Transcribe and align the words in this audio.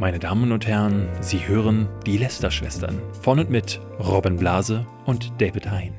Meine 0.00 0.18
Damen 0.18 0.50
und 0.50 0.66
Herren, 0.66 1.10
Sie 1.20 1.46
hören 1.46 1.86
die 2.06 2.16
Lester-Schwestern 2.16 3.02
von 3.20 3.38
und 3.38 3.50
mit 3.50 3.82
Robin 3.98 4.36
Blase 4.36 4.86
und 5.04 5.30
David 5.38 5.70
Hein. 5.70 5.92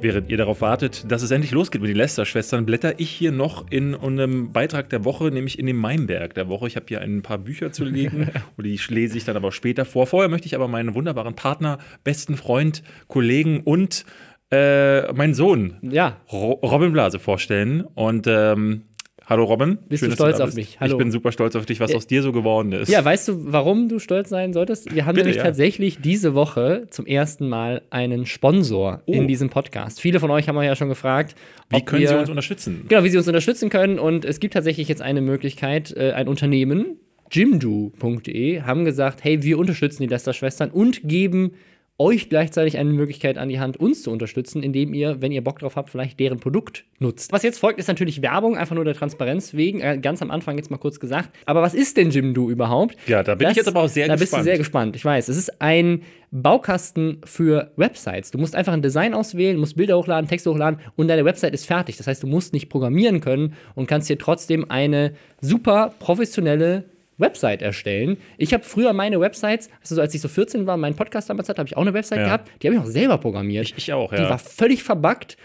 Während 0.00 0.30
ihr 0.30 0.38
darauf 0.38 0.62
wartet, 0.62 1.04
dass 1.12 1.20
es 1.20 1.30
endlich 1.30 1.50
losgeht 1.50 1.82
mit 1.82 1.90
den 1.90 1.98
Lester-Schwestern, 1.98 2.64
blätter 2.64 2.98
ich 2.98 3.10
hier 3.10 3.30
noch 3.30 3.70
in 3.70 3.94
einem 3.94 4.52
Beitrag 4.52 4.88
der 4.88 5.04
Woche, 5.04 5.24
nämlich 5.24 5.58
in 5.58 5.66
dem 5.66 5.76
Meinberg 5.76 6.32
der 6.32 6.48
Woche. 6.48 6.66
Ich 6.66 6.76
habe 6.76 6.86
hier 6.88 7.02
ein 7.02 7.20
paar 7.20 7.36
Bücher 7.36 7.72
zu 7.72 7.84
legen 7.84 8.30
und 8.56 8.64
die 8.64 8.80
lese 8.88 9.18
ich 9.18 9.26
dann 9.26 9.36
aber 9.36 9.52
später 9.52 9.84
vor. 9.84 10.06
Vorher 10.06 10.30
möchte 10.30 10.46
ich 10.46 10.54
aber 10.54 10.66
meinen 10.66 10.94
wunderbaren 10.94 11.36
Partner, 11.36 11.76
besten 12.04 12.38
Freund, 12.38 12.82
Kollegen 13.06 13.60
und 13.60 14.06
äh, 14.50 15.12
meinen 15.12 15.34
Sohn, 15.34 15.76
Ja, 15.82 16.22
Ro 16.32 16.52
Robin 16.52 16.92
Blase, 16.92 17.18
vorstellen. 17.18 17.82
Und 17.82 18.26
ähm, 18.26 18.84
hallo 19.26 19.44
Robin. 19.44 19.78
Bist 19.88 20.02
du 20.02 20.06
dass 20.06 20.14
stolz 20.14 20.38
da 20.38 20.44
auf 20.44 20.48
bist. 20.48 20.56
mich? 20.56 20.80
Hallo. 20.80 20.92
Ich 20.92 20.98
bin 20.98 21.10
super 21.10 21.30
stolz 21.32 21.54
auf 21.56 21.66
dich, 21.66 21.78
was 21.80 21.90
Ja. 21.90 21.96
aus 21.98 22.06
dir 22.06 22.22
so 22.22 22.32
geworden 22.32 22.72
ist. 22.72 22.88
ja, 22.88 23.04
weißt 23.04 23.28
du, 23.28 23.52
warum 23.52 23.88
du 23.88 23.98
stolz 23.98 24.28
sein 24.30 24.52
solltest? 24.52 24.94
Wir 24.94 25.04
haben 25.04 25.14
Bitte, 25.14 25.26
nämlich 25.26 25.36
ja. 25.38 25.42
tatsächlich 25.44 25.98
diese 26.00 26.34
Woche 26.34 26.86
zum 26.90 27.04
ersten 27.06 27.48
Mal 27.48 27.82
einen 27.90 28.24
Sponsor 28.26 29.02
Oh. 29.06 29.12
in 29.12 29.28
diesem 29.28 29.50
Podcast. 29.50 30.00
Viele 30.00 30.20
von 30.20 30.30
euch 30.30 30.48
haben 30.48 30.56
ja 30.62 30.74
schon 30.76 30.88
gefragt, 30.88 31.34
Wie 31.68 31.82
können 31.82 32.00
wir, 32.02 32.08
Sie 32.08 32.14
uns 32.16 32.30
unterstützen? 32.30 32.84
Genau, 32.88 33.04
wie 33.04 33.08
sie 33.10 33.18
uns 33.18 33.26
unterstützen 33.26 33.68
können. 33.68 33.98
Und 33.98 34.24
es 34.24 34.40
gibt 34.40 34.54
tatsächlich 34.54 34.88
jetzt 34.88 35.02
eine 35.02 35.20
Möglichkeit, 35.20 35.94
äh, 35.96 36.12
ein 36.12 36.28
Unternehmen, 36.28 36.96
jimdo.de, 37.30 38.62
haben 38.62 38.84
gesagt, 38.84 39.24
hey, 39.24 39.42
wir 39.42 39.58
unterstützen 39.58 40.02
die 40.02 40.08
Lester-Schwestern 40.08 40.70
und 40.70 41.00
geben 41.08 41.52
euch 41.98 42.28
gleichzeitig 42.28 42.76
eine 42.76 42.90
Möglichkeit 42.90 43.38
an 43.38 43.48
die 43.48 43.58
Hand, 43.58 43.78
uns 43.78 44.02
zu 44.02 44.10
unterstützen, 44.10 44.62
indem 44.62 44.92
ihr, 44.92 45.22
wenn 45.22 45.32
ihr 45.32 45.42
Bock 45.42 45.58
drauf 45.58 45.76
habt, 45.76 45.88
vielleicht 45.88 46.20
deren 46.20 46.38
Produkt 46.38 46.84
nutzt. 46.98 47.32
Was 47.32 47.42
jetzt 47.42 47.58
folgt, 47.58 47.78
ist 47.78 47.88
natürlich 47.88 48.20
Werbung, 48.20 48.56
einfach 48.56 48.74
nur 48.74 48.84
der 48.84 48.94
Transparenz 48.94 49.54
wegen. 49.54 49.80
Äh, 49.80 49.98
ganz 49.98 50.20
am 50.20 50.30
Anfang 50.30 50.58
jetzt 50.58 50.70
mal 50.70 50.76
kurz 50.76 51.00
gesagt. 51.00 51.30
Aber 51.46 51.62
was 51.62 51.74
ist 51.74 51.96
denn 51.96 52.10
Jimdo 52.10 52.50
überhaupt? 52.50 52.96
Ja, 53.06 53.22
da 53.22 53.34
bin 53.34 53.48
ich 53.48 53.56
jetzt 53.56 53.68
aber 53.68 53.82
auch 53.82 53.88
sehr 53.88 54.08
da 54.08 54.14
bist 54.14 54.24
du 54.24 54.36
gespannt. 54.36 54.44
sehr 54.44 54.58
gespannt, 54.58 54.96
ich 54.96 55.04
weiß. 55.04 55.28
Es 55.28 55.38
ist 55.38 55.62
ein 55.62 56.02
Baukasten 56.30 57.22
für 57.24 57.72
Websites. 57.76 58.30
Du 58.30 58.38
musst 58.38 58.54
einfach 58.54 58.74
ein 58.74 58.82
Design 58.82 59.14
auswählen, 59.14 59.56
musst 59.56 59.76
Bilder 59.76 59.96
hochladen, 59.96 60.28
Texte 60.28 60.50
hochladen 60.50 60.80
und 60.96 61.08
deine 61.08 61.24
Website 61.24 61.54
ist 61.54 61.66
fertig. 61.66 61.96
Das 61.96 62.06
heißt, 62.06 62.22
du 62.22 62.26
musst 62.26 62.52
nicht 62.52 62.68
programmieren 62.68 63.20
können 63.20 63.54
und 63.74 63.86
kannst 63.86 64.10
dir 64.10 64.18
trotzdem 64.18 64.70
eine 64.70 65.14
super 65.40 65.94
professionelle 65.98 66.84
Website 67.18 67.62
erstellen. 67.62 68.18
Ich 68.38 68.52
habe 68.52 68.64
früher 68.64 68.92
meine 68.92 69.20
Websites, 69.20 69.70
also 69.80 70.00
als 70.00 70.14
ich 70.14 70.20
so 70.20 70.28
14 70.28 70.66
war, 70.66 70.76
meinen 70.76 70.96
Podcast 70.96 71.30
damals 71.30 71.48
hatte, 71.48 71.58
habe 71.60 71.68
ich 71.68 71.76
auch 71.76 71.82
eine 71.82 71.94
Website 71.94 72.18
Ja. 72.18 72.24
gehabt, 72.24 72.50
die 72.62 72.68
habe 72.68 72.76
ich 72.76 72.82
auch 72.82 72.86
selber 72.86 73.18
programmiert. 73.18 73.66
Ich, 73.66 73.74
ich 73.76 73.92
auch, 73.92 74.10
Die 74.12 74.20
ja. 74.22 74.30
war 74.30 74.38
völlig 74.38 74.82
verbuggt, 74.82 75.36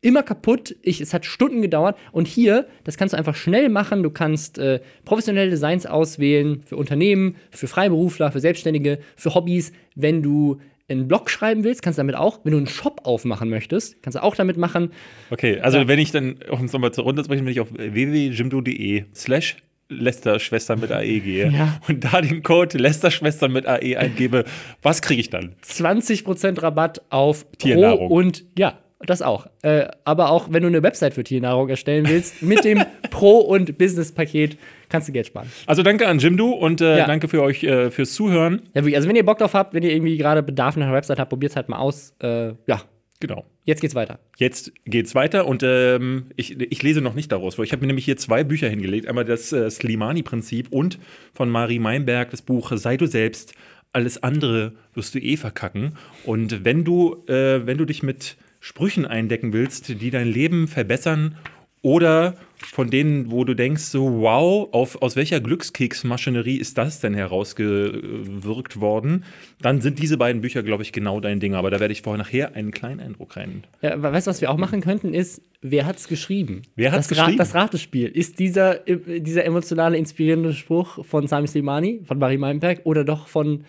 immer 0.00 0.22
kaputt. 0.22 0.76
Ich, 0.82 1.00
es 1.00 1.12
hat 1.12 1.26
Stunden 1.26 1.60
gedauert. 1.60 1.98
Und 2.12 2.28
hier, 2.28 2.68
das 2.84 2.96
kannst 2.96 3.14
du 3.14 3.18
einfach 3.18 3.34
schnell 3.34 3.68
machen. 3.68 4.02
Du 4.04 4.10
kannst 4.10 4.58
äh, 4.58 4.80
professionelle 5.04 5.50
Designs 5.50 5.86
auswählen 5.86 6.62
für 6.62 6.76
Unternehmen, 6.76 7.34
für 7.50 7.66
Freiberufler, 7.66 8.30
für 8.30 8.38
Selbstständige, 8.40 9.00
für 9.16 9.34
Hobbys. 9.34 9.72
Wenn 9.96 10.22
du 10.22 10.60
einen 10.88 11.08
Blog 11.08 11.28
schreiben 11.30 11.64
willst, 11.64 11.82
kannst 11.82 11.98
du 11.98 12.00
damit 12.00 12.14
auch. 12.14 12.40
Wenn 12.44 12.52
du 12.52 12.58
einen 12.58 12.68
Shop 12.68 13.00
aufmachen 13.04 13.50
möchtest, 13.50 14.00
kannst 14.02 14.16
du 14.16 14.22
auch 14.22 14.36
damit 14.36 14.56
machen. 14.56 14.92
Okay, 15.30 15.58
also 15.60 15.86
wenn 15.88 15.98
ich 15.98 16.12
dann, 16.12 16.36
um 16.48 16.64
es 16.66 16.72
nochmal 16.72 16.92
zu 16.92 17.02
runterzubrechen, 17.02 17.44
wenn 17.44 17.52
ich 17.52 17.60
auf 17.60 17.72
www.jimdo.de 17.72 19.04
slash 19.14 19.56
Lester-Schwestern 19.88 20.80
mit 20.80 20.92
AE 20.92 21.20
gehe 21.20 21.48
Ja. 21.50 21.80
und 21.88 22.04
da 22.04 22.20
den 22.20 22.42
Code 22.42 22.78
Lester-Schwestern 22.78 23.52
mit 23.52 23.66
AE 23.66 23.96
eingebe, 23.96 24.44
was 24.82 25.02
kriege 25.02 25.20
ich 25.20 25.30
dann? 25.30 25.54
20% 25.66 26.62
Rabatt 26.62 27.02
auf 27.10 27.46
Tiernahrung. 27.58 28.08
Pro 28.08 28.14
und 28.14 28.44
ja, 28.58 28.78
das 29.06 29.22
auch. 29.22 29.46
Äh, 29.62 29.86
aber 30.04 30.30
auch 30.30 30.48
wenn 30.50 30.62
du 30.62 30.68
eine 30.68 30.82
Website 30.82 31.14
für 31.14 31.22
Tiernahrung 31.24 31.68
erstellen 31.68 32.06
willst, 32.08 32.42
mit 32.42 32.64
dem 32.64 32.82
Pro- 33.10 33.38
und 33.40 33.78
Business-Paket 33.78 34.58
kannst 34.88 35.08
du 35.08 35.12
Geld 35.12 35.26
sparen. 35.28 35.50
Also 35.66 35.82
danke 35.82 36.06
an 36.08 36.18
Jimdo 36.18 36.46
und 36.50 36.80
äh, 36.80 36.98
Ja. 36.98 37.06
danke 37.06 37.28
für 37.28 37.42
euch 37.42 37.62
äh, 37.64 37.90
fürs 37.90 38.12
Zuhören. 38.14 38.62
Ja. 38.74 38.82
Also, 38.96 39.08
wenn 39.08 39.16
ihr 39.16 39.24
Bock 39.24 39.38
drauf 39.38 39.54
habt, 39.54 39.72
wenn 39.74 39.82
ihr 39.84 39.92
irgendwie 39.92 40.16
gerade 40.16 40.42
Bedarf 40.42 40.76
nach 40.76 40.86
einer 40.86 40.94
Website 40.96 41.18
habt, 41.18 41.30
probiert 41.30 41.50
es 41.50 41.56
halt 41.56 41.68
mal 41.68 41.78
aus. 41.78 42.12
Äh, 42.20 42.54
ja, 42.66 42.82
Genau. 43.20 43.44
jetzt 43.64 43.80
geht's 43.80 43.96
weiter. 43.96 44.20
Jetzt 44.36 44.72
geht's 44.84 45.14
weiter 45.14 45.46
und 45.46 45.62
ähm, 45.64 46.26
ich, 46.36 46.60
ich 46.60 46.82
lese 46.82 47.00
noch 47.00 47.14
nicht 47.14 47.32
daraus, 47.32 47.58
weil 47.58 47.64
ich 47.64 47.72
habe 47.72 47.80
mir 47.80 47.88
nämlich 47.88 48.04
hier 48.04 48.16
zwei 48.16 48.44
Bücher 48.44 48.68
hingelegt. 48.68 49.08
Einmal 49.08 49.24
das 49.24 49.52
äh, 49.52 49.68
Slimani-Prinzip 49.68 50.68
und 50.70 50.98
von 51.34 51.50
Marie 51.50 51.80
Meinberg 51.80 52.30
das 52.30 52.42
Buch 52.42 52.70
Sei 52.76 52.96
du 52.96 53.06
selbst, 53.06 53.54
alles 53.92 54.22
andere 54.22 54.74
wirst 54.94 55.14
du 55.14 55.18
eh 55.18 55.36
verkacken. 55.36 55.96
Und 56.24 56.64
wenn 56.64 56.84
du, 56.84 57.24
äh, 57.26 57.66
wenn 57.66 57.78
du 57.78 57.84
dich 57.84 58.02
mit 58.02 58.36
Sprüchen 58.60 59.04
eindecken 59.04 59.52
willst, 59.52 60.00
die 60.00 60.10
dein 60.10 60.28
Leben 60.28 60.68
verbessern 60.68 61.36
oder 61.82 62.34
von 62.56 62.90
denen, 62.90 63.30
wo 63.30 63.44
du 63.44 63.54
denkst, 63.54 63.84
so 63.84 64.20
wow, 64.20 64.68
auf, 64.72 65.00
aus 65.00 65.14
welcher 65.14 65.40
Glückskeksmaschinerie 65.40 66.56
ist 66.56 66.76
das 66.76 66.98
denn 67.00 67.14
herausgewirkt 67.14 68.80
worden, 68.80 69.24
dann 69.62 69.80
sind 69.80 69.98
diese 70.00 70.16
beiden 70.16 70.40
Bücher, 70.40 70.62
glaube 70.62 70.82
ich, 70.82 70.92
genau 70.92 71.20
dein 71.20 71.40
Ding. 71.40 71.54
Aber 71.54 71.70
da 71.70 71.78
werde 71.80 71.92
ich 71.92 72.02
vorher 72.02 72.18
nachher 72.18 72.54
einen 72.54 72.70
kleinen 72.72 73.00
Eindruck 73.00 73.36
rein. 73.36 73.64
Ja, 73.80 74.00
weißt 74.02 74.26
du, 74.26 74.30
was 74.30 74.40
wir 74.40 74.50
auch 74.50 74.56
machen 74.56 74.80
könnten, 74.80 75.14
ist, 75.14 75.40
wer 75.62 75.86
hat's 75.86 76.08
geschrieben? 76.08 76.62
Wer 76.74 76.90
das 76.90 77.06
Ra- 77.12 77.14
geschrieben? 77.14 77.38
das 77.38 77.54
Ratespiel. 77.54 78.08
Ist 78.08 78.38
dieser, 78.38 78.86
äh, 78.88 79.20
dieser 79.20 79.44
emotionale, 79.44 79.96
inspirierende 79.96 80.52
Spruch 80.54 81.04
von 81.04 81.26
Sami 81.26 81.46
Slimani, 81.46 82.00
von 82.04 82.18
Marie 82.18 82.38
Meinberg 82.38 82.80
oder 82.84 83.04
doch 83.04 83.28
von 83.28 83.64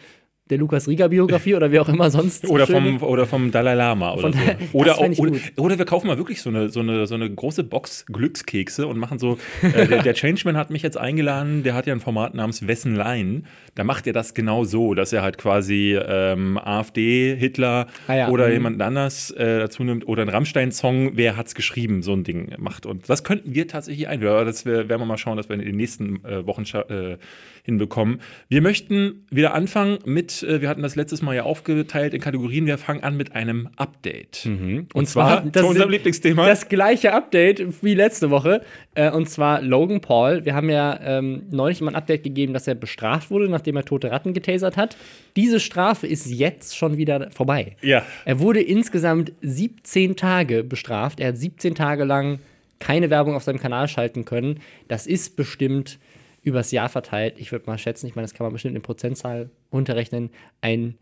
der 0.50 0.58
Lukas 0.58 0.88
Rieger-Biografie 0.88 1.56
oder 1.56 1.72
wie 1.72 1.80
auch 1.80 1.90
immer 1.90 2.10
sonst? 2.10 2.48
Oder 2.50 2.66
vom, 2.66 3.02
oder 3.04 3.26
vom 3.26 3.52
Dalai 3.52 3.76
Lama 3.76 4.14
oder 4.14 4.22
Von 4.22 4.34
so. 4.34 4.40
der- 4.40 4.58
Oder, 4.74 4.98
auch, 4.98 5.18
oder, 5.18 5.40
oder 5.58 5.78
wir 5.78 5.86
kaufen 5.86 6.08
mal 6.08 6.18
wirklich 6.18 6.42
so 6.42 6.50
eine, 6.50 6.70
so 6.70 6.80
eine, 6.80 7.06
so 7.08 7.16
eine 7.16 7.30
große 7.30 7.64
Box 7.64 8.06
Glückskekse 8.08 8.88
und 8.88 8.98
machen 8.98 9.20
so. 9.20 9.38
Äh, 9.62 9.88
der, 9.88 10.04
der 10.04 10.14
Changeman 10.14 10.58
hat 10.58 10.70
mich 10.70 10.82
jetzt 10.82 10.98
eingeladen, 10.98 11.64
der 11.64 11.74
hat 11.76 11.86
ja 11.86 11.94
ein 11.94 12.00
Format 12.00 12.34
namens 12.34 12.66
Wessen 12.68 12.96
Line. 12.96 13.44
Da 13.76 13.84
macht 13.84 14.08
er 14.08 14.14
das 14.14 14.34
genau 14.34 14.64
so, 14.64 14.94
dass 14.94 15.14
er 15.14 15.22
halt 15.22 15.38
quasi 15.38 15.96
ähm, 15.96 16.58
AfD, 16.58 17.36
Hitler 17.36 17.88
Ah 18.08 18.16
ja, 18.16 18.30
oder 18.30 18.48
mhm. 18.48 18.54
jemanden 18.54 18.82
anders 18.82 19.32
äh, 19.32 19.60
dazu 19.60 19.84
nimmt 19.84 20.08
oder 20.08 20.24
einen 20.24 20.32
Rammstein-Song, 20.32 21.12
wer 21.16 21.38
hat's 21.38 21.56
geschrieben, 21.56 22.02
so 22.02 22.14
ein 22.14 22.24
Ding 22.24 22.54
macht. 22.58 22.86
Und 22.86 23.10
das 23.10 23.24
könnten 23.24 23.54
wir 23.54 23.68
tatsächlich 23.68 24.08
einhören. 24.08 24.36
Aber 24.36 24.46
das 24.46 24.66
werden 24.66 24.90
wir 24.90 25.06
mal 25.06 25.18
schauen, 25.18 25.38
dass 25.38 25.50
wir 25.50 25.56
in 25.56 25.62
den 25.62 25.76
nächsten 25.76 26.24
äh, 26.26 26.46
Wochen 26.46 26.64
äh, 26.64 27.18
hinbekommen. 27.64 28.20
Wir 28.48 28.62
möchten 28.62 29.26
wieder 29.30 29.54
anfangen 29.54 30.00
mit, 30.06 30.39
äh, 30.44 30.62
wir 30.62 30.70
hatten 30.70 30.82
das 30.82 30.96
letztes 30.96 31.22
Mal 31.22 31.36
ja 31.36 31.44
aufgeteilt 31.44 32.14
in 32.14 32.22
Kategorien, 32.22 32.66
wir 32.66 32.78
fangen 32.78 33.04
an 33.04 33.18
mit 33.18 33.36
einem 33.36 33.70
Update. 33.76 34.46
Und, 34.46 34.88
Und 34.94 35.08
zwar, 35.08 35.42
zwar, 35.42 35.42
das 35.52 35.62
zu 35.62 35.68
unserem 35.70 35.90
Lieblingsthema. 35.90 36.46
Das 36.46 36.70
gleiche 36.70 37.14
Update 37.14 37.84
wie 37.84 37.94
letzte 37.94 38.30
Woche. 38.30 38.62
Äh, 38.96 39.12
und 39.12 39.30
zwar 39.30 39.62
Logan 39.62 40.02
Paul. 40.02 40.46
Wir 40.46 40.56
haben 40.56 40.70
ja 40.70 41.00
ähm, 41.02 41.44
neulich 41.52 41.82
mal 41.82 41.92
ein 41.92 41.96
Update 41.96 42.24
gegeben, 42.24 42.54
dass 42.54 42.68
er 42.68 42.76
bestraft 42.76 43.32
wurde, 43.32 43.50
nachdem 43.50 43.76
er 43.76 43.86
tote 43.86 44.12
Ratten 44.12 44.34
getasert 44.34 44.78
hat. 44.78 44.98
Diese 45.36 45.60
Strafe 45.60 46.08
ist 46.08 46.28
jetzt 46.28 46.76
schon 46.76 46.98
wieder 46.98 47.30
vorbei. 47.32 47.76
ja. 47.82 48.04
Er 48.26 48.40
wurde 48.40 48.62
insgesamt 48.62 49.32
17 49.42 50.16
Tage 50.16 50.64
bestraft. 50.64 51.20
Er 51.20 51.30
hat 51.30 51.38
17 51.38 51.76
Tage 51.76 52.04
lang 52.04 52.40
keine 52.80 53.10
Werbung 53.10 53.36
auf 53.36 53.44
seinem 53.44 53.60
Kanal 53.60 53.88
schalten 53.88 54.26
können. 54.26 54.60
Das 54.88 55.06
ist 55.06 55.36
bestimmt 55.36 56.00
übers 56.42 56.72
Jahr 56.72 56.90
verteilt. 56.90 57.36
Ich 57.38 57.52
würde 57.52 57.66
mal 57.66 57.78
schätzen, 57.78 58.08
ich 58.08 58.16
meine, 58.16 58.26
das 58.26 58.34
kann 58.34 58.46
man 58.46 58.54
bestimmt 58.54 58.76
in 58.76 58.82
Prozentzahl 58.82 59.50
runterrechnen. 59.72 60.30
Ein, 60.62 60.96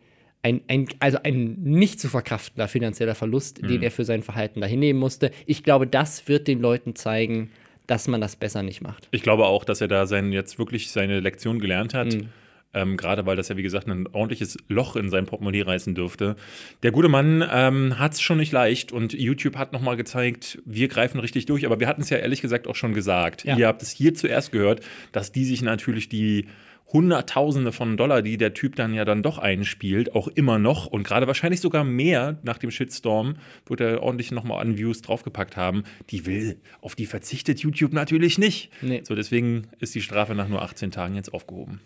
ein, 0.43 0.61
ein, 0.67 0.87
also 0.99 1.19
ein 1.23 1.55
nicht 1.61 1.99
zu 1.99 2.09
verkraftender 2.09 2.67
finanzieller 2.67 3.15
Verlust, 3.15 3.61
den 3.61 3.83
er 3.83 3.91
für 3.91 4.05
sein 4.05 4.23
Verhalten 4.23 4.61
dahin 4.61 4.79
nehmen 4.79 4.99
musste. 4.99 5.31
Ich 5.45 5.63
glaube, 5.63 5.87
das 5.87 6.27
wird 6.27 6.47
den 6.47 6.59
Leuten 6.59 6.95
zeigen, 6.95 7.51
dass 7.87 8.07
man 8.07 8.21
das 8.21 8.35
besser 8.35 8.63
nicht 8.63 8.81
macht. 8.81 9.07
Ich 9.11 9.23
glaube 9.23 9.45
auch, 9.45 9.63
dass 9.63 9.81
er 9.81 9.87
da 9.87 10.05
sein, 10.05 10.31
jetzt 10.31 10.59
wirklich 10.59 10.91
seine 10.91 11.19
Lektion 11.19 11.59
gelernt 11.59 11.93
hat. 11.93 12.13
Mhm. 12.13 12.29
Ähm, 12.77 12.95
Gerade 12.95 13.25
weil 13.25 13.35
das 13.35 13.49
ja, 13.49 13.57
wie 13.57 13.63
gesagt, 13.63 13.87
ein 13.87 14.07
ordentliches 14.07 14.57
Loch 14.67 14.95
in 14.95 15.09
sein 15.09 15.25
Portemonnaie 15.25 15.61
reißen 15.61 15.95
dürfte. 15.95 16.35
Der 16.83 16.91
gute 16.91 17.09
Mann 17.09 17.43
ähm, 17.51 17.97
hat 17.97 18.13
es 18.13 18.21
schon 18.21 18.37
nicht 18.37 18.51
leicht 18.51 18.91
und 18.91 19.13
YouTube 19.13 19.55
hat 19.55 19.73
nochmal 19.73 19.97
gezeigt, 19.97 20.59
wir 20.65 20.87
greifen 20.87 21.19
richtig 21.19 21.45
durch. 21.47 21.65
Aber 21.65 21.79
wir 21.79 21.87
hatten 21.87 22.01
es 22.01 22.09
ja 22.09 22.17
ehrlich 22.17 22.41
gesagt 22.41 22.67
auch 22.67 22.75
schon 22.75 22.93
gesagt. 22.93 23.43
Ja. 23.43 23.57
Ihr 23.57 23.67
habt 23.67 23.81
es 23.81 23.91
hier 23.91 24.13
zuerst 24.13 24.51
gehört, 24.51 24.81
dass 25.11 25.31
die 25.31 25.45
sich 25.45 25.61
natürlich 25.61 26.07
die 26.07 26.47
Hunderttausende 26.93 27.73
von 27.73 27.97
Dollar, 27.97 28.21
die 28.21 28.37
der 28.37 28.53
Typ 28.53 28.75
dann 28.75 28.93
ja 28.93 29.03
dann 29.03 29.21
doch 29.21 29.39
einspielt, 29.39 30.15
auch 30.15 30.29
immer 30.29 30.57
noch 30.57 30.85
und 30.85 31.03
gerade 31.03 31.27
wahrscheinlich 31.27 31.59
sogar 31.59 31.83
mehr 31.83 32.39
nach 32.43 32.57
dem 32.57 32.71
Shitstorm, 32.71 33.35
wird 33.65 33.81
er 33.81 34.01
ordentlich 34.01 34.31
nochmal 34.31 34.61
an 34.61 34.77
Views 34.77 35.01
draufgepackt 35.01 35.57
haben. 35.57 35.83
Die 36.11 36.25
will, 36.25 36.61
auf 36.79 36.95
die 36.95 37.05
verzichtet 37.05 37.59
YouTube 37.59 37.91
natürlich 37.91 38.37
nicht. 38.37 38.71
Nee. 38.81 39.01
So, 39.03 39.15
deswegen 39.15 39.67
ist 39.79 39.95
die 39.95 40.01
Strafe 40.01 40.33
nach 40.33 40.47
nur 40.47 40.61
18 40.61 40.91
Tagen 40.91 41.15
jetzt 41.15 41.33
aufgehoben. 41.33 41.81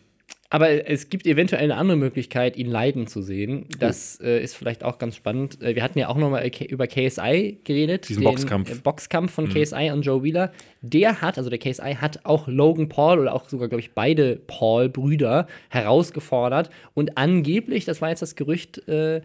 Aber 0.53 0.89
es 0.89 1.07
gibt 1.09 1.25
eventuell 1.27 1.63
eine 1.63 1.77
andere 1.77 1.95
Möglichkeit, 1.98 2.57
ihn 2.57 2.68
leiden 2.69 3.07
zu 3.07 3.21
sehen. 3.21 3.68
Das 3.80 4.19
äh, 4.21 4.44
ist 4.44 4.53
vielleicht 4.53 4.83
auch 4.83 4.98
ganz 4.98 5.15
spannend. 5.15 5.62
Äh, 5.62 5.75
Wir 5.75 5.81
hatten 5.81 5.98
ja 5.98 6.09
auch 6.09 6.18
noch 6.18 6.30
mal 6.30 6.48
K- 6.51 6.65
über 6.65 6.88
KSI 6.88 7.59
geredet. 7.63 8.09
Diesen 8.09 8.24
Boxkampf. 8.25 8.69
äh, 8.69 8.75
Boxkampf 8.83 9.31
von 9.31 9.48
KSI 9.48 9.92
und 9.94 10.01
Joe 10.01 10.21
Wheeler. 10.24 10.51
Der 10.81 11.21
hat, 11.21 11.38
also 11.38 11.50
der 11.50 11.57
KSI 11.57 11.95
hat 12.01 12.25
auch 12.25 12.50
Logan 12.50 12.89
Paul 12.89 13.19
oder 13.19 13.33
auch 13.33 13.48
sogar, 13.48 13.69
glaube 13.69 13.80
ich, 13.80 13.94
beide 13.94 14.42
Paul-Brüder 14.45 15.48
herausgefordert. 15.69 16.69
Und 16.94 17.18
angeblich, 17.18 17.86
das 17.86 18.01
war 18.01 18.09
jetzt 18.09 18.21
das 18.21 18.36
Gerücht, 18.36 18.88
äh, 18.89 19.21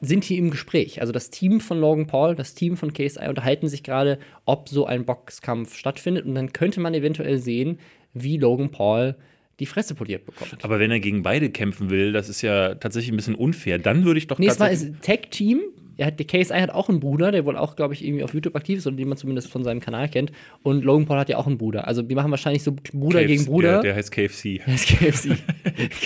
sind 0.00 0.28
die 0.28 0.38
im 0.38 0.50
Gespräch. 0.50 1.00
Also 1.00 1.12
das 1.12 1.30
Team 1.30 1.60
von 1.60 1.80
Logan 1.80 2.06
Paul, 2.06 2.34
das 2.36 2.54
Team 2.54 2.76
von 2.76 2.92
KSI 2.92 3.26
unterhalten 3.28 3.68
sich 3.68 3.82
gerade, 3.82 4.18
ob 4.44 4.68
so 4.68 4.86
ein 4.86 5.04
Boxkampf 5.04 5.76
stattfindet. 5.76 6.26
Und 6.26 6.34
dann 6.34 6.52
könnte 6.52 6.80
man 6.80 6.94
eventuell 6.94 7.38
sehen, 7.38 7.78
wie 8.12 8.36
Logan 8.36 8.70
Paul 8.70 9.16
die 9.60 9.66
Fresse 9.66 9.94
poliert 9.94 10.26
bekommt. 10.26 10.64
Aber 10.64 10.78
wenn 10.78 10.90
er 10.90 11.00
gegen 11.00 11.22
beide 11.22 11.50
kämpfen 11.50 11.90
will, 11.90 12.12
das 12.12 12.28
ist 12.28 12.42
ja 12.42 12.74
tatsächlich 12.74 13.12
ein 13.12 13.16
bisschen 13.16 13.34
unfair. 13.34 13.78
Dann 13.78 14.04
würde 14.04 14.18
ich 14.18 14.26
doch 14.26 14.38
Nee, 14.38 14.46
es 14.48 14.58
war 14.60 14.68
tatsächlich- 14.68 14.96
ist 14.96 15.04
Tag-Team. 15.04 15.60
Er 15.96 16.06
hat, 16.06 16.18
der 16.18 16.26
KSI 16.26 16.54
hat 16.60 16.70
auch 16.70 16.88
einen 16.88 17.00
Bruder, 17.00 17.32
der 17.32 17.44
wohl 17.44 17.56
auch, 17.56 17.76
glaube 17.76 17.94
ich, 17.94 18.04
irgendwie 18.04 18.24
auf 18.24 18.34
YouTube 18.34 18.56
aktiv 18.56 18.78
ist 18.78 18.86
oder 18.86 18.96
den 18.96 19.08
man 19.08 19.16
zumindest 19.16 19.50
von 19.50 19.64
seinem 19.64 19.80
Kanal 19.80 20.08
kennt. 20.08 20.32
Und 20.62 20.84
Logan 20.84 21.06
Paul 21.06 21.18
hat 21.18 21.28
ja 21.28 21.38
auch 21.38 21.46
einen 21.46 21.58
Bruder. 21.58 21.86
Also 21.86 22.02
die 22.02 22.14
machen 22.14 22.30
wahrscheinlich 22.30 22.62
so 22.62 22.72
Bruder 22.72 23.20
KFC, 23.20 23.26
gegen 23.28 23.44
Bruder. 23.44 23.72
Der, 23.72 23.82
der 23.82 23.94
heißt 23.96 24.10
KFC. 24.12 24.60
Das 24.66 24.90
ist 24.90 24.98
KFC. 24.98 25.36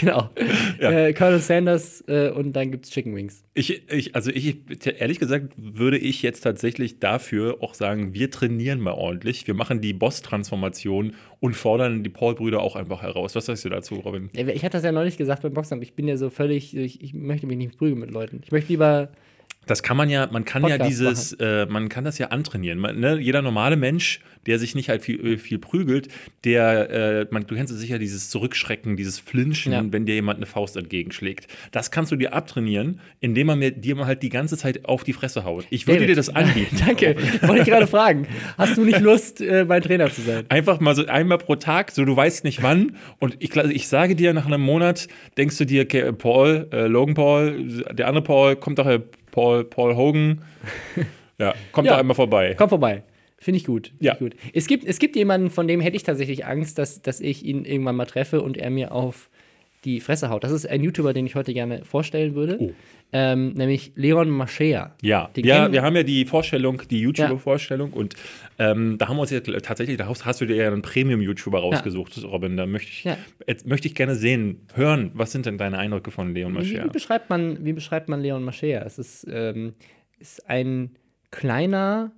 genau. 0.01 0.31
Äh, 0.79 1.13
Colonel 1.13 1.41
Sanders 1.41 2.05
äh, 2.07 2.31
und 2.31 2.53
dann 2.53 2.71
gibt's 2.71 2.91
Chicken 2.91 3.15
Wings. 3.15 3.45
Ich, 3.55 3.91
ich, 3.91 4.15
also 4.15 4.31
ich, 4.31 4.59
ehrlich 4.99 5.19
gesagt, 5.19 5.55
würde 5.57 5.99
ich 5.99 6.23
jetzt 6.23 6.41
tatsächlich 6.41 7.01
dafür 7.01 7.59
auch 7.61 7.75
sagen, 7.75 8.15
wir 8.15 8.31
trainieren 8.31 8.81
mal 8.81 8.93
ordentlich. 8.93 9.47
Wir 9.47 9.55
machen 9.55 9.81
die 9.81 9.93
Boss-Transformation 9.93 11.15
und 11.41 11.55
fordern 11.55 12.03
die 12.03 12.11
Paul-Brüder 12.11 12.61
auch 12.61 12.77
einfach 12.77 13.03
heraus. 13.03 13.35
Was 13.35 13.47
sagst 13.47 13.65
du 13.65 13.69
dazu, 13.69 13.97
Robin? 13.97 14.31
Ja, 14.35 14.47
Ich 14.49 14.65
hatte 14.65 14.77
das 14.77 14.85
ja 14.85 14.93
neulich 14.93 15.17
gesagt 15.17 15.43
beim 15.43 15.55
Boxen, 15.55 15.81
ich 15.83 15.95
bin 15.95 16.09
ja 16.09 16.17
so 16.17 16.31
völlig, 16.31 16.77
ich, 16.77 17.03
ich 17.03 17.15
möchte 17.15 17.47
mich 17.47 17.57
nicht 17.57 17.79
prügeln 17.79 17.99
mit 17.99 18.11
Leuten. 18.11 18.41
Ich 18.45 18.53
möchte 18.53 18.73
lieber, 18.73 19.11
Das 19.69 19.83
kann 19.83 19.97
man 19.97 20.11
ja, 20.11 20.29
man 20.33 20.45
kann 20.45 20.63
ja 20.63 20.71
Podcast 20.77 20.91
dieses, 20.91 21.33
äh, 21.35 21.67
man 21.67 21.89
kann 21.89 22.05
das 22.05 22.19
ja 22.19 22.29
antrainieren. 22.29 22.79
Man, 22.79 22.99
ne? 22.99 23.19
Jeder 23.21 23.43
normale 23.43 23.77
Mensch, 23.77 24.21
der 24.47 24.59
sich 24.59 24.75
nicht 24.75 24.89
halt 24.89 25.03
viel, 25.03 25.35
äh, 25.35 25.37
viel 25.37 25.59
prügelt, 25.59 26.09
der, 26.45 26.91
äh, 26.91 27.27
man, 27.31 27.47
du 27.47 27.55
kennst 27.55 27.73
es 27.73 27.79
sicher, 27.81 27.99
dieses 27.99 28.31
Zurückschrecken, 28.31 28.97
dieses 28.97 29.19
Flinchen, 29.19 29.73
Ja. 29.73 29.85
wenn 29.91 30.07
dir 30.07 30.15
jemand 30.15 30.39
eine 30.39 30.47
Faust 30.47 30.77
entgegenschlägt. 30.77 31.49
Das 31.71 31.91
kannst 31.91 32.11
du 32.13 32.17
dir 32.17 32.33
abtrainieren, 32.33 33.01
indem 33.21 33.49
man 33.49 33.59
mir, 33.59 33.71
dir 33.71 33.95
mal 33.95 34.07
halt 34.07 34.23
die 34.23 34.31
ganze 34.31 34.57
Zeit 34.57 34.87
auf 34.87 35.05
die 35.05 35.13
Fresse 35.13 35.45
haut. 35.45 35.67
Ich 35.71 35.87
würde 35.87 36.01
David. 36.01 36.11
dir 36.11 36.17
das 36.17 36.29
anbieten. 36.35 36.77
Danke, 36.87 37.17
wollte 37.43 37.63
ich 37.63 37.69
gerade 37.69 37.87
fragen. 37.87 38.27
Hast 38.57 38.77
du 38.79 38.85
nicht 38.85 39.01
Lust, 39.01 39.41
äh, 39.41 39.65
mein 39.67 39.83
Trainer 39.83 40.11
zu 40.11 40.23
sein? 40.23 40.45
Einfach 40.49 40.81
mal 40.81 40.95
so 40.95 41.05
einmal 41.07 41.39
pro 41.39 41.57
Tag, 41.57 41.91
so 41.91 42.05
du 42.05 42.17
weißt 42.17 42.45
nicht 42.45 42.63
wann. 42.63 42.97
Und 43.19 43.37
ich, 43.41 43.55
ich 43.55 43.89
sage 43.89 44.17
dir, 44.17 44.33
nach 44.33 44.47
einem 44.47 44.63
Monat 44.63 45.09
denkst 45.37 45.59
du 45.59 45.67
dir, 45.67 45.83
okay, 45.83 46.11
Paul, 46.13 46.69
äh, 46.73 46.87
Logan 46.87 47.15
Paul, 47.15 47.83
der 47.93 48.09
andere 48.09 48.25
Paul, 48.25 48.57
kommt 48.57 48.79
doch 48.79 48.87
äh, 48.87 49.01
Paul, 49.39 49.65
Paul 49.65 49.97
Hogan. 49.97 50.43
Ja, 51.41 51.55
kommt 51.71 51.87
Ja. 51.87 51.93
doch 51.93 52.01
einmal 52.01 52.17
vorbei. 52.17 52.57
Komm 52.59 52.69
vorbei. 52.69 53.05
Finde 53.39 53.59
ich 53.59 53.65
gut. 53.65 53.89
Find 53.91 54.03
Ja. 54.03 54.15
Ich 54.15 54.19
gut. 54.19 54.35
Es, 54.53 54.67
gibt, 54.67 54.85
es 54.85 54.99
gibt 54.99 55.15
jemanden, 55.15 55.51
von 55.51 55.69
dem 55.69 55.81
hätte 55.81 55.95
ich 55.97 56.03
tatsächlich 56.03 56.45
Angst, 56.47 56.79
dass, 56.79 57.01
dass 57.01 57.21
ich 57.21 57.45
ihn 57.45 57.65
irgendwann 57.65 57.95
mal 57.95 58.07
treffe 58.07 58.43
und 58.43 58.57
er 58.57 58.71
mir 58.71 58.91
auf 58.91 59.31
die 59.85 60.01
Fresse 60.01 60.29
haut. 60.31 60.45
Das 60.45 60.53
ist 60.53 60.67
ein 60.67 60.83
YouTuber, 60.83 61.13
den 61.13 61.27
ich 61.27 61.35
heute 61.35 61.53
gerne 61.55 61.85
vorstellen 61.85 62.35
würde. 62.35 62.57
Oh. 62.61 62.73
Ähm, 63.11 63.55
nämlich 63.55 63.93
Leon 63.95 64.29
Maschea. 64.29 64.95
Ja, 65.01 65.31
Den 65.35 65.47
ja 65.47 65.73
wir 65.73 65.83
haben 65.83 65.97
ja 65.97 66.03
die 66.03 66.27
Vorstellung, 66.27 66.83
die 66.91 67.01
YouTuber-Vorstellung 67.01 67.95
und 67.95 68.15
ähm, 68.59 68.99
da 68.99 69.09
haben 69.09 69.17
wir 69.17 69.23
uns 69.23 69.31
jetzt 69.31 69.51
tatsächlich, 69.63 69.97
da 69.97 70.07
hast, 70.07 70.41
du 70.43 70.47
dir 70.47 70.57
ja 70.57 70.67
einen 70.67 70.83
Premium-YouTuber 70.83 71.59
rausgesucht, 71.59 72.23
Robin. 72.25 72.59
Da 72.59 72.67
möchte 72.67 72.91
ich, 72.91 73.05
Ja. 73.05 73.17
jetzt 73.47 73.67
möchte 73.67 73.89
ich 73.89 73.95
gerne 73.95 74.15
sehen, 74.15 74.67
hören, 74.75 75.11
was 75.15 75.33
sind 75.33 75.47
denn 75.47 75.57
deine 75.57 75.79
Eindrücke 75.79 76.11
von 76.11 76.35
Leon 76.35 76.53
Wie, 76.53 76.59
Mascher? 76.59 76.85
wie, 76.85 76.91
beschreibt 76.91 77.31
man, 77.31 77.65
wie 77.65 77.73
beschreibt 77.73 78.11
man 78.11 78.21
Leon 78.21 78.45
Maschea? 78.45 78.83
Es 78.85 78.99
ist, 78.99 79.27
ähm, 79.31 79.73
ist 80.19 80.47
ein 80.51 80.91
kleiner, 81.31 82.13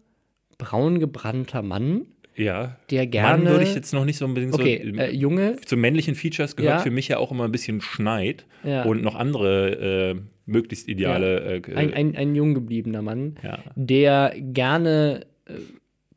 braun 0.58 0.98
gebrannter 0.98 1.62
Mann, 1.62 2.06
Ja, 2.40 2.76
der 2.90 3.06
gerne. 3.06 3.44
Mann 3.44 3.46
würde 3.52 3.64
ich 3.64 3.74
jetzt 3.74 3.92
noch 3.92 4.04
nicht 4.04 4.16
so 4.18 4.24
unbedingt 4.24 4.54
okay, 4.54 4.82
so. 4.94 5.00
äh, 5.00 5.10
Junge. 5.14 5.56
zu 5.64 5.76
männlichen 5.76 6.14
Features 6.14 6.56
gehört 6.56 6.76
Ja. 6.78 6.82
für 6.82 6.90
mich 6.90 7.08
ja 7.08 7.18
auch 7.18 7.30
immer 7.30 7.44
ein 7.44 7.52
bisschen 7.52 7.80
Schneid 7.80 8.46
Ja. 8.64 8.84
und 8.84 9.02
noch 9.02 9.14
andere 9.14 10.14
äh, 10.16 10.20
möglichst 10.46 10.88
ideale. 10.88 11.60
Äh, 11.66 11.74
Ein, 11.74 11.92
ein, 11.94 12.16
ein 12.16 12.34
jung 12.34 12.54
gebliebener 12.54 13.02
Mann, 13.02 13.36
der 13.76 14.34
gerne 14.38 15.26
äh, 15.46 15.52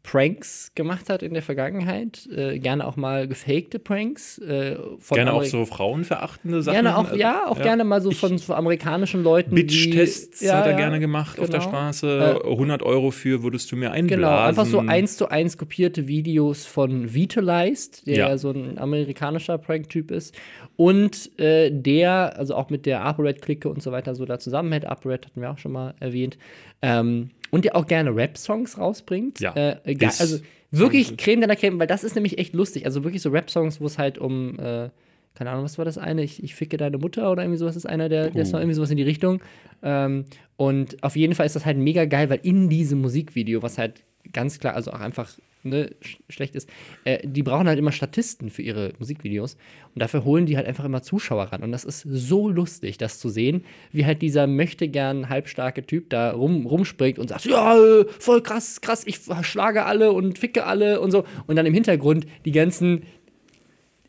Pranks 0.03 0.73
gemacht 0.75 1.09
hat 1.09 1.23
in 1.23 1.33
der 1.33 1.41
Vergangenheit, 1.41 2.27
äh, 2.35 2.59
gerne 2.59 2.85
auch 2.85 2.97
mal 2.97 3.25
gefakte 3.25 3.79
Pranks. 3.79 4.37
Äh, 4.37 4.75
gerne 5.09 5.31
auch 5.33 5.41
Ameri- 5.41 5.49
so 5.49 5.65
frauenverachtende 5.65 6.61
Sachen. 6.61 6.73
Gerne 6.75 6.97
auch, 6.97 7.05
Also, 7.05 7.15
ja, 7.15 7.47
auch 7.47 7.59
gerne 7.61 7.85
mal 7.85 8.01
so 8.01 8.11
von, 8.11 8.37
von 8.37 8.55
amerikanischen 8.55 9.23
Leuten. 9.23 9.55
Bitch-Tests 9.55 10.41
Ja, 10.41 10.57
hat 10.57 10.65
er 10.65 10.71
ja, 10.71 10.77
gerne 10.77 10.99
gemacht 10.99 11.39
auf 11.39 11.49
der 11.49 11.59
genau. 11.61 11.71
Straße. 11.71 12.41
100 12.43 12.83
Euro 12.83 13.11
für 13.11 13.43
würdest 13.43 13.71
du 13.71 13.77
mir 13.77 13.91
einblasen. 13.91 14.21
Genau, 14.23 14.37
einfach 14.37 14.65
so 14.65 14.79
eins 14.79 15.15
zu 15.15 15.29
eins 15.29 15.57
kopierte 15.57 16.05
Videos 16.05 16.65
von 16.65 17.13
Vitalized, 17.13 18.05
der 18.05 18.15
Ja. 18.17 18.29
ja 18.29 18.37
so 18.37 18.51
ein 18.51 18.77
amerikanischer 18.77 19.57
Prank-Typ 19.57 20.11
ist. 20.11 20.35
Und 20.75 21.39
äh, 21.39 21.71
der, 21.71 22.37
also 22.37 22.55
auch 22.55 22.69
mit 22.69 22.85
der 22.85 23.05
ApoRed-Clique 23.05 23.69
und 23.69 23.81
so 23.81 23.93
weiter 23.93 24.15
so 24.15 24.25
da 24.25 24.37
zusammenhält. 24.37 24.85
ApoRed 24.85 25.27
hatten 25.27 25.39
wir 25.39 25.49
auch 25.51 25.57
schon 25.59 25.71
mal 25.71 25.93
erwähnt. 26.01 26.37
Ähm, 26.81 27.29
und 27.53 27.65
der 27.65 27.75
auch 27.75 27.85
gerne 27.87 28.15
Rap-Songs 28.15 28.77
rausbringt. 28.77 29.39
Ja. 29.39 29.55
Äh, 29.55 29.95
ge- 29.95 30.07
also 30.07 30.39
wirklich 30.71 31.17
Creme 31.17 31.41
de 31.41 31.47
la 31.47 31.55
Creme, 31.55 31.79
weil 31.79 31.87
das 31.87 32.03
ist 32.03 32.15
nämlich 32.15 32.37
echt 32.39 32.53
lustig. 32.53 32.85
Also 32.85 33.03
wirklich 33.03 33.21
so 33.21 33.29
Rap-Songs, 33.29 33.79
wo 33.79 33.85
es 33.85 33.97
halt 33.97 34.17
um, 34.17 34.57
äh, 34.59 34.89
keine 35.35 35.51
Ahnung, 35.51 35.63
was 35.63 35.77
war 35.77 35.85
das 35.85 35.97
eine? 35.97 36.23
Ich, 36.23 36.43
ich 36.43 36.55
ficke 36.55 36.77
deine 36.77 36.97
Mutter 36.97 37.31
oder 37.31 37.43
irgendwie 37.43 37.57
sowas 37.59 37.75
ist 37.75 37.85
einer 37.85 38.09
der, 38.09 38.31
der 38.31 38.43
Uh. 38.43 38.45
Song, 38.45 38.59
irgendwie 38.59 38.75
sowas 38.75 38.91
in 38.91 38.97
die 38.97 39.03
Richtung. 39.03 39.41
Ähm, 39.83 40.25
und 40.57 41.01
auf 41.03 41.15
jeden 41.15 41.35
Fall 41.35 41.45
ist 41.45 41.55
das 41.55 41.65
halt 41.65 41.77
mega 41.77 42.05
geil, 42.05 42.29
weil 42.29 42.39
in 42.43 42.69
diesem 42.69 43.01
Musikvideo, 43.01 43.61
was 43.61 43.77
halt 43.77 44.03
ganz 44.31 44.59
klar, 44.59 44.73
also 44.75 44.91
auch 44.91 44.99
einfach 44.99 45.29
ne, 45.63 45.95
sch 46.01 46.17
schlecht 46.29 46.55
ist, 46.55 46.69
äh, 47.03 47.19
die 47.27 47.43
brauchen 47.43 47.67
halt 47.67 47.79
immer 47.79 47.91
Statisten 47.91 48.49
für 48.49 48.61
ihre 48.61 48.93
Musikvideos 48.99 49.55
und 49.93 50.01
dafür 50.01 50.23
holen 50.23 50.45
die 50.45 50.57
halt 50.57 50.67
einfach 50.67 50.85
immer 50.85 51.01
Zuschauer 51.01 51.45
ran. 51.45 51.63
Und 51.63 51.71
das 51.71 51.83
ist 51.83 52.01
so 52.01 52.49
lustig, 52.49 52.97
das 52.97 53.19
zu 53.19 53.29
sehen, 53.29 53.63
wie 53.91 54.05
halt 54.05 54.21
dieser 54.21 54.47
möchte 54.47 54.87
gern 54.87 55.29
halbstarke 55.29 55.85
Typ 55.85 56.09
da 56.09 56.31
rum, 56.31 56.65
rumspringt 56.65 57.19
und 57.19 57.29
sagt, 57.29 57.45
ja, 57.45 57.77
äh, 57.77 58.05
voll 58.19 58.41
krass, 58.41 58.81
krass, 58.81 59.03
ich 59.05 59.19
schlage 59.41 59.85
alle 59.85 60.11
und 60.11 60.37
ficke 60.37 60.65
alle 60.65 61.01
und 61.01 61.11
so. 61.11 61.25
Und 61.47 61.55
dann 61.55 61.65
im 61.65 61.73
Hintergrund 61.73 62.25
die 62.45 62.51
ganzen 62.51 63.03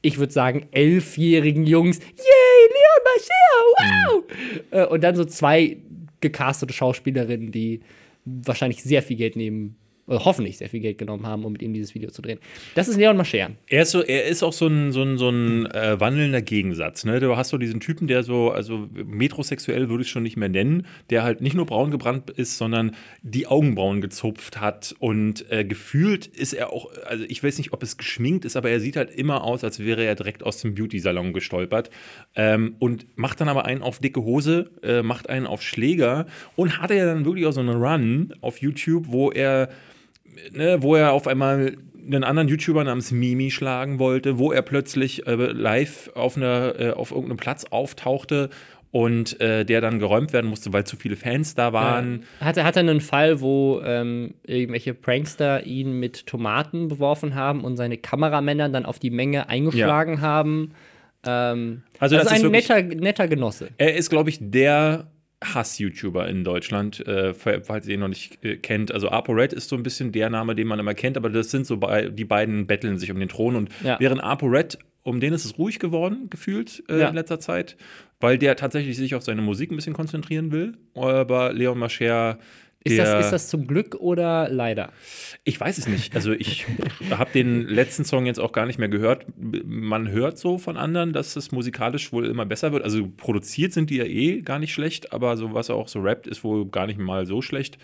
ich 0.05 0.19
würde 0.19 0.35
sagen, 0.35 0.67
elfjährigen 0.71 1.65
Jungs, 1.65 1.99
yay, 1.99 2.69
Leon 2.75 3.03
Mascher, 3.07 3.65
wow! 3.73 4.25
Äh, 4.71 4.87
und 4.93 5.03
dann 5.03 5.17
so 5.17 5.25
zwei 5.25 5.79
gecastete 6.21 6.75
Schauspielerinnen, 6.75 7.51
die 7.51 7.81
wahrscheinlich 8.25 8.83
sehr 8.83 9.03
viel 9.03 9.17
Geld 9.17 9.37
nehmen, 9.37 9.77
oder 10.07 10.25
hoffentlich 10.25 10.59
sehr 10.59 10.69
viel 10.69 10.81
Geld 10.81 10.99
genommen 10.99 11.27
haben, 11.27 11.45
um 11.45 11.53
mit 11.53 11.63
ihm 11.63 11.73
dieses 11.73 11.95
Video 11.95 12.11
zu 12.11 12.21
drehen. 12.21 12.39
Das 12.75 12.89
ist 12.89 12.97
Leon 12.97 13.17
Mascher. 13.17 13.51
Er 13.69 13.83
ist, 13.83 13.91
so, 13.91 14.03
er 14.03 14.27
ist 14.27 14.43
auch 14.43 14.53
so 14.53 14.67
ein, 14.67 14.93
so 14.93 15.03
ein, 15.03 15.17
so 15.17 15.31
ein 15.31 15.67
äh, 15.67 15.99
wandelnder 15.99 16.43
Gegensatz. 16.43 17.05
Ne? 17.05 17.21
Du 17.21 17.37
hast 17.37 17.49
so 17.49 17.59
diesen 17.59 17.81
Typen, 17.81 18.07
der 18.07 18.23
so, 18.23 18.51
also 18.51 18.89
metrosexuell 18.93 19.89
würde 19.89 20.03
ich 20.03 20.11
schon 20.11 20.23
nicht 20.23 20.37
mehr 20.37 20.49
nennen, 20.49 20.87
der 21.11 21.23
halt 21.23 21.41
nicht 21.41 21.55
nur 21.55 21.67
braun 21.67 21.91
gebrannt 21.91 22.31
ist, 22.31 22.59
sondern 22.59 22.95
die 23.23 23.47
Augenbrauen 23.47 24.01
gezupft 24.01 24.61
hat. 24.61 24.95
Und 24.99 25.51
äh, 25.51 25.65
gefühlt 25.65 26.27
ist 26.27 26.53
er 26.53 26.73
auch, 26.73 26.91
also 27.07 27.25
ich 27.29 27.43
weiß 27.43 27.57
nicht, 27.59 27.73
ob 27.73 27.83
es 27.83 27.97
geschminkt 27.97 28.45
ist, 28.45 28.57
aber 28.57 28.71
er 28.71 28.81
sieht 28.81 28.97
halt 28.97 29.11
immer 29.11 29.43
aus, 29.43 29.65
als 29.65 29.79
wäre 29.79 30.05
er 30.05 30.15
direkt 30.15 30.43
aus 30.43 30.61
dem 30.61 30.75
Beauty-Salon 30.75 31.33
gestolpert. 31.33 31.91
Ähm, 32.35 32.77
und 32.79 33.07
macht 33.17 33.41
dann 33.41 33.49
aber 33.49 33.65
einen 33.65 33.83
auf 33.83 34.01
dicke 34.01 34.23
Hose, 34.23 34.71
äh, 34.83 35.03
macht 35.03 35.31
einen 35.31 35.47
auf 35.47 35.63
Schläger 35.63 36.27
und 36.57 36.79
hatte 36.81 36.95
ja 36.95 37.07
dann 37.07 37.25
wirklich 37.25 37.47
auch 37.47 37.53
so 37.53 37.61
einen 37.61 37.83
Run 37.83 38.35
auf 38.41 38.59
YouTube, 38.59 39.07
wo 39.09 39.31
er 39.31 39.71
ne, 40.53 40.83
wo 40.83 40.95
er 40.95 41.13
auf 41.13 41.27
einmal 41.27 41.77
einen 42.07 42.25
anderen 42.25 42.49
YouTuber 42.49 42.85
namens 42.85 43.13
Mimi 43.13 43.51
schlagen 43.51 43.99
wollte, 43.99 44.39
wo 44.39 44.53
er 44.53 44.63
plötzlich 44.63 45.27
äh, 45.27 45.35
live 45.35 46.11
auf, 46.15 46.37
einer, 46.37 46.75
äh, 46.79 46.91
auf 46.91 47.11
irgendeinem 47.11 47.39
Platz 47.39 47.65
auftauchte 47.71 48.51
und 48.91 49.41
äh, 49.41 49.65
der 49.65 49.81
dann 49.81 49.99
geräumt 49.99 50.33
werden 50.33 50.49
musste, 50.49 50.73
weil 50.73 50.85
zu 50.85 50.97
viele 50.97 51.17
Fans 51.17 51.55
da 51.55 51.73
waren. 51.73 52.25
Hatte, 52.41 52.63
hatte 52.63 52.81
einen 52.81 53.01
Fall, 53.01 53.41
wo 53.41 53.81
ähm, 53.85 54.35
irgendwelche 54.45 54.95
Prankster 54.95 55.67
ihn 55.67 55.99
mit 55.99 56.27
Tomaten 56.27 56.89
beworfen 56.89 57.35
haben 57.35 57.65
und 57.65 57.77
seine 57.77 57.97
Kameramänner 57.97 58.69
dann 58.69 58.87
auf 58.87 58.99
die 59.01 59.11
Menge 59.11 59.49
eingeschlagen 59.49 60.21
haben. 60.21 60.75
Ähm, 61.27 61.83
Also 61.99 62.17
das 62.17 62.27
ist 62.31 62.45
ein 62.45 62.51
netter, 62.51 62.83
netter 62.83 63.27
Genosse. 63.27 63.71
Er 63.79 63.97
ist, 63.97 64.11
glaube 64.11 64.31
ich, 64.31 64.39
der 64.41 65.07
Hass-YouTuber 65.45 66.29
in 66.29 66.45
Deutschland, 66.45 67.07
äh, 67.07 67.35
falls 67.35 67.87
ihr 67.87 67.95
ihn 67.95 68.01
noch 68.01 68.09
nicht 68.09 68.45
äh, 68.45 68.57
kennt. 68.57 68.93
Also 68.93 69.09
ApoRed 69.11 69.53
ist 69.53 69.69
so 69.69 69.77
ein 69.77 69.83
bisschen 69.83 70.13
der 70.13 70.31
Name, 70.31 70.55
den 70.55 70.67
man 70.67 70.79
immer 70.79 70.95
kennt, 70.95 71.17
aber 71.17 71.31
das 71.31 71.51
sind 71.51 71.67
so 71.67 71.77
bei, 71.77 72.09
die 72.09 72.25
beiden 72.25 72.67
betteln 72.67 72.99
sich 72.99 73.11
um 73.11 73.19
den 73.19 73.29
Thron 73.29 73.57
und 73.57 73.69
Ja. 73.83 73.97
während 74.01 74.23
ApoRed, 74.23 74.79
um 75.03 75.21
den 75.21 75.33
ist 75.35 75.45
es 75.45 75.59
ruhig 75.59 75.79
geworden, 75.79 76.29
gefühlt 76.31 76.83
äh, 76.89 77.01
Ja. 77.01 77.09
in 77.09 77.15
letzter 77.15 77.39
Zeit, 77.41 77.77
weil 78.21 78.39
der 78.39 78.57
tatsächlich 78.57 78.97
sich 78.97 79.15
auf 79.15 79.23
seine 79.23 79.43
Musik 79.43 79.71
ein 79.71 79.77
bisschen 79.77 79.93
konzentrieren 79.93 80.51
will. 80.51 80.79
Aber 80.95 81.53
Leon 81.53 81.79
Mascher, 81.79 82.39
Ist 82.85 82.99
das, 82.99 83.25
ist 83.25 83.31
das 83.31 83.49
zum 83.49 83.67
Glück 83.67 83.95
oder 83.97 84.49
leider? 84.51 84.93
ich 85.47 85.61
weiß 85.61 85.77
es 85.77 85.87
nicht. 85.87 86.15
Also 86.15 86.33
ich 86.33 86.67
habe 87.11 87.31
den 87.33 87.69
letzten 87.69 88.05
Song 88.05 88.25
jetzt 88.25 88.41
auch 88.41 88.53
gar 88.53 88.65
nicht 88.67 88.79
mehr 88.79 88.89
gehört. 88.89 89.27
Man 89.37 90.11
hört 90.11 90.39
so 90.39 90.57
von 90.57 90.77
anderen, 90.77 91.13
dass 91.13 91.37
es 91.37 91.53
musikalisch 91.53 92.13
wohl 92.13 92.27
immer 92.27 92.47
besser 92.47 92.73
wird. 92.73 92.83
Also 92.83 93.09
produziert 93.15 93.75
sind 93.75 93.91
die 93.91 93.97
ja 93.97 94.05
eh 94.05 94.41
gar 94.41 94.59
nicht 94.59 94.73
schlecht, 94.73 95.13
aber 95.13 95.37
so 95.37 95.53
was 95.53 95.69
er 95.69 95.75
auch 95.75 95.89
so 95.89 96.01
rappt, 96.01 96.27
ist 96.27 96.45
wohl 96.45 96.67
gar 96.67 96.87
nicht 96.87 96.99
mal 96.99 97.27
so 97.27 97.43
schlecht. 97.43 97.79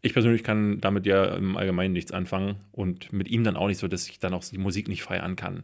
Ich 0.00 0.14
persönlich 0.14 0.42
kann 0.42 0.80
damit 0.80 1.06
ja 1.06 1.36
im 1.36 1.56
Allgemeinen 1.56 1.92
nichts 1.92 2.12
anfangen 2.12 2.56
und 2.72 3.12
mit 3.12 3.28
ihm 3.28 3.44
dann 3.44 3.56
auch 3.56 3.68
nicht 3.68 3.78
so, 3.78 3.86
dass 3.86 4.08
ich 4.08 4.18
dann 4.18 4.34
auch 4.34 4.42
die 4.42 4.58
Musik 4.58 4.88
nicht 4.88 5.02
feiern 5.02 5.36
kann. 5.36 5.62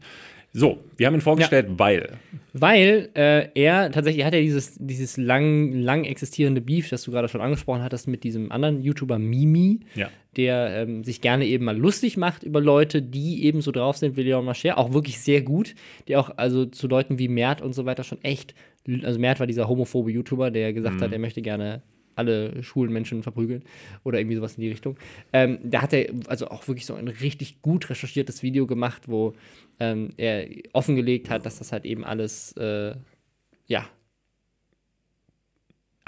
So, 0.53 0.79
wir 0.97 1.07
haben 1.07 1.15
ihn 1.15 1.21
vorgestellt, 1.21 1.67
ja. 1.69 1.79
weil. 1.79 2.19
Weil 2.53 3.11
äh, 3.15 3.49
er 3.55 3.93
tatsächlich, 3.93 4.23
er 4.23 4.27
hat 4.27 4.35
ja 4.35 4.41
dieses, 4.41 4.77
dieses 4.79 5.17
lang, 5.17 5.73
lang 5.73 6.05
existierende 6.05 6.61
Beef, 6.61 6.89
das 6.89 7.03
du 7.03 7.11
gerade 7.11 7.29
schon 7.29 7.41
angesprochen 7.41 7.83
hattest, 7.83 8.09
mit 8.09 8.25
diesem 8.25 8.51
anderen 8.51 8.81
YouTuber 8.81 9.19
Mimi, 9.19 9.81
ja. 9.95 10.09
der 10.37 10.83
ähm, 10.83 11.05
sich 11.05 11.21
gerne 11.21 11.47
eben 11.47 11.67
mal 11.67 11.77
lustig 11.77 12.17
macht 12.17 12.43
über 12.43 12.61
Leute, 12.61 13.03
die 13.03 13.45
eben 13.45 13.61
so 13.61 13.71
drauf 13.71 13.99
sind 13.99 14.17
wie 14.17 14.23
Leon 14.23 14.45
Mascher, 14.45 14.79
auch 14.79 14.93
wirklich 14.93 15.21
sehr 15.21 15.43
gut, 15.43 15.75
der 16.09 16.19
auch 16.19 16.31
also 16.37 16.65
zu 16.65 16.89
Leuten 16.89 17.19
wie 17.19 17.29
Mert 17.29 17.61
und 17.61 17.75
so 17.75 17.85
weiter 17.85 18.03
schon 18.03 18.23
echt, 18.25 18.55
also 19.03 19.21
Mert 19.21 19.41
war 19.41 19.47
dieser 19.47 19.69
homophobe 19.69 20.11
YouTuber, 20.11 20.51
der 20.51 20.73
gesagt 20.73 20.97
mhm. 20.97 21.01
hat, 21.03 21.13
er 21.13 21.19
möchte 21.19 21.43
gerne 21.43 21.83
alle 22.19 22.63
schwulen 22.63 22.93
Menschen 22.93 23.23
verprügeln 23.23 23.63
oder 24.05 24.19
irgendwie 24.19 24.37
sowas 24.37 24.57
in 24.57 24.63
die 24.63 24.69
Richtung. 24.69 24.97
Ähm, 25.33 25.59
da 25.63 25.83
hat 25.83 25.93
er 25.93 26.13
also 26.27 26.49
auch 26.49 26.67
wirklich 26.69 26.87
so 26.87 26.95
ein 26.95 27.09
richtig 27.09 27.63
gut 27.63 27.89
recherchiertes 27.89 28.43
Video 28.43 28.67
gemacht, 28.67 29.09
wo 29.09 29.35
ähm, 29.81 30.11
er 30.17 30.49
offengelegt 30.73 31.31
hat, 31.31 31.47
dass 31.47 31.59
das 31.59 31.73
halt 31.73 31.85
eben 31.85 32.05
alles, 32.05 32.53
äh, 32.53 32.95
ja, 33.67 33.89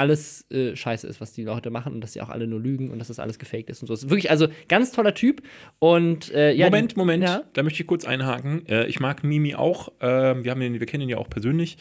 alles 0.00 0.50
äh, 0.50 0.74
scheiße 0.74 1.06
ist, 1.06 1.20
was 1.20 1.34
die 1.34 1.44
Leute 1.44 1.68
machen 1.68 1.92
und 1.92 2.00
dass 2.00 2.14
sie 2.14 2.22
auch 2.22 2.30
alle 2.30 2.46
nur 2.46 2.58
lügen 2.58 2.88
und 2.88 2.98
dass 2.98 3.08
das 3.08 3.18
alles 3.18 3.38
gefaked 3.38 3.68
ist 3.68 3.82
und 3.82 3.86
so. 3.88 3.92
Das 3.92 4.04
ist 4.04 4.08
wirklich, 4.08 4.30
also 4.30 4.48
ganz 4.66 4.92
toller 4.92 5.12
Typ. 5.12 5.42
Und 5.78 6.32
äh, 6.32 6.52
ja. 6.52 6.66
Moment, 6.66 6.96
Moment, 6.96 7.22
ja? 7.22 7.42
da 7.52 7.62
möchte 7.62 7.82
ich 7.82 7.86
kurz 7.86 8.06
einhaken. 8.06 8.66
Äh, 8.66 8.86
ich 8.86 8.98
mag 8.98 9.22
Mimi 9.22 9.54
auch. 9.54 9.92
Ähm, 10.00 10.42
wir, 10.42 10.52
haben 10.52 10.62
ihn, 10.62 10.80
wir 10.80 10.86
kennen 10.86 11.02
ihn 11.02 11.10
ja 11.10 11.18
auch 11.18 11.28
persönlich. 11.28 11.76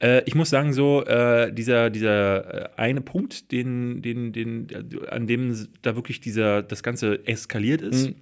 Äh, 0.00 0.22
ich 0.24 0.34
muss 0.34 0.48
sagen, 0.48 0.72
so, 0.72 1.04
äh, 1.04 1.52
dieser, 1.52 1.90
dieser 1.90 2.54
äh, 2.54 2.68
eine 2.76 3.02
Punkt, 3.02 3.52
den, 3.52 4.00
den, 4.00 4.32
den, 4.32 4.68
an 5.10 5.26
dem 5.26 5.68
da 5.82 5.94
wirklich 5.94 6.20
dieser, 6.20 6.62
das 6.62 6.82
Ganze 6.82 7.26
eskaliert 7.26 7.82
ist. 7.82 8.08
Mhm 8.08 8.14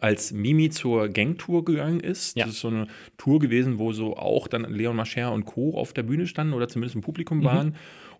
als 0.00 0.32
Mimi 0.32 0.70
zur 0.70 1.08
Gangtour 1.08 1.64
gegangen 1.64 2.00
ist. 2.00 2.36
Ja. 2.36 2.44
Das 2.44 2.54
ist 2.54 2.60
so 2.60 2.68
eine 2.68 2.86
Tour 3.16 3.38
gewesen, 3.38 3.78
wo 3.78 3.92
so 3.92 4.16
auch 4.16 4.48
dann 4.48 4.64
Leon 4.64 4.96
Mascher 4.96 5.32
und 5.32 5.44
Co. 5.44 5.74
auf 5.74 5.92
der 5.92 6.02
Bühne 6.02 6.26
standen 6.26 6.54
oder 6.54 6.68
zumindest 6.68 6.96
im 6.96 7.02
Publikum 7.02 7.38
mhm. 7.38 7.44
waren. 7.44 7.66
Mhm. 7.68 7.74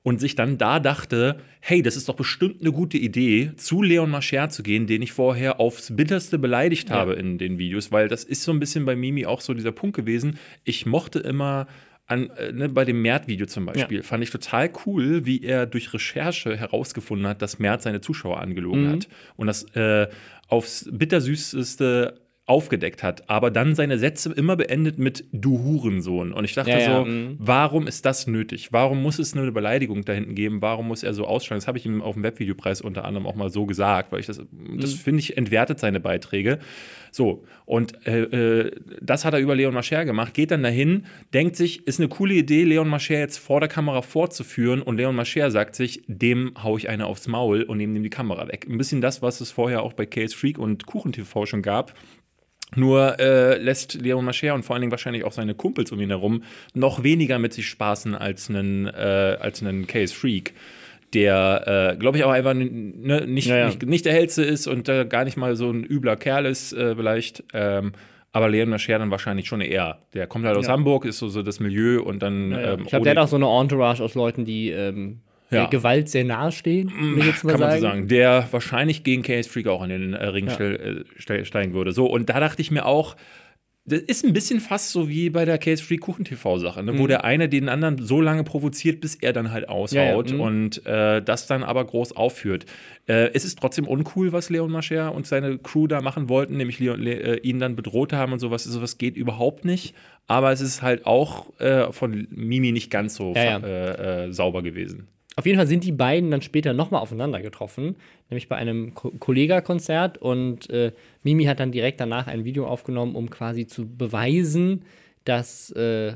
Und 0.07 0.21
sich 0.21 0.37
dann 0.37 0.57
da 0.57 0.79
dachte, 0.79 1.41
hey, 1.59 1.83
das 1.83 1.97
ist 1.97 2.09
doch 2.09 2.15
bestimmt 2.15 2.61
eine 2.61 2.71
gute 2.71 2.97
Idee, 2.97 3.51
zu 3.57 3.83
Leon 3.83 4.09
Mascher 4.09 4.49
zu 4.51 4.63
gehen, 4.63 4.87
den 4.87 5.03
ich 5.03 5.11
vorher 5.11 5.59
aufs 5.59 5.97
Bitterste 5.97 6.39
beleidigt 6.39 6.91
ja. 6.91 6.95
habe 6.95 7.15
in 7.15 7.39
den 7.39 7.59
Videos, 7.59 7.91
weil 7.91 8.07
das 8.07 8.23
ist 8.23 8.45
so 8.45 8.53
ein 8.53 8.61
bisschen 8.61 8.85
bei 8.85 8.95
Mimi 8.95 9.27
auch 9.27 9.41
so 9.41 9.53
dieser 9.53 9.73
Punkt 9.73 9.97
gewesen. 9.97 10.39
Ich 10.63 10.87
mochte 10.87 11.19
immer 11.19 11.67
an, 12.07 12.31
äh, 12.31 12.53
ne, 12.53 12.69
bei 12.69 12.85
dem 12.85 13.03
Mert-Video 13.03 13.47
zum 13.47 13.67
Beispiel, 13.67 13.97
ja. 13.97 14.03
fand 14.05 14.23
ich 14.23 14.31
total 14.31 14.71
cool, 14.87 15.27
wie 15.27 15.43
er 15.43 15.67
durch 15.67 15.93
Recherche 15.93 16.57
herausgefunden 16.57 17.27
hat, 17.27 17.43
dass 17.43 17.59
Mert 17.59 17.83
seine 17.83 18.01
Zuschauer 18.01 18.41
angelogen 18.41 18.85
mhm. 18.85 18.93
hat. 18.93 19.09
Und 19.35 19.49
das 19.49 19.65
äh, 19.75 20.07
aufs 20.47 20.89
bittersüßeste 20.89 22.21
aufgedeckt 22.47 23.03
hat, 23.03 23.29
aber 23.29 23.50
dann 23.50 23.75
seine 23.75 23.99
Sätze 23.99 24.33
immer 24.33 24.55
beendet 24.55 24.99
mit 24.99 25.25
Du 25.33 25.65
Hurensohn. 25.65 26.33
Und 26.33 26.45
ich 26.45 26.55
dachte 26.55 26.71
ja, 26.71 26.79
ja, 26.79 26.99
so, 26.99 27.05
mh. 27.05 27.35
warum 27.38 27.88
ist 27.88 28.07
das 28.07 28.29
nötig? 28.29 28.73
Warum 28.73 29.03
muss 29.03 29.19
es 29.19 29.37
eine 29.37 29.50
Beleidigung 29.50 30.05
da 30.05 30.12
hinten 30.12 30.37
geben? 30.37 30.62
Warum 30.62 30.87
muss 30.87 31.03
er 31.03 31.12
so 31.12 31.26
ausschlagen? 31.26 31.59
Das 31.59 31.67
habe 31.67 31.79
ich 31.79 31.87
ihm 31.87 32.00
auf 32.00 32.15
dem 32.15 32.23
Webvideopreis 32.23 32.81
unter 32.81 33.05
anderem 33.05 33.26
auch 33.26 33.35
mal 33.35 33.50
so 33.50 33.67
gesagt, 33.67 34.12
weil 34.12 34.21
ich 34.21 34.26
das, 34.26 34.37
das 34.37 34.47
mhm. 34.93 34.99
finde 34.99 35.21
ich, 35.21 35.37
entwertet 35.37 35.81
seine 35.81 35.99
Beiträge. 35.99 36.61
So, 37.11 37.45
und 37.65 38.07
äh, 38.07 38.23
äh, 38.23 38.71
das 39.00 39.25
hat 39.25 39.35
er 39.35 39.41
über 39.41 39.57
Leon 39.57 39.75
Mascher 39.75 40.05
gemacht, 40.05 40.35
geht 40.35 40.50
dann 40.53 40.62
dahin, 40.62 41.07
denkt 41.35 41.57
sich, 41.57 41.87
ist 41.87 41.99
eine 41.99 42.09
coole 42.09 42.35
Idee, 42.35 42.62
Leon 42.62 42.88
Mascher 42.88 43.19
jetzt 43.19 43.38
vor 43.38 43.59
der 43.59 43.69
Kamera 43.69 44.03
vorzuführen 44.03 44.83
und 44.83 44.99
Leon 44.99 45.17
Mascher 45.17 45.50
sagt 45.50 45.75
sich, 45.75 46.03
dem 46.07 46.53
hau 46.62 46.76
ich 46.76 46.91
eine 46.91 47.07
aufs 47.07 47.26
Maul 47.26 47.62
und 47.62 47.79
nehme 47.79 47.97
ihm 47.97 48.03
die 48.03 48.11
Kamera 48.11 48.47
weg. 48.49 48.67
Ein 48.69 48.79
bisschen 48.79 49.00
das, 49.00 49.23
was 49.23 49.41
es 49.41 49.50
vorher 49.50 49.83
auch 49.83 49.95
bei 49.95 50.07
Case 50.07 50.37
Freak 50.37 50.59
und 50.59 50.87
KuchenTV 50.87 51.47
schon 51.47 51.62
gab 51.62 51.95
nur 52.75 53.19
äh, 53.21 53.59
lässt 53.59 53.95
Leon 53.95 54.25
Mascher 54.25 54.55
und 54.55 54.65
vor 54.65 54.75
allen 54.75 54.81
Dingen 54.81 54.91
wahrscheinlich 54.91 55.25
auch 55.25 55.33
seine 55.33 55.55
Kumpels 55.55 55.93
um 55.93 56.01
ihn 56.01 56.11
herum 56.11 56.43
noch 56.75 57.03
weniger 57.03 57.39
mit 57.39 57.53
sich 57.53 57.69
spaßen 57.69 58.15
als 58.15 58.51
einen, 58.51 58.87
äh, 58.87 59.37
als 59.41 59.63
einen 59.63 59.87
Case 59.87 60.15
Freak, 60.15 60.53
der, 61.15 61.93
äh, 61.93 61.97
glaube 61.97 62.19
ich, 62.19 62.25
auch 62.25 62.31
einfach 62.31 62.55
ne, 62.55 63.27
nicht, 63.27 63.47
ja, 63.47 63.57
ja. 63.57 63.67
nicht, 63.67 63.87
nicht, 63.87 64.05
der 64.05 64.13
hellste 64.13 64.43
ist 64.43 64.67
und 64.67 64.89
äh, 64.89 65.07
gar 65.07 65.25
nicht 65.25 65.37
mal 65.37 65.55
so 65.55 65.71
ein 65.71 65.85
übler 65.85 66.17
Kerl 66.17 66.47
ist, 66.47 66.73
äh, 66.73 66.97
vielleicht. 66.97 67.45
Ähm, 67.53 67.93
aber 68.33 68.51
Leon 68.51 68.69
Mascher 68.69 68.99
dann 68.99 69.11
wahrscheinlich 69.11 69.47
schon 69.47 69.63
eher. 69.63 70.01
Der 70.13 70.27
kommt 70.27 70.45
halt 70.45 70.59
aus 70.59 70.67
ja. 70.67 70.73
Hamburg, 70.73 71.07
ist 71.07 71.19
so, 71.19 71.29
so 71.29 71.43
das 71.43 71.59
Milieu 71.59 72.03
und 72.03 72.21
dann. 72.21 72.53
Ähm, 72.53 72.81
ich 72.83 72.89
glaube, 72.89 73.05
der 73.05 73.13
hat 73.13 73.19
auch 73.19 73.29
so 73.29 73.37
eine 73.37 73.47
Entourage 73.47 74.03
aus 74.03 74.15
Leuten, 74.15 74.45
die 74.45 74.69
ähm, 74.71 75.21
ja. 75.50 75.67
Gewalt 75.67 76.09
sehr 76.09 76.25
nahe 76.25 76.53
stehen, 76.53 76.91
will 76.91 77.19
ich 77.21 77.26
jetzt 77.26 77.45
mal 77.45 77.53
Kann 77.53 77.61
man 77.61 77.71
sagen. 77.71 77.81
so 77.81 77.87
sagen. 77.87 78.09
Der 78.09 78.49
wahrscheinlich 78.50 79.05
gegen 79.05 79.23
Case 79.23 79.49
Freak 79.49 79.69
auch 79.69 79.83
in 79.83 79.91
den 79.91 80.12
äh, 80.12 80.26
Ring 80.26 80.49
ja. 80.49 80.59
äh, 80.59 81.05
steigen 81.45 81.73
würde. 81.73 81.93
So, 81.93 82.07
und 82.07 82.29
da 82.29 82.41
dachte 82.41 82.62
ich 82.62 82.71
mir 82.71 82.87
auch, 82.87 83.17
das 83.88 84.00
ist 84.00 84.25
ein 84.25 84.33
bisschen 84.33 84.59
fast 84.59 84.91
so 84.91 85.09
wie 85.09 85.31
bei 85.31 85.45
der 85.45 85.59
Case 85.59 85.83
Free 85.83 85.99
Kuchen 85.99 86.25
TV 86.25 86.59
Sache, 86.59 86.83
ne? 86.83 86.93
mhm. 86.93 86.99
wo 86.99 87.07
der 87.07 87.25
eine 87.25 87.49
den 87.49 87.69
anderen 87.69 87.99
so 87.99 88.21
lange 88.21 88.43
provoziert, 88.43 89.00
bis 89.00 89.15
er 89.15 89.33
dann 89.33 89.53
halt 89.53 89.69
aushaut 89.69 90.31
ja, 90.31 90.33
ja. 90.33 90.35
Mhm. 90.35 90.41
und 90.41 90.87
äh, 90.87 91.23
das 91.23 91.47
dann 91.47 91.62
aber 91.62 91.85
groß 91.85 92.17
aufführt. 92.17 92.67
Äh, 93.07 93.31
es 93.33 93.45
ist 93.45 93.61
trotzdem 93.61 93.87
uncool, 93.87 94.33
was 94.33 94.50
Leon 94.50 94.73
Mascher 94.73 95.15
und 95.15 95.26
seine 95.26 95.59
Crew 95.59 95.87
da 95.87 96.00
machen 96.00 96.29
wollten, 96.29 96.57
nämlich 96.57 96.81
Leon, 96.81 97.00
Le 97.00 97.12
äh, 97.12 97.41
ihn 97.43 97.61
dann 97.61 97.76
bedroht 97.76 98.12
haben 98.12 98.33
und 98.33 98.41
sowas. 98.41 98.65
Sowas 98.65 98.99
geht 98.99 99.17
überhaupt 99.17 99.65
nicht. 99.65 99.95
Aber 100.26 100.50
es 100.50 100.61
ist 100.61 100.83
halt 100.83 101.07
auch 101.07 101.59
äh, 101.61 101.93
von 101.93 102.26
Mimi 102.31 102.73
nicht 102.73 102.91
ganz 102.91 103.15
so 103.15 103.33
ja, 103.37 104.33
sauber 104.33 104.65
gewesen. 104.65 105.07
Auf 105.37 105.45
jeden 105.45 105.59
Fall 105.59 105.66
sind 105.66 105.85
die 105.85 105.93
beiden 105.93 106.31
dann 106.31 106.40
später 106.40 106.73
nochmal 106.73 107.02
aufeinander 107.02 107.43
getroffen, 107.43 107.97
nämlich 108.31 108.49
bei 108.49 108.57
einem 108.57 108.95
Ko 108.95 109.11
Kollega-Konzert 109.19 110.16
und 110.19 110.71
äh, 110.71 110.93
Mimi 111.23 111.45
hat 111.45 111.61
dann 111.61 111.73
direkt 111.73 112.00
danach 112.00 112.26
ein 112.26 112.47
Video 112.47 112.66
aufgenommen, 112.66 113.14
um 113.14 113.28
quasi 113.28 113.66
zu 113.66 113.87
beweisen, 113.87 114.87
dass 115.25 115.71
äh, 115.73 116.14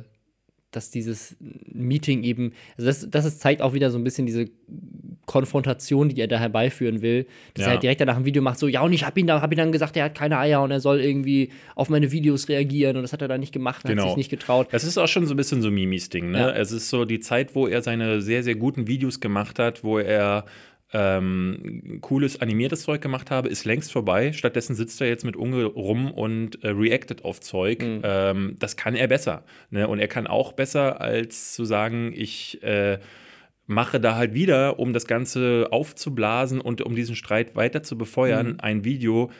dass 0.70 0.90
dieses 0.90 1.36
Meeting 1.40 2.22
eben, 2.22 2.52
also 2.76 2.86
das, 2.86 3.10
das 3.10 3.38
zeigt 3.38 3.62
auch 3.62 3.74
wieder 3.74 3.90
so 3.90 3.98
ein 3.98 4.04
bisschen 4.04 4.26
diese 4.26 4.46
Konfrontation, 5.26 6.08
die 6.08 6.20
er 6.20 6.26
da 6.26 6.38
herbeiführen 6.38 7.02
will, 7.02 7.26
dass 7.54 7.62
ja. 7.62 7.68
er 7.68 7.72
halt 7.74 7.82
direkt 7.82 8.00
danach 8.00 8.16
ein 8.16 8.24
Video 8.24 8.42
macht, 8.42 8.58
so, 8.58 8.66
ja, 8.66 8.80
und 8.80 8.92
ich 8.92 9.04
habe 9.04 9.18
ihn, 9.20 9.26
da, 9.26 9.40
hab 9.40 9.52
ihn 9.52 9.58
dann 9.58 9.72
gesagt, 9.72 9.96
er 9.96 10.04
hat 10.04 10.14
keine 10.14 10.38
Eier 10.38 10.62
und 10.62 10.70
er 10.70 10.80
soll 10.80 11.00
irgendwie 11.00 11.50
auf 11.76 11.88
meine 11.88 12.10
Videos 12.10 12.48
reagieren 12.48 12.96
und 12.96 13.02
das 13.02 13.12
hat 13.12 13.22
er 13.22 13.28
dann 13.28 13.40
nicht 13.40 13.52
gemacht, 13.52 13.84
genau. 13.84 14.02
hat 14.02 14.08
sich 14.10 14.16
nicht 14.16 14.30
getraut. 14.30 14.68
Das 14.72 14.84
ist 14.84 14.98
auch 14.98 15.08
schon 15.08 15.26
so 15.26 15.34
ein 15.34 15.36
bisschen 15.36 15.62
so 15.62 15.70
Mimis 15.70 16.08
Ding, 16.08 16.30
ne? 16.30 16.38
Ja. 16.38 16.50
Es 16.50 16.72
ist 16.72 16.88
so 16.88 17.04
die 17.04 17.20
Zeit, 17.20 17.54
wo 17.54 17.66
er 17.66 17.82
seine 17.82 18.20
sehr, 18.20 18.42
sehr 18.42 18.56
guten 18.56 18.86
Videos 18.86 19.20
gemacht 19.20 19.58
hat, 19.58 19.84
wo 19.84 19.98
er 19.98 20.44
ähm, 20.92 21.98
cooles 22.00 22.40
animiertes 22.40 22.82
Zeug 22.82 23.00
gemacht 23.00 23.30
habe, 23.30 23.48
ist 23.48 23.64
längst 23.64 23.92
vorbei. 23.92 24.32
Stattdessen 24.32 24.74
sitzt 24.74 25.00
er 25.00 25.08
jetzt 25.08 25.24
mit 25.24 25.36
Unge 25.36 25.64
rum 25.64 26.10
und 26.10 26.64
äh, 26.64 26.70
reactet 26.70 27.24
auf 27.24 27.40
Zeug. 27.40 27.82
Mhm. 27.82 28.00
Ähm, 28.02 28.56
das 28.58 28.76
kann 28.76 28.96
er 28.96 29.06
besser. 29.06 29.44
Ne? 29.70 29.86
Und 29.86 30.00
er 30.00 30.08
kann 30.08 30.26
auch 30.26 30.52
besser, 30.52 31.00
als 31.00 31.52
zu 31.52 31.64
sagen, 31.64 32.12
ich 32.14 32.62
äh, 32.62 32.98
mache 33.70 34.00
da 34.00 34.16
halt 34.16 34.34
wieder, 34.34 34.78
um 34.78 34.92
das 34.92 35.06
Ganze 35.06 35.68
aufzublasen 35.70 36.60
und 36.60 36.82
um 36.82 36.94
diesen 36.94 37.14
Streit 37.14 37.54
weiter 37.54 37.82
zu 37.82 37.96
befeuern, 37.96 38.48
mhm. 38.48 38.60
ein 38.60 38.84
Video, 38.84 39.30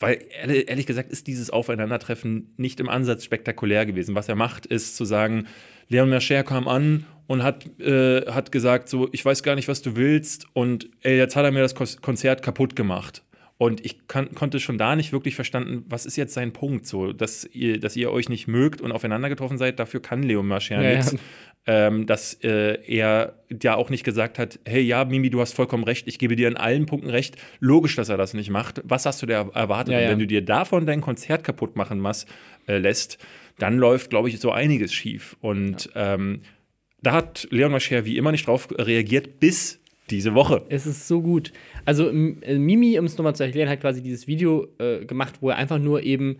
weil 0.00 0.22
ehrlich 0.32 0.86
gesagt 0.86 1.12
ist 1.12 1.26
dieses 1.26 1.50
Aufeinandertreffen 1.50 2.54
nicht 2.56 2.80
im 2.80 2.88
Ansatz 2.88 3.24
spektakulär 3.24 3.86
gewesen. 3.86 4.14
Was 4.14 4.28
er 4.28 4.36
macht, 4.36 4.66
ist 4.66 4.96
zu 4.96 5.04
sagen, 5.04 5.46
Leon 5.88 6.08
Mercher 6.08 6.42
kam 6.44 6.66
an 6.66 7.04
und 7.26 7.42
hat, 7.42 7.78
äh, 7.78 8.22
hat 8.22 8.50
gesagt, 8.52 8.88
so, 8.88 9.08
ich 9.12 9.24
weiß 9.24 9.42
gar 9.42 9.54
nicht, 9.54 9.68
was 9.68 9.82
du 9.82 9.96
willst 9.96 10.46
und 10.54 10.88
ey, 11.02 11.18
jetzt 11.18 11.36
hat 11.36 11.44
er 11.44 11.52
mir 11.52 11.60
das 11.60 11.74
Konzert 11.74 12.42
kaputt 12.42 12.74
gemacht. 12.74 13.22
Und 13.56 13.84
ich 13.84 14.08
kann, 14.08 14.34
konnte 14.34 14.58
schon 14.58 14.78
da 14.78 14.96
nicht 14.96 15.12
wirklich 15.12 15.36
verstanden, 15.36 15.84
was 15.88 16.06
ist 16.06 16.16
jetzt 16.16 16.34
sein 16.34 16.52
Punkt, 16.52 16.86
so, 16.86 17.12
dass 17.12 17.44
ihr, 17.44 17.78
dass 17.78 17.94
ihr 17.94 18.10
euch 18.10 18.28
nicht 18.28 18.48
mögt 18.48 18.80
und 18.80 18.90
aufeinander 18.90 19.28
getroffen 19.28 19.58
seid, 19.58 19.78
dafür 19.78 20.02
kann 20.02 20.24
Leon 20.24 20.46
Marcher 20.46 20.82
ja, 20.82 20.96
nichts. 20.96 21.12
Ja. 21.12 21.18
Ähm, 21.66 22.04
dass 22.04 22.34
äh, 22.42 22.78
er 22.84 23.38
ja 23.62 23.76
auch 23.76 23.88
nicht 23.88 24.04
gesagt 24.04 24.38
hat, 24.38 24.58
hey, 24.66 24.82
ja, 24.82 25.04
Mimi, 25.06 25.30
du 25.30 25.40
hast 25.40 25.54
vollkommen 25.54 25.84
recht, 25.84 26.06
ich 26.06 26.18
gebe 26.18 26.36
dir 26.36 26.48
in 26.48 26.58
allen 26.58 26.84
Punkten 26.84 27.08
recht. 27.08 27.36
Logisch, 27.58 27.96
dass 27.96 28.10
er 28.10 28.18
das 28.18 28.34
nicht 28.34 28.50
macht. 28.50 28.82
Was 28.84 29.06
hast 29.06 29.22
du 29.22 29.26
da 29.26 29.48
erwartet? 29.54 29.94
Ja, 29.94 30.00
und 30.00 30.08
wenn 30.08 30.18
du 30.18 30.26
dir 30.26 30.44
davon 30.44 30.84
dein 30.84 31.00
Konzert 31.00 31.42
kaputt 31.42 31.74
machen 31.74 32.04
äh, 32.66 32.76
lässt, 32.76 33.18
dann 33.58 33.78
läuft, 33.78 34.10
glaube 34.10 34.28
ich, 34.28 34.40
so 34.40 34.50
einiges 34.50 34.92
schief. 34.92 35.36
Und 35.40 35.88
ähm, 35.94 36.40
da 37.00 37.12
hat 37.12 37.46
Leon 37.50 37.72
Mascher 37.72 38.04
wie 38.04 38.18
immer 38.18 38.32
nicht 38.32 38.46
drauf 38.46 38.68
reagiert, 38.72 39.38
bis 39.40 39.80
diese 40.10 40.34
Woche. 40.34 40.62
Es 40.68 40.86
ist 40.86 41.08
so 41.08 41.22
gut. 41.22 41.52
Also 41.84 42.08
äh, 42.10 42.58
Mimi, 42.58 42.98
um 42.98 43.06
es 43.06 43.16
nochmal 43.16 43.34
zu 43.34 43.44
erklären, 43.44 43.68
hat 43.68 43.80
quasi 43.80 44.02
dieses 44.02 44.26
Video 44.26 44.66
äh, 44.78 45.04
gemacht, 45.04 45.36
wo 45.40 45.50
er 45.50 45.56
einfach 45.56 45.78
nur 45.78 46.02
eben, 46.02 46.38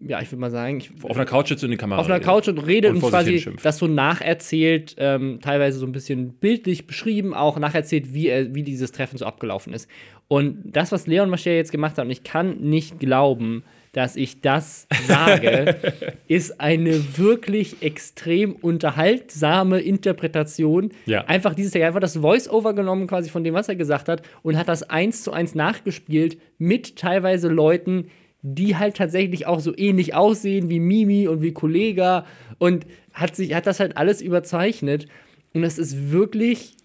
ja, 0.00 0.20
ich 0.20 0.30
würde 0.30 0.40
mal 0.40 0.50
sagen, 0.50 0.78
ich, 0.78 0.90
auf 1.02 1.16
einer 1.16 1.24
Couch 1.24 1.48
sitzt 1.48 1.64
in 1.64 1.70
die 1.70 1.76
Kamera. 1.76 2.00
Auf 2.00 2.06
einer 2.06 2.20
Couch 2.20 2.48
und 2.48 2.58
redet 2.58 2.90
und, 2.90 3.02
und 3.02 3.10
quasi 3.10 3.44
das 3.62 3.78
so 3.78 3.86
nacherzählt, 3.86 4.96
ähm, 4.98 5.38
teilweise 5.42 5.78
so 5.78 5.86
ein 5.86 5.92
bisschen 5.92 6.34
bildlich 6.34 6.86
beschrieben, 6.86 7.32
auch 7.32 7.58
nacherzählt, 7.58 8.12
wie, 8.12 8.28
er, 8.28 8.54
wie 8.54 8.62
dieses 8.62 8.92
Treffen 8.92 9.16
so 9.16 9.24
abgelaufen 9.24 9.72
ist. 9.72 9.88
Und 10.28 10.58
das, 10.64 10.92
was 10.92 11.06
Leon 11.06 11.30
Mascher 11.30 11.52
jetzt 11.52 11.72
gemacht 11.72 11.96
hat, 11.96 12.04
und 12.04 12.10
ich 12.10 12.22
kann 12.22 12.58
nicht 12.60 12.98
glauben, 12.98 13.64
dass 13.94 14.16
ich 14.16 14.40
das 14.42 14.86
sage, 15.06 15.76
ist 16.28 16.60
eine 16.60 17.16
wirklich 17.16 17.82
extrem 17.82 18.52
unterhaltsame 18.54 19.80
Interpretation. 19.80 20.90
Ja. 21.06 21.24
Einfach 21.24 21.54
dieses, 21.54 21.74
hat 21.74 21.82
einfach 21.82 22.00
das 22.00 22.16
Voice-Over 22.16 22.74
genommen 22.74 23.06
quasi 23.06 23.30
von 23.30 23.44
dem, 23.44 23.54
was 23.54 23.68
er 23.68 23.76
gesagt 23.76 24.08
hat 24.08 24.22
und 24.42 24.56
hat 24.58 24.68
das 24.68 24.82
eins 24.84 25.22
zu 25.22 25.32
eins 25.32 25.54
nachgespielt 25.54 26.38
mit 26.58 26.96
teilweise 26.96 27.48
Leuten, 27.48 28.06
die 28.42 28.76
halt 28.76 28.96
tatsächlich 28.96 29.46
auch 29.46 29.60
so 29.60 29.72
ähnlich 29.76 30.14
aussehen 30.14 30.68
wie 30.68 30.80
Mimi 30.80 31.28
und 31.28 31.40
wie 31.40 31.52
Kollega 31.52 32.26
und 32.58 32.86
hat 33.12 33.34
sich, 33.36 33.54
hat 33.54 33.66
das 33.66 33.80
halt 33.80 33.96
alles 33.96 34.20
überzeichnet. 34.20 35.06
Und 35.54 35.64
es 35.64 35.78
ist 35.78 36.10
wirklich, 36.12 36.76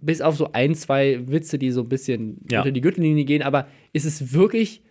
bis 0.00 0.20
auf 0.20 0.36
so 0.36 0.50
ein, 0.52 0.74
zwei 0.74 1.20
Witze, 1.28 1.58
die 1.58 1.70
so 1.70 1.82
ein 1.82 1.88
bisschen 1.88 2.38
Ja. 2.50 2.60
unter 2.60 2.72
die 2.72 2.80
Gürtellinie 2.80 3.24
gehen, 3.24 3.42
aber 3.42 3.68
es 3.92 4.04
ist 4.04 4.32
wirklich 4.32 4.82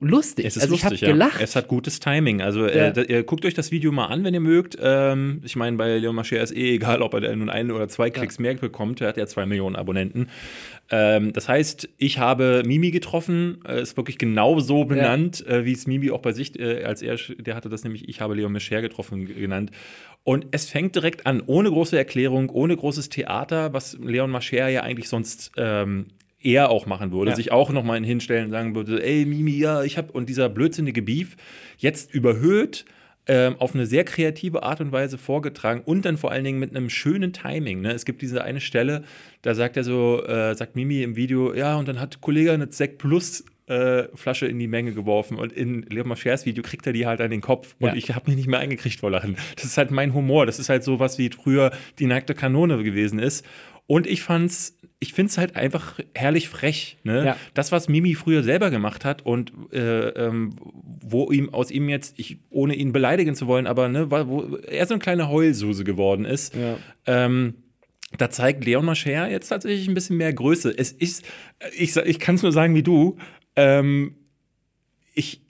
lustig. 0.00 0.44
Es 0.46 0.56
ist 0.56 0.62
also 0.62 0.74
lustig, 0.74 0.92
ich 0.92 1.02
habe 1.02 1.12
gelacht. 1.12 1.36
ja. 1.38 1.44
Es 1.44 1.56
hat 1.56 1.68
gutes 1.68 2.00
Timing. 2.00 2.42
Also 2.42 2.66
Ja. 2.66 2.88
äh, 2.88 2.92
da, 2.92 3.02
ihr 3.02 3.22
guckt 3.22 3.44
euch 3.44 3.54
das 3.54 3.70
Video 3.70 3.92
mal 3.92 4.06
an, 4.06 4.24
wenn 4.24 4.34
ihr 4.34 4.40
mögt. 4.40 4.76
Ähm, 4.80 5.40
ich 5.44 5.56
meine, 5.56 5.76
bei 5.76 5.98
Leon 5.98 6.14
Mascher 6.14 6.40
ist 6.42 6.54
eh 6.56 6.74
egal, 6.74 7.02
ob 7.02 7.14
er 7.14 7.34
nun 7.36 7.50
ein 7.50 7.70
oder 7.70 7.88
zwei 7.88 8.10
Klicks 8.10 8.38
mehr 8.38 8.54
bekommt. 8.54 9.00
Er 9.00 9.08
hat 9.08 9.16
ja 9.16 9.26
zwei 9.26 9.46
Millionen 9.46 9.76
Abonnenten. 9.76 10.28
Ähm, 10.90 11.32
das 11.32 11.48
heißt, 11.48 11.88
ich 11.98 12.18
habe 12.18 12.62
Mimi 12.66 12.90
getroffen. 12.90 13.58
Äh, 13.66 13.82
ist 13.82 13.96
wirklich 13.96 14.18
genau 14.18 14.58
so 14.60 14.84
benannt, 14.84 15.46
äh, 15.46 15.64
wie 15.64 15.72
es 15.72 15.86
Mimi 15.86 16.10
auch 16.10 16.20
bei 16.20 16.32
sich, 16.32 16.58
äh, 16.58 16.84
als 16.84 17.02
er, 17.02 17.16
der 17.38 17.54
hatte 17.54 17.68
das 17.68 17.84
nämlich, 17.84 18.08
ich 18.08 18.20
habe 18.20 18.34
Leon 18.34 18.52
Mascher 18.52 18.82
getroffen 18.82 19.26
genannt. 19.26 19.70
Und 20.22 20.46
es 20.50 20.68
fängt 20.68 20.96
direkt 20.96 21.26
an, 21.26 21.42
ohne 21.46 21.70
große 21.70 21.96
Erklärung, 21.96 22.50
ohne 22.50 22.76
großes 22.76 23.08
Theater, 23.08 23.72
was 23.72 23.96
Leon 24.02 24.30
Mascher 24.30 24.68
ja 24.68 24.82
eigentlich 24.82 25.08
sonst 25.08 25.52
ähm, 25.56 26.06
eher 26.42 26.70
auch 26.70 26.86
machen 26.86 27.12
würde, 27.12 27.30
Ja. 27.30 27.36
sich 27.36 27.52
auch 27.52 27.70
noch 27.70 27.84
mal 27.84 28.02
hinstellen 28.04 28.46
und 28.46 28.50
sagen 28.50 28.74
würde, 28.74 29.02
ey 29.04 29.24
Mimi, 29.26 29.52
ja, 29.58 29.82
ich 29.82 29.98
habe 29.98 30.12
und 30.12 30.28
dieser 30.28 30.48
blödsinnige 30.48 31.02
Beef 31.02 31.36
jetzt 31.78 32.12
überhöht 32.14 32.84
ähm, 33.26 33.56
auf 33.58 33.74
eine 33.74 33.84
sehr 33.86 34.04
kreative 34.04 34.62
Art 34.62 34.80
und 34.80 34.90
Weise 34.92 35.18
vorgetragen 35.18 35.82
und 35.84 36.04
dann 36.04 36.16
vor 36.16 36.32
allen 36.32 36.42
Dingen 36.42 36.58
mit 36.58 36.74
einem 36.74 36.88
schönen 36.88 37.32
Timing. 37.34 37.82
Ne? 37.82 37.92
Es 37.92 38.04
gibt 38.06 38.22
diese 38.22 38.42
eine 38.42 38.60
Stelle, 38.60 39.04
da 39.42 39.54
sagt 39.54 39.76
er 39.76 39.84
so, 39.84 40.24
äh, 40.24 40.54
sagt 40.54 40.74
Mimi 40.74 41.02
im 41.02 41.14
Video, 41.16 41.52
ja, 41.54 41.76
und 41.76 41.86
dann 41.86 42.00
hat 42.00 42.20
Kollege 42.22 42.52
eine 42.52 42.72
Sekt 42.72 42.98
Plus 42.98 43.44
äh, 43.66 44.04
Flasche 44.14 44.46
in 44.46 44.58
die 44.58 44.66
Menge 44.66 44.92
geworfen 44.94 45.36
und 45.36 45.52
in 45.52 45.82
Leon 45.82 46.08
Maschers 46.08 46.44
Video 46.46 46.62
kriegt 46.64 46.86
er 46.88 46.92
die 46.94 47.06
halt 47.06 47.20
an 47.20 47.30
den 47.30 47.40
Kopf 47.42 47.76
und 47.78 47.88
Ja. 47.90 47.94
ich 47.94 48.12
habe 48.14 48.28
mich 48.30 48.36
nicht 48.36 48.48
mehr 48.48 48.58
eingekriegt 48.58 48.98
vor 48.98 49.10
Lachen. 49.10 49.36
Das 49.54 49.64
ist 49.66 49.76
halt 49.78 49.90
mein 49.92 50.12
Humor. 50.14 50.46
Das 50.46 50.58
ist 50.58 50.68
halt 50.70 50.82
so 50.82 50.98
was 50.98 51.18
wie 51.18 51.28
früher 51.30 51.70
die 52.00 52.06
nackte 52.06 52.34
Kanone 52.34 52.82
gewesen 52.82 53.18
ist. 53.20 53.44
Und 53.86 54.06
ich 54.06 54.22
fand's, 54.22 54.76
ich 55.02 55.14
finde 55.14 55.30
es 55.30 55.38
halt 55.38 55.56
einfach 55.56 55.98
herrlich 56.14 56.50
frech. 56.50 56.98
Ne? 57.04 57.24
Ja. 57.24 57.36
Das, 57.54 57.72
was 57.72 57.88
Mimi 57.88 58.14
früher 58.14 58.42
selber 58.42 58.70
gemacht 58.70 59.06
hat 59.06 59.24
und 59.24 59.50
äh, 59.72 60.08
ähm, 60.08 60.56
wo 61.02 61.32
ihm 61.32 61.52
aus 61.52 61.70
ihm 61.70 61.88
jetzt, 61.88 62.18
ich, 62.18 62.38
ohne 62.50 62.74
ihn 62.74 62.92
beleidigen 62.92 63.34
zu 63.34 63.46
wollen, 63.46 63.66
aber 63.66 63.88
ne, 63.88 64.10
wo 64.10 64.56
er 64.56 64.86
so 64.86 64.94
eine 64.94 65.00
kleine 65.00 65.30
Heulsuse 65.30 65.84
geworden 65.84 66.26
ist. 66.26 66.54
Ja. 66.54 66.76
Ähm, 67.06 67.54
da 68.18 68.28
zeigt 68.28 68.64
Leon 68.64 68.84
Mascher 68.84 69.30
jetzt 69.30 69.48
tatsächlich 69.48 69.88
ein 69.88 69.94
bisschen 69.94 70.18
mehr 70.18 70.32
Größe. 70.34 70.72
Es 70.76 70.92
ist, 70.92 71.24
ich, 71.76 71.96
ich 71.96 72.18
kann 72.18 72.34
es 72.34 72.42
nur 72.42 72.52
sagen 72.52 72.74
wie 72.74 72.82
du, 72.82 73.16
ähm, 73.56 74.16
ich, 75.14 75.40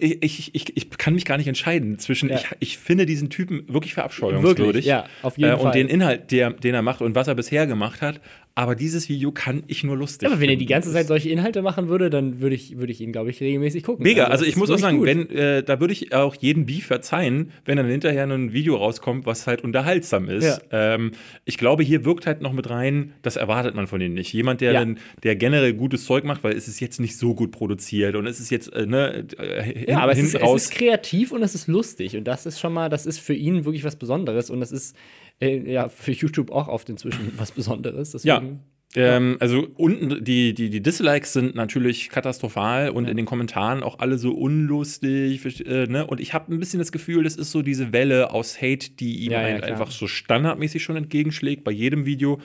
ich, 0.00 0.54
ich, 0.54 0.76
ich, 0.76 0.90
kann 0.90 1.14
mich 1.14 1.26
gar 1.26 1.36
nicht 1.36 1.46
entscheiden 1.46 1.98
zwischen, 1.98 2.30
Ja. 2.30 2.36
ich, 2.36 2.46
ich 2.60 2.78
finde 2.78 3.04
diesen 3.04 3.28
Typen 3.28 3.64
wirklich 3.68 3.94
verabscheuungswürdig. 3.94 4.64
Wirklich, 4.64 4.86
ja, 4.86 5.06
auf 5.22 5.36
jeden 5.36 5.50
äh, 5.50 5.56
Fall. 5.56 5.66
Und 5.66 5.74
den 5.74 5.88
Inhalt, 5.88 6.30
der, 6.30 6.50
den 6.52 6.74
er 6.74 6.82
macht 6.82 7.02
und 7.02 7.14
was 7.14 7.28
er 7.28 7.34
bisher 7.34 7.66
gemacht 7.66 8.00
hat. 8.00 8.20
Aber 8.58 8.74
dieses 8.74 9.08
Video 9.08 9.30
kann 9.30 9.62
ich 9.68 9.84
nur 9.84 9.96
lustig 9.96 10.28
aber 10.28 10.40
wenn 10.40 10.50
er 10.50 10.56
die 10.56 10.66
ganze 10.66 10.92
Zeit 10.92 11.06
solche 11.06 11.28
Inhalte 11.28 11.62
machen 11.62 11.86
würde, 11.86 12.10
dann 12.10 12.40
würde 12.40 12.56
ich, 12.56 12.76
würde 12.76 12.90
ich 12.90 13.00
ihn, 13.00 13.12
glaube 13.12 13.30
ich, 13.30 13.40
regelmäßig 13.40 13.84
gucken. 13.84 14.02
Mega, 14.02 14.24
also 14.24 14.42
das 14.42 14.48
ich 14.48 14.56
muss 14.56 14.68
auch 14.68 14.78
sagen, 14.78 14.98
gut. 14.98 15.06
wenn, 15.06 15.30
äh, 15.30 15.62
da 15.62 15.78
würde 15.78 15.92
ich 15.92 16.12
auch 16.12 16.34
jeden 16.34 16.66
Beef 16.66 16.86
verzeihen, 16.86 17.52
wenn 17.64 17.76
dann 17.76 17.86
hinterher 17.86 18.24
ein 18.24 18.52
Video 18.52 18.74
rauskommt, 18.74 19.26
was 19.26 19.46
halt 19.46 19.62
unterhaltsam 19.62 20.28
ist. 20.28 20.60
Ähm, 20.72 21.12
ich 21.44 21.56
glaube, 21.56 21.84
hier 21.84 22.04
wirkt 22.04 22.26
halt 22.26 22.40
noch 22.40 22.52
mit 22.52 22.68
rein, 22.68 23.12
das 23.22 23.36
erwartet 23.36 23.76
man 23.76 23.86
von 23.86 24.00
denen 24.00 24.14
nicht. 24.14 24.32
Jemand, 24.32 24.60
der, 24.60 24.72
Ja. 24.72 24.80
dann, 24.80 24.98
der 25.22 25.36
generell 25.36 25.74
gutes 25.74 26.04
Zeug 26.04 26.24
macht, 26.24 26.42
weil 26.42 26.56
es 26.56 26.66
ist 26.66 26.80
jetzt 26.80 26.98
nicht 26.98 27.16
so 27.16 27.36
gut 27.36 27.52
produziert 27.52 28.16
und 28.16 28.26
es 28.26 28.40
ist 28.40 28.50
jetzt, 28.50 28.72
äh, 28.72 28.86
ne, 28.86 29.24
äh, 29.38 29.88
Ja, 29.88 30.00
aber 30.00 30.10
es 30.10 30.18
ist, 30.18 30.34
es 30.34 30.54
ist 30.64 30.70
kreativ 30.72 31.30
und 31.30 31.44
es 31.44 31.54
ist 31.54 31.68
lustig. 31.68 32.16
Und 32.16 32.24
das 32.24 32.44
ist 32.44 32.58
schon 32.58 32.72
mal, 32.72 32.88
das 32.88 33.06
ist 33.06 33.20
für 33.20 33.34
ihn 33.34 33.64
wirklich 33.64 33.84
was 33.84 33.94
Besonderes. 33.94 34.50
Und 34.50 34.58
das 34.58 34.72
ist 34.72 34.96
äh, 35.40 35.70
ja 35.70 35.88
für 35.88 36.12
YouTube 36.12 36.50
auch 36.50 36.68
oft 36.68 36.88
inzwischen 36.88 37.32
was 37.36 37.52
Besonderes. 37.52 38.12
Ja. 38.22 38.40
Deswegen, 38.40 38.60
Ähm, 38.96 39.36
also 39.38 39.66
unten, 39.76 40.24
die, 40.24 40.54
die, 40.54 40.70
die 40.70 40.80
Dislikes 40.80 41.34
sind 41.34 41.54
natürlich 41.54 42.08
katastrophal 42.08 42.88
und 42.88 43.06
in 43.06 43.18
den 43.18 43.26
Kommentaren 43.26 43.82
auch 43.82 43.98
alle 43.98 44.16
so 44.16 44.32
unlustig. 44.32 45.60
Äh, 45.66 45.86
ne? 45.86 46.06
Und 46.06 46.20
ich 46.20 46.32
habe 46.32 46.52
ein 46.52 46.58
bisschen 46.58 46.78
das 46.78 46.90
Gefühl, 46.90 47.22
das 47.24 47.36
ist 47.36 47.50
so 47.50 47.60
diese 47.60 47.92
Welle 47.92 48.30
aus 48.30 48.60
Hate, 48.62 48.90
die 48.92 49.24
ihm 49.26 49.32
Ja, 49.32 49.46
ja, 49.46 49.58
klar. 49.58 49.70
einfach 49.70 49.90
so 49.90 50.06
standardmäßig 50.06 50.82
schon 50.82 50.96
entgegenschlägt 50.96 51.64
bei 51.64 51.70
jedem 51.70 52.06
Video. 52.06 52.40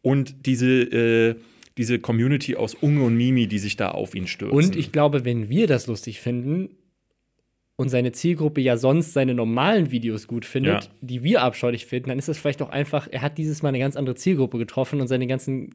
Und 0.00 0.46
diese, 0.46 0.66
äh, 0.66 1.34
diese 1.76 1.98
Community 1.98 2.56
aus 2.56 2.74
Unge 2.74 3.02
und 3.02 3.14
Mimi, 3.16 3.46
die 3.46 3.58
sich 3.58 3.76
da 3.76 3.90
auf 3.90 4.14
ihn 4.14 4.26
stürzen. 4.26 4.56
Und 4.56 4.76
ich 4.76 4.92
glaube, 4.92 5.26
wenn 5.26 5.50
wir 5.50 5.66
das 5.66 5.86
lustig 5.86 6.20
finden 6.20 6.70
und 7.76 7.88
seine 7.88 8.12
Zielgruppe 8.12 8.60
ja 8.60 8.76
sonst 8.76 9.12
seine 9.14 9.34
normalen 9.34 9.90
Videos 9.90 10.26
gut 10.28 10.44
findet, 10.44 10.84
Ja. 10.84 10.90
die 11.00 11.24
wir 11.24 11.42
abscheulich 11.42 11.86
finden, 11.86 12.10
dann 12.10 12.18
ist 12.18 12.28
das 12.28 12.38
vielleicht 12.38 12.60
auch 12.62 12.68
einfach, 12.68 13.08
er 13.10 13.22
hat 13.22 13.38
dieses 13.38 13.62
Mal 13.62 13.70
eine 13.70 13.78
ganz 13.78 13.96
andere 13.96 14.14
Zielgruppe 14.14 14.58
getroffen 14.58 15.00
und 15.00 15.08
seine 15.08 15.26
ganzen 15.26 15.74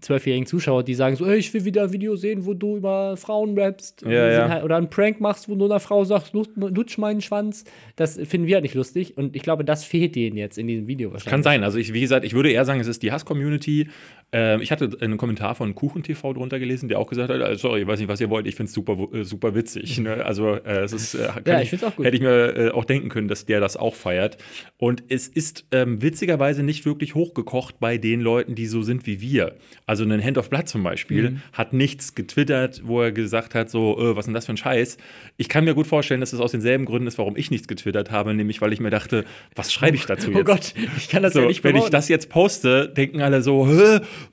zwölfjährigen 0.00 0.46
Zuschauer, 0.46 0.82
die 0.84 0.94
sagen 0.94 1.16
so, 1.16 1.26
ey, 1.26 1.36
ich 1.36 1.52
will 1.52 1.64
wieder 1.64 1.84
ein 1.84 1.92
Video 1.92 2.16
sehen, 2.16 2.46
wo 2.46 2.54
du 2.54 2.76
über 2.78 3.16
Frauen 3.16 3.58
rappst 3.58 4.02
Ja, 4.02 4.30
ja. 4.30 4.48
Halt, 4.48 4.64
oder 4.64 4.76
einen 4.76 4.88
Prank 4.90 5.20
machst, 5.20 5.48
wo 5.48 5.54
du 5.54 5.66
einer 5.66 5.80
Frau 5.80 6.04
sagst, 6.04 6.32
lutsch, 6.34 6.98
meinen 6.98 7.20
Schwanz. 7.20 7.64
Das 7.96 8.18
finden 8.24 8.46
wir 8.46 8.56
halt 8.56 8.62
nicht 8.62 8.74
lustig 8.74 9.16
und 9.16 9.36
ich 9.36 9.42
glaube, 9.42 9.64
das 9.64 9.84
fehlt 9.84 10.16
denen 10.16 10.36
jetzt 10.36 10.58
in 10.58 10.66
diesem 10.66 10.88
Video 10.88 11.12
wahrscheinlich. 11.12 11.30
Kann 11.30 11.42
sein. 11.42 11.62
Also 11.62 11.78
ich, 11.78 11.92
wie 11.92 12.00
gesagt, 12.00 12.24
ich 12.24 12.32
würde 12.34 12.50
eher 12.50 12.64
sagen, 12.64 12.80
es 12.80 12.86
ist 12.88 13.02
die 13.02 13.12
Hass-Community. 13.12 13.88
Ähm, 14.32 14.60
ich 14.62 14.72
hatte 14.72 14.90
einen 15.00 15.18
Kommentar 15.18 15.54
von 15.54 15.74
KuchenTV 15.74 16.32
drunter 16.32 16.58
gelesen, 16.58 16.88
der 16.88 16.98
auch 16.98 17.06
gesagt 17.08 17.30
hat, 17.30 17.40
also, 17.40 17.68
sorry, 17.68 17.82
ich 17.82 17.86
weiß 17.86 18.00
nicht, 18.00 18.08
was 18.08 18.20
ihr 18.20 18.30
wollt, 18.30 18.46
ich 18.46 18.54
finde 18.56 18.68
es 18.68 18.74
super, 18.74 18.96
äh, 19.12 19.22
super 19.24 19.54
witzig. 19.54 19.98
Ne? 20.00 20.24
Also 20.24 20.54
äh, 20.54 20.80
es 20.82 20.92
ist, 20.92 21.14
äh, 21.14 21.28
Ja, 21.46 21.60
ich 21.60 21.70
find's 21.70 21.84
auch 21.84 21.94
gut. 21.96 22.06
Hätte 22.06 22.16
ich 22.16 22.22
mir 22.22 22.56
äh, 22.56 22.70
auch 22.70 22.84
denken 22.84 23.08
können, 23.08 23.28
dass 23.28 23.46
der 23.46 23.60
das 23.60 23.76
auch 23.76 23.94
feiert. 23.94 24.38
Und 24.78 25.02
es 25.08 25.28
ist 25.28 25.66
ähm, 25.72 26.02
witzigerweise 26.02 26.62
nicht 26.62 26.84
wirklich 26.86 27.14
hochgekocht 27.14 27.80
bei 27.80 27.98
den 27.98 28.20
Leuten, 28.20 28.54
die 28.54 28.66
so 28.66 28.82
sind 28.82 29.06
wie 29.06 29.20
wir. 29.20 29.54
Also 29.86 30.04
ein 30.04 30.22
Hand 30.22 30.38
of 30.38 30.50
Blood 30.50 30.68
zum 30.68 30.82
Beispiel 30.82 31.30
Mhm. 31.30 31.42
hat 31.52 31.72
nichts 31.72 32.14
getwittert, 32.14 32.82
wo 32.84 33.00
er 33.02 33.12
gesagt 33.12 33.54
hat, 33.54 33.70
so, 33.70 33.98
äh, 33.98 34.16
was 34.16 34.20
ist 34.24 34.26
denn 34.26 34.34
das 34.34 34.46
für 34.46 34.52
ein 34.52 34.56
Scheiß? 34.56 34.98
Ich 35.36 35.48
kann 35.48 35.64
mir 35.64 35.74
gut 35.74 35.86
vorstellen, 35.86 36.20
dass 36.20 36.32
es 36.32 36.40
aus 36.40 36.52
denselben 36.52 36.84
Gründen 36.84 37.06
ist, 37.08 37.18
warum 37.18 37.36
ich 37.36 37.50
nichts 37.50 37.68
getwittert 37.68 38.10
habe, 38.10 38.34
nämlich 38.34 38.60
weil 38.60 38.72
ich 38.72 38.80
mir 38.80 38.90
dachte, 38.90 39.24
was 39.54 39.72
schreibe 39.72 39.96
ich 39.96 40.06
dazu 40.06 40.30
jetzt? 40.30 40.40
Oh 40.40 40.44
Gott, 40.44 40.74
ich 40.96 41.08
kann 41.08 41.22
das 41.22 41.32
So, 41.32 41.40
ja 41.42 41.46
nicht 41.48 41.64
wenn 41.64 41.70
ich 41.70 41.80
behaupten. 41.80 41.92
das 41.92 42.08
jetzt 42.08 42.28
poste, 42.28 42.88
denken 42.88 43.20
alle 43.20 43.42
so, 43.42 43.66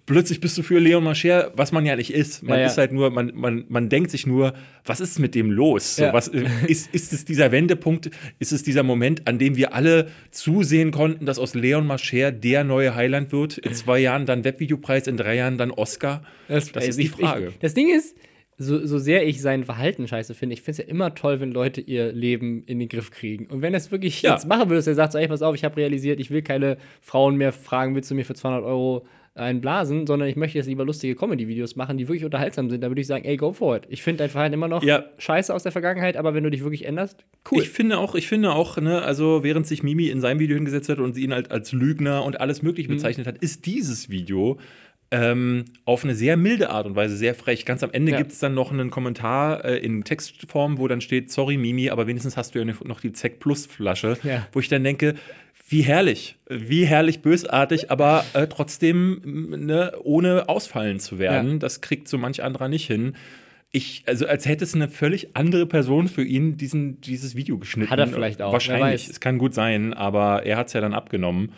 plötzlich 0.06 0.40
bist 0.40 0.58
du 0.58 0.64
für 0.64 0.80
Leon 0.80 1.04
Mascher, 1.04 1.52
was 1.56 1.72
man 1.72 1.86
ja 1.86 1.96
nicht 1.96 2.14
ist. 2.14 2.44
Man 2.44 2.56
Ja, 2.58 2.62
ja. 2.62 2.68
ist 2.68 2.78
halt 2.78 2.92
nur, 2.92 3.10
man, 3.10 3.32
man, 3.36 3.66
man 3.70 3.90
denkt 3.90 4.12
sich 4.12 4.26
nur, 4.28 4.54
was 4.86 5.00
ist 5.00 5.20
mit 5.20 5.36
dem 5.36 5.52
los? 5.52 5.96
So, 5.96 6.04
Ja. 6.04 6.14
was, 6.14 6.28
äh, 6.30 6.46
ist, 6.68 6.90
ist 6.91 7.13
es 7.13 7.25
dieser 7.25 7.51
Wendepunkt, 7.51 8.10
ist 8.39 8.51
es 8.51 8.63
dieser 8.63 8.84
Moment, 8.84 9.27
an 9.27 9.39
dem 9.39 9.56
wir 9.56 9.73
alle 9.73 10.10
zusehen 10.32 10.91
konnten, 10.91 11.25
dass 11.25 11.39
aus 11.39 11.54
Leon 11.56 11.86
Mascher 11.86 12.32
der 12.32 12.63
neue 12.63 12.95
Highland 12.95 13.32
wird? 13.32 13.58
In 13.58 13.73
zwei 13.73 13.99
Jahren 13.99 14.25
dann 14.25 14.43
Webvideopreis, 14.43 15.08
in 15.08 15.17
drei 15.17 15.36
Jahren 15.36 15.58
dann 15.58 15.71
Oscar? 15.71 16.23
Das, 16.47 16.69
ist 16.69 16.99
die 16.99 17.08
Frage. 17.08 17.49
Ich, 17.49 17.60
das 17.60 17.73
Ding 17.73 17.89
ist, 17.93 18.15
so, 18.62 18.86
so 18.86 18.97
sehr 18.97 19.26
ich 19.28 19.41
sein 19.41 19.63
Verhalten 19.63 20.08
scheiße 20.08 20.34
finde, 20.34 20.54
ich 20.54 20.62
finde 20.62 20.71
es 20.82 20.88
ja 20.88 20.91
immer 20.91 21.15
toll, 21.15 21.39
wenn 21.39 21.52
Leute 21.52 21.82
ihr 21.82 22.12
Leben 22.12 22.63
in 22.65 22.80
den 22.80 22.88
Griff 22.89 23.10
kriegen. 23.12 23.47
Und 23.47 23.62
wenn 23.62 23.74
er 23.74 23.78
es 23.78 23.91
wirklich 23.91 24.21
Ja. 24.21 24.32
jetzt 24.32 24.47
machen 24.47 24.69
würde, 24.69 24.76
dass 24.78 24.88
er 24.88 24.95
sagt, 24.95 25.13
so, 25.13 25.17
ey, 25.19 25.28
pass 25.28 25.41
auf, 25.41 25.56
ich 25.56 25.63
habe 25.63 25.78
realisiert, 25.78 26.19
ich 26.19 26.32
will 26.32 26.41
keine 26.41 26.78
Frauen 27.02 27.36
mehr 27.38 27.52
fragen, 27.52 27.95
willst 27.95 28.10
du 28.12 28.15
mir 28.15 28.26
für 28.26 28.34
200 28.36 28.63
Euro 28.63 29.06
einblasen, 29.34 30.06
sondern 30.08 30.28
ich 30.28 30.36
möchte 30.36 30.58
jetzt 30.58 30.67
lieber 30.67 30.84
lustige 30.84 31.15
Comedy-Videos 31.15 31.78
machen, 31.78 31.97
die 31.97 32.08
wirklich 32.10 32.26
unterhaltsam 32.26 32.69
sind, 32.69 32.82
dann 32.84 32.91
würde 32.91 33.00
ich 33.02 33.08
sagen, 33.08 33.24
ey, 33.24 33.38
go 33.38 33.54
for 33.54 33.78
it. 33.78 33.84
Ich 33.89 34.04
finde 34.04 34.19
dein 34.19 34.30
Verhalten 34.30 34.54
immer 34.54 34.67
noch 34.67 34.84
Ja. 34.84 35.06
scheiße 35.19 35.54
aus 35.54 35.63
der 35.63 35.71
Vergangenheit, 35.71 36.17
aber 36.17 36.34
wenn 36.34 36.43
du 36.43 36.50
dich 36.52 36.63
wirklich 36.63 36.86
änderst, 36.86 37.24
cool. 37.50 37.62
Ich 37.62 37.69
finde 37.69 37.97
auch, 37.97 38.15
ich 38.15 38.28
finde 38.28 38.52
auch, 38.54 38.76
ne, 38.78 39.02
also 39.02 39.41
während 39.41 39.65
sich 39.67 39.84
Mimi 39.84 40.08
in 40.08 40.19
seinem 40.19 40.39
Video 40.39 40.56
hingesetzt 40.56 40.89
hat 40.89 41.00
und 41.00 41.13
sie 41.13 41.24
ihn 41.24 41.34
halt 41.34 41.50
als 41.50 41.71
Lügner 41.71 42.26
und 42.26 42.41
alles 42.41 42.62
Mögliche 42.62 42.89
Mhm. 42.91 42.95
bezeichnet 42.95 43.26
hat, 43.26 43.38
ist 43.38 43.65
dieses 43.65 44.10
Video 44.10 44.58
ähm, 45.12 45.65
auf 45.86 46.04
eine 46.04 46.15
sehr 46.15 46.38
milde 46.38 46.69
Art 46.69 46.86
und 46.86 46.95
Weise 46.95 47.17
sehr 47.17 47.36
frech. 47.36 47.65
Ganz 47.65 47.84
am 47.84 47.91
Ende 47.91 48.13
Ja. 48.13 48.17
gibt 48.17 48.32
es 48.32 48.39
dann 48.39 48.54
noch 48.54 48.71
einen 48.71 48.89
Kommentar 48.89 49.63
äh, 49.65 49.78
in 49.78 50.04
Textform, 50.04 50.78
wo 50.78 50.88
dann 50.88 51.02
steht, 51.02 51.32
sorry 51.32 51.58
Mimi, 51.58 51.89
aber 51.89 52.08
wenigstens 52.08 52.38
hast 52.38 52.56
du 52.56 52.60
ja 52.60 52.65
noch 52.65 53.02
die 53.02 53.12
Zeck 53.12 53.39
Plus 53.39 53.65
Flasche, 53.65 54.17
Ja. 54.24 54.47
wo 54.54 54.60
ich 54.62 54.69
dann 54.69 54.84
denke, 54.84 55.15
wie 55.67 55.82
herrlich, 55.82 56.36
wie 56.50 56.86
herrlich 56.86 57.21
bösartig, 57.21 57.91
aber 57.91 58.26
äh, 58.34 58.47
trotzdem 58.47 59.21
ne, 59.65 59.93
ohne 60.04 60.50
ausfallen 60.50 61.00
zu 61.00 61.19
werden. 61.19 61.52
Ja. 61.54 61.58
Das 61.60 61.82
kriegt 61.82 62.08
so 62.08 62.17
manch 62.17 62.43
anderer 62.43 62.67
nicht 62.67 62.88
hin. 62.88 63.13
Ich, 63.74 64.04
also 64.06 64.28
als 64.28 64.45
hätte 64.45 64.65
es 64.65 64.76
eine 64.76 64.89
völlig 64.89 65.30
andere 65.38 65.65
Person 65.65 66.10
für 66.10 66.24
ihn 66.26 66.58
diesen, 66.58 67.00
dieses 67.00 67.36
Video 67.36 67.58
geschnitten. 67.58 67.89
Hat 67.89 68.00
er 68.00 68.08
vielleicht 68.08 68.41
auch, 68.41 68.52
Wahrscheinlich. 68.52 69.08
Es 69.10 69.21
kann 69.21 69.38
gut 69.38 69.54
sein, 69.54 69.93
aber 69.93 70.45
er 70.45 70.58
hat 70.58 70.67
es 70.67 70.74
ja 70.74 70.82
dann 70.82 70.93
abgenommen. 70.93 71.54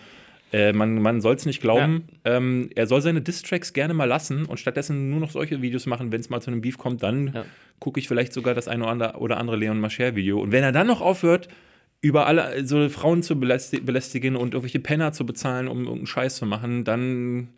Äh, 0.54 0.72
man 0.72 1.02
man 1.02 1.20
soll 1.20 1.36
es 1.36 1.46
nicht 1.46 1.62
glauben. 1.62 2.04
Ähm, 2.24 2.70
er 2.76 2.86
soll 2.88 3.02
seine 3.02 3.22
Distracks 3.22 3.74
gerne 3.74 3.94
mal 3.94 4.06
lassen 4.06 4.46
und 4.46 4.60
stattdessen 4.60 5.10
nur 5.10 5.20
noch 5.20 5.32
solche 5.32 5.62
Videos 5.62 5.88
machen. 5.88 6.12
Wenn 6.12 6.22
es 6.22 6.30
mal 6.30 6.42
zu 6.42 6.52
einem 6.52 6.62
Beef 6.62 6.78
kommt, 6.78 7.02
dann 7.04 7.32
Ja. 7.34 7.46
gucke 7.80 8.00
ich 8.00 8.08
vielleicht 8.08 8.32
sogar 8.34 8.54
das 8.54 8.68
eine 8.68 8.86
oder 9.18 9.38
andere 9.38 9.58
Leon 9.58 9.80
Mascher-Video. 9.80 10.40
Und 10.40 10.52
wenn 10.52 10.64
er 10.64 10.72
dann 10.72 10.88
noch 10.88 11.02
aufhört, 11.02 11.48
über 12.02 12.28
alle 12.28 12.66
so 12.68 12.88
Frauen 12.90 13.24
zu 13.24 13.40
belästigen 13.40 14.36
und 14.36 14.54
irgendwelche 14.54 14.80
Penner 14.80 15.12
zu 15.14 15.26
bezahlen, 15.26 15.68
um 15.68 15.80
irgendeinen 15.80 16.06
Scheiß 16.08 16.36
zu 16.36 16.46
machen, 16.46 16.84
dann 16.84 17.50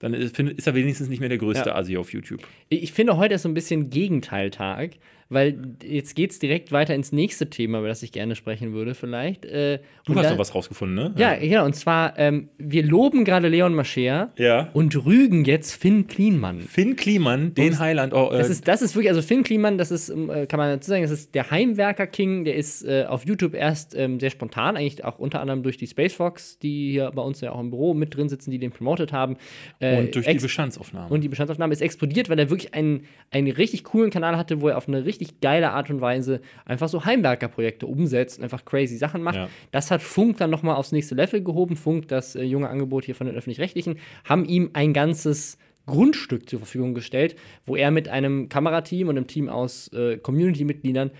dann 0.00 0.14
ist, 0.14 0.36
er 0.66 0.74
wenigstens 0.74 1.08
nicht 1.08 1.20
mehr 1.20 1.28
der 1.28 1.38
größte 1.38 1.68
ja. 1.68 1.76
Asi 1.76 1.96
auf 1.96 2.12
YouTube. 2.12 2.40
Ich 2.68 2.92
finde, 2.92 3.16
heute 3.18 3.34
ist 3.34 3.42
so 3.42 3.48
ein 3.48 3.54
bisschen 3.54 3.88
Gegenteiltag 3.88 4.94
weil 5.28 5.58
jetzt 5.82 6.14
geht 6.14 6.30
es 6.30 6.38
direkt 6.38 6.72
weiter 6.72 6.94
ins 6.94 7.12
nächste 7.12 7.48
Thema, 7.48 7.78
über 7.78 7.88
das 7.88 8.02
ich 8.02 8.12
gerne 8.12 8.34
sprechen 8.34 8.72
würde, 8.72 8.94
vielleicht. 8.94 9.44
Äh, 9.44 9.80
du 10.04 10.14
hast 10.14 10.24
da, 10.24 10.30
doch 10.30 10.38
was 10.38 10.54
rausgefunden, 10.54 10.94
ne? 10.94 11.14
Ja, 11.16 11.32
ja, 11.34 11.38
genau. 11.40 11.64
Und 11.64 11.74
zwar, 11.74 12.18
ähm, 12.18 12.48
wir 12.58 12.84
loben 12.84 13.24
gerade 13.24 13.48
Leon 13.48 13.74
Mascher 13.74 14.32
ja. 14.36 14.68
und 14.72 15.04
rügen 15.04 15.44
jetzt 15.44 15.74
Finn 15.74 16.06
Kliman. 16.06 16.60
Finn 16.60 16.96
Kliman, 16.96 17.54
den 17.54 17.78
Highland. 17.78 18.12
Oh, 18.14 18.30
äh, 18.30 18.38
das, 18.38 18.50
ist, 18.50 18.68
das 18.68 18.82
ist 18.82 18.94
wirklich, 18.94 19.10
also 19.10 19.22
Finn 19.22 19.42
Kliman, 19.42 19.78
das 19.78 19.90
ist, 19.90 20.10
äh, 20.10 20.46
kann 20.46 20.58
man 20.58 20.70
dazu 20.70 20.90
sagen, 20.90 21.02
das 21.02 21.10
ist 21.10 21.34
der 21.34 21.50
Heimwerker-King, 21.50 22.44
der 22.44 22.56
ist 22.56 22.84
äh, 22.84 23.04
auf 23.08 23.26
YouTube 23.26 23.54
erst 23.54 23.94
ähm, 23.94 24.20
sehr 24.20 24.30
spontan, 24.30 24.76
eigentlich 24.76 25.04
auch 25.04 25.18
unter 25.18 25.40
anderem 25.40 25.62
durch 25.62 25.76
die 25.76 25.86
Space 25.86 26.14
Fox, 26.14 26.58
die 26.58 26.92
hier 26.92 27.10
bei 27.10 27.22
uns 27.22 27.40
ja 27.40 27.52
auch 27.52 27.60
im 27.60 27.70
Büro 27.70 27.94
mit 27.94 28.16
drin 28.16 28.28
sitzen, 28.28 28.50
die 28.50 28.58
den 28.58 28.70
promotet 28.70 29.12
haben. 29.12 29.36
Äh, 29.80 29.98
und 29.98 30.14
durch 30.14 30.26
die 30.26 30.38
Bestandsaufnahme. 30.38 31.12
Und 31.12 31.22
die 31.22 31.28
Bestandsaufnahme 31.28 31.72
ist 31.72 31.82
explodiert, 31.82 32.28
weil 32.28 32.38
er 32.38 32.50
wirklich 32.50 32.74
einen, 32.74 33.06
einen 33.30 33.50
richtig 33.50 33.84
coolen 33.84 34.10
Kanal 34.10 34.36
hatte, 34.36 34.60
wo 34.60 34.68
er 34.68 34.76
auf 34.76 34.88
eine 34.88 35.04
richtig 35.04 35.21
richtig 35.22 35.40
geile 35.40 35.70
Art 35.70 35.90
und 35.90 36.00
Weise 36.00 36.40
einfach 36.64 36.88
so 36.88 37.04
Heimwerkerprojekte 37.04 37.86
umsetzt, 37.86 38.42
einfach 38.42 38.64
crazy 38.64 38.96
Sachen 38.96 39.22
macht. 39.22 39.36
Ja. 39.36 39.48
Das 39.70 39.90
hat 39.90 40.02
Funk 40.02 40.38
dann 40.38 40.50
nochmal 40.50 40.76
aufs 40.76 40.92
nächste 40.92 41.14
Level 41.14 41.42
gehoben. 41.42 41.76
Funk, 41.76 42.08
das 42.08 42.34
äh, 42.34 42.42
junge 42.42 42.68
Angebot 42.68 43.04
hier 43.04 43.14
von 43.14 43.26
den 43.26 43.36
Öffentlich-Rechtlichen, 43.36 43.98
haben 44.24 44.44
ihm 44.44 44.70
ein 44.72 44.92
ganzes 44.92 45.58
Grundstück 45.86 46.48
zur 46.48 46.60
Verfügung 46.60 46.94
gestellt, 46.94 47.36
wo 47.64 47.76
er 47.76 47.90
mit 47.90 48.08
einem 48.08 48.48
Kamerateam 48.48 49.08
und 49.08 49.16
einem 49.16 49.26
Team 49.26 49.48
aus 49.48 49.88
äh, 49.92 50.16
Community-Mitgliedern 50.18 51.10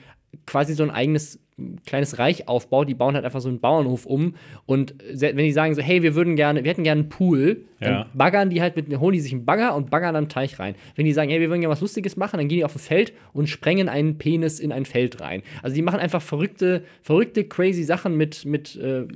quasi 0.46 0.74
so 0.74 0.82
ein 0.82 0.90
eigenes 0.90 1.40
kleines 1.86 2.18
Reich 2.18 2.48
aufbaut. 2.48 2.88
Die 2.88 2.94
bauen 2.94 3.14
halt 3.14 3.24
einfach 3.24 3.40
so 3.40 3.48
einen 3.48 3.60
Bauernhof 3.60 4.06
um. 4.06 4.34
Und 4.66 4.94
wenn 5.12 5.36
die 5.36 5.52
sagen 5.52 5.74
so, 5.74 5.82
hey, 5.82 6.02
wir 6.02 6.14
würden 6.14 6.36
gerne, 6.36 6.64
wir 6.64 6.70
hätten 6.70 6.84
gerne 6.84 7.02
einen 7.02 7.08
Pool, 7.08 7.64
dann 7.82 7.92
ja. 7.92 8.06
baggern 8.14 8.50
die 8.50 8.60
halt 8.60 8.76
mit, 8.76 8.96
holen 8.98 9.12
die 9.12 9.20
sich 9.20 9.32
einen 9.32 9.44
Bagger 9.44 9.74
und 9.74 9.90
baggern 9.90 10.14
dann 10.14 10.24
einen 10.24 10.28
Teich 10.28 10.58
rein. 10.58 10.74
Wenn 10.94 11.04
die 11.04 11.12
sagen, 11.12 11.30
hey, 11.30 11.40
wir 11.40 11.48
würden 11.48 11.60
gerne 11.60 11.72
was 11.72 11.80
Lustiges 11.80 12.16
machen, 12.16 12.38
dann 12.38 12.48
gehen 12.48 12.58
die 12.58 12.64
auf 12.64 12.76
ein 12.76 12.78
Feld 12.78 13.12
und 13.32 13.48
sprengen 13.48 13.88
einen 13.88 14.18
Penis 14.18 14.60
in 14.60 14.72
ein 14.72 14.84
Feld 14.84 15.20
rein. 15.20 15.42
Also 15.62 15.74
die 15.74 15.82
machen 15.82 15.98
einfach 16.00 16.22
verrückte, 16.22 16.84
verrückte, 17.02 17.44
crazy 17.44 17.82
Sachen 17.82 18.16
mit, 18.16 18.44
mit 18.44 18.76
äh, 18.76 19.06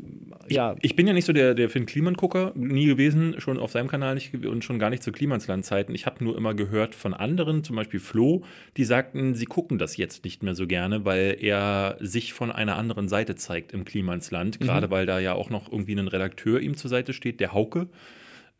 ja. 0.49 0.75
Ich, 0.79 0.91
ich, 0.91 0.97
bin 0.97 1.07
ja 1.07 1.13
nicht 1.13 1.25
so 1.25 1.33
der, 1.33 1.55
der 1.55 1.69
Finn 1.69 1.87
Kliman-Gucker, 1.87 2.53
nie 2.55 2.87
gewesen, 2.87 3.37
schon 3.39 3.59
auf 3.59 3.73
seinem 3.73 3.89
Kanal 3.89 4.15
nicht 4.15 4.35
und 4.47 4.65
schon 4.65 4.79
gar 4.79 4.91
nicht 4.91 5.03
zu 5.03 5.13
Klimansland-Zeiten. 5.13 5.95
Ich 5.95 6.07
habe 6.07 6.23
nur 6.25 6.37
immer 6.37 6.55
gehört 6.55 6.95
von 6.95 7.15
anderen, 7.15 7.65
zum 7.65 7.77
Beispiel 7.77 8.01
Flo, 8.01 8.43
die 8.77 8.85
sagten, 8.85 9.35
sie 9.35 9.47
gucken 9.47 9.79
das 9.79 9.97
jetzt 9.97 10.25
nicht 10.25 10.43
mehr 10.43 10.55
so 10.55 10.67
gerne, 10.67 11.05
weil 11.05 11.37
er 11.41 11.97
sich 12.01 12.26
von 12.33 12.53
einer 12.53 12.77
anderen 12.77 13.09
Seite 13.09 13.35
zeigt 13.35 13.73
im 13.73 13.85
Klimansland. 13.85 14.61
Mhm. 14.61 14.65
Gerade 14.65 14.91
weil 14.91 15.07
da 15.07 15.19
ja 15.19 15.35
auch 15.35 15.51
noch 15.51 15.71
irgendwie 15.71 15.95
ein 15.95 16.09
Redakteur 16.09 16.61
ihm 16.61 16.77
zur 16.77 16.91
Seite 16.91 17.13
steht, 17.13 17.41
der 17.41 17.53
Hauke. 17.53 17.89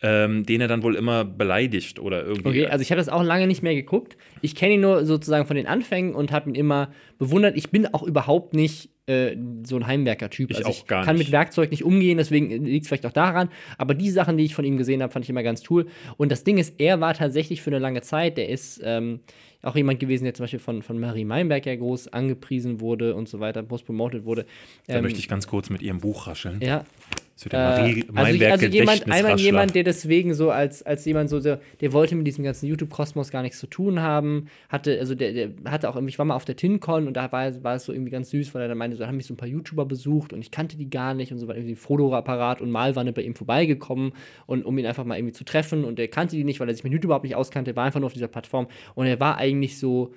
Ähm, 0.03 0.45
den 0.45 0.61
er 0.61 0.69
dann 0.69 0.83
wohl 0.83 0.95
immer 0.95 1.25
beleidigt 1.25 1.99
oder 1.99 2.23
irgendwie. 2.23 2.49
Okay, 2.49 2.67
also 2.67 2.83
ich 2.83 2.91
habe 2.91 2.99
das 2.99 3.09
auch 3.09 3.23
lange 3.23 3.47
nicht 3.47 3.63
mehr 3.63 3.75
geguckt. 3.75 4.19
Ich 4.43 4.55
kenne 4.55 4.75
ihn 4.75 4.83
nur 4.83 5.07
sozusagen 5.07 5.47
von 5.47 5.57
den 5.57 5.67
Anfängen 5.67 6.15
und 6.15 6.33
habe 6.33 6.51
ihn 6.51 6.55
immer 6.55 6.93
bewundert. 7.19 7.57
Ich 7.57 7.71
bin 7.71 7.87
auch 7.87 8.03
überhaupt 8.03 8.53
nicht 8.53 8.91
äh, 9.07 9.37
so 9.65 9.77
ein 9.77 9.87
Heimwerker-Typ. 9.87 10.51
Ich 10.51 10.59
also 10.59 10.71
ich 10.71 10.87
gar 10.87 11.05
kann 11.05 11.17
nicht. 11.17 11.27
mit 11.27 11.33
Werkzeug 11.33 11.71
nicht 11.71 11.85
umgehen, 11.85 12.19
deswegen 12.19 12.65
liegt 12.65 12.83
es 12.83 12.89
vielleicht 12.89 13.07
auch 13.07 13.13
daran. 13.13 13.49
Aber 13.79 13.95
die 13.95 14.11
Sachen, 14.11 14.37
die 14.37 14.45
ich 14.45 14.55
von 14.55 14.65
ihm 14.65 14.77
gesehen 14.77 15.03
habe, 15.03 15.13
fand 15.13 15.25
ich 15.25 15.31
immer 15.31 15.43
ganz 15.43 15.63
cool. 15.71 15.87
Und 16.17 16.33
das 16.33 16.45
Ding 16.45 16.59
ist, 16.59 16.81
er 16.81 17.01
war 17.01 17.15
tatsächlich 17.15 17.63
für 17.63 17.71
eine 17.71 17.79
lange 17.79 18.03
Zeit, 18.03 18.37
der 18.37 18.49
ist 18.49 18.81
ähm, 18.85 19.21
auch 19.63 19.77
jemand 19.77 20.01
gewesen, 20.01 20.25
der 20.25 20.35
zum 20.35 20.45
Beispiel 20.45 20.61
von, 20.61 20.83
von 20.83 20.99
Marie 20.99 21.25
Meinberg 21.25 21.67
ja 21.67 21.75
groß 21.77 22.09
angepriesen 22.09 22.81
wurde 22.81 23.15
und 23.15 23.29
so 23.29 23.41
weiter, 23.41 23.63
groß 23.63 23.83
promotet 23.83 24.25
wurde. 24.25 24.47
Da 24.87 24.97
ähm, 24.97 25.03
möchte 25.03 25.19
ich 25.19 25.29
ganz 25.29 25.47
kurz 25.47 25.71
mit 25.71 25.83
ihrem 25.83 26.01
Buch 26.01 26.27
rascheln. 26.27 26.61
Ja, 26.61 26.85
zu 27.37 27.51
der 27.51 27.61
Marie 27.61 28.01
äh, 28.01 28.05
also, 28.15 28.33
ich, 28.33 28.51
also 28.51 28.67
jemand, 28.67 29.13
einmal 29.13 29.39
jemand, 29.39 29.75
der 29.75 29.85
deswegen 29.85 30.33
so 30.33 30.51
als, 30.51 30.83
als 30.83 31.05
jemand 31.05 31.29
so, 31.29 31.39
der, 31.39 31.61
der 31.83 31.93
wollte 31.93 32.15
mit 32.15 32.27
diesem 32.27 32.43
ganzen 32.43 32.67
YouTube-Kosmos 32.67 33.31
gar 33.31 33.43
nichts 33.43 33.59
zu 33.59 33.67
tun 33.67 34.01
haben, 34.01 34.49
hatte, 34.71 34.99
also 34.99 35.15
der, 35.15 35.33
der 35.35 35.51
hatte 35.71 35.91
auch, 35.91 36.01
ich 36.01 36.19
war 36.19 36.25
mal 36.25 36.35
auf 36.35 36.47
der 36.47 36.57
TinCon 36.57 37.07
und 37.07 37.15
da 37.15 37.31
war, 37.33 37.63
war 37.63 37.75
es 37.75 37.85
so 37.85 37.93
irgendwie 37.93 38.11
ganz 38.11 38.31
süß, 38.31 38.55
weil 38.55 38.63
er 38.63 38.69
dann 38.69 38.79
meinte, 38.79 38.97
so 38.97 39.03
da 39.03 39.09
haben 39.09 39.19
mich 39.19 39.27
so 39.27 39.35
ein 39.35 39.37
paar 39.37 39.49
YouTuber 39.49 39.85
besucht 39.85 40.33
und 40.33 40.41
ich 40.41 40.51
kannte 40.51 40.79
die 40.79 40.89
gar 40.89 41.13
nicht 41.13 41.31
und 41.31 41.39
so 41.39 41.47
war 41.47 41.55
irgendwie 41.55 41.75
ein 41.75 41.77
Fotoapparat 41.77 42.63
und 42.63 42.71
mal 42.71 42.97
war 42.97 43.05
er 43.05 43.13
bei 43.13 43.23
ihm 43.23 43.35
vorbeigekommen 43.35 44.13
und 44.47 44.65
um 44.65 44.79
ihn 44.79 44.87
einfach 44.87 45.05
mal 45.05 45.19
irgendwie 45.19 45.35
zu 45.35 45.45
treffen 45.45 45.85
und 45.85 45.99
er 45.99 46.09
kannte 46.09 46.37
die 46.37 46.45
nicht, 46.45 46.59
weil 46.59 46.69
er 46.69 46.75
sich 46.75 46.85
mit 46.85 46.93
YouTube 46.95 47.11
überhaupt 47.11 47.25
nicht 47.25 47.37
auskannte, 47.37 47.73
er 47.73 47.77
war 47.77 47.85
einfach 47.85 48.01
nur 48.01 48.07
auf 48.07 48.15
dieser 48.15 48.29
Plattform 48.29 48.67
und 48.95 49.05
er 49.05 49.21
war 49.21 49.37
eigentlich 49.37 49.79
so, 49.79 50.15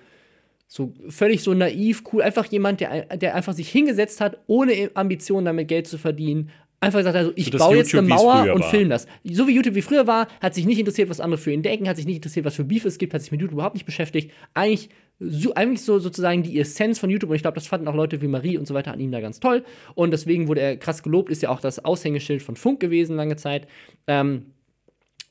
so 0.68 0.94
völlig 1.10 1.44
so 1.44 1.54
naiv, 1.54 2.04
cool, 2.14 2.22
einfach 2.22 2.46
jemand, 2.46 2.80
der, 2.80 3.18
der 3.18 3.36
einfach 3.36 3.54
sich 3.54 3.70
hingesetzt 3.70 4.22
hat, 4.22 4.38
ohne 4.48 4.92
Ambitionen 4.94 5.44
damit 5.44 5.68
Geld 5.68 5.86
zu 5.86 5.98
verdienen, 5.98 6.50
Einfach 6.82 7.00
gesagt, 7.00 7.15
also 7.15 7.34
ich 7.36 7.52
so 7.52 7.58
baue 7.58 7.76
jetzt 7.76 7.94
eine 7.94 8.08
Mauer 8.08 8.54
und 8.54 8.63
film 8.65 8.89
das. 8.89 9.06
So 9.26 9.48
wie 9.48 9.52
YouTube 9.52 9.76
wie 9.76 9.82
früher 9.82 10.08
war, 10.08 10.28
hat 10.42 10.56
sich 10.56 10.65
nicht 10.65 10.80
interessiert, 10.80 11.10
was 11.10 11.20
andere 11.20 11.38
für 11.38 11.52
ihn 11.52 11.62
denken, 11.62 11.89
hat 11.89 11.98
sich 11.98 12.06
nicht 12.06 12.18
interessiert, 12.18 12.46
was 12.46 12.56
für 12.56 12.63
Beef 12.63 12.86
es 12.86 12.98
gibt, 12.98 13.13
hat 13.13 13.22
sich 13.22 13.32
mit 13.32 13.42
YouTube 13.42 13.56
überhaupt 13.56 13.76
nicht 13.76 13.86
beschäftigt. 13.86 14.32
Eigentlich 14.54 14.89
so, 15.20 15.54
eigentlich 15.54 15.82
so 15.82 16.00
sozusagen 16.00 16.42
die 16.42 16.58
Essenz 16.58 16.98
von 16.98 17.10
YouTube 17.10 17.30
und 17.30 17.36
ich 17.36 17.42
glaube, 17.42 17.56
das 17.56 17.68
fanden 17.68 17.88
auch 17.89 17.96
Leute 17.96 18.22
wie 18.22 18.28
Marie 18.28 18.58
und 18.58 18.65
so 18.65 18.74
weiter 18.74 18.94
an 18.94 19.02
ihm 19.02 19.12
da 19.12 19.20
ganz 19.20 19.42
toll 19.42 19.65
und 19.94 20.12
deswegen 20.12 20.48
wurde 20.48 20.62
er 20.62 20.78
krass 20.78 21.04
gelobt, 21.04 21.30
ist 21.30 21.42
ja 21.42 21.50
auch 21.50 21.60
das 21.60 21.84
Aushängeschild 21.84 22.42
von 22.42 22.56
Funk 22.56 22.80
gewesen 22.80 23.18
lange 23.18 23.36
Zeit. 23.36 23.68
Ähm, 24.08 24.54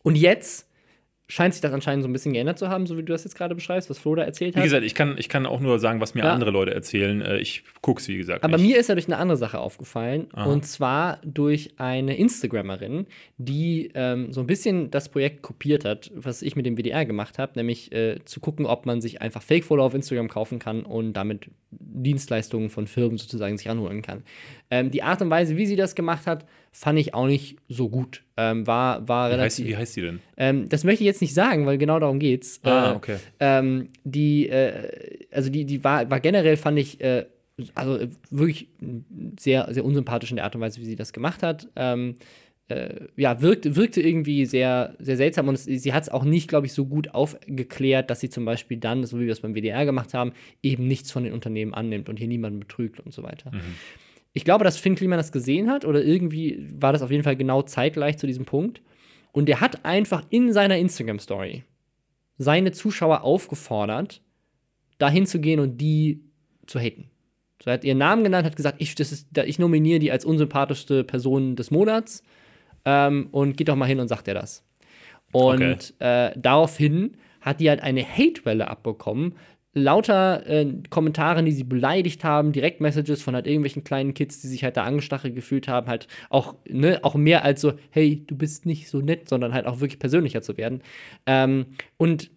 und 0.03 0.17
jetzt 0.17 0.68
scheint 1.31 1.53
sich 1.53 1.61
das 1.61 1.73
anscheinend 1.75 2.03
so 2.03 2.09
ein 2.09 2.13
bisschen 2.13 2.33
geändert 2.33 2.59
zu 2.59 2.69
haben, 2.71 2.87
so 2.87 2.97
wie 2.97 3.03
du 3.03 3.13
das 3.13 3.25
jetzt 3.25 3.37
gerade 3.37 3.55
beschreibst, 3.55 3.91
was 3.91 3.99
Flo 3.99 4.15
da 4.15 4.23
erzählt 4.23 4.57
hat. 4.57 4.63
Wie 4.63 4.67
gesagt, 4.67 4.83
ich 4.83 4.95
kann, 4.95 5.17
ich 5.19 5.29
kann 5.29 5.45
auch 5.45 5.61
nur 5.61 5.79
sagen, 5.79 6.01
was 6.01 6.15
mir 6.15 6.25
ja. 6.25 6.33
andere 6.33 6.51
Leute 6.51 6.73
erzählen. 6.73 7.21
Äh, 7.21 7.39
ich 7.39 7.65
gucke 7.83 8.01
es, 8.01 8.09
wie 8.09 8.17
gesagt. 8.17 8.45
Aber 8.45 8.57
nicht. 8.57 8.67
mir 8.67 8.79
ist 8.79 8.89
ja 8.89 8.95
durch 8.95 9.09
eine 9.09 9.19
andere 9.19 9.37
Sache 9.37 9.59
aufgefallen. 9.59 10.29
Aha. 10.33 10.47
Und 10.47 10.65
zwar 10.65 11.21
durch 11.25 11.75
eine 11.77 12.17
Instagrammerin, 12.17 13.07
die 13.37 13.91
ähm, 13.95 14.33
so 14.33 14.41
ein 14.41 14.47
bisschen 14.47 14.91
das 14.91 15.11
Projekt 15.11 15.43
kopiert 15.43 15.85
hat, 15.85 16.11
was 16.15 16.41
ich 16.41 16.57
mit 16.57 16.65
dem 16.65 16.79
WDR 16.79 17.05
gemacht 17.05 17.39
habe, 17.39 17.53
nämlich 17.57 17.93
äh, 17.93 18.25
zu 18.25 18.41
gucken, 18.41 18.65
ob 18.65 18.87
man 18.87 19.03
sich 19.03 19.21
einfach 19.21 19.43
Fake-Follower 19.43 19.85
auf 19.85 19.95
Instagram 19.95 20.29
kaufen 20.29 20.59
kann 20.59 20.83
und 20.83 21.13
damit 21.13 21.51
Dienstleistungen 21.71 22.71
von 22.71 22.87
Firmen 22.87 23.19
sozusagen 23.19 23.59
sich 23.59 23.69
anholen 23.69 24.01
kann. 24.01 24.23
Ähm, 24.71 24.91
die 24.91 25.03
Art 25.03 25.23
und 25.23 25.31
Weise, 25.31 25.57
wie 25.57 25.67
sie 25.67 25.77
das 25.77 25.95
gemacht 25.95 26.27
hat, 26.27 26.45
fand 26.73 26.99
ich 26.99 27.15
auch 27.15 27.27
nicht 27.27 27.57
so 27.69 27.89
gut. 27.89 28.23
Ähm, 28.37 28.67
war, 28.67 29.09
war 29.09 29.31
wie 29.31 29.35
relativ. 29.35 29.65
Heißt, 29.65 29.69
wie 29.69 29.77
heißt 29.77 29.93
sie 29.95 30.03
denn? 30.03 30.21
Ähm, 30.37 30.69
das 30.69 30.85
möchte 30.85 31.03
ich 31.03 31.07
jetzt 31.07 31.21
nicht 31.21 31.35
sagen, 31.35 31.67
weil 31.67 31.79
genau 31.79 31.99
darum 31.99 32.19
geht's. 32.19 32.61
Ah, 32.65 32.93
äh, 32.93 32.95
okay. 32.95 33.17
Ähm, 33.41 33.89
die, 34.05 34.49
äh, 34.49 35.27
also 35.33 35.51
die, 35.51 35.65
die 35.65 35.83
war, 35.85 36.11
war 36.11 36.21
generell, 36.21 36.57
fand 36.57 36.79
ich, 36.79 37.01
äh, 37.01 37.25
also 37.75 37.99
wirklich 38.31 38.69
sehr, 39.39 39.73
sehr 39.73 39.85
unsympathisch 39.85 40.31
in 40.31 40.37
der 40.37 40.45
Art 40.45 40.55
und 40.55 40.61
Weise, 40.61 40.81
wie 40.81 40.85
sie 40.85 40.97
das 40.97 41.13
gemacht 41.13 41.43
hat. 41.43 41.69
Ähm, 41.75 42.17
äh, 42.69 43.07
ja, 43.17 43.41
wirkte, 43.41 43.77
wirkte 43.77 44.03
irgendwie 44.03 44.45
sehr, 44.45 44.95
sehr 44.99 45.17
seltsam 45.17 45.49
und 45.49 45.55
es, 45.55 45.65
sie 45.65 45.93
hat 45.93 46.03
es 46.03 46.09
auch 46.11 46.25
nicht, 46.25 46.49
glaube 46.49 46.67
ich, 46.67 46.75
so 46.75 46.85
gut 46.85 47.15
aufgeklärt, 47.15 48.11
dass 48.11 48.21
sie 48.21 48.29
zum 48.29 48.45
Beispiel 48.45 48.77
dann, 48.77 49.05
so 49.07 49.19
wie 49.19 49.25
wir 49.25 49.33
es 49.33 49.41
beim 49.41 49.55
WDR 49.55 49.87
gemacht 49.87 50.13
haben, 50.13 50.33
eben 50.63 50.87
nichts 50.87 51.11
von 51.11 51.25
den 51.25 51.33
Unternehmen 51.33 51.73
annimmt 51.73 52.09
und 52.11 52.19
hier 52.19 52.29
niemanden 52.29 52.61
betrügt 52.61 53.01
und 53.01 53.13
so 53.15 53.23
weiter. 53.23 53.51
Mhm. 53.53 53.61
Ich 54.39 54.45
glaube, 54.45 54.63
dass 54.63 54.79
Finn 54.79 54.95
Kliman 54.95 55.19
das 55.19 55.33
gesehen 55.33 55.69
hat 55.69 55.85
oder 55.85 56.01
irgendwie 56.01 56.65
war 56.79 56.93
das 56.93 57.03
auf 57.03 57.11
jeden 57.11 57.25
Fall 57.25 57.35
genau 57.35 57.63
zeitgleich 57.63 58.19
zu 58.19 58.29
diesem 58.29 58.45
Punkt. 58.45 58.81
Und 59.33 59.49
der 59.49 59.61
hat 59.61 59.85
einfach 59.85 60.23
in 60.31 60.53
seiner 60.53 60.79
Instagram-Story 60.79 61.65
seine 62.39 62.71
Zuschauer 62.71 63.23
aufgefordert, 63.23 64.23
dahin 64.99 65.27
zu 65.27 65.41
gehen 65.41 65.59
und 65.59 65.79
die 65.79 66.23
zu 66.69 66.79
haten. 66.79 67.11
So, 67.61 67.71
er 67.71 67.75
hat 67.75 67.85
ihren 67.85 67.99
Namen 67.99 68.23
genannt, 68.23 68.47
hat 68.47 68.55
gesagt, 68.55 68.81
ich, 68.81 68.95
das 68.95 69.11
ist, 69.11 69.37
ich 69.37 69.59
nominiere 69.59 69.99
die 69.99 70.13
als 70.13 70.25
unsympathischste 70.25 71.03
Person 71.03 71.57
des 71.57 71.73
Monats 71.73 72.23
ähm, 72.85 73.27
und 73.33 73.57
geht 73.57 73.69
doch 73.69 73.75
mal 73.75 73.87
hin 73.87 73.99
und 73.99 74.07
sagt 74.07 74.29
er 74.29 74.35
das. 74.35 74.65
Und 75.33 75.95
okay. 75.99 76.29
äh, 76.29 76.33
daraufhin 76.37 77.17
hat 77.41 77.59
die 77.59 77.69
halt 77.69 77.83
eine 77.83 78.05
Hate-Welle 78.05 78.69
abbekommen, 78.69 79.35
lauter 79.79 80.47
äh, 80.47 80.67
Kommentare, 80.91 81.43
die 81.43 81.53
sie 81.53 81.65
beleidigt 81.65 82.25
haben, 82.25 82.53
Direktmessages 82.53 83.23
von 83.23 83.35
halt 83.35 83.47
irgendwelchen 83.47 83.85
kleinen 83.85 84.15
Kids, 84.15 84.41
die 84.41 84.49
sich 84.49 84.65
halt 84.65 84.77
da 84.77 84.85
angestachelt 84.85 85.35
gefühlt 85.35 85.69
haben, 85.69 85.87
halt 85.87 86.09
auch, 86.31 86.55
ne, 86.69 87.01
auch 87.03 87.15
mehr 87.15 87.45
als 87.45 87.61
so, 87.61 87.73
hey, 87.91 88.25
du 88.27 88.37
bist 88.37 88.67
nicht 88.67 88.89
so 88.89 89.01
nett, 89.01 89.29
sondern 89.29 89.53
halt 89.55 89.67
auch 89.67 89.81
wirklich 89.81 89.99
persönlicher 89.99 90.43
zu 90.43 90.57
werden. 90.57 90.83
Ähm, 91.27 91.67
und 91.97 92.31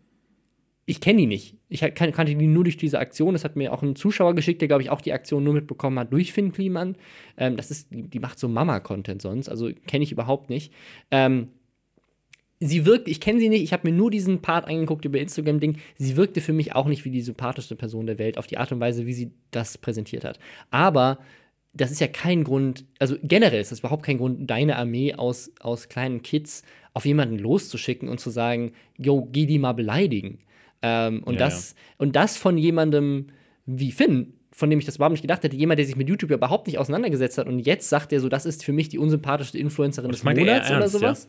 ich 0.86 1.00
kenne 1.00 1.20
die 1.20 1.28
nicht. 1.28 1.56
Ich 1.70 1.80
kan 1.80 2.12
kannte 2.12 2.36
die 2.36 2.48
nur 2.48 2.64
durch 2.64 2.76
diese 2.76 3.00
Aktion. 3.00 3.34
Das 3.34 3.44
hat 3.44 3.56
mir 3.56 3.72
auch 3.72 3.82
ein 3.82 3.96
Zuschauer 3.96 4.36
geschickt, 4.36 4.62
der, 4.62 4.68
glaube 4.68 4.84
ich, 4.84 4.90
auch 4.90 5.00
die 5.00 5.14
Aktion 5.14 5.44
nur 5.44 5.54
mitbekommen 5.54 5.98
hat 6.00 6.12
durch 6.12 6.34
Finn 6.34 6.52
Kliman. 6.52 6.98
Ähm, 7.38 7.56
das 7.56 7.72
ist, 7.72 7.94
die, 7.94 8.04
die 8.04 8.20
macht 8.20 8.40
so 8.40 8.48
Mama-Content 8.48 9.22
sonst, 9.22 9.48
also 9.48 9.70
kenne 9.88 10.04
ich 10.04 10.12
überhaupt 10.12 10.50
nicht. 10.50 10.74
Ähm, 11.12 11.50
sie 12.62 12.86
wirkt, 12.86 13.08
ich 13.08 13.20
kenne 13.20 13.40
sie 13.40 13.50
nicht, 13.50 13.64
ich 13.64 13.74
habe 13.74 13.90
mir 13.90 13.96
nur 13.96 14.12
diesen 14.12 14.42
Part 14.42 14.68
angeguckt 14.68 15.04
über 15.04 15.20
Instagram-Ding. 15.20 15.78
Sie 15.98 16.16
wirkte 16.16 16.40
für 16.42 16.54
mich 16.54 16.76
auch 16.76 16.86
nicht 16.86 17.04
wie 17.04 17.10
die 17.10 17.22
sympathischste 17.22 17.76
Person 17.76 18.06
der 18.06 18.20
Welt, 18.20 18.38
auf 18.38 18.48
die 18.48 18.58
Art 18.58 18.72
und 18.72 18.80
Weise, 18.80 19.06
wie 19.06 19.14
sie 19.14 19.32
das 19.50 19.78
präsentiert 19.78 20.24
hat. 20.24 20.40
Aber 20.70 21.18
das 21.74 21.92
ist 21.92 22.00
ja 22.00 22.08
kein 22.08 22.44
Grund, 22.44 22.86
also 23.00 23.16
generell 23.24 23.60
ist 23.60 23.72
das 23.72 23.80
überhaupt 23.80 24.04
kein 24.04 24.18
Grund, 24.18 24.50
deine 24.50 24.76
Armee 24.78 25.16
aus, 25.16 25.52
aus 25.60 25.90
kleinen 25.90 26.22
Kids 26.22 26.64
auf 26.94 27.06
jemanden 27.06 27.40
loszuschicken 27.40 28.10
und 28.10 28.20
zu 28.20 28.30
sagen, 28.30 28.74
yo, 28.98 29.28
geh 29.32 29.46
die 29.46 29.58
mal 29.58 29.74
beleidigen. 29.74 30.40
Ähm, 30.82 31.24
und, 31.24 31.36
Ja, 31.36 31.40
das, 31.40 31.76
und 31.98 32.16
das 32.16 32.38
von 32.38 32.58
jemandem 32.58 33.28
wie 33.66 33.92
Finn, 33.92 34.34
von 34.52 34.70
dem 34.70 34.80
ich 34.80 34.86
das 34.86 34.98
überhaupt 34.98 35.14
nicht 35.14 35.22
gedacht 35.22 35.44
hätte, 35.44 35.56
jemand, 35.56 35.80
der 35.80 35.86
sich 35.86 35.96
mit 35.96 36.10
YouTube 36.10 36.30
ja 36.30 36.38
überhaupt 36.38 36.68
nicht 36.68 36.78
auseinandergesetzt 36.78 37.38
hat 37.38 37.48
und 37.48 37.60
jetzt 37.60 37.90
sagt 37.90 38.12
er 38.12 38.20
so, 38.20 38.28
das 38.30 38.46
ist 38.46 38.66
für 38.66 38.74
mich 38.74 38.90
die 38.90 39.00
unsympathischste 39.00 39.58
Influencerin 39.58 40.12
des 40.12 40.24
meint 40.24 40.38
er 40.38 40.46
Monats 40.46 40.70
oder 40.70 40.90
sowas. 40.90 41.28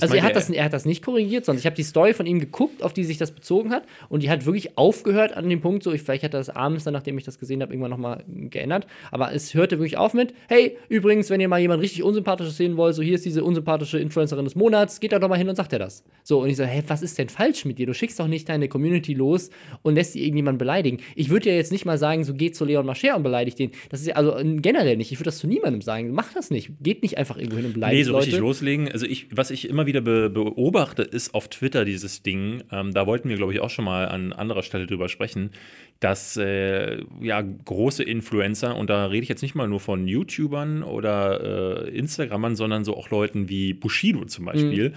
Das 0.00 0.10
also 0.10 0.14
er 0.16 0.22
hat, 0.22 0.36
das, 0.36 0.48
er 0.50 0.64
hat 0.64 0.72
das 0.72 0.84
nicht 0.84 1.04
korrigiert, 1.04 1.44
sondern 1.44 1.58
ich 1.60 1.66
habe 1.66 1.76
die 1.76 1.82
Story 1.82 2.14
von 2.14 2.26
ihm 2.26 2.38
geguckt, 2.40 2.82
auf 2.82 2.92
die 2.92 3.04
sich 3.04 3.18
das 3.18 3.32
bezogen 3.32 3.70
hat. 3.70 3.84
Und 4.08 4.22
die 4.22 4.30
hat 4.30 4.46
wirklich 4.46 4.78
aufgehört 4.78 5.36
an 5.36 5.48
dem 5.48 5.60
Punkt, 5.60 5.82
so 5.82 5.92
ich, 5.92 6.02
vielleicht 6.02 6.24
hat 6.24 6.34
er 6.34 6.40
das 6.40 6.50
abends 6.50 6.84
dann, 6.84 6.94
nachdem 6.94 7.18
ich 7.18 7.24
das 7.24 7.38
gesehen 7.38 7.62
habe, 7.62 7.72
irgendwann 7.72 7.90
nochmal 7.90 8.24
geändert. 8.26 8.86
Aber 9.10 9.32
es 9.34 9.54
hörte 9.54 9.78
wirklich 9.78 9.96
auf 9.96 10.14
mit, 10.14 10.34
hey, 10.48 10.76
übrigens, 10.88 11.30
wenn 11.30 11.40
ihr 11.40 11.48
mal 11.48 11.60
jemand 11.60 11.82
richtig 11.82 12.02
Unsympathisches 12.02 12.56
sehen 12.56 12.76
wollt, 12.76 12.94
so 12.94 13.02
hier 13.02 13.14
ist 13.14 13.24
diese 13.24 13.44
unsympathische 13.44 13.98
Influencerin 13.98 14.44
des 14.44 14.54
Monats, 14.54 15.00
geht 15.00 15.12
da 15.12 15.18
doch 15.18 15.28
mal 15.28 15.38
hin 15.38 15.48
und 15.48 15.56
sagt 15.56 15.72
er 15.72 15.78
das. 15.78 16.04
So, 16.22 16.42
und 16.42 16.48
ich 16.48 16.56
so, 16.56 16.64
hey, 16.64 16.82
was 16.86 17.02
ist 17.02 17.18
denn 17.18 17.28
falsch 17.28 17.64
mit 17.64 17.78
dir? 17.78 17.86
Du 17.86 17.94
schickst 17.94 18.18
doch 18.20 18.28
nicht 18.28 18.48
deine 18.48 18.68
Community 18.68 19.14
los 19.14 19.50
und 19.82 19.94
lässt 19.94 20.14
die 20.14 20.22
irgendjemand 20.22 20.58
beleidigen. 20.58 20.98
Ich 21.16 21.30
würde 21.30 21.50
ja 21.50 21.56
jetzt 21.56 21.72
nicht 21.72 21.84
mal 21.84 21.98
sagen, 21.98 22.24
so 22.24 22.34
geht 22.34 22.56
zu 22.56 22.64
Leon 22.64 22.86
Mascher 22.86 23.16
und 23.16 23.22
beleidigt 23.22 23.58
den. 23.58 23.70
Das 23.88 24.00
ist 24.00 24.06
ja 24.06 24.14
also 24.14 24.34
generell 24.60 24.96
nicht. 24.96 25.12
Ich 25.12 25.18
würde 25.18 25.26
das 25.26 25.38
zu 25.38 25.46
niemandem 25.46 25.80
sagen. 25.82 26.12
Mach 26.12 26.32
das 26.32 26.50
nicht. 26.50 26.70
Geht 26.80 27.02
nicht 27.02 27.18
einfach 27.18 27.36
irgendwo 27.36 27.56
hin 27.56 27.66
und 27.66 27.74
beleidigt 27.74 27.98
Nee, 27.98 28.04
so 28.04 28.12
Leute. 28.12 28.26
richtig 28.26 28.40
loslegen. 28.40 28.90
Also 28.92 29.06
ich, 29.06 29.28
was 29.34 29.50
ich 29.50 29.68
immer 29.68 29.86
wieder 29.88 30.00
be 30.00 30.30
beobachte, 30.30 31.02
ist 31.02 31.34
auf 31.34 31.48
Twitter 31.48 31.84
dieses 31.84 32.22
Ding. 32.22 32.62
Ähm, 32.70 32.94
da 32.94 33.06
wollten 33.08 33.28
wir, 33.28 33.36
glaube 33.36 33.52
ich, 33.52 33.60
auch 33.60 33.70
schon 33.70 33.84
mal 33.84 34.06
an 34.06 34.32
anderer 34.32 34.62
Stelle 34.62 34.86
drüber 34.86 35.08
sprechen, 35.08 35.50
dass 35.98 36.36
äh, 36.36 37.02
ja 37.20 37.42
große 37.42 38.04
Influencer 38.04 38.76
und 38.76 38.88
da 38.88 39.06
rede 39.06 39.24
ich 39.24 39.28
jetzt 39.28 39.42
nicht 39.42 39.56
mal 39.56 39.66
nur 39.66 39.80
von 39.80 40.06
YouTubern 40.06 40.84
oder 40.84 41.86
äh, 41.86 41.90
Instagrammern, 41.90 42.54
sondern 42.54 42.84
so 42.84 42.96
auch 42.96 43.10
Leuten 43.10 43.48
wie 43.48 43.74
Bushido 43.74 44.24
zum 44.26 44.44
Beispiel, 44.44 44.92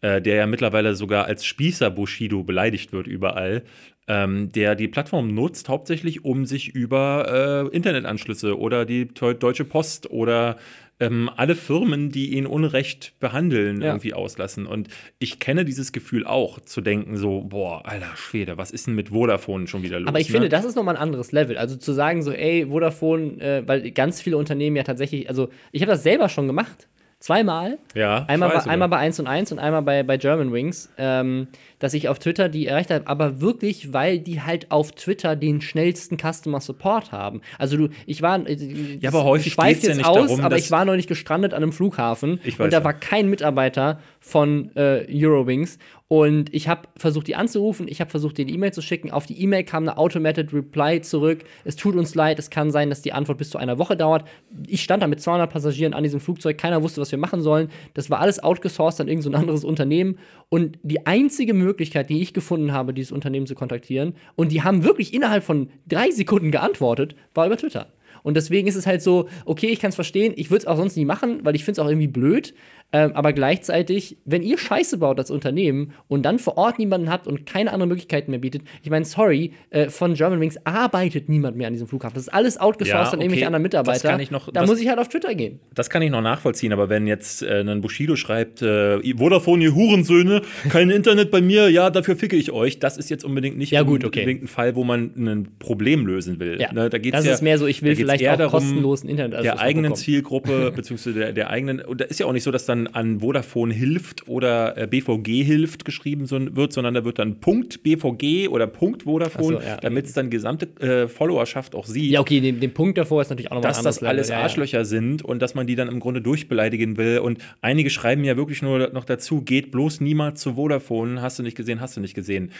äh, 0.00 0.22
der 0.22 0.36
ja 0.36 0.46
mittlerweile 0.46 0.94
sogar 0.94 1.24
als 1.24 1.44
Spießer 1.44 1.90
Bushido 1.90 2.44
beleidigt 2.44 2.92
wird 2.92 3.08
überall. 3.08 3.64
Ähm, 4.06 4.52
der 4.52 4.74
die 4.74 4.86
Plattform 4.86 5.34
nutzt, 5.34 5.70
hauptsächlich 5.70 6.26
um 6.26 6.44
sich 6.44 6.68
über 6.68 7.70
äh, 7.72 7.74
Internetanschlüsse 7.74 8.58
oder 8.58 8.84
die 8.84 9.08
Deutsche 9.08 9.64
Post 9.64 10.10
oder 10.10 10.58
ähm, 11.00 11.30
alle 11.36 11.54
Firmen, 11.56 12.10
die 12.10 12.34
ihn 12.36 12.46
unrecht 12.46 13.14
behandeln, 13.20 13.80
Ja. 13.80 13.88
irgendwie 13.88 14.14
auslassen. 14.14 14.66
Und 14.66 14.88
ich 15.18 15.40
kenne 15.40 15.64
dieses 15.64 15.92
Gefühl 15.92 16.26
auch, 16.26 16.60
zu 16.60 16.80
denken 16.80 17.16
so, 17.16 17.42
boah, 17.42 17.84
alter 17.86 18.16
Schwede, 18.16 18.56
was 18.56 18.70
ist 18.70 18.86
denn 18.86 18.94
mit 18.94 19.08
Vodafone 19.10 19.66
schon 19.66 19.82
wieder 19.82 19.98
los? 19.98 20.08
Aber 20.08 20.20
ich 20.20 20.28
ne? 20.28 20.32
finde, 20.32 20.48
das 20.48 20.64
ist 20.64 20.76
nochmal 20.76 20.96
ein 20.96 21.02
anderes 21.02 21.32
Level. 21.32 21.58
Also 21.58 21.76
zu 21.76 21.92
sagen, 21.92 22.22
so, 22.22 22.30
ey, 22.32 22.66
Vodafone, 22.68 23.40
äh, 23.40 23.62
weil 23.66 23.90
ganz 23.90 24.20
viele 24.22 24.36
Unternehmen 24.36 24.76
ja 24.76 24.82
tatsächlich, 24.84 25.28
also 25.28 25.48
ich 25.72 25.82
habe 25.82 25.92
das 25.92 26.02
selber 26.02 26.28
schon 26.28 26.46
gemacht. 26.46 26.88
Zweimal. 27.20 27.78
Ja, 27.94 28.26
Einmal, 28.28 28.50
bei, 28.50 28.64
einmal 28.66 28.88
bei 28.90 28.98
1 28.98 29.18
und 29.18 29.26
1 29.26 29.50
und 29.52 29.58
einmal 29.58 29.80
bei, 29.80 30.02
bei 30.02 30.18
German 30.18 30.52
Wings, 30.52 30.92
ähm, 30.98 31.48
dass 31.84 31.92
ich 31.92 32.08
auf 32.08 32.18
Twitter 32.18 32.48
die 32.48 32.66
erreicht 32.66 32.90
habe, 32.90 33.06
aber 33.06 33.42
wirklich, 33.42 33.92
weil 33.92 34.18
die 34.18 34.40
halt 34.40 34.70
auf 34.70 34.92
Twitter 34.92 35.36
den 35.36 35.60
schnellsten 35.60 36.16
Customer 36.16 36.58
Support 36.58 37.12
haben. 37.12 37.42
Also 37.58 37.76
du, 37.76 37.88
ich 38.06 38.22
war, 38.22 38.40
äh, 38.48 38.56
Ja, 39.00 39.10
aber 39.10 39.24
häufig 39.24 39.52
schweift 39.52 39.82
ja 39.82 39.90
jetzt 39.90 39.98
nicht 39.98 40.06
aus, 40.06 40.28
darum, 40.28 40.40
aber 40.40 40.56
ich 40.56 40.70
war 40.70 40.86
noch 40.86 40.96
nicht 40.96 41.10
gestrandet 41.10 41.52
an 41.52 41.62
einem 41.62 41.72
Flughafen 41.72 42.40
Ich 42.42 42.58
weiß 42.58 42.64
und 42.64 42.72
da 42.72 42.78
ja. 42.78 42.84
war 42.84 42.94
kein 42.94 43.28
Mitarbeiter 43.28 44.00
von 44.18 44.74
äh, 44.76 45.04
Eurowings 45.12 45.78
und 46.08 46.54
ich 46.54 46.68
habe 46.68 46.82
versucht, 46.96 47.26
die 47.26 47.34
anzurufen, 47.34 47.88
ich 47.88 48.00
habe 48.00 48.10
versucht, 48.10 48.38
denen 48.38 48.48
E-Mail 48.48 48.72
zu 48.72 48.82
schicken. 48.82 49.10
Auf 49.10 49.26
die 49.26 49.40
E-Mail 49.42 49.64
kam 49.64 49.82
eine 49.82 49.96
Automated 49.96 50.52
Reply 50.52 51.00
zurück. 51.00 51.44
Es 51.64 51.76
tut 51.76 51.96
uns 51.96 52.14
leid, 52.14 52.38
es 52.38 52.50
kann 52.50 52.70
sein, 52.70 52.88
dass 52.88 53.02
die 53.02 53.12
Antwort 53.12 53.38
bis 53.38 53.50
zu 53.50 53.58
einer 53.58 53.78
Woche 53.78 53.96
dauert. 53.96 54.24
Ich 54.66 54.82
stand 54.82 55.02
da 55.02 55.06
mit 55.06 55.20
200 55.20 55.50
Passagieren 55.50 55.92
an 55.92 56.04
diesem 56.04 56.20
Flugzeug, 56.20 56.56
keiner 56.56 56.82
wusste, 56.82 57.00
was 57.00 57.10
wir 57.10 57.18
machen 57.18 57.40
sollen. 57.40 57.68
Das 57.94 58.10
war 58.10 58.20
alles 58.20 58.42
outgesourced 58.42 59.00
an 59.00 59.08
irgendein 59.08 59.32
so 59.32 59.38
anderes 59.38 59.64
Unternehmen. 59.64 60.18
Und 60.50 60.78
die 60.82 61.06
einzige 61.06 61.52
Möglichkeit, 61.54 61.73
die 61.76 62.22
ich 62.22 62.32
gefunden 62.32 62.72
habe, 62.72 62.94
dieses 62.94 63.12
Unternehmen 63.12 63.46
zu 63.46 63.54
kontaktieren, 63.54 64.14
und 64.36 64.52
die 64.52 64.62
haben 64.62 64.84
wirklich 64.84 65.14
innerhalb 65.14 65.44
von 65.44 65.68
drei 65.86 66.10
Sekunden 66.10 66.50
geantwortet, 66.50 67.14
war 67.34 67.46
über 67.46 67.56
Twitter. 67.56 67.92
Und 68.22 68.38
deswegen 68.38 68.66
ist 68.66 68.74
es 68.74 68.86
halt 68.86 69.02
so, 69.02 69.28
okay, 69.44 69.66
ich 69.66 69.80
kann 69.80 69.90
es 69.90 69.94
verstehen, 69.94 70.32
ich 70.36 70.50
würde 70.50 70.60
es 70.60 70.66
auch 70.66 70.78
sonst 70.78 70.96
nie 70.96 71.04
machen, 71.04 71.40
weil 71.44 71.54
ich 71.54 71.64
finde 71.64 71.80
es 71.80 71.84
auch 71.84 71.90
irgendwie 71.90 72.08
blöd. 72.08 72.54
Ähm, 72.92 73.10
aber 73.14 73.32
gleichzeitig, 73.32 74.18
wenn 74.24 74.42
ihr 74.42 74.56
Scheiße 74.56 74.98
baut 74.98 75.18
als 75.18 75.28
Unternehmen 75.30 75.94
und 76.06 76.22
dann 76.24 76.38
vor 76.38 76.56
Ort 76.56 76.78
niemanden 76.78 77.10
habt 77.10 77.26
und 77.26 77.44
keine 77.44 77.72
anderen 77.72 77.88
Möglichkeiten 77.88 78.30
mehr 78.30 78.38
bietet, 78.38 78.62
ich 78.84 78.90
meine, 78.90 79.04
sorry, 79.04 79.52
äh, 79.70 79.88
von 79.90 80.14
Germanwings 80.14 80.58
arbeitet 80.64 81.28
niemand 81.28 81.56
mehr 81.56 81.66
an 81.66 81.72
diesem 81.72 81.88
Flughafen. 81.88 82.14
Das 82.14 82.24
ist 82.28 82.32
alles 82.32 82.56
outgesourced 82.60 83.06
Ja, 83.06 83.12
an 83.14 83.20
irgendwelche 83.20 83.42
okay, 83.42 83.46
anderen 83.46 83.62
Mitarbeiter. 83.64 84.16
noch- 84.30 84.46
da 84.52 84.60
das- 84.60 84.70
muss 84.70 84.80
ich 84.80 84.88
halt 84.88 85.00
auf 85.00 85.08
Twitter 85.08 85.34
gehen. 85.34 85.58
Das 85.74 85.90
kann 85.90 86.02
ich 86.02 86.10
noch 86.12 86.20
nachvollziehen, 86.20 86.72
aber 86.72 86.88
wenn 86.88 87.08
jetzt 87.08 87.42
äh, 87.42 87.62
ein 87.66 87.80
Bushido 87.80 88.14
schreibt, 88.14 88.62
äh, 88.62 89.00
Vodafone, 89.16 89.64
ihr 89.64 89.74
Hurensöhne, 89.74 90.42
kein 90.70 90.90
Internet 90.90 91.32
bei 91.32 91.40
mir, 91.40 91.68
ja, 91.70 91.90
dafür 91.90 92.14
ficke 92.14 92.36
ich 92.36 92.52
euch, 92.52 92.78
das 92.78 92.96
ist 92.96 93.10
jetzt 93.10 93.24
unbedingt 93.24 93.58
nicht 93.58 93.72
Ja, 93.72 93.82
gut, 93.82 94.04
okay. 94.04 94.20
unbedingt 94.20 94.44
ein 94.44 94.48
Fall, 94.48 94.76
wo 94.76 94.84
man 94.84 95.10
ein 95.16 95.48
Problem 95.58 96.06
lösen 96.06 96.38
will. 96.38 96.60
Ja, 96.60 96.72
Ne, 96.72 96.90
da 96.90 96.98
geht's 96.98 97.16
das 97.16 97.26
ja, 97.26 97.32
ist 97.34 97.42
mehr 97.42 97.58
so, 97.58 97.66
ich 97.66 97.82
will 97.82 97.96
vielleicht 97.96 98.26
auch 98.28 98.36
darum, 98.36 98.52
kostenlosen 98.60 99.08
Internet. 99.08 99.42
der 99.44 99.58
eigenen 99.58 99.96
Zielgruppe, 99.96 100.70
beziehungsweise 100.76 101.18
der, 101.18 101.32
der 101.32 101.50
eigenen, 101.50 101.80
und 101.80 102.00
da 102.00 102.04
ist 102.04 102.20
ja 102.20 102.26
auch 102.26 102.32
nicht 102.32 102.44
so, 102.44 102.52
dass 102.52 102.66
dann 102.66 102.83
an 102.86 103.20
Vodafone 103.20 103.72
hilft 103.72 104.28
oder 104.28 104.76
äh, 104.76 104.86
BVG 104.86 105.42
hilft 105.42 105.84
geschrieben 105.84 106.28
wird, 106.30 106.72
sondern 106.72 106.94
da 106.94 107.04
wird 107.04 107.18
dann 107.18 107.40
Punkt 107.40 107.82
BVG 107.82 108.48
oder 108.48 108.66
Punkt 108.66 109.04
Vodafone, 109.04 109.58
so, 109.58 109.62
ja. 109.62 109.76
damit 109.76 110.06
es 110.06 110.12
dann 110.12 110.30
gesamte 110.30 110.66
äh, 110.80 111.08
Followerschaft 111.08 111.74
auch 111.74 111.86
sieht 111.86 112.10
Ja, 112.10 112.20
okay, 112.20 112.40
den, 112.40 112.60
den 112.60 112.72
Punkt 112.72 112.98
davor 112.98 113.22
ist 113.22 113.30
natürlich 113.30 113.50
auch 113.50 113.56
nochmal 113.56 113.70
dass 113.70 113.82
das 113.82 113.98
anderes 113.98 114.08
alles 114.08 114.28
Level. 114.28 114.38
Ja. 114.38 114.44
Arschlöcher 114.44 114.84
sind 114.84 115.22
und 115.24 115.40
dass 115.40 115.54
man 115.54 115.66
die 115.66 115.74
dann 115.74 115.88
im 115.88 116.00
Grunde 116.00 116.20
durchbeleidigen 116.20 116.96
will. 116.96 117.18
Und 117.18 117.38
einige 117.60 117.90
schreiben 117.90 118.24
ja 118.24 118.36
wirklich 118.36 118.62
nur 118.62 118.90
noch 118.90 119.04
dazu, 119.04 119.42
geht 119.42 119.70
bloß 119.70 120.00
niemals 120.00 120.40
zu 120.40 120.54
Vodafone, 120.54 121.22
hast 121.22 121.38
du 121.38 121.42
nicht 121.42 121.56
gesehen, 121.56 121.80
hast 121.80 121.96
du 121.96 122.00
nicht 122.00 122.14
gesehen. 122.14 122.52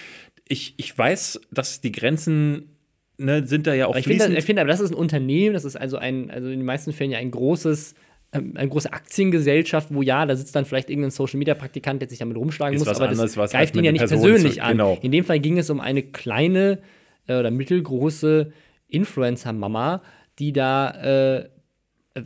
Ich, 0.48 0.74
ich 0.76 0.96
weiß, 0.96 1.40
dass 1.50 1.80
die 1.80 1.92
Grenzen 1.92 2.74
ne, 3.18 3.46
sind 3.46 3.66
da 3.66 3.74
ja 3.74 3.87
auch 3.87 3.90
Aber 3.90 3.98
ich 3.98 4.06
finde, 4.06 4.40
finde, 4.42 4.62
aber 4.62 4.68
das 4.68 4.80
ist 4.80 4.90
ein 4.90 4.96
Unternehmen, 4.96 5.54
das 5.54 5.64
ist 5.64 5.76
also 5.76 5.96
ein, 5.96 6.30
also 6.30 6.48
in 6.48 6.58
den 6.58 6.66
meisten 6.66 6.92
Fällen 6.92 7.10
ja 7.10 7.18
ein 7.18 7.30
großes, 7.30 7.94
eine 8.35 8.68
große 8.68 8.92
Aktiengesellschaft, 8.92 9.88
wo 9.94 10.03
ja, 10.03 10.27
da 10.27 10.35
sitzt 10.37 10.55
dann 10.57 10.64
vielleicht 10.64 10.90
irgendein 10.90 11.11
Social 11.11 11.38
Media 11.38 11.55
Praktikant, 11.55 12.03
der 12.03 12.09
sich 12.09 12.18
damit 12.18 12.37
rumschlagen 12.37 12.75
Ist 12.77 12.81
muss, 12.87 12.88
aber 12.97 13.09
anderes, 13.09 13.35
das 13.35 13.51
greift 13.53 13.75
mit 13.75 13.83
ihn 13.83 13.87
ja 13.87 13.92
nicht 13.92 14.01
Personen 14.01 14.23
persönlich 14.33 14.55
zu- 14.57 14.62
an. 14.62 14.73
genau. 14.73 14.99
In 15.03 15.12
dem 15.12 15.25
Fall 15.25 15.38
ging 15.40 15.59
es 15.59 15.70
um 15.70 15.81
eine 15.81 16.03
kleine 16.03 16.81
äh, 17.27 17.38
oder 17.38 17.51
mittelgroße 17.51 18.53
Influencer-Mama, 18.88 20.03
die 20.38 20.53
da 20.53 20.90
äh, 21.38 21.49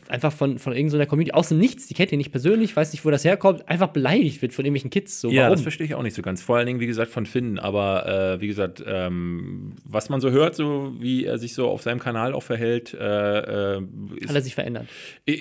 einfach 0.08 0.32
von, 0.32 0.58
von 0.58 0.74
irgendeiner 0.74 1.06
Community 1.06 1.32
aus 1.32 1.48
dem 1.48 1.58
Nichts, 1.58 1.86
die 1.86 1.94
kennt 1.94 2.12
ihr 2.12 2.18
nicht 2.18 2.30
persönlich, 2.30 2.76
weiß 2.76 2.92
nicht, 2.92 3.06
wo 3.06 3.10
das 3.10 3.24
herkommt, 3.24 3.66
einfach 3.68 3.88
beleidigt 3.88 4.42
wird 4.42 4.52
von 4.52 4.66
irgendwelchen 4.66 4.90
Kids. 4.90 5.20
So, 5.20 5.30
ja, 5.30 5.44
warum? 5.44 5.54
das 5.54 5.62
verstehe 5.62 5.86
ich 5.86 5.94
auch 5.94 6.02
nicht 6.02 6.14
so 6.14 6.20
ganz. 6.20 6.42
Vor 6.42 6.58
allen 6.58 6.66
Dingen, 6.66 6.80
wie 6.80 6.86
gesagt, 6.86 7.10
von 7.10 7.24
Finn. 7.24 7.58
Aber 7.58 8.06
äh, 8.06 8.40
wie 8.40 8.48
gesagt, 8.48 8.84
ähm, 8.86 9.76
was 9.84 10.10
man 10.10 10.20
so 10.20 10.30
hört, 10.30 10.54
so 10.56 10.94
wie 10.98 11.24
er 11.24 11.38
sich 11.38 11.54
so 11.54 11.68
auf 11.68 11.80
seinem 11.82 12.00
Kanal 12.00 12.34
auch 12.34 12.42
verhält, 12.42 12.92
äh, 12.92 13.76
äh, 13.76 13.82
ist 14.16 14.28
Hat 14.28 14.36
er 14.36 14.42
sich 14.42 14.54
verändert? 14.54 14.88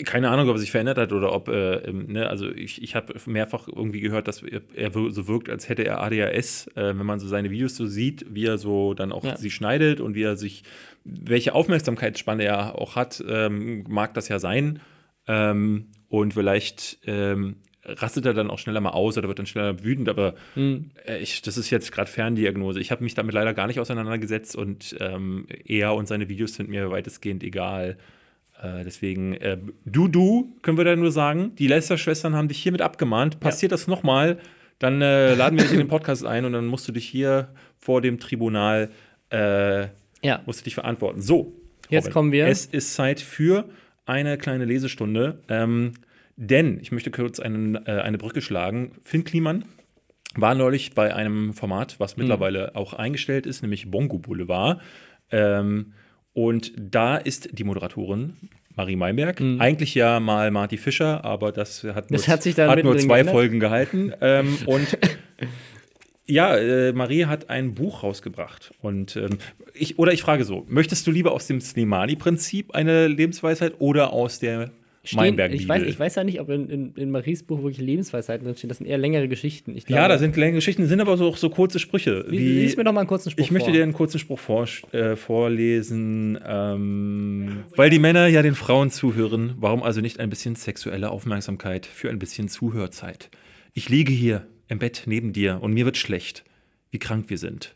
Keine 0.06 0.30
Ahnung, 0.30 0.48
ob 0.48 0.56
er 0.56 0.60
sich 0.60 0.72
verändert 0.72 0.98
hat 0.98 1.12
oder 1.12 1.34
ob, 1.34 1.50
äh, 1.50 1.76
ähm, 1.80 2.06
ne, 2.08 2.30
also 2.30 2.50
ich, 2.50 2.82
ich 2.82 2.96
habe 2.96 3.16
mehrfach 3.26 3.68
irgendwie 3.68 4.00
gehört, 4.00 4.30
dass 4.30 4.44
er, 4.44 4.92
so 4.92 5.28
wirkt, 5.28 5.50
als 5.50 5.68
hätte 5.68 5.84
er 5.84 6.02
ADHS, 6.02 6.68
äh, 6.76 6.98
wenn 6.98 7.06
man 7.06 7.20
so 7.20 7.28
seine 7.28 7.52
Videos 7.52 7.76
so 7.76 7.86
sieht, 7.86 8.26
wie 8.30 8.46
er 8.46 8.58
so 8.58 8.94
dann 8.94 9.12
auch 9.12 9.26
Ja. 9.26 9.36
sie 9.36 9.52
schneidet 9.52 10.00
und 10.00 10.16
wie 10.16 10.24
er 10.24 10.38
sich, 10.38 10.64
welche 11.08 11.54
Aufmerksamkeitsspanne 11.54 12.44
er 12.44 12.76
auch 12.76 12.96
hat, 12.96 13.24
ähm, 13.28 13.84
mag 13.88 14.14
das 14.14 14.28
ja 14.28 14.40
sein. 14.40 14.80
Ähm, 15.28 15.88
und 16.10 16.34
vielleicht 16.34 17.00
ähm, 17.06 17.58
rastet 17.84 18.26
er 18.26 18.34
dann 18.34 18.50
auch 18.50 18.60
schneller 18.60 18.82
mal 18.82 18.92
aus 18.92 19.18
oder 19.18 19.28
wird 19.28 19.40
dann 19.40 19.46
schneller 19.46 19.84
wütend, 19.84 20.10
aber 20.10 20.36
Hm. 20.56 20.92
äh, 21.06 21.20
ich, 21.20 21.42
das 21.42 21.58
ist 21.58 21.70
jetzt 21.70 21.92
gerade 21.92 22.10
Ferndiagnose. 22.10 22.80
Ich 22.80 22.92
habe 22.92 23.04
mich 23.04 23.14
damit 23.14 23.34
leider 23.34 23.54
gar 23.54 23.68
nicht 23.68 23.80
auseinandergesetzt 23.80 24.56
und 24.56 24.96
ähm, 25.00 25.48
er 25.66 25.96
und 25.96 26.08
seine 26.08 26.30
Videos 26.30 26.54
sind 26.54 26.70
mir 26.70 26.92
weitestgehend 26.92 27.44
egal. 27.44 27.98
Äh, 28.62 28.84
deswegen, 28.84 29.34
äh, 29.36 29.58
du, 29.86 30.08
du, 30.08 30.56
können 30.62 30.78
wir 30.78 30.86
da 30.86 30.96
nur 30.96 31.12
sagen, 31.12 31.54
die 31.56 31.68
Lester-Schwestern 31.68 32.36
haben 32.36 32.48
dich 32.48 32.62
hiermit 32.62 32.82
abgemahnt. 32.82 33.40
Passiert 33.40 33.72
das 33.72 33.88
nochmal, 33.88 34.40
dann 34.80 35.02
äh, 35.02 35.36
laden 35.36 35.58
wir 35.58 35.64
dich 35.64 35.74
in 35.74 35.80
den 35.80 35.88
Podcast 35.88 36.26
ein 36.26 36.46
und 36.46 36.54
dann 36.54 36.66
musst 36.66 36.88
du 36.88 36.92
dich 36.92 37.08
hier 37.08 37.50
vor 37.78 38.02
dem 38.02 38.20
Tribunal, 38.20 38.90
äh, 39.30 39.88
Ja. 40.24 40.42
musst 40.46 40.62
du 40.62 40.64
dich 40.66 40.76
verantworten. 40.76 41.22
So, 41.22 41.54
Jetzt 41.90 42.12
kommen 42.12 42.32
wir- 42.34 42.48
Es 42.48 42.66
ist 42.66 42.94
Zeit 42.96 43.22
für 43.22 43.66
eine 44.06 44.38
kleine 44.38 44.66
Lesestunde. 44.66 45.40
Ähm, 45.48 45.94
denn, 46.36 46.80
ich 46.82 46.92
möchte 46.92 47.12
kurz 47.12 47.40
einen, 47.40 47.76
äh, 47.76 48.02
eine 48.04 48.18
Brücke 48.18 48.42
schlagen. 48.42 48.92
Finn 49.04 49.24
Kliman 49.24 49.64
war 50.36 50.54
neulich 50.54 50.94
bei 50.94 51.16
einem 51.16 51.54
Format, 51.54 52.00
was 52.00 52.18
mittlerweile 52.18 52.76
auch 52.76 52.94
eingestellt 52.94 53.46
ist, 53.46 53.62
nämlich 53.62 53.90
Bongo 53.90 54.18
Boulevard. 54.20 54.82
Ähm, 55.32 55.94
und 56.34 56.74
da 56.78 57.18
ist 57.18 57.50
die 57.58 57.64
Moderatorin 57.64 58.34
Marie 58.76 58.96
Meinberg. 58.98 59.42
Eigentlich 59.60 59.96
ja 59.96 60.20
mal 60.20 60.52
Marty 60.52 60.78
Fischer, 60.78 61.24
aber 61.26 61.52
das 61.52 61.84
hat 61.84 62.12
nur, 62.12 62.18
Das 62.20 62.28
hat 62.28 62.44
sich 62.44 62.56
hat 62.58 62.84
nur 62.84 62.98
zwei 62.98 63.16
geändert. 63.16 63.34
Folgen 63.34 63.60
gehalten. 63.60 64.14
ähm, 64.22 64.58
und 64.68 64.98
ja, 66.28 66.58
äh, 66.58 66.94
Marie 66.94 67.26
hat 67.26 67.50
ein 67.50 67.74
Buch 67.74 68.04
rausgebracht. 68.04 68.72
Und 68.82 69.16
ähm, 69.16 69.38
ich, 69.74 69.98
oder 69.98 70.14
ich 70.14 70.22
frage 70.22 70.44
so: 70.44 70.66
Möchtest 70.68 71.08
du 71.08 71.12
lieber 71.12 71.32
aus 71.32 71.48
dem 71.48 71.62
Slimani-Prinzip 71.62 72.76
eine 72.76 73.08
Lebensweisheit 73.08 73.76
oder 73.80 74.14
aus 74.14 74.40
der 74.40 74.72
Meinberg-Bibel. 75.16 75.62
ich, 75.62 75.70
weiß, 75.70 75.84
ich 75.84 76.00
weiß 76.00 76.16
ja 76.16 76.24
nicht, 76.24 76.42
ob 76.42 76.50
in, 76.50 76.70
in, 76.70 76.94
in 76.96 77.12
Maries 77.12 77.44
Buch 77.44 77.62
wirklich 77.64 77.78
Lebensweisheiten 77.78 78.46
drinstehen. 78.46 78.68
Das 78.70 78.80
sind 78.80 78.88
eher 78.88 78.98
längere 78.98 79.28
Geschichten. 79.28 79.76
Ich 79.76 79.86
glaube, 79.86 80.02
ja, 80.02 80.08
da 80.08 80.18
sind 80.18 80.36
längere 80.36 80.56
Geschichten, 80.56 80.86
sind 80.86 81.00
aber 81.00 81.18
so, 81.18 81.28
auch 81.30 81.38
so 81.38 81.50
kurze 81.50 81.80
Sprüche. 81.80 82.26
Wie, 82.28 82.38
lies 82.38 82.76
mir 82.76 82.84
doch 82.84 82.92
mal 82.92 83.02
einen 83.02 83.08
kurzen 83.08 83.32
Spruch 83.32 83.44
Ich 83.44 83.52
möchte 83.52 83.70
vor. 83.70 83.74
dir 83.74 83.84
einen 83.84 83.94
kurzen 83.94 84.20
Spruch 84.20 84.40
vor, 84.40 84.68
äh, 84.92 85.16
vorlesen. 85.16 86.38
Ähm, 86.46 87.64
weil 87.76 87.90
die 87.90 88.00
Männer 88.00 88.28
ja 88.28 88.42
den 88.42 88.56
Frauen 88.56 88.92
zuhören, 88.92 89.54
warum 89.58 89.84
also 89.84 90.02
nicht 90.02 90.20
ein 90.20 90.30
bisschen 90.30 90.56
sexuelle 90.56 91.10
Aufmerksamkeit 91.10 91.86
für 91.86 92.10
ein 92.10 92.20
bisschen 92.20 92.50
Zuhörzeit? 92.50 93.30
Ich 93.74 93.90
liege 93.90 94.12
hier 94.12 94.46
im 94.68 94.80
Bett 94.80 95.04
neben 95.06 95.34
dir 95.34 95.60
und 95.62 95.74
mir 95.74 95.86
wird 95.86 95.98
schlecht, 95.98 96.44
wie 96.92 97.00
krank 97.00 97.30
wir 97.30 97.38
sind. 97.38 97.76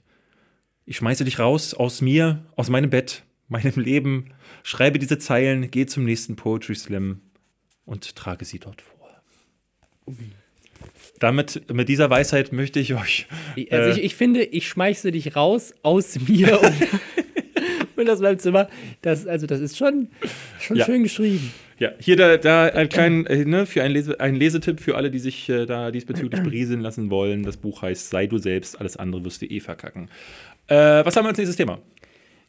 Ich 0.85 0.97
schmeiße 0.97 1.23
dich 1.25 1.39
raus 1.39 1.73
aus 1.73 2.01
mir, 2.01 2.45
aus 2.55 2.69
meinem 2.69 2.89
Bett, 2.89 3.23
meinem 3.47 3.73
Leben, 3.79 4.33
schreibe 4.63 4.99
diese 4.99 5.17
Zeilen, 5.17 5.69
gehe 5.71 5.85
zum 5.85 6.03
nächsten 6.05 6.35
Poetry 6.35 6.75
Slam 6.75 7.21
und 7.85 8.15
trage 8.15 8.45
sie 8.45 8.59
dort 8.59 8.81
vor. 8.81 9.21
Damit, 11.19 11.71
mit 11.71 11.87
dieser 11.89 12.09
Weisheit 12.09 12.51
möchte 12.51 12.79
ich 12.79 12.95
euch 12.95 13.27
Ich- 13.55 13.71
Also 13.71 13.89
Äh. 13.91 13.93
ich, 13.93 14.03
ich 14.05 14.15
finde, 14.15 14.43
ich 14.43 14.67
schmeiße 14.67 15.11
dich 15.11 15.35
raus 15.35 15.73
aus 15.83 16.19
mir 16.27 16.59
und, 16.59 16.73
und 17.95 18.09
aus 18.09 18.19
meinem 18.19 18.39
Zimmer. 18.39 18.67
Das, 19.01 19.27
also 19.27 19.45
das 19.45 19.59
ist 19.59 19.77
schon, 19.77 20.09
schon 20.59 20.77
Ja. 20.77 20.85
schön 20.85 21.03
geschrieben. 21.03 21.53
Ja, 21.81 21.93
hier 21.99 22.15
da, 22.15 22.37
da 22.37 22.65
ein 22.65 22.89
kleinen, 22.89 23.25
äh, 23.25 23.43
ne, 23.43 23.65
für 23.65 23.81
einen, 23.81 23.95
Lese, 23.95 24.19
einen 24.19 24.35
Lesetipp 24.35 24.79
für 24.79 24.95
alle, 24.97 25.09
die 25.09 25.17
sich 25.17 25.49
äh, 25.49 25.65
da 25.65 25.89
diesbezüglich 25.89 26.43
berieseln 26.43 26.79
lassen 26.79 27.09
wollen. 27.09 27.41
Das 27.41 27.57
Buch 27.57 27.81
heißt 27.81 28.11
Sei 28.11 28.27
du 28.27 28.37
selbst, 28.37 28.79
alles 28.79 28.97
andere 28.97 29.25
wirst 29.25 29.41
du 29.41 29.47
eh 29.47 29.59
verkacken. 29.59 30.07
Äh, 30.67 30.75
was 30.75 31.15
haben 31.15 31.25
wir 31.25 31.29
als 31.29 31.39
nächstes 31.39 31.55
Thema? 31.57 31.79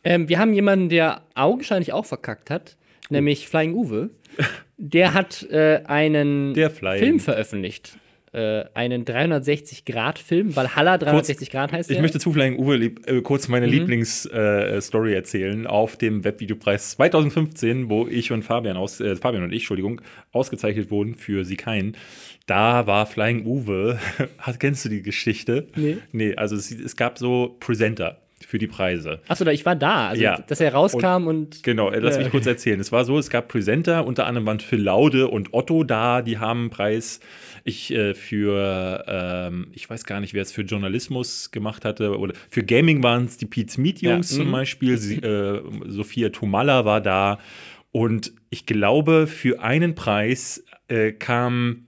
Ähm, 0.04 0.28
wir 0.28 0.38
haben 0.38 0.52
jemanden, 0.52 0.90
der 0.90 1.22
augenscheinlich 1.34 1.94
auch 1.94 2.04
verkackt 2.04 2.50
hat, 2.50 2.76
Oh. 3.08 3.14
nämlich 3.14 3.48
Flying 3.48 3.72
Uwe. 3.74 4.10
Der 4.76 5.14
hat 5.14 5.44
äh, 5.50 5.80
einen 5.86 6.52
Der. 6.52 6.70
Film 6.70 7.18
veröffentlicht. 7.18 7.96
Äh, 8.34 8.64
einen 8.72 9.04
360-Grad-Film, 9.04 10.56
weil 10.56 10.74
Halla 10.74 10.96
360 10.96 11.50
Grad 11.50 11.70
heißt 11.72 11.90
Ich 11.90 11.96
der. 11.96 12.02
möchte 12.02 12.18
zu 12.18 12.32
Flying 12.32 12.58
Uwe 12.58 12.76
lieb, 12.76 13.06
äh, 13.06 13.20
kurz 13.20 13.48
meine 13.48 13.66
Lieblingsstory 13.66 15.12
äh, 15.12 15.14
erzählen 15.14 15.66
auf 15.66 15.96
dem 15.98 16.24
Webvideopreis 16.24 16.92
2015, 16.92 17.90
wo 17.90 18.06
ich 18.08 18.32
und 18.32 18.42
Fabian 18.42 18.76
aus 18.78 19.00
äh, 19.00 19.16
Fabian 19.16 19.42
und 19.44 19.50
ich, 19.52 19.62
Entschuldigung, 19.62 20.00
ausgezeichnet 20.32 20.90
wurden 20.90 21.14
für 21.14 21.44
Sie 21.44 21.56
kein. 21.56 21.94
Da 22.46 22.86
war 22.86 23.04
Flying 23.06 23.44
Uwe. 23.44 23.98
Kennst 24.58 24.84
du 24.84 24.88
die 24.88 25.02
Geschichte? 25.02 25.66
Nee. 25.76 25.98
Nee, 26.12 26.34
also 26.34 26.56
es, 26.56 26.70
es 26.70 26.96
gab 26.96 27.18
so 27.18 27.56
Presenter 27.60 28.18
für 28.44 28.58
die 28.58 28.66
Preise. 28.66 29.20
Achso, 29.28 29.46
ich 29.46 29.64
war 29.64 29.76
da. 29.76 30.08
Also, 30.08 30.22
Ja. 30.22 30.38
dass 30.48 30.60
er 30.60 30.72
rauskam 30.72 31.26
und. 31.28 31.62
Genau, 31.62 31.90
äh, 31.90 32.00
lass 32.00 32.16
Ja. 32.16 32.22
mich 32.22 32.30
kurz 32.30 32.46
erzählen. 32.46 32.80
Es 32.80 32.90
war 32.90 33.04
so, 33.04 33.18
es 33.18 33.30
gab 33.30 33.46
Presenter, 33.48 34.04
unter 34.06 34.26
anderem 34.26 34.46
waren 34.46 34.58
Phil 34.60 34.80
Laude 34.82 35.28
und 35.28 35.52
Otto 35.54 35.84
da, 35.84 36.22
die 36.22 36.38
haben 36.38 36.60
einen 36.62 36.70
Preis. 36.70 37.20
Ich 37.64 37.92
äh, 37.92 38.14
für, 38.14 39.04
ähm, 39.06 39.68
ich 39.72 39.88
weiß 39.88 40.04
gar 40.04 40.20
nicht, 40.20 40.34
wer 40.34 40.42
es 40.42 40.52
für 40.52 40.62
Journalismus 40.62 41.50
gemacht 41.50 41.84
hatte, 41.84 42.18
oder 42.18 42.34
für 42.48 42.62
Gaming 42.64 43.02
waren 43.02 43.24
es 43.24 43.36
die 43.36 43.46
Pete's 43.46 43.78
Meet 43.78 44.02
Jungs 44.02 44.30
Ja, 44.30 44.36
zum 44.38 44.48
mhm. 44.48 44.52
Beispiel. 44.52 44.98
Sie, 44.98 45.16
äh, 45.22 45.62
Sophia 45.86 46.30
Tomalla 46.30 46.84
war 46.84 47.00
da. 47.00 47.38
Und 47.90 48.32
ich 48.50 48.66
glaube, 48.66 49.26
für 49.26 49.60
einen 49.60 49.94
Preis 49.94 50.64
äh, 50.88 51.12
kam 51.12 51.86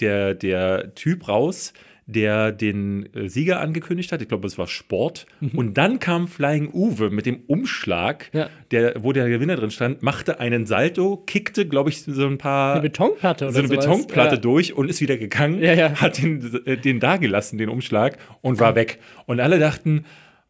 der, 0.00 0.34
der 0.34 0.94
Typ 0.94 1.28
raus, 1.28 1.72
der 2.08 2.52
den 2.52 3.12
äh, 3.14 3.28
Sieger 3.28 3.60
angekündigt 3.60 4.12
hat. 4.12 4.22
Ich 4.22 4.28
glaube, 4.28 4.46
es 4.46 4.56
war 4.58 4.68
Sport. 4.68 5.26
Und 5.54 5.76
dann 5.76 5.98
kam 5.98 6.28
Flying 6.28 6.70
Uwe 6.72 7.10
mit 7.10 7.26
dem 7.26 7.40
Umschlag, 7.48 8.30
Mhm. 8.32 8.38
Ja. 8.38 8.48
der, 8.70 8.94
wo 9.02 9.12
der 9.12 9.28
Gewinner 9.28 9.56
drin 9.56 9.70
stand, 9.72 10.02
machte 10.02 10.38
einen 10.40 10.66
Salto, 10.66 11.16
kickte, 11.26 11.66
glaube 11.66 11.90
ich, 11.90 12.02
so 12.04 12.26
ein 12.26 12.38
paar. 12.38 12.74
Eine 12.74 12.82
Betonplatte 12.82 13.46
oder 13.46 13.52
so 13.52 13.58
eine 13.58 13.68
sowas. 13.68 13.84
Betonplatte 13.86 14.36
Ja. 14.36 14.40
durch 14.40 14.74
und 14.74 14.88
ist 14.88 15.00
wieder 15.00 15.16
gegangen, 15.16 15.60
Ja, 15.62 15.72
ja. 15.74 15.94
hat 16.00 16.22
den, 16.22 16.62
äh, 16.64 16.76
den 16.76 17.00
da 17.00 17.16
gelassen, 17.16 17.58
den 17.58 17.68
Umschlag, 17.68 18.18
und 18.40 18.60
war 18.60 18.74
weg. 18.76 18.98
Und 19.26 19.40
alle 19.40 19.58
dachten, 19.58 20.04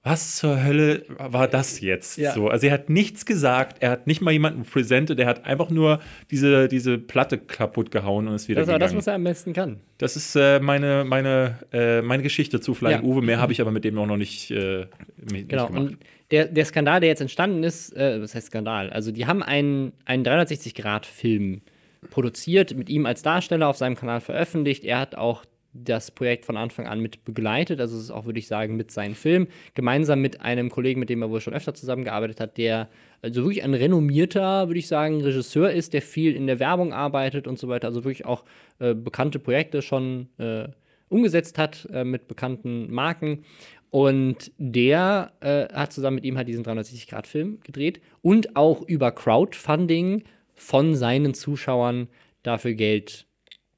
was 0.06 0.36
zur 0.36 0.62
Hölle 0.62 1.04
war 1.18 1.48
das 1.48 1.80
jetzt? 1.80 2.16
Ja. 2.16 2.32
So, 2.32 2.48
also 2.48 2.68
er 2.68 2.72
hat 2.74 2.88
nichts 2.88 3.26
gesagt, 3.26 3.78
er 3.80 3.90
hat 3.90 4.06
nicht 4.06 4.20
mal 4.20 4.30
jemanden 4.30 4.62
präsentiert, 4.62 5.18
er 5.18 5.26
hat 5.26 5.44
einfach 5.44 5.68
nur 5.68 5.98
diese, 6.30 6.68
diese 6.68 6.96
Platte 6.96 7.38
kaputt 7.38 7.90
gehauen 7.90 8.28
und 8.28 8.34
ist 8.36 8.46
wieder 8.48 8.60
Das 8.60 8.68
war 8.68 8.78
das, 8.78 8.90
gegangen. 8.92 8.98
was 8.98 9.06
er 9.08 9.14
am 9.14 9.24
besten 9.24 9.52
kann. 9.52 9.80
Das 9.98 10.14
ist 10.14 10.36
äh, 10.36 10.60
meine, 10.60 11.04
meine, 11.04 11.58
äh, 11.72 12.02
meine 12.02 12.22
Geschichte 12.22 12.60
zu 12.60 12.72
Flying 12.74 12.98
Ja. 12.98 13.02
Uwe. 13.02 13.20
Mehr 13.20 13.40
habe 13.40 13.52
ich 13.52 13.60
aber 13.60 13.72
mit 13.72 13.84
dem 13.84 13.98
auch 13.98 14.06
noch 14.06 14.16
nicht, 14.16 14.50
äh, 14.52 14.86
nicht 15.30 15.48
Genau. 15.48 15.66
gemacht. 15.66 15.82
Und 15.82 15.98
der, 16.30 16.46
der 16.46 16.64
Skandal, 16.64 17.00
der 17.00 17.08
jetzt 17.08 17.20
entstanden 17.20 17.64
ist, 17.64 17.96
äh, 17.96 18.22
was 18.22 18.34
heißt 18.34 18.46
Skandal? 18.46 18.90
Also, 18.90 19.10
die 19.10 19.26
haben 19.26 19.42
einen, 19.42 19.92
einen 20.04 20.24
360-Grad-Film 20.24 21.62
produziert, 22.10 22.76
mit 22.76 22.88
ihm 22.88 23.06
als 23.06 23.22
Darsteller 23.22 23.68
auf 23.68 23.76
seinem 23.76 23.96
Kanal 23.96 24.20
veröffentlicht. 24.20 24.84
Er 24.84 25.00
hat 25.00 25.16
auch 25.16 25.44
das 25.84 26.10
Projekt 26.10 26.46
von 26.46 26.56
Anfang 26.56 26.86
an 26.86 27.00
mit 27.00 27.24
begleitet, 27.24 27.80
also 27.80 27.96
es 27.96 28.04
ist 28.04 28.10
auch, 28.10 28.26
würde 28.26 28.38
ich 28.38 28.46
sagen, 28.46 28.76
mit 28.76 28.90
seinem 28.90 29.14
Film, 29.14 29.48
gemeinsam 29.74 30.20
mit 30.20 30.40
einem 30.40 30.70
Kollegen, 30.70 31.00
mit 31.00 31.10
dem 31.10 31.22
er 31.22 31.30
wohl 31.30 31.40
schon 31.40 31.54
öfter 31.54 31.74
zusammengearbeitet 31.74 32.40
hat, 32.40 32.58
der 32.58 32.88
also 33.22 33.42
wirklich 33.42 33.64
ein 33.64 33.74
renommierter, 33.74 34.68
würde 34.68 34.78
ich 34.78 34.88
sagen, 34.88 35.20
Regisseur 35.22 35.70
ist, 35.70 35.92
der 35.92 36.02
viel 36.02 36.34
in 36.34 36.46
der 36.46 36.60
Werbung 36.60 36.92
arbeitet 36.92 37.46
und 37.46 37.58
so 37.58 37.68
weiter, 37.68 37.88
also 37.88 38.04
wirklich 38.04 38.24
auch 38.24 38.44
äh, 38.78 38.94
bekannte 38.94 39.38
Projekte 39.38 39.82
schon 39.82 40.28
äh, 40.38 40.68
umgesetzt 41.08 41.58
hat 41.58 41.88
äh, 41.92 42.04
mit 42.04 42.28
bekannten 42.28 42.92
Marken. 42.92 43.42
Und 43.90 44.52
der 44.58 45.32
äh, 45.40 45.72
hat 45.72 45.92
zusammen 45.92 46.16
mit 46.16 46.24
ihm 46.24 46.36
halt 46.36 46.48
diesen 46.48 46.64
360-Grad-Film 46.64 47.60
gedreht 47.62 48.00
und 48.20 48.56
auch 48.56 48.82
über 48.82 49.12
Crowdfunding 49.12 50.24
von 50.54 50.94
seinen 50.94 51.34
Zuschauern 51.34 52.08
dafür 52.42 52.74
Geld 52.74 53.26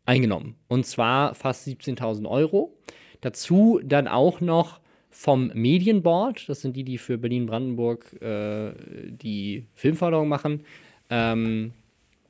eingenommen. 0.09 0.57
Und 0.69 0.87
zwar 0.87 1.35
fast 1.35 1.69
17.000 1.69 2.27
Euro. 2.29 2.75
Dazu 3.21 3.81
dann 3.85 4.09
auch 4.09 4.41
noch 4.41 4.81
vom 5.11 5.49
Medienboard, 5.55 6.49
das 6.49 6.61
sind 6.61 6.77
die, 6.77 6.85
die 6.85 6.99
für 6.99 7.19
Berlin-Brandenburg 7.19 8.21
äh, 8.23 8.73
die 9.11 9.67
Filmförderung 9.75 10.29
machen, 10.29 10.63
ähm, 11.11 11.73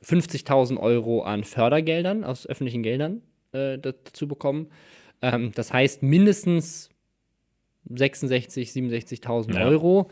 50.000 0.03 0.77
Euro 0.79 1.21
an 1.23 1.43
Fördergeldern 1.43 2.23
aus 2.23 2.47
öffentlichen 2.47 2.83
Geldern 2.83 3.21
äh, 3.51 3.77
dazu 3.77 4.27
bekommen. 4.27 4.67
Ähm, 5.21 5.51
das 5.53 5.71
heißt 5.73 6.03
mindestens 6.03 6.89
66, 7.89 8.69
67.000 8.71 9.55
Ja. 9.55 9.65
Euro. 9.67 10.09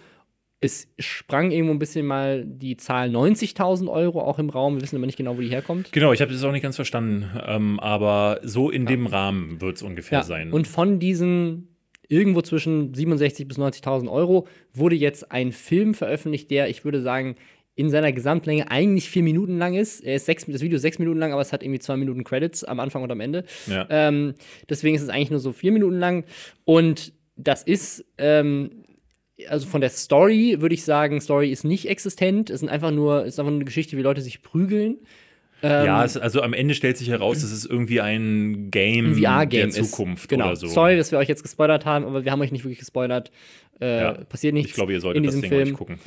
Es 0.60 0.88
sprang 0.98 1.52
irgendwo 1.52 1.74
ein 1.74 1.80
bisschen 1.80 2.06
mal 2.08 2.43
die 2.43 2.78
Zahl 2.78 3.10
90.000 3.10 3.91
Euro 3.91 4.22
auch 4.22 4.39
im 4.39 4.50
Raum. 4.50 4.76
Wir 4.76 4.82
wissen 4.82 4.96
aber 4.96 5.06
nicht 5.06 5.17
genau, 5.17 5.38
wo 5.38 5.41
die 5.41 5.50
herkommt. 5.50 5.91
Genau, 5.91 6.13
ich 6.13 6.22
habe 6.22 6.32
das 6.32 6.43
auch 6.43 6.52
nicht 6.52 6.63
ganz 6.63 6.76
verstanden, 6.76 7.30
ähm, 7.46 7.80
aber 7.80 8.39
so 8.43 8.72
in 8.72 8.88
dem 8.88 9.06
Rahmen 9.06 9.62
wird 9.62 9.76
es 9.78 9.84
ungefähr 9.84 10.20
Ja, 10.20 10.24
sein. 10.24 10.52
und 10.52 10.67
von 10.67 10.98
diesen 11.00 11.67
irgendwo 12.10 12.41
zwischen 12.41 12.93
67.000 12.93 13.46
bis 13.48 13.58
90.000 13.60 14.10
Euro 14.10 14.48
wurde 14.74 14.96
jetzt 14.96 15.32
ein 15.32 15.52
Film 15.52 15.93
veröffentlicht, 15.93 16.50
der, 16.50 16.70
ich 16.70 16.84
würde 16.86 17.02
sagen, 17.02 17.36
in 17.76 17.91
seiner 17.91 18.12
Gesamtlänge 18.12 18.72
eigentlich 18.72 19.08
vier 19.10 19.22
Minuten 19.22 19.60
lang 19.60 19.76
ist. 19.76 20.04
Er 20.04 20.15
ist 20.15 20.26
sechs, 20.26 20.46
das 20.48 20.62
Video 20.62 20.78
ist 20.78 20.82
sechs 20.82 20.98
Minuten 20.98 21.20
lang, 21.20 21.34
aber 21.34 21.41
es 21.41 21.54
hat 21.54 21.62
irgendwie 21.62 21.80
zwei 21.80 21.98
Minuten 21.98 22.24
Credits 22.24 22.63
am 22.63 22.80
Anfang 22.80 23.04
und 23.04 23.12
am 23.12 23.20
Ende. 23.20 23.43
ja. 23.67 23.86
Ähm, 23.91 24.34
deswegen 24.67 24.96
ist 24.96 25.04
es 25.04 25.10
eigentlich 25.10 25.30
nur 25.30 25.39
so 25.39 25.52
vier 25.52 25.72
Minuten 25.72 26.00
lang. 26.00 26.24
Und 26.65 27.13
das 27.36 27.62
ist, 27.62 28.04
ähm, 28.17 28.72
also 29.50 29.67
von 29.67 29.82
der 29.82 29.89
Story 29.89 30.58
würde 30.60 30.73
ich 30.76 30.84
sagen, 30.84 31.21
Story 31.21 31.52
ist 31.52 31.63
nicht 31.63 31.88
existent. 31.88 32.50
Es 32.50 32.62
sind 32.62 32.69
einfach 32.69 32.91
nur, 32.91 33.21
es 33.21 33.36
ist 33.36 33.39
einfach 33.39 33.52
nur 33.52 33.60
eine 33.60 33.65
Geschichte, 33.65 33.97
wie 33.97 34.02
Leute 34.02 34.21
sich 34.21 34.41
prügeln. 34.41 34.97
ja, 35.62 36.04
es, 36.04 36.17
also 36.17 36.41
am 36.41 36.54
Ende 36.54 36.73
stellt 36.76 36.97
sich 36.97 37.10
heraus, 37.10 37.41
dass 37.41 37.52
es 37.52 37.65
irgendwie 37.65 38.00
ein 38.02 38.69
Game 38.69 39.12
ein 39.12 39.15
VR-Game 39.15 39.71
der 39.71 39.82
ist. 39.82 39.91
Zukunft 39.91 40.30
genau. 40.30 40.47
oder 40.47 40.56
so. 40.56 40.67
Sorry, 40.67 40.97
dass 40.97 41.12
wir 41.12 41.19
euch 41.19 41.28
jetzt 41.28 41.43
gespoilert 41.43 41.86
haben, 41.86 42.06
aber 42.06 42.26
wir 42.26 42.32
haben 42.32 42.41
euch 42.41 42.52
nicht 42.52 42.63
wirklich 42.63 42.80
gespoilert. 42.80 43.32
Äh, 43.82 44.02
Ja. 44.02 44.12
Passiert 44.13 44.54
nichts 44.54 44.69
Ich 44.69 44.76
glaube, 44.76 44.91
ihr 44.91 44.97
in 44.97 45.02
solltet 45.02 45.26
das 45.26 45.34
diesem 45.36 45.41
Ding 45.41 45.52
Film. 45.52 45.67
euch 45.69 45.73
gucken. 45.73 46.00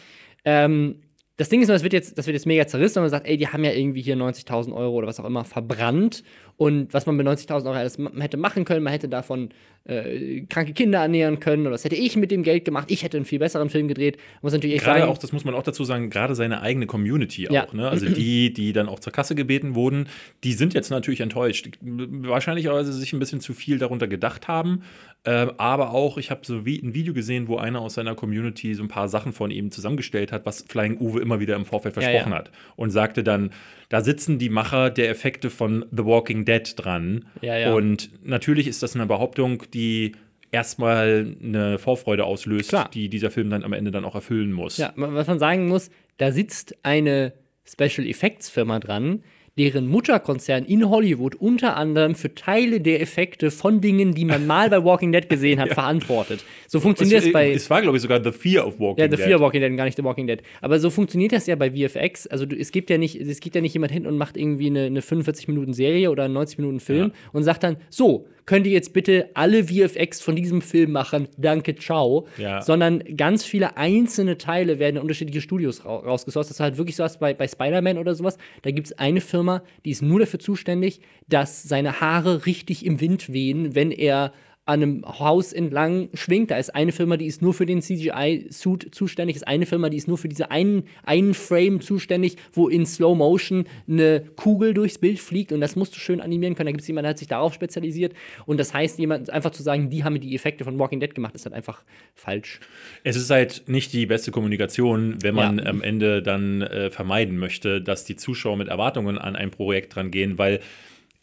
Ähm, 0.45 0.97
das 1.37 1.49
Ding 1.49 1.62
ist 1.62 1.69
nur, 1.69 1.75
das 1.75 1.83
wird 1.83 1.95
jetzt, 1.95 2.19
das 2.19 2.27
wird 2.27 2.35
jetzt 2.35 2.47
mega 2.47 2.66
zerrissen, 2.66 2.99
und 2.99 3.05
man 3.05 3.11
sagt, 3.11 3.27
ey, 3.27 3.37
die 3.38 3.49
haben 3.49 3.64
ja 3.64 3.73
irgendwie 3.73 4.03
hier 4.03 4.14
90.000 4.14 4.75
Euro 4.75 4.97
oder 4.97 5.07
was 5.07 5.19
auch 5.21 5.25
immer 5.25 5.45
verbrannt. 5.45 6.23
Und 6.61 6.92
was 6.92 7.07
man 7.07 7.16
mit 7.16 7.27
90.000 7.27 7.64
Euro 7.64 7.70
alles 7.70 7.96
hätte 8.18 8.37
machen 8.37 8.66
können, 8.66 8.83
man 8.85 8.92
hätte 8.92 9.09
davon 9.09 9.49
äh, 9.87 10.42
kranke 10.42 10.75
Kinder 10.75 10.99
ernähren 10.99 11.40
können 11.40 11.62
oder 11.62 11.70
das 11.70 11.85
hätte 11.85 11.94
ich 11.96 12.16
mit 12.16 12.31
dem 12.31 12.42
Geld 12.42 12.66
gemacht. 12.66 12.88
Ich 12.90 13.03
hätte 13.03 13.16
einen 13.16 13.25
viel 13.25 13.38
besseren 13.38 13.70
Film 13.70 13.88
gedreht. 13.88 14.18
Muss 14.42 14.53
natürlich 14.53 14.77
echt 14.77 14.85
Gerade 14.85 15.01
sagen, 15.01 15.11
auch, 15.11 15.16
das 15.16 15.33
muss 15.33 15.46
man 15.46 15.55
auch 15.55 15.62
dazu 15.62 15.85
sagen, 15.85 16.11
gerade 16.11 16.35
seine 16.35 16.61
eigene 16.61 16.85
Community 16.85 17.49
Ja. 17.51 17.64
auch. 17.66 17.73
Ne? 17.73 17.88
Also 17.88 18.11
die, 18.11 18.53
die 18.53 18.75
dann 18.75 18.90
auch 18.90 18.99
zur 18.99 19.11
Kasse 19.11 19.35
gebeten 19.35 19.75
wurden, 19.75 20.07
die 20.44 20.53
sind 20.53 20.75
jetzt 20.75 20.90
natürlich 20.90 21.23
enttäuscht. 21.23 21.66
Wahrscheinlich, 21.81 22.66
weil 22.66 22.85
sie 22.85 22.92
sich 22.92 23.14
ein 23.14 23.20
bisschen 23.20 23.40
zu 23.40 23.55
viel 23.55 23.79
darunter 23.79 24.07
gedacht 24.07 24.46
haben. 24.46 24.83
Ähm, 25.25 25.53
aber 25.57 25.92
auch, 25.94 26.18
ich 26.18 26.31
habe 26.31 26.42
so 26.44 26.66
wie 26.66 26.79
ein 26.79 26.92
Video 26.92 27.14
gesehen, 27.14 27.49
wo 27.49 27.57
einer 27.57 27.81
aus 27.81 27.94
seiner 27.94 28.14
Community 28.14 28.75
so 28.75 28.83
ein 28.83 28.88
paar 28.88 29.09
Sachen 29.09 29.33
von 29.33 29.51
ihm 29.51 29.70
zusammengestellt 29.70 30.31
hat, 30.31 30.44
was 30.44 30.62
Flying 30.68 30.99
Uwe 30.99 31.20
immer 31.20 31.40
wieder 31.40 31.57
im 31.57 31.64
Vorfeld 31.64 31.96
Ja, 31.96 32.03
versprochen 32.03 32.33
ja. 32.33 32.38
hat. 32.38 32.51
Und 32.77 32.90
sagte 32.90 33.25
dann, 33.25 33.51
da 33.90 34.00
sitzen 34.03 34.38
die 34.38 34.48
Macher 34.48 34.88
der 34.88 35.11
Effekte 35.11 35.50
von 35.50 35.85
The 35.90 36.05
Walking 36.05 36.44
Dead 36.44 36.72
dran. 36.76 37.26
Ja, 37.42 37.59
ja. 37.59 37.74
Und 37.74 38.09
natürlich 38.24 38.66
ist 38.68 38.83
das 38.83 38.94
eine 38.94 39.05
Behauptung, 39.07 39.64
die 39.74 40.12
erstmal 40.53 41.36
eine 41.43 41.78
Vorfreude 41.78 42.24
auslöst, 42.24 42.70
Klar. 42.70 42.88
die 42.95 43.09
dieser 43.09 43.30
Film 43.30 43.51
dann 43.51 43.64
am 43.64 43.72
Ende 43.72 43.91
dann 43.91 44.05
auch 44.05 44.14
erfüllen 44.14 44.53
muss. 44.53 44.78
Ja, 44.78 44.93
was 44.97 45.26
man 45.26 45.41
sagen 45.41 45.68
muss, 45.68 45.91
da 46.18 46.30
sitzt 46.30 46.76
eine 46.84 47.32
Special 47.64 48.07
Effects 48.07 48.49
Firma 48.49 48.78
dran, 48.78 49.24
deren 49.59 49.86
Mutterkonzern 49.86 50.64
in 50.64 50.88
Hollywood 50.88 51.34
unter 51.34 51.76
anderem 51.76 52.14
für 52.14 52.34
Teile 52.34 52.80
der 52.80 53.01
Effekte 53.01 53.51
von 53.51 53.80
Dingen, 53.80 54.14
die 54.14 54.24
man 54.24 54.46
mal 54.46 54.70
bei 54.70 54.82
Walking 54.84 55.12
Dead 55.12 55.28
gesehen 55.28 55.61
hat, 55.61 55.68
ja. 55.70 55.74
verantwortet. 55.74 56.44
So 56.66 56.80
funktioniert 56.80 57.24
es 57.24 57.32
bei. 57.32 57.53
Es 57.53 57.68
war, 57.68 57.82
glaube 57.82 57.96
ich, 57.96 58.03
sogar 58.03 58.22
The 58.22 58.32
Fear 58.32 58.66
of 58.66 58.78
Walking 58.78 58.96
Dead. 58.96 59.11
Ja, 59.11 59.16
The 59.16 59.22
Fear 59.22 59.36
of 59.36 59.42
Walking 59.42 59.61
Dead, 59.61 59.76
gar 59.76 59.84
nicht 59.84 59.96
The 59.96 60.05
Walking 60.05 60.26
Dead. 60.26 60.42
Aber 60.61 60.78
so 60.78 60.90
funktioniert 60.90 61.32
das 61.32 61.46
ja 61.46 61.57
bei 61.57 61.70
VFX. 61.70 62.26
Also 62.26 62.46
du, 62.46 62.57
es 62.57 62.72
gibt 62.72 62.90
ja 62.90 62.98
nicht, 62.98 63.16
es 63.16 63.40
geht 63.40 63.55
ja 63.55 63.61
nicht 63.61 63.74
jemand 63.74 63.92
hin 63.92 64.07
und 64.07 64.16
macht 64.16 64.36
irgendwie 64.36 64.68
eine, 64.68 64.84
eine 64.84 65.03
45 65.03 65.48
Minuten 65.48 65.72
Serie 65.72 66.11
oder 66.11 66.24
einen 66.24 66.34
90 66.34 66.59
Minuten 66.59 66.80
Film 66.80 67.09
ja. 67.09 67.30
und 67.32 67.42
sagt 67.42 67.62
dann, 67.62 67.76
so, 67.88 68.26
könnt 68.51 68.66
ihr 68.66 68.72
jetzt 68.72 68.92
bitte 68.92 69.30
alle 69.34 69.62
VFX 69.62 70.20
von 70.20 70.34
diesem 70.34 70.61
Film 70.61 70.90
machen, 70.90 71.28
danke, 71.36 71.76
ciao. 71.76 72.26
Ja. 72.36 72.61
Sondern 72.61 72.98
ganz 73.16 73.44
viele 73.44 73.76
einzelne 73.76 74.38
Teile 74.38 74.80
werden 74.80 74.96
in 74.96 75.03
unterschiedliche 75.03 75.40
Studios 75.40 75.84
ra 75.84 75.98
rausgesourced. 75.98 76.51
Das 76.51 76.57
ist 76.57 76.61
halt 76.61 76.76
wirklich 76.76 76.96
so 76.96 77.05
was 77.05 77.20
bei, 77.20 77.32
bei 77.32 77.46
Spider-Man 77.46 77.96
oder 77.96 78.16
sowas. 78.16 78.38
Da 78.62 78.72
gibt 78.72 78.88
es 78.88 78.98
eine 78.98 79.20
Firma, 79.20 79.62
die 79.84 79.92
ist 79.92 80.03
nur 80.03 80.18
dafür 80.18 80.40
zuständig, 80.40 81.01
dass 81.28 81.62
seine 81.62 82.01
Haare 82.01 82.44
richtig 82.44 82.84
im 82.84 83.01
Wind 83.01 83.32
wehen, 83.32 83.76
wenn 83.76 83.92
er 83.92 84.32
an 84.71 84.83
einem 84.83 85.05
Haus 85.05 85.53
entlang 85.53 86.09
schwingt. 86.14 86.51
Da 86.53 86.57
ist 86.57 86.75
eine 86.75 86.93
Firma, 86.93 87.16
die 87.16 87.27
ist 87.27 87.43
nur 87.43 87.53
für 87.53 87.66
den 87.66 87.83
CGI-Suit 87.83 88.95
zuständig, 88.95 89.37
ist 89.37 89.49
eine 89.49 89.66
Firma, 89.66 89.89
die 89.89 89.97
ist 89.97 90.07
nur 90.07 90.16
für 90.16 90.29
diese 90.29 90.51
einen, 90.53 90.85
einen 91.03 91.35
Frame 91.35 91.81
zuständig, 91.81 92.37
wo 92.53 92.68
in 92.68 92.87
Slow 92.87 93.16
Motion 93.16 93.64
eine 93.89 94.23
Kugel 94.37 94.73
durchs 94.73 94.99
Bild 94.99 95.18
fliegt 95.18 95.51
und 95.51 95.61
das 95.61 95.75
musst 95.75 95.97
du 95.97 95.99
schön 95.99 96.21
animieren 96.21 96.55
können. 96.55 96.66
Da 96.66 96.71
gibt 96.71 96.83
es 96.83 96.87
jemanden, 96.87 97.05
der 97.05 97.11
hat 97.11 97.18
sich 97.18 97.27
darauf 97.27 97.53
spezialisiert 97.53 98.14
und 98.47 98.61
das 98.61 98.73
heißt, 98.73 98.99
jemand 99.01 99.31
einfach 99.31 99.51
zu 99.51 99.64
sagen, 99.64 99.91
die 99.91 100.05
haben 100.05 100.21
die 100.21 100.35
Effekte 100.37 100.62
von 100.62 100.79
Walking 100.79 101.01
Dead 101.01 101.12
gemacht, 101.12 101.35
ist 101.35 101.47
halt 101.47 101.55
einfach 101.55 101.83
falsch. 102.14 102.61
Es 103.03 103.16
ist 103.16 103.31
halt 103.31 103.64
nicht 103.66 103.93
die 103.93 104.07
beste 104.07 104.31
Kommunikation, 104.31 105.16
wenn 105.21 105.35
man 105.35 105.59
ja. 105.59 105.66
am 105.66 105.83
Ende 105.83 106.23
dann 106.23 106.62
äh, 106.62 106.91
vermeiden 106.91 107.39
möchte, 107.39 107.81
dass 107.83 108.05
die 108.05 108.14
Zuschauer 108.14 108.57
mit 108.57 108.68
Erwartungen 108.68 109.18
an 109.18 109.35
ein 109.35 109.51
Projekt 109.51 109.97
dran 109.97 110.12
gehen, 110.12 110.39
weil 110.39 110.61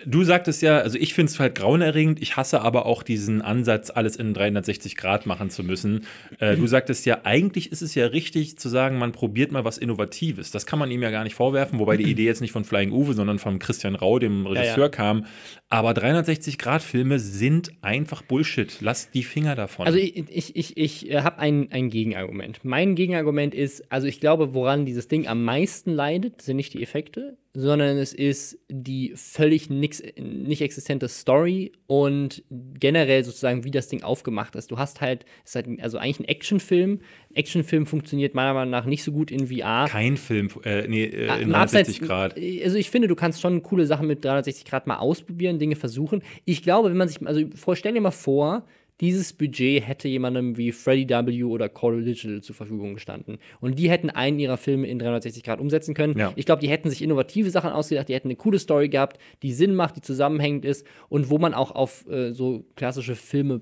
Du 0.05 0.23
sagtest 0.23 0.61
ja, 0.61 0.77
also 0.77 0.95
ich 0.99 1.15
finde 1.15 1.31
es 1.31 1.39
halt 1.39 1.55
grauenerregend, 1.55 2.21
ich 2.21 2.37
hasse 2.37 2.61
aber 2.61 2.85
auch 2.85 3.01
diesen 3.01 3.41
Ansatz, 3.41 3.89
alles 3.89 4.15
in 4.15 4.35
360 4.35 4.95
Grad 4.95 5.25
machen 5.25 5.49
zu 5.49 5.63
müssen. 5.63 6.05
Äh, 6.39 6.55
du 6.55 6.67
sagtest 6.67 7.07
ja, 7.07 7.21
eigentlich 7.23 7.71
ist 7.71 7.81
es 7.81 7.95
ja 7.95 8.05
richtig 8.05 8.59
zu 8.59 8.69
sagen, 8.69 8.99
man 8.99 9.11
probiert 9.11 9.51
mal 9.51 9.65
was 9.65 9.79
Innovatives. 9.79 10.51
Das 10.51 10.67
kann 10.67 10.77
man 10.77 10.91
ihm 10.91 11.01
ja 11.01 11.09
gar 11.09 11.23
nicht 11.23 11.33
vorwerfen, 11.33 11.79
wobei 11.79 11.97
die 11.97 12.03
Idee 12.03 12.25
jetzt 12.25 12.41
nicht 12.41 12.51
von 12.51 12.63
Flying 12.63 12.91
Uwe, 12.91 13.15
sondern 13.15 13.39
von 13.39 13.57
Christian 13.57 13.95
Rau, 13.95 14.19
dem 14.19 14.45
Regisseur, 14.45 14.77
ja, 14.77 14.83
ja. 14.83 14.89
kam. 14.89 15.25
Aber 15.69 15.91
360-Grad-Filme 15.93 17.17
sind 17.17 17.71
einfach 17.81 18.21
Bullshit. 18.21 18.77
Lass 18.81 19.09
die 19.09 19.23
Finger 19.23 19.55
davon. 19.55 19.87
Also 19.87 19.97
ich, 19.97 20.15
ich, 20.29 20.55
ich, 20.55 20.77
ich 20.77 21.09
äh, 21.09 21.21
habe 21.21 21.39
ein, 21.39 21.71
ein 21.71 21.89
Gegenargument. 21.89 22.59
Mein 22.63 22.93
Gegenargument 22.93 23.55
ist, 23.55 23.91
also 23.91 24.05
ich 24.05 24.19
glaube, 24.19 24.53
woran 24.53 24.85
dieses 24.85 25.07
Ding 25.07 25.27
am 25.27 25.43
meisten 25.43 25.91
leidet, 25.91 26.43
sind 26.43 26.57
nicht 26.57 26.75
die 26.75 26.83
Effekte, 26.83 27.35
sondern 27.59 27.97
es 27.97 28.13
ist 28.13 28.59
die 28.69 29.13
völlig 29.15 29.71
nix, 29.71 30.03
nicht 30.15 30.61
existente 30.61 31.07
Story 31.07 31.71
und 31.87 32.43
generell 32.51 33.23
sozusagen, 33.23 33.63
wie 33.63 33.71
das 33.71 33.87
Ding 33.87 34.03
aufgemacht 34.03 34.55
ist. 34.55 34.69
Du 34.69 34.77
hast 34.77 35.01
halt, 35.01 35.25
es 35.43 35.51
ist 35.51 35.55
halt 35.55 35.81
also 35.81 35.97
eigentlich 35.97 36.19
ein 36.19 36.25
Actionfilm. 36.25 36.99
Actionfilm 37.33 37.87
funktioniert 37.87 38.35
meiner 38.35 38.53
Meinung 38.53 38.69
nach 38.69 38.85
nicht 38.85 39.03
so 39.03 39.11
gut 39.11 39.31
in 39.31 39.47
VR. 39.47 39.87
Kein 39.89 40.17
Film, 40.17 40.49
äh, 40.65 40.87
nee, 40.87 41.05
äh, 41.05 41.29
ah, 41.29 41.37
in 41.37 41.49
360 41.49 42.01
Grad. 42.01 42.35
Also 42.63 42.77
ich 42.77 42.91
finde, 42.91 43.07
du 43.07 43.15
kannst 43.15 43.41
schon 43.41 43.63
coole 43.63 43.87
Sachen 43.87 44.05
mit 44.05 44.23
360 44.23 44.63
Grad 44.65 44.85
mal 44.85 44.97
ausprobieren, 44.97 45.57
Dinge 45.57 45.75
versuchen. 45.75 46.21
Ich 46.45 46.61
glaube, 46.61 46.91
wenn 46.91 46.97
man 46.97 47.07
sich, 47.07 47.25
also 47.25 47.41
stell 47.73 47.93
dir 47.93 48.01
mal 48.01 48.11
vor, 48.11 48.67
dieses 48.99 49.33
Budget 49.33 49.87
hätte 49.87 50.07
jemandem 50.07 50.57
wie 50.57 50.71
Freddie 50.71 51.07
W. 51.07 51.43
oder 51.43 51.69
Coral 51.69 52.03
Digital 52.03 52.41
zur 52.41 52.55
Verfügung 52.55 52.95
gestanden. 52.95 53.37
Und 53.59 53.77
die 53.77 53.89
hätten 53.89 54.09
einen 54.09 54.39
ihrer 54.39 54.57
Filme 54.57 54.87
in 54.87 54.97
360 54.97 55.43
Grad 55.43 55.59
umsetzen 55.59 55.93
können. 55.93 56.17
Ja. 56.17 56.33
Ich 56.35 56.45
glaube, 56.45 56.61
die 56.61 56.69
hätten 56.69 56.89
sich 56.89 57.03
innovative 57.03 57.51
Sachen 57.51 57.71
ausgedacht, 57.71 58.09
die 58.09 58.15
hätten 58.15 58.27
eine 58.27 58.35
coole 58.35 58.59
Story 58.59 58.89
gehabt, 58.89 59.19
die 59.43 59.53
Sinn 59.53 59.75
macht, 59.75 59.97
die 59.97 60.01
zusammenhängend 60.01 60.65
ist 60.65 60.85
und 61.09 61.29
wo 61.29 61.37
man 61.37 61.53
auch 61.53 61.71
auf 61.71 62.07
äh, 62.09 62.31
so 62.31 62.65
klassische 62.75 63.15
Filme 63.15 63.61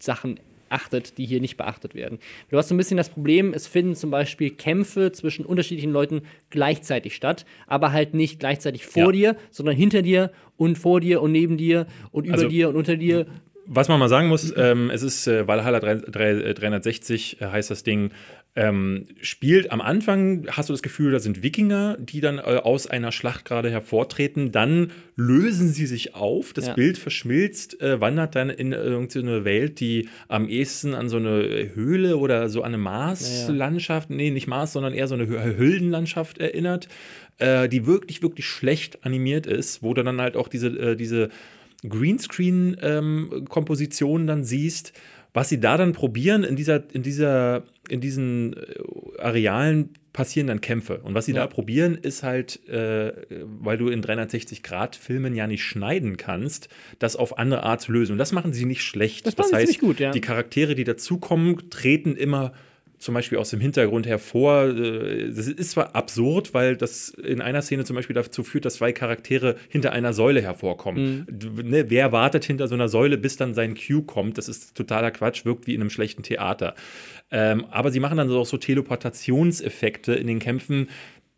Sachen 0.00 0.40
achtet, 0.70 1.18
die 1.18 1.26
hier 1.26 1.40
nicht 1.40 1.56
beachtet 1.56 1.94
werden. 1.94 2.18
Du 2.50 2.58
hast 2.58 2.68
so 2.68 2.74
ein 2.74 2.78
bisschen 2.78 2.96
das 2.96 3.08
Problem, 3.08 3.54
es 3.54 3.68
finden 3.68 3.94
zum 3.94 4.10
Beispiel 4.10 4.50
Kämpfe 4.50 5.12
zwischen 5.12 5.46
unterschiedlichen 5.46 5.92
Leuten 5.92 6.22
gleichzeitig 6.50 7.14
statt, 7.14 7.46
aber 7.68 7.92
halt 7.92 8.14
nicht 8.14 8.40
gleichzeitig 8.40 8.84
vor 8.84 9.14
ja. 9.14 9.32
dir, 9.32 9.36
sondern 9.50 9.76
hinter 9.76 10.02
dir 10.02 10.32
und 10.56 10.76
vor 10.76 11.00
dir 11.00 11.22
und 11.22 11.30
neben 11.30 11.56
dir 11.56 11.86
und 12.10 12.26
über 12.26 12.34
also, 12.34 12.48
dir 12.48 12.68
und 12.68 12.76
unter 12.76 12.96
dir 12.96 13.26
was 13.66 13.88
man 13.88 13.98
mal 13.98 14.08
sagen 14.08 14.28
muss, 14.28 14.52
ähm, 14.56 14.90
es 14.90 15.02
ist 15.02 15.26
äh, 15.26 15.46
Valhalla 15.46 15.80
3, 15.80 15.94
3, 15.96 16.52
360 16.52 17.40
äh, 17.40 17.46
heißt 17.46 17.70
das 17.70 17.82
Ding. 17.82 18.10
Ähm, 18.56 19.06
spielt 19.20 19.72
am 19.72 19.80
Anfang, 19.80 20.46
hast 20.48 20.68
du 20.68 20.72
das 20.72 20.82
Gefühl, 20.82 21.10
da 21.10 21.18
sind 21.18 21.42
Wikinger, 21.42 21.96
die 21.98 22.20
dann 22.20 22.38
äh, 22.38 22.42
aus 22.42 22.86
einer 22.86 23.10
Schlacht 23.10 23.44
gerade 23.44 23.68
hervortreten. 23.68 24.52
Dann 24.52 24.92
lösen 25.16 25.70
sie 25.70 25.86
sich 25.86 26.14
auf, 26.14 26.52
das 26.52 26.68
ja. 26.68 26.74
Bild 26.74 26.96
verschmilzt, 26.96 27.80
äh, 27.80 28.00
wandert 28.00 28.36
dann 28.36 28.50
in 28.50 28.72
irgendeine 28.72 29.44
Welt, 29.44 29.80
die 29.80 30.08
am 30.28 30.48
ehesten 30.48 30.94
an 30.94 31.08
so 31.08 31.16
eine 31.16 31.72
Höhle 31.74 32.16
oder 32.16 32.48
so 32.48 32.62
an 32.62 32.68
eine 32.68 32.78
Marslandschaft, 32.78 34.10
ja, 34.10 34.16
ja. 34.16 34.22
nee, 34.22 34.30
nicht 34.30 34.46
Mars, 34.46 34.72
sondern 34.72 34.94
eher 34.94 35.08
so 35.08 35.16
eine 35.16 35.26
Höhlenlandschaft 35.26 36.38
erinnert, 36.38 36.86
äh, 37.38 37.68
die 37.68 37.86
wirklich, 37.86 38.22
wirklich 38.22 38.46
schlecht 38.46 39.04
animiert 39.04 39.46
ist, 39.46 39.82
wo 39.82 39.94
dann 39.94 40.20
halt 40.20 40.36
auch 40.36 40.46
diese, 40.46 40.68
äh, 40.68 40.96
diese 40.96 41.30
Greenscreen-Kompositionen 41.88 44.24
ähm, 44.24 44.26
dann 44.26 44.44
siehst, 44.44 44.92
was 45.34 45.48
sie 45.48 45.60
da 45.60 45.76
dann 45.76 45.92
probieren, 45.92 46.44
in, 46.44 46.56
dieser, 46.56 46.82
in, 46.92 47.02
dieser, 47.02 47.64
in 47.88 48.00
diesen 48.00 48.54
äh, 48.54 49.18
Arealen 49.18 49.90
passieren 50.12 50.46
dann 50.46 50.60
Kämpfe. 50.60 50.98
Und 50.98 51.14
was 51.14 51.26
sie 51.26 51.32
ja. 51.32 51.40
da 51.40 51.48
probieren, 51.48 51.96
ist 51.96 52.22
halt, 52.22 52.66
äh, 52.68 53.12
weil 53.60 53.76
du 53.76 53.88
in 53.88 54.00
360-Grad-Filmen 54.00 55.34
ja 55.34 55.48
nicht 55.48 55.64
schneiden 55.64 56.16
kannst, 56.16 56.68
das 57.00 57.16
auf 57.16 57.36
andere 57.36 57.64
Art 57.64 57.80
zu 57.80 57.90
lösen. 57.90 58.12
Und 58.12 58.18
das 58.18 58.30
machen 58.30 58.52
sie 58.52 58.64
nicht 58.64 58.82
schlecht. 58.82 59.26
Das, 59.26 59.34
das 59.34 59.52
heißt, 59.52 59.80
gut, 59.80 59.98
ja. 59.98 60.12
die 60.12 60.20
Charaktere, 60.20 60.76
die 60.76 60.84
dazukommen, 60.84 61.68
treten 61.68 62.14
immer 62.14 62.52
zum 62.98 63.14
Beispiel 63.14 63.38
aus 63.38 63.50
dem 63.50 63.60
Hintergrund 63.60 64.06
hervor. 64.06 64.64
Äh, 64.68 65.28
das 65.28 65.48
ist 65.48 65.72
zwar 65.72 65.94
absurd, 65.94 66.54
weil 66.54 66.76
das 66.76 67.10
in 67.10 67.40
einer 67.40 67.62
Szene 67.62 67.84
zum 67.84 67.96
Beispiel 67.96 68.14
dazu 68.14 68.42
führt, 68.42 68.64
dass 68.64 68.74
zwei 68.74 68.92
Charaktere 68.92 69.56
hinter 69.68 69.92
einer 69.92 70.12
Säule 70.12 70.40
hervorkommen. 70.42 71.26
Mhm. 71.28 71.68
Ne, 71.68 71.90
wer 71.90 72.12
wartet 72.12 72.44
hinter 72.44 72.68
so 72.68 72.74
einer 72.74 72.88
Säule, 72.88 73.18
bis 73.18 73.36
dann 73.36 73.54
sein 73.54 73.74
Cue 73.74 74.02
kommt? 74.02 74.38
Das 74.38 74.48
ist 74.48 74.76
totaler 74.76 75.10
Quatsch, 75.10 75.44
wirkt 75.44 75.66
wie 75.66 75.74
in 75.74 75.80
einem 75.80 75.90
schlechten 75.90 76.22
Theater. 76.22 76.74
Ähm, 77.30 77.66
aber 77.70 77.90
sie 77.90 78.00
machen 78.00 78.16
dann 78.16 78.30
auch 78.30 78.46
so 78.46 78.56
Teleportationseffekte 78.56 80.14
in 80.14 80.26
den 80.26 80.38
Kämpfen, 80.38 80.88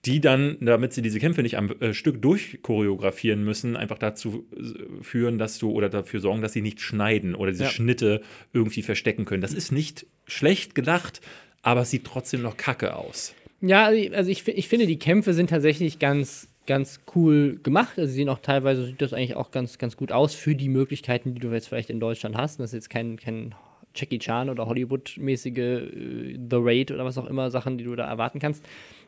die 0.07 0.21
dann, 0.21 0.57
damit 0.61 0.93
sie 0.93 1.03
diese 1.03 1.19
Kämpfe 1.19 1.43
nicht 1.43 1.59
am 1.59 1.71
äh, 1.81 1.93
Stück 1.93 2.23
durchchoreografieren 2.23 3.45
müssen, 3.45 3.77
einfach 3.77 3.99
dazu 3.99 4.47
äh, 4.57 5.03
führen, 5.03 5.39
dass 5.39 5.59
du 5.59 5.71
oder 5.73 5.89
dafür 5.89 6.21
sorgen, 6.21 6.43
dass 6.43 6.53
sie 6.53 6.63
nicht 6.63 6.81
schneiden 6.81 7.35
oder 7.35 7.51
diese 7.51 7.65
ja. 7.65 7.71
Schnitte 7.71 8.23
irgendwie 8.53 8.83
verstecken 8.83 9.25
können. 9.25 9.41
Das 9.41 9.53
ist 9.53 9.73
nicht 9.73 10.07
schlecht 10.27 10.77
gedacht, 10.77 11.21
aber 11.67 11.81
es 11.81 11.91
sieht 11.91 12.05
trotzdem 12.05 12.43
noch 12.43 12.57
kacke 12.57 12.95
aus. 12.95 13.35
Ja, 13.61 13.87
also 13.87 14.31
ich, 14.31 14.47
ich 14.47 14.69
finde, 14.69 14.87
die 14.87 15.01
Kämpfe 15.01 15.35
sind 15.35 15.51
tatsächlich 15.51 15.99
ganz, 15.99 16.49
ganz 16.69 17.01
cool 17.17 17.59
gemacht. 17.61 17.99
Also 17.99 18.09
sie 18.09 18.19
sehen 18.19 18.29
auch 18.29 18.39
teilweise, 18.39 18.87
sieht 18.87 19.03
das 19.03 19.13
eigentlich 19.13 19.35
auch 19.35 19.51
ganz, 19.51 19.77
ganz 19.77 19.97
gut 19.97 20.13
aus 20.13 20.33
für 20.33 20.55
die 20.55 20.69
Möglichkeiten, 20.69 21.35
die 21.35 21.41
du 21.41 21.51
jetzt 21.51 21.67
vielleicht 21.67 21.91
in 21.91 21.99
Deutschland 21.99 22.37
hast. 22.37 22.61
Das 22.61 22.67
ist 22.67 22.75
jetzt 22.75 22.91
kein, 22.91 23.19
kein 23.19 23.57
Jackie 23.97 24.19
Chan 24.19 24.51
oder 24.51 24.67
Hollywood-mäßige 24.67 25.59
äh, 25.59 26.39
The 26.51 26.57
Raid 26.59 26.91
oder 26.91 27.05
was 27.05 27.19
auch 27.19 27.27
immer 27.27 27.51
Sachen, 27.51 27.79
die 27.79 27.85
du 27.85 27.97
da 27.97 28.07
erwarten 28.07 28.39
kannst. 28.39 28.65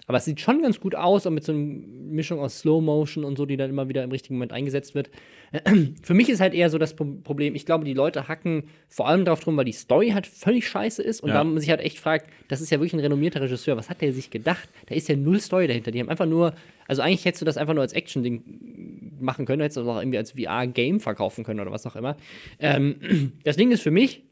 Aber 0.08 0.16
es 0.16 0.24
sieht 0.24 0.40
schon 0.40 0.62
ganz 0.62 0.80
gut 0.80 0.94
aus, 0.94 1.26
auch 1.26 1.30
mit 1.30 1.44
so 1.44 1.52
einer 1.52 1.60
Mischung 1.60 2.40
aus 2.40 2.60
Slow 2.60 2.80
Motion 2.80 3.24
und 3.24 3.36
so, 3.36 3.44
die 3.44 3.58
dann 3.58 3.68
immer 3.68 3.90
wieder 3.90 4.02
im 4.02 4.10
richtigen 4.10 4.36
Moment 4.36 4.52
eingesetzt 4.54 4.94
wird. 4.94 5.10
Für 6.02 6.14
mich 6.14 6.30
ist 6.30 6.40
halt 6.40 6.54
eher 6.54 6.70
so 6.70 6.78
das 6.78 6.96
Problem, 6.96 7.54
ich 7.54 7.66
glaube, 7.66 7.84
die 7.84 7.92
Leute 7.92 8.26
hacken 8.26 8.64
vor 8.88 9.06
allem 9.06 9.26
darauf 9.26 9.40
drum, 9.40 9.58
weil 9.58 9.66
die 9.66 9.72
Story 9.72 10.10
halt 10.10 10.26
völlig 10.26 10.66
scheiße 10.66 11.02
ist 11.02 11.20
und 11.20 11.28
ja. 11.28 11.34
da 11.34 11.44
man 11.44 11.60
sich 11.60 11.68
halt 11.68 11.80
echt 11.80 11.98
fragt, 11.98 12.30
das 12.48 12.62
ist 12.62 12.70
ja 12.70 12.78
wirklich 12.78 12.94
ein 12.94 13.00
renommierter 13.00 13.42
Regisseur, 13.42 13.76
was 13.76 13.90
hat 13.90 14.00
der 14.00 14.14
sich 14.14 14.30
gedacht? 14.30 14.70
Da 14.86 14.94
ist 14.94 15.08
ja 15.08 15.16
null 15.16 15.40
Story 15.40 15.66
dahinter. 15.66 15.90
Die 15.90 16.00
haben 16.00 16.08
einfach 16.08 16.26
nur, 16.26 16.54
also 16.86 17.02
eigentlich 17.02 17.26
hättest 17.26 17.42
du 17.42 17.46
das 17.46 17.58
einfach 17.58 17.74
nur 17.74 17.82
als 17.82 17.92
Action-Ding 17.92 19.18
machen 19.20 19.44
können, 19.44 19.60
hättest 19.60 19.76
du 19.76 19.82
das 19.82 19.90
auch 19.90 20.00
irgendwie 20.00 20.18
als 20.18 20.32
VR-Game 20.32 21.00
verkaufen 21.00 21.44
können 21.44 21.60
oder 21.60 21.70
was 21.70 21.86
auch 21.86 21.96
immer. 21.96 22.16
Ähm, 22.60 23.32
das 23.44 23.56
Ding 23.56 23.70
ist 23.72 23.82
für 23.82 23.90
mich, 23.90 24.22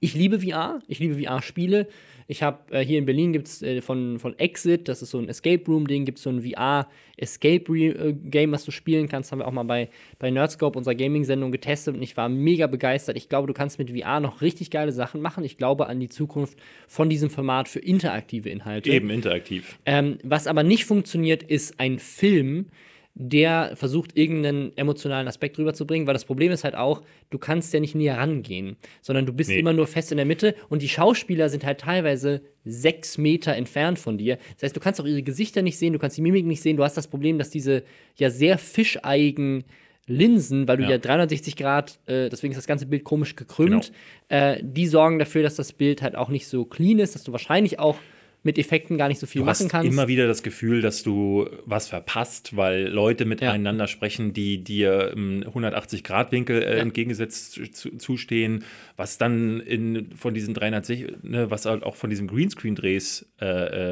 ich 0.00 0.14
liebe 0.14 0.40
VR, 0.40 0.80
ich 0.88 0.98
liebe 0.98 1.22
VR-Spiele. 1.22 1.86
Ich 2.28 2.42
habe 2.42 2.74
äh, 2.74 2.84
hier 2.84 2.98
in 2.98 3.06
Berlin 3.06 3.32
gibt 3.32 3.46
es 3.46 3.62
äh, 3.62 3.80
von, 3.80 4.18
von 4.18 4.36
Exit, 4.38 4.88
das 4.88 5.00
ist 5.00 5.10
so 5.10 5.18
ein 5.18 5.28
Escape 5.28 5.62
Room-Ding, 5.66 6.04
gibt 6.04 6.18
es 6.18 6.24
so 6.24 6.30
ein 6.30 6.42
VR-Escape-Game, 6.42 8.52
was 8.52 8.64
du 8.64 8.72
spielen 8.72 9.08
kannst. 9.08 9.30
Haben 9.30 9.38
wir 9.38 9.46
auch 9.46 9.52
mal 9.52 9.62
bei, 9.62 9.88
bei 10.18 10.30
Nerdscope, 10.30 10.76
unserer 10.76 10.96
Gaming-Sendung, 10.96 11.52
getestet 11.52 11.94
und 11.94 12.02
ich 12.02 12.16
war 12.16 12.28
mega 12.28 12.66
begeistert. 12.66 13.16
Ich 13.16 13.28
glaube, 13.28 13.46
du 13.46 13.54
kannst 13.54 13.78
mit 13.78 13.90
VR 13.90 14.18
noch 14.20 14.42
richtig 14.42 14.70
geile 14.70 14.92
Sachen 14.92 15.20
machen. 15.20 15.44
Ich 15.44 15.56
glaube 15.56 15.86
an 15.86 16.00
die 16.00 16.08
Zukunft 16.08 16.58
von 16.88 17.08
diesem 17.08 17.30
Format 17.30 17.68
für 17.68 17.78
interaktive 17.78 18.50
Inhalte. 18.50 18.90
Eben 18.90 19.10
interaktiv. 19.10 19.78
Ähm, 19.86 20.18
was 20.24 20.48
aber 20.48 20.64
nicht 20.64 20.84
funktioniert, 20.84 21.44
ist 21.44 21.78
ein 21.78 22.00
Film, 22.00 22.66
der 23.18 23.72
versucht, 23.76 24.14
irgendeinen 24.14 24.76
emotionalen 24.76 25.26
Aspekt 25.26 25.58
rüberzubringen, 25.58 26.06
weil 26.06 26.12
das 26.12 26.26
Problem 26.26 26.52
ist 26.52 26.64
halt 26.64 26.74
auch, 26.74 27.00
du 27.30 27.38
kannst 27.38 27.72
ja 27.72 27.80
nicht 27.80 27.94
näher 27.94 28.18
rangehen, 28.18 28.76
sondern 29.00 29.24
du 29.24 29.32
bist 29.32 29.48
Nee. 29.48 29.58
immer 29.58 29.72
nur 29.72 29.86
fest 29.86 30.10
in 30.12 30.18
der 30.18 30.26
Mitte 30.26 30.54
und 30.68 30.82
die 30.82 30.88
Schauspieler 30.90 31.48
sind 31.48 31.64
halt 31.64 31.80
teilweise 31.80 32.42
sechs 32.66 33.16
Meter 33.16 33.54
entfernt 33.56 33.98
von 33.98 34.18
dir. 34.18 34.36
Das 34.56 34.64
heißt, 34.64 34.76
du 34.76 34.80
kannst 34.80 35.00
auch 35.00 35.06
ihre 35.06 35.22
Gesichter 35.22 35.62
nicht 35.62 35.78
sehen, 35.78 35.94
du 35.94 35.98
kannst 35.98 36.18
die 36.18 36.20
Mimik 36.22 36.44
nicht 36.44 36.60
sehen, 36.60 36.76
du 36.76 36.84
hast 36.84 36.98
das 36.98 37.08
Problem, 37.08 37.38
dass 37.38 37.48
diese 37.48 37.84
ja 38.16 38.28
sehr 38.28 38.58
fischeigen 38.58 39.64
Linsen, 40.08 40.68
weil 40.68 40.76
du 40.76 40.84
ja, 40.84 40.90
Ja. 40.90 40.98
360 40.98 41.56
Grad, 41.56 41.98
äh, 42.06 42.28
deswegen 42.28 42.52
ist 42.52 42.58
das 42.58 42.66
ganze 42.66 42.86
Bild 42.86 43.02
komisch 43.02 43.34
gekrümmt, 43.34 43.92
Genau. 44.28 44.42
äh, 44.42 44.60
die 44.62 44.86
sorgen 44.86 45.18
dafür, 45.18 45.42
dass 45.42 45.56
das 45.56 45.72
Bild 45.72 46.00
halt 46.02 46.14
auch 46.16 46.28
nicht 46.28 46.46
so 46.46 46.64
clean 46.64 46.98
ist, 46.98 47.14
dass 47.14 47.24
du 47.24 47.32
wahrscheinlich 47.32 47.78
auch 47.78 47.96
mit 48.46 48.58
Effekten 48.58 48.96
gar 48.96 49.08
nicht 49.08 49.18
so 49.20 49.26
viel 49.26 49.40
Du 49.42 49.44
machen 49.46 49.64
hast 49.64 49.68
kannst. 49.68 49.92
immer 49.92 50.08
wieder 50.08 50.26
das 50.26 50.42
Gefühl, 50.42 50.80
dass 50.80 51.02
du 51.02 51.46
was 51.66 51.88
verpasst, 51.88 52.56
weil 52.56 52.86
Leute 52.88 53.26
miteinander 53.26 53.86
sprechen, 53.88 54.32
die 54.32 54.64
dir 54.64 55.12
im 55.14 55.42
180-Grad-Winkel 55.44 56.62
äh, 56.62 56.76
Ja. 56.76 56.82
entgegengesetzt 56.82 57.60
zu, 57.74 57.90
zustehen, 57.98 58.64
was 58.96 59.18
dann 59.18 59.60
in, 59.60 60.10
von 60.16 60.32
diesen 60.32 60.54
360, 60.54 61.06
ne, 61.22 61.50
was 61.50 61.66
halt 61.66 61.82
auch 61.82 61.96
von 61.96 62.08
diesem 62.10 62.26
Greenscreen-Drehs 62.28 63.26
äh, 63.40 63.44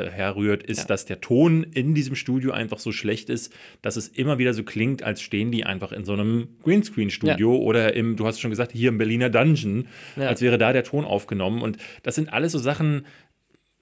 äh, 0.07 0.11
herrührt, 0.11 0.62
ist, 0.62 0.78
Ja. 0.80 0.84
dass 0.86 1.05
der 1.05 1.20
Ton 1.20 1.64
in 1.74 1.94
diesem 1.94 2.14
Studio 2.14 2.52
einfach 2.52 2.78
so 2.78 2.92
schlecht 2.92 3.28
ist, 3.30 3.52
dass 3.82 3.96
es 3.96 4.09
immer 4.09 4.38
wieder 4.38 4.55
so 4.55 4.62
klingt, 4.62 5.02
als 5.02 5.20
stehen 5.20 5.50
die 5.52 5.64
einfach 5.64 5.92
in 5.92 6.05
so 6.05 6.12
einem 6.14 6.48
Greenscreen-Studio 6.62 7.57
oder 7.57 7.94
im, 7.94 8.16
du 8.16 8.26
hast 8.26 8.40
schon 8.40 8.50
gesagt, 8.50 8.72
hier 8.72 8.88
im 8.88 8.98
Berliner 8.98 9.30
Dungeon, 9.30 9.88
Ja. 10.16 10.28
als 10.28 10.40
wäre 10.40 10.59
da 10.59 10.72
der 10.72 10.84
Ton 10.84 11.05
aufgenommen. 11.05 11.62
Und 11.62 11.76
das 12.02 12.14
sind 12.14 12.32
alles 12.32 12.52
so 12.52 12.59
Sachen, 12.59 13.05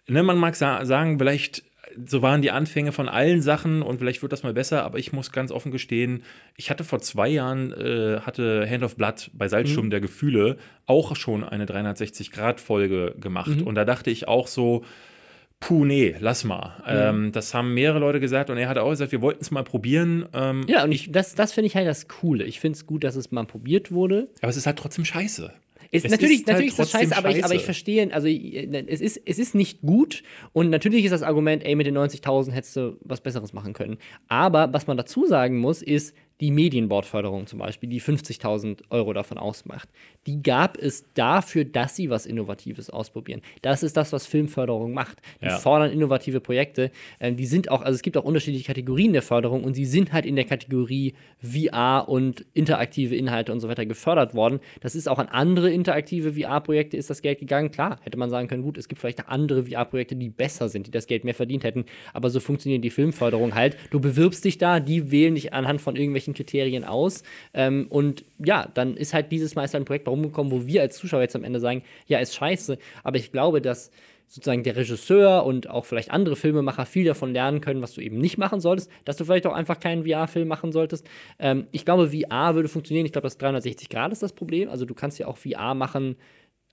ne, 0.09 0.23
man 0.23 0.39
mag 0.39 0.55
sa 0.57 0.85
sagen, 0.85 1.19
vielleicht 1.19 1.63
so 2.07 2.23
waren 2.23 2.41
die 2.41 2.51
Anfänge 2.51 2.91
von 2.91 3.07
allen 3.09 3.43
Sachen 3.43 3.83
und 3.83 3.99
vielleicht 3.99 4.23
wird 4.23 4.33
das 4.33 4.43
mal 4.43 4.55
besser, 4.55 4.83
aber 4.83 4.99
ich 4.99 5.13
muss 5.13 5.31
ganz 5.31 5.53
offen 5.53 5.71
gestehen, 5.71 6.23
ich 6.57 6.71
hatte 6.71 6.85
vor 6.85 7.01
zwei 7.01 7.29
Jahren, 7.29 7.71
äh, 7.73 8.21
hatte 8.21 8.67
Hand 8.67 8.83
of 8.83 8.97
Blood 8.97 9.31
bei 9.35 9.47
Salzsturm 9.49 9.91
der 9.91 10.01
Gefühle 10.01 10.57
auch 10.87 11.15
schon 11.17 11.45
eine 11.45 11.67
360-Grad-Folge 11.67 13.15
gemacht 13.21 13.61
und 13.63 13.75
da 13.75 13.85
dachte 13.85 14.11
ich 14.11 14.27
auch 14.29 14.47
so, 14.47 14.85
puh, 15.61 15.85
nee, 15.85 16.17
lass 16.19 16.45
mal. 16.45 16.83
Ähm, 16.87 17.31
das 17.33 17.55
haben 17.55 17.75
mehrere 17.75 17.99
Leute 17.99 18.21
gesagt 18.21 18.51
und 18.51 18.57
er 18.59 18.69
hat 18.69 18.79
auch 18.79 18.91
gesagt, 18.91 19.13
wir 19.13 19.21
wollten 19.21 19.43
es 19.43 19.51
mal 19.51 19.63
probieren, 19.63 20.27
ähm, 20.33 20.65
Ja, 20.69 20.85
und 20.85 20.93
ich, 20.93 21.13
das, 21.13 21.35
das 21.35 21.53
finde 21.53 21.67
ich 21.67 21.77
halt 21.77 21.87
das 21.87 22.09
Coole. 22.09 22.45
Ich 22.45 22.59
finde 22.59 22.77
es 22.77 22.87
gut, 22.87 23.05
dass 23.05 23.17
es 23.17 23.31
mal 23.31 23.45
probiert 23.45 23.93
wurde. 23.93 24.29
aber 24.41 24.51
es 24.51 24.57
ist 24.57 24.67
halt 24.67 24.79
trotzdem 24.79 25.05
scheiße. 25.05 25.53
Ist, 25.93 26.09
natürlich 26.09 26.41
ist 26.41 26.47
halt 26.47 26.57
natürlich 26.57 26.71
ist 26.71 26.79
das 26.79 26.91
scheiße, 26.91 27.15
aber 27.15 27.31
ich, 27.31 27.45
aber 27.45 27.55
ich 27.55 27.65
verstehe, 27.65 28.13
also 28.15 28.27
ich, 28.27 28.55
es, 28.89 29.03
ist, 29.03 29.21
es 29.27 29.39
ist 29.39 29.55
nicht 29.55 29.83
gut 29.83 30.23
und 30.55 30.71
natürlich 30.71 31.05
ist 31.05 31.11
das 31.11 31.23
Argument, 31.23 31.63
ey, 31.65 31.75
mit 31.75 31.87
den 31.87 31.99
90.000 31.99 32.51
hättest 32.51 32.77
du 32.77 32.97
was 33.03 33.21
Besseres 33.21 33.53
machen 33.53 33.75
können. 33.75 33.99
Aber 34.27 34.73
was 34.73 34.87
man 34.87 34.97
dazu 34.97 35.27
sagen 35.27 35.59
muss, 35.59 35.83
ist, 35.83 36.17
die 36.41 36.51
Medienbordförderung 36.51 37.47
zum 37.47 37.59
Beispiel, 37.61 37.89
die 37.89 38.01
50.000 38.01 38.83
Euro 38.91 39.13
davon 39.13 39.39
ausmacht, 39.39 39.89
die 40.27 40.43
gab 40.43 40.77
es 40.79 41.05
dafür, 41.15 41.65
dass 41.65 41.95
sie 41.97 42.11
was 42.11 42.27
Innovatives 42.27 42.91
ausprobieren. 42.91 43.43
Das 43.63 43.83
ist 43.83 43.97
das, 43.97 44.13
was 44.13 44.27
Filmförderung 44.27 44.93
macht. 44.93 45.19
Die 45.41 45.47
Ja. 45.47 45.59
fordern 45.59 45.91
innovative 45.93 46.41
Projekte. 46.41 46.91
Ähm, 47.21 47.37
die 47.37 47.47
sind 47.47 47.71
auch, 47.71 47.83
also 47.83 47.95
es 47.95 48.03
gibt 48.03 48.17
auch 48.17 48.25
unterschiedliche 48.25 48.67
Kategorien 48.67 49.13
der 49.13 49.23
Förderung 49.23 49.65
und 49.65 49.75
sie 49.75 49.85
sind 49.85 50.13
halt 50.13 50.27
in 50.27 50.37
der 50.37 50.45
Kategorie 50.45 51.15
VR 51.41 52.09
und 52.09 52.45
interaktive 52.55 53.15
Inhalte 53.17 53.53
und 53.53 53.61
so 53.61 53.69
weiter 53.69 53.85
gefördert 53.87 54.35
worden. 54.35 54.61
Das 54.81 54.95
ist 54.95 55.09
auch 55.09 55.19
an 55.19 55.29
andere 55.29 55.71
interaktive 55.71 56.33
VR-Projekte 56.35 56.97
ist 56.97 57.11
das 57.11 57.23
Geld 57.23 57.39
gegangen. 57.41 57.71
Klar, 57.71 57.99
hätte 58.03 58.17
man 58.19 58.31
sagen 58.31 58.49
können, 58.49 58.63
gut, 58.63 58.79
es 58.79 58.89
gibt 58.89 59.01
vielleicht 59.01 59.29
andere 59.29 59.65
VR-Projekte, 59.65 60.17
die 60.17 60.29
besser 60.31 60.69
sind, 60.69 60.87
die 60.87 60.91
das 60.91 61.07
Geld 61.07 61.25
mehr 61.25 61.35
verdient 61.35 61.65
hätten. 61.65 61.85
Aber 62.13 62.31
so 62.31 62.41
funktioniert 62.41 62.85
die 62.85 62.91
Filmförderung 62.91 63.55
halt. 63.55 63.77
Du 63.91 64.01
bewirbst 64.01 64.45
dich 64.45 64.59
da, 64.59 64.81
die 64.81 65.11
wählen 65.11 65.35
dich 65.35 65.53
anhand 65.53 65.81
von 65.81 65.97
irgendwelchen 65.97 66.32
Kriterien 66.35 66.85
aus. 66.85 67.23
Ähm, 67.55 67.87
und 67.89 68.25
ja, 68.39 68.69
dann 68.75 68.97
ist 68.97 69.15
halt 69.15 69.33
dieses 69.33 69.55
Mal 69.55 69.65
ist 69.65 69.75
halt 69.75 69.83
ein 69.83 69.87
Projekt 69.87 70.09
rumgekommen, 70.09 70.53
wo 70.53 70.67
wir 70.67 70.83
als 70.83 70.97
Zuschauer 70.97 71.23
jetzt 71.23 71.37
am 71.37 71.45
Ende 71.45 71.61
sagen, 71.61 71.83
ja, 72.07 72.19
ist 72.19 72.35
scheiße. 72.35 72.79
Aber 73.03 73.17
ich 73.17 73.33
glaube, 73.33 73.61
dass 73.61 73.91
sozusagen 74.33 74.63
der 74.63 74.77
Regisseur 74.77 75.45
und 75.45 75.69
auch 75.69 75.85
vielleicht 75.85 76.11
andere 76.11 76.37
Filmemacher 76.37 76.87
viel 76.87 77.05
davon 77.05 77.35
lernen 77.35 77.61
können, 77.61 77.83
was 77.83 77.93
du 77.93 78.01
eben 78.01 78.17
nicht 78.17 78.39
machen 78.39 78.61
solltest, 78.61 78.91
dass 79.05 79.19
du 79.19 79.27
vielleicht 79.27 79.47
auch 79.47 79.53
einfach 79.53 79.79
keinen 79.79 80.07
VR-Film 80.07 80.49
machen 80.49 80.73
solltest. 80.73 81.07
Ähm, 81.39 81.67
ich 81.71 81.85
glaube, 81.85 82.09
VR 82.09 82.55
würde 82.55 82.71
funktionieren. 82.71 83.05
Ich 83.05 83.13
glaube, 83.13 83.27
das 83.27 83.37
360 83.37 83.91
Grad 83.91 84.11
ist 84.11 84.23
das 84.23 84.33
Problem. 84.33 84.71
Also 84.71 84.87
du 84.87 84.95
kannst 84.95 85.19
ja 85.19 85.27
auch 85.27 85.37
VR 85.37 85.75
machen, 85.75 86.17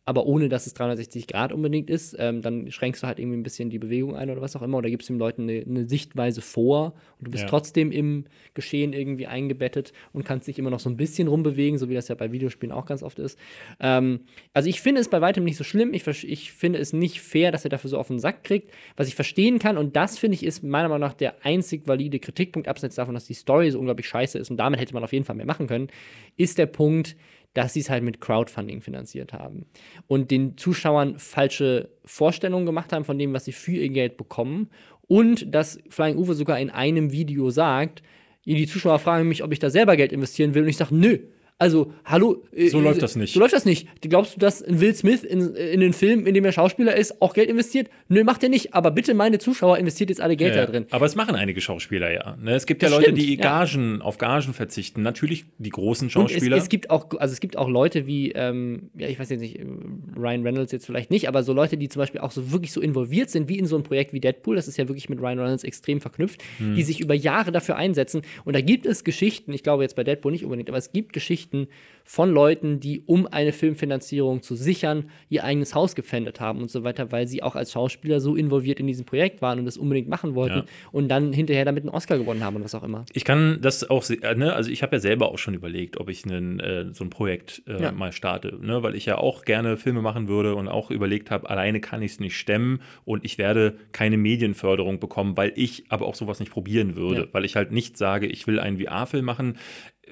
aber 0.10 0.26
ohne 0.26 0.50
dass 0.50 0.66
es 0.66 0.74
360 0.74 1.28
Grad 1.28 1.54
unbedingt 1.54 1.88
ist. 1.88 2.16
Ähm, 2.18 2.42
dann 2.42 2.72
schränkst 2.72 3.04
du 3.04 3.06
halt 3.06 3.20
irgendwie 3.20 3.38
ein 3.38 3.44
bisschen 3.44 3.70
die 3.70 3.78
Bewegung 3.78 4.16
ein 4.16 4.32
oder 4.32 4.42
was 4.42 4.56
auch 4.56 4.64
immer. 4.64 4.80
Oder 4.80 4.90
gibst 4.90 5.08
den 5.08 5.20
Leuten 5.20 5.44
eine, 5.44 5.62
eine 5.64 5.88
Sichtweise 5.88 6.42
vor 6.42 6.96
und 7.20 7.28
du 7.28 7.32
bist 7.32 7.44
Ja. 7.44 7.50
trotzdem 7.52 7.92
im 7.92 8.26
Geschehen 8.56 8.92
irgendwie 8.92 9.28
eingebettet 9.28 9.94
und 10.12 10.26
kannst 10.26 10.48
dich 10.48 10.58
immer 10.58 10.72
noch 10.72 10.80
so 10.80 10.90
ein 10.90 10.98
bisschen 10.98 11.28
rumbewegen, 11.28 11.78
so 11.78 11.90
wie 11.90 11.94
das 11.94 12.08
ja 12.08 12.16
bei 12.16 12.32
Videospielen 12.32 12.72
auch 12.74 12.88
ganz 12.88 13.04
oft 13.04 13.20
ist. 13.20 13.38
Ähm, 13.80 14.22
also 14.52 14.68
ich 14.68 14.82
finde 14.82 15.00
es 15.00 15.10
bei 15.10 15.22
weitem 15.22 15.44
nicht 15.44 15.58
so 15.58 15.64
schlimm. 15.64 15.94
Ich, 15.94 16.08
ich 16.08 16.54
finde 16.54 16.80
es 16.80 16.92
nicht 16.92 17.22
fair, 17.22 17.52
dass 17.52 17.64
er 17.64 17.70
dafür 17.70 17.92
so 17.92 18.00
auf 18.00 18.08
den 18.08 18.18
Sack 18.18 18.44
kriegt. 18.44 18.72
Was 18.98 19.08
ich 19.08 19.14
verstehen 19.14 19.60
kann, 19.60 19.78
und 19.78 19.96
das 19.96 20.18
finde 20.18 20.34
ich 20.34 20.44
ist 20.44 20.64
meiner 20.64 20.90
Meinung 20.90 21.08
nach 21.08 21.14
der 21.14 21.46
einzig 21.46 21.88
valide 21.88 22.18
Kritikpunkt, 22.18 22.68
abseits 22.68 22.96
davon, 22.96 23.14
dass 23.14 23.28
die 23.28 23.36
Story 23.36 23.70
so 23.70 23.78
unglaublich 23.78 24.08
scheiße 24.08 24.40
ist 24.40 24.50
und 24.50 24.58
damit 24.58 24.80
hätte 24.80 24.96
man 24.96 25.04
auf 25.04 25.14
jeden 25.14 25.26
Fall 25.26 25.36
mehr 25.36 25.46
machen 25.46 25.68
können, 25.68 25.90
ist 26.36 26.58
der 26.58 26.66
Punkt, 26.66 27.16
dass 27.54 27.74
sie 27.74 27.80
es 27.80 27.90
halt 27.90 28.04
mit 28.04 28.22
Crowdfunding 28.22 28.82
finanziert 28.82 29.34
haben. 29.34 29.66
Und 30.08 30.32
den 30.32 30.58
Zuschauern 30.58 31.18
falsche 31.18 31.90
Vorstellungen 32.06 32.66
gemacht 32.66 32.94
haben 32.94 33.06
von 33.06 33.18
dem, 33.18 33.34
was 33.34 33.46
sie 33.46 33.52
für 33.52 33.72
ihr 33.72 33.90
Geld 33.90 34.18
bekommen. 34.18 34.70
Und 35.08 35.54
dass 35.54 35.80
Flying 35.90 36.18
Uwe 36.18 36.36
sogar 36.36 36.60
in 36.60 36.70
einem 36.70 37.12
Video 37.12 37.50
sagt, 37.50 38.04
die 38.46 38.68
Zuschauer 38.68 39.00
fragen 39.00 39.28
mich, 39.28 39.44
ob 39.44 39.52
ich 39.52 39.60
da 39.60 39.70
selber 39.70 39.96
Geld 39.96 40.12
investieren 40.12 40.54
will. 40.54 40.64
Und 40.64 40.70
ich 40.70 40.78
sage, 40.78 40.96
nö. 40.96 41.20
Also, 41.62 41.94
hallo. 42.06 42.42
äh, 42.56 42.70
So 42.70 42.80
läuft 42.80 43.00
äh, 43.00 43.02
das 43.02 43.18
nicht. 43.18 43.34
So 43.34 43.40
läuft 43.42 43.54
das 43.54 43.66
nicht. 43.66 43.86
Glaubst 44.02 44.34
du, 44.38 44.40
dass 44.40 44.64
ein 44.64 44.80
Will 44.80 44.96
Smith 44.96 45.26
in, 45.26 45.56
in 45.56 45.82
den 45.82 45.92
Film, 45.92 46.26
in 46.26 46.34
dem 46.34 46.46
er 46.46 46.54
Schauspieler 46.54 46.96
ist, 46.96 47.22
auch 47.22 47.34
Geld 47.34 47.50
investiert? 47.50 47.90
Nö, 48.08 48.24
macht 48.24 48.42
er 48.44 48.50
nicht. 48.50 48.74
Aber 48.74 48.92
bitte, 48.92 49.14
meine 49.14 49.40
Zuschauer, 49.40 49.78
investiert 49.78 50.10
jetzt 50.10 50.22
alle 50.22 50.38
Geld 50.38 50.56
Ja, 50.56 50.66
da 50.66 50.72
drin. 50.72 50.86
Aber 50.92 51.06
es 51.06 51.16
machen 51.18 51.36
einige 51.36 51.60
Schauspieler 51.60 52.14
ja. 52.14 52.38
Ne? 52.42 52.54
Es 52.56 52.66
gibt 52.66 52.82
ja 52.82 52.88
Das 52.88 52.96
Leute, 52.98 53.10
stimmt, 53.12 53.22
die 53.22 53.36
ja. 53.36 53.42
Gagen 53.42 54.02
auf 54.02 54.18
Gagen 54.18 54.54
verzichten. 54.54 55.02
Natürlich 55.02 55.48
die 55.58 55.70
großen 55.70 56.10
Schauspieler. 56.10 56.56
es, 56.56 56.64
es 56.64 56.70
gibt 56.70 56.90
auch, 56.90 57.10
also 57.20 57.34
es 57.34 57.42
gibt 57.42 57.58
auch 57.58 57.68
Leute 57.68 58.08
wie, 58.08 58.32
ähm, 58.32 58.90
ja, 58.98 59.10
ich 59.10 59.20
weiß 59.20 59.30
jetzt 59.30 59.42
nicht, 59.42 59.60
Ryan 60.16 60.44
Reynolds 60.44 60.72
jetzt 60.72 60.86
vielleicht 60.86 61.12
nicht, 61.12 61.28
aber 61.28 61.44
so 61.44 61.52
Leute, 61.52 61.76
die 61.76 61.90
zum 61.90 62.00
Beispiel 62.00 62.22
auch 62.22 62.32
so 62.32 62.54
wirklich 62.54 62.72
so 62.72 62.80
involviert 62.80 63.32
sind, 63.32 63.50
wie 63.50 63.60
in 63.60 63.66
so 63.66 63.76
ein 63.76 63.84
Projekt 63.84 64.14
wie 64.14 64.22
Deadpool, 64.22 64.56
das 64.56 64.70
ist 64.70 64.78
ja 64.78 64.88
wirklich 64.88 65.10
mit 65.10 65.20
Ryan 65.20 65.40
Reynolds 65.40 65.66
extrem 65.66 66.00
verknüpft, 66.00 66.42
Hm. 66.60 66.76
die 66.76 66.84
sich 66.84 67.02
über 67.02 67.16
Jahre 67.16 67.52
dafür 67.52 67.76
einsetzen. 67.76 68.22
Und 68.46 68.56
da 68.56 68.62
gibt 68.62 68.86
es 68.86 69.04
Geschichten, 69.04 69.52
ich 69.52 69.62
glaube 69.64 69.84
jetzt 69.84 69.98
bei 69.98 70.06
Deadpool 70.06 70.32
nicht 70.32 70.46
unbedingt, 70.46 70.70
aber 70.70 70.78
es 70.78 70.94
gibt 70.94 71.12
Geschichten 71.12 71.49
von 72.06 72.32
Leuten, 72.32 72.80
die, 72.80 73.04
um 73.06 73.28
eine 73.28 73.52
Filmfinanzierung 73.54 74.42
zu 74.42 74.56
sichern, 74.56 75.12
ihr 75.30 75.44
eigenes 75.44 75.76
Haus 75.76 75.94
gepfändet 75.94 76.40
haben 76.40 76.60
und 76.60 76.72
so 76.72 76.84
weiter, 76.84 77.12
weil 77.12 77.28
sie 77.28 77.44
auch 77.44 77.56
als 77.56 77.72
Schauspieler 77.72 78.20
so 78.20 78.36
involviert 78.36 78.80
in 78.80 78.88
diesem 78.88 79.06
Projekt 79.06 79.44
waren 79.44 79.60
und 79.60 79.66
das 79.66 79.78
unbedingt 79.78 80.08
machen 80.10 80.34
wollten 80.34 80.56
Ja. 80.58 80.66
und 80.92 81.08
dann 81.08 81.34
hinterher 81.34 81.66
damit 81.66 81.84
einen 81.84 81.92
Oscar 81.94 82.18
gewonnen 82.18 82.44
haben 82.44 82.56
und 82.56 82.64
was 82.64 82.74
auch 82.74 82.82
immer. 82.84 83.06
Ich 83.14 83.26
kann 83.26 83.60
das 83.62 83.88
auch, 83.88 84.10
äh, 84.10 84.34
ne, 84.36 84.54
also 84.54 84.72
ich 84.72 84.82
habe 84.82 84.96
ja 84.96 85.00
selber 85.00 85.32
auch 85.32 85.38
schon 85.38 85.54
überlegt, 85.54 86.00
ob 86.00 86.10
ich 86.10 86.26
einen, 86.26 86.60
äh, 86.60 86.86
so 86.94 87.04
ein 87.04 87.12
Projekt 87.12 87.62
äh, 87.68 87.80
Ja. 87.80 87.92
mal 87.92 88.12
starte, 88.12 88.58
ne, 88.60 88.82
weil 88.82 88.96
ich 88.96 89.06
ja 89.06 89.20
auch 89.20 89.46
gerne 89.46 89.78
Filme 89.78 90.02
machen 90.02 90.28
würde 90.28 90.56
und 90.56 90.68
auch 90.68 90.90
überlegt 90.90 91.30
habe, 91.30 91.48
alleine 91.48 91.80
kann 91.80 92.02
ich 92.02 92.14
es 92.14 92.20
nicht 92.20 92.36
stemmen 92.38 92.82
und 93.06 93.24
ich 93.24 93.38
werde 93.38 93.78
keine 93.92 94.18
Medienförderung 94.18 95.00
bekommen, 95.00 95.38
weil 95.38 95.54
ich 95.56 95.84
aber 95.90 96.08
auch 96.08 96.16
sowas 96.16 96.40
nicht 96.40 96.52
probieren 96.52 96.96
würde, 96.96 97.22
Ja. 97.22 97.28
weil 97.34 97.46
ich 97.46 97.56
halt 97.56 97.72
nicht 97.72 97.98
sage, 97.98 98.26
ich 98.26 98.48
will 98.48 98.60
einen 98.60 98.80
VR-Film 98.80 99.26
machen. 99.26 99.58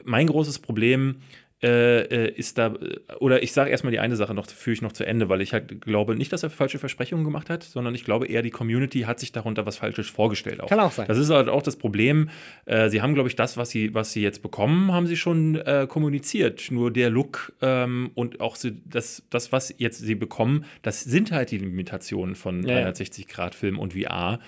Mein 0.03 0.27
großes 0.27 0.59
Problem 0.59 1.17
äh, 1.63 2.01
äh, 2.01 2.31
ist 2.35 2.59
da, 2.59 2.75
oder 3.19 3.41
ich 3.41 3.51
sage 3.51 3.71
erstmal 3.71 3.89
die 3.89 3.97
eine 3.97 4.15
Sache 4.15 4.35
noch, 4.35 4.45
führe 4.45 4.75
ich 4.75 4.83
noch 4.83 4.91
zu 4.91 5.07
Ende, 5.07 5.27
weil 5.27 5.41
ich 5.41 5.53
halt 5.53 5.81
glaube 5.81 6.15
nicht, 6.15 6.31
dass 6.31 6.43
er 6.43 6.51
falsche 6.51 6.77
Versprechungen 6.77 7.25
gemacht 7.25 7.49
hat, 7.49 7.63
sondern 7.63 7.95
ich 7.95 8.03
glaube 8.03 8.27
eher, 8.27 8.43
die 8.43 8.51
Community 8.51 9.01
hat 9.01 9.19
sich 9.19 9.31
darunter 9.31 9.65
was 9.65 9.77
Falsches 9.77 10.07
vorgestellt. 10.07 10.61
Kann 10.67 10.79
auch 10.79 10.91
sein. 10.91 11.07
Das 11.07 11.17
ist 11.17 11.31
halt 11.31 11.49
auch 11.49 11.63
das 11.63 11.75
Problem. 11.75 12.29
Äh, 12.65 12.89
sie 12.89 13.01
haben, 13.01 13.15
glaube 13.15 13.27
ich, 13.27 13.35
das, 13.35 13.57
was 13.57 13.71
sie, 13.71 13.95
was 13.95 14.11
sie 14.11 14.21
jetzt 14.21 14.43
bekommen, 14.43 14.91
haben 14.91 15.07
sie 15.07 15.17
schon 15.17 15.55
äh, 15.55 15.87
kommuniziert. 15.89 16.69
Nur 16.69 16.91
der 16.91 17.09
Look 17.09 17.53
ähm, 17.63 18.11
und 18.13 18.39
auch 18.39 18.55
sie, 18.55 18.79
das, 18.85 19.23
das, 19.31 19.51
was 19.51 19.73
jetzt 19.79 19.97
sie 19.97 20.13
bekommen, 20.13 20.63
das 20.83 21.01
sind 21.01 21.31
halt 21.31 21.49
die 21.49 21.57
Limitationen 21.57 22.35
von 22.35 22.67
ja. 22.67 22.87
360-Grad-Film 22.87 23.79
und 23.79 23.93
VR. 23.93 24.39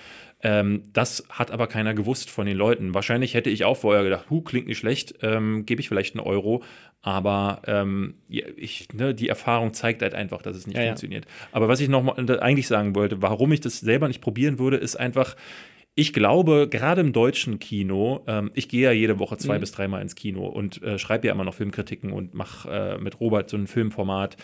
Ähm, 0.42 0.84
das 0.92 1.24
hat 1.28 1.50
aber 1.50 1.66
keiner 1.66 1.92
gewusst 1.94 2.30
von 2.30 2.46
den 2.46 2.56
Leuten. 2.56 2.94
Wahrscheinlich 2.94 3.34
hätte 3.34 3.50
ich 3.50 3.64
auch 3.64 3.76
vorher 3.76 4.02
gedacht, 4.04 4.30
hu, 4.30 4.40
klingt 4.40 4.66
nicht 4.68 4.78
schlecht, 4.78 5.14
ähm, 5.22 5.66
gebe 5.66 5.80
ich 5.80 5.88
vielleicht 5.88 6.14
einen 6.16 6.24
Euro. 6.26 6.62
Aber 7.02 7.62
ähm, 7.66 8.14
ja, 8.28 8.46
ich, 8.56 8.88
ne, 8.92 9.14
die 9.14 9.28
Erfahrung 9.28 9.72
zeigt 9.74 10.02
halt 10.02 10.14
einfach, 10.14 10.42
dass 10.42 10.56
es 10.56 10.66
nicht 10.66 10.76
Ja, 10.76 10.82
ja. 10.82 10.88
funktioniert. 10.88 11.26
Aber 11.52 11.68
was 11.68 11.80
ich 11.80 11.88
noch 11.88 12.02
mal 12.02 12.14
eigentlich 12.40 12.68
sagen 12.68 12.94
wollte, 12.94 13.22
warum 13.22 13.52
ich 13.52 13.60
das 13.60 13.80
selber 13.80 14.08
nicht 14.08 14.20
probieren 14.20 14.58
würde, 14.58 14.76
ist 14.76 14.96
einfach, 14.96 15.34
ich 15.94 16.12
glaube, 16.12 16.68
gerade 16.70 17.00
im 17.00 17.12
deutschen 17.12 17.58
Kino, 17.58 18.22
ähm, 18.26 18.50
ich 18.54 18.68
gehe 18.68 18.82
ja 18.82 18.92
jede 18.92 19.18
Woche 19.18 19.36
zwei 19.38 19.56
Mhm. 19.56 19.60
bis 19.60 19.72
dreimal 19.72 20.00
ins 20.02 20.14
Kino 20.14 20.46
und 20.46 20.82
äh, 20.82 20.98
schreibe 20.98 21.26
ja 21.26 21.32
immer 21.34 21.44
noch 21.44 21.54
Filmkritiken 21.54 22.12
und 22.12 22.32
mache 22.34 22.70
äh, 22.70 22.98
mit 22.98 23.20
Robert 23.20 23.50
so 23.50 23.56
ein 23.56 23.66
Filmformat 23.66 24.36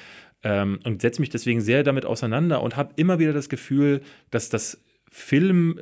ähm, 0.43 0.79
und 0.85 1.01
setze 1.03 1.21
mich 1.21 1.31
deswegen 1.31 1.61
sehr 1.61 1.83
damit 1.85 2.05
auseinander 2.05 2.63
und 2.63 2.77
habe 2.77 2.93
immer 2.97 3.19
wieder 3.19 3.33
das 3.33 3.49
Gefühl, 3.49 4.01
dass 4.31 4.49
das 4.51 4.83
Film 5.19 5.81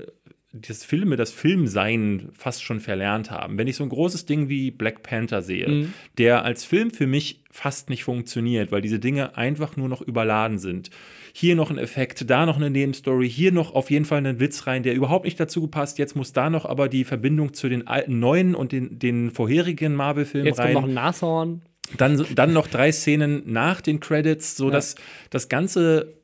das 0.57 0.85
Filme, 0.85 1.17
das 1.17 1.33
Filmsein 1.33 2.29
fast 2.33 2.63
schon 2.63 2.79
verlernt 2.79 3.33
haben. 3.33 3.59
Wenn 3.59 3.67
ich 3.67 3.75
so 3.75 3.83
ein 3.83 3.89
großes 3.89 4.25
Ding 4.25 4.49
wie 4.49 4.71
Black 4.71 5.03
Panther 5.03 5.43
sehe, 5.43 5.69
Mhm. 5.69 5.93
der 6.17 6.45
als 6.45 6.65
Film 6.65 6.93
für 6.93 7.09
mich 7.09 7.43
fast 7.51 7.91
nicht 7.91 8.05
funktioniert, 8.05 8.71
weil 8.71 8.81
diese 8.81 9.01
Dinge 9.01 9.37
einfach 9.37 9.77
nur 9.77 9.89
noch 9.89 10.01
überladen 10.01 10.59
sind. 10.59 10.91
Hier 11.33 11.57
noch 11.57 11.71
ein 11.73 11.79
Effekt, 11.79 12.31
da 12.31 12.47
noch 12.47 12.55
eine 12.57 12.71
Nebenstory, 12.71 13.29
hier 13.29 13.51
noch 13.51 13.75
auf 13.75 13.91
jeden 13.91 14.05
Fall 14.05 14.19
einen 14.19 14.39
Witz 14.39 14.69
rein, 14.69 14.85
der 14.85 14.95
überhaupt 14.95 15.25
nicht 15.25 15.41
dazu 15.41 15.67
passt. 15.67 15.99
Jetzt 15.99 16.15
muss 16.15 16.33
da 16.33 16.49
noch 16.51 16.67
aber 16.67 16.89
die 16.89 17.03
Verbindung 17.03 17.53
zu 17.53 17.69
den 17.69 17.89
alten 17.89 18.21
neuen 18.21 18.55
und 18.55 18.71
den, 18.71 19.01
den 19.01 19.33
vorherigen 19.33 19.97
Marvel-Filmen 19.97 20.47
Jetzt 20.47 20.61
rein. 20.61 20.75
kommt 20.75 20.85
noch 20.87 20.89
ein 20.89 20.95
Nashorn. 20.95 21.63
Dann, 21.97 22.25
dann 22.37 22.53
noch 22.53 22.69
drei 22.69 22.93
Szenen 22.93 23.43
nach 23.47 23.81
den 23.81 23.99
Credits, 23.99 24.57
so 24.57 24.71
dass 24.71 24.95
das 25.31 25.49
ganze, 25.49 26.15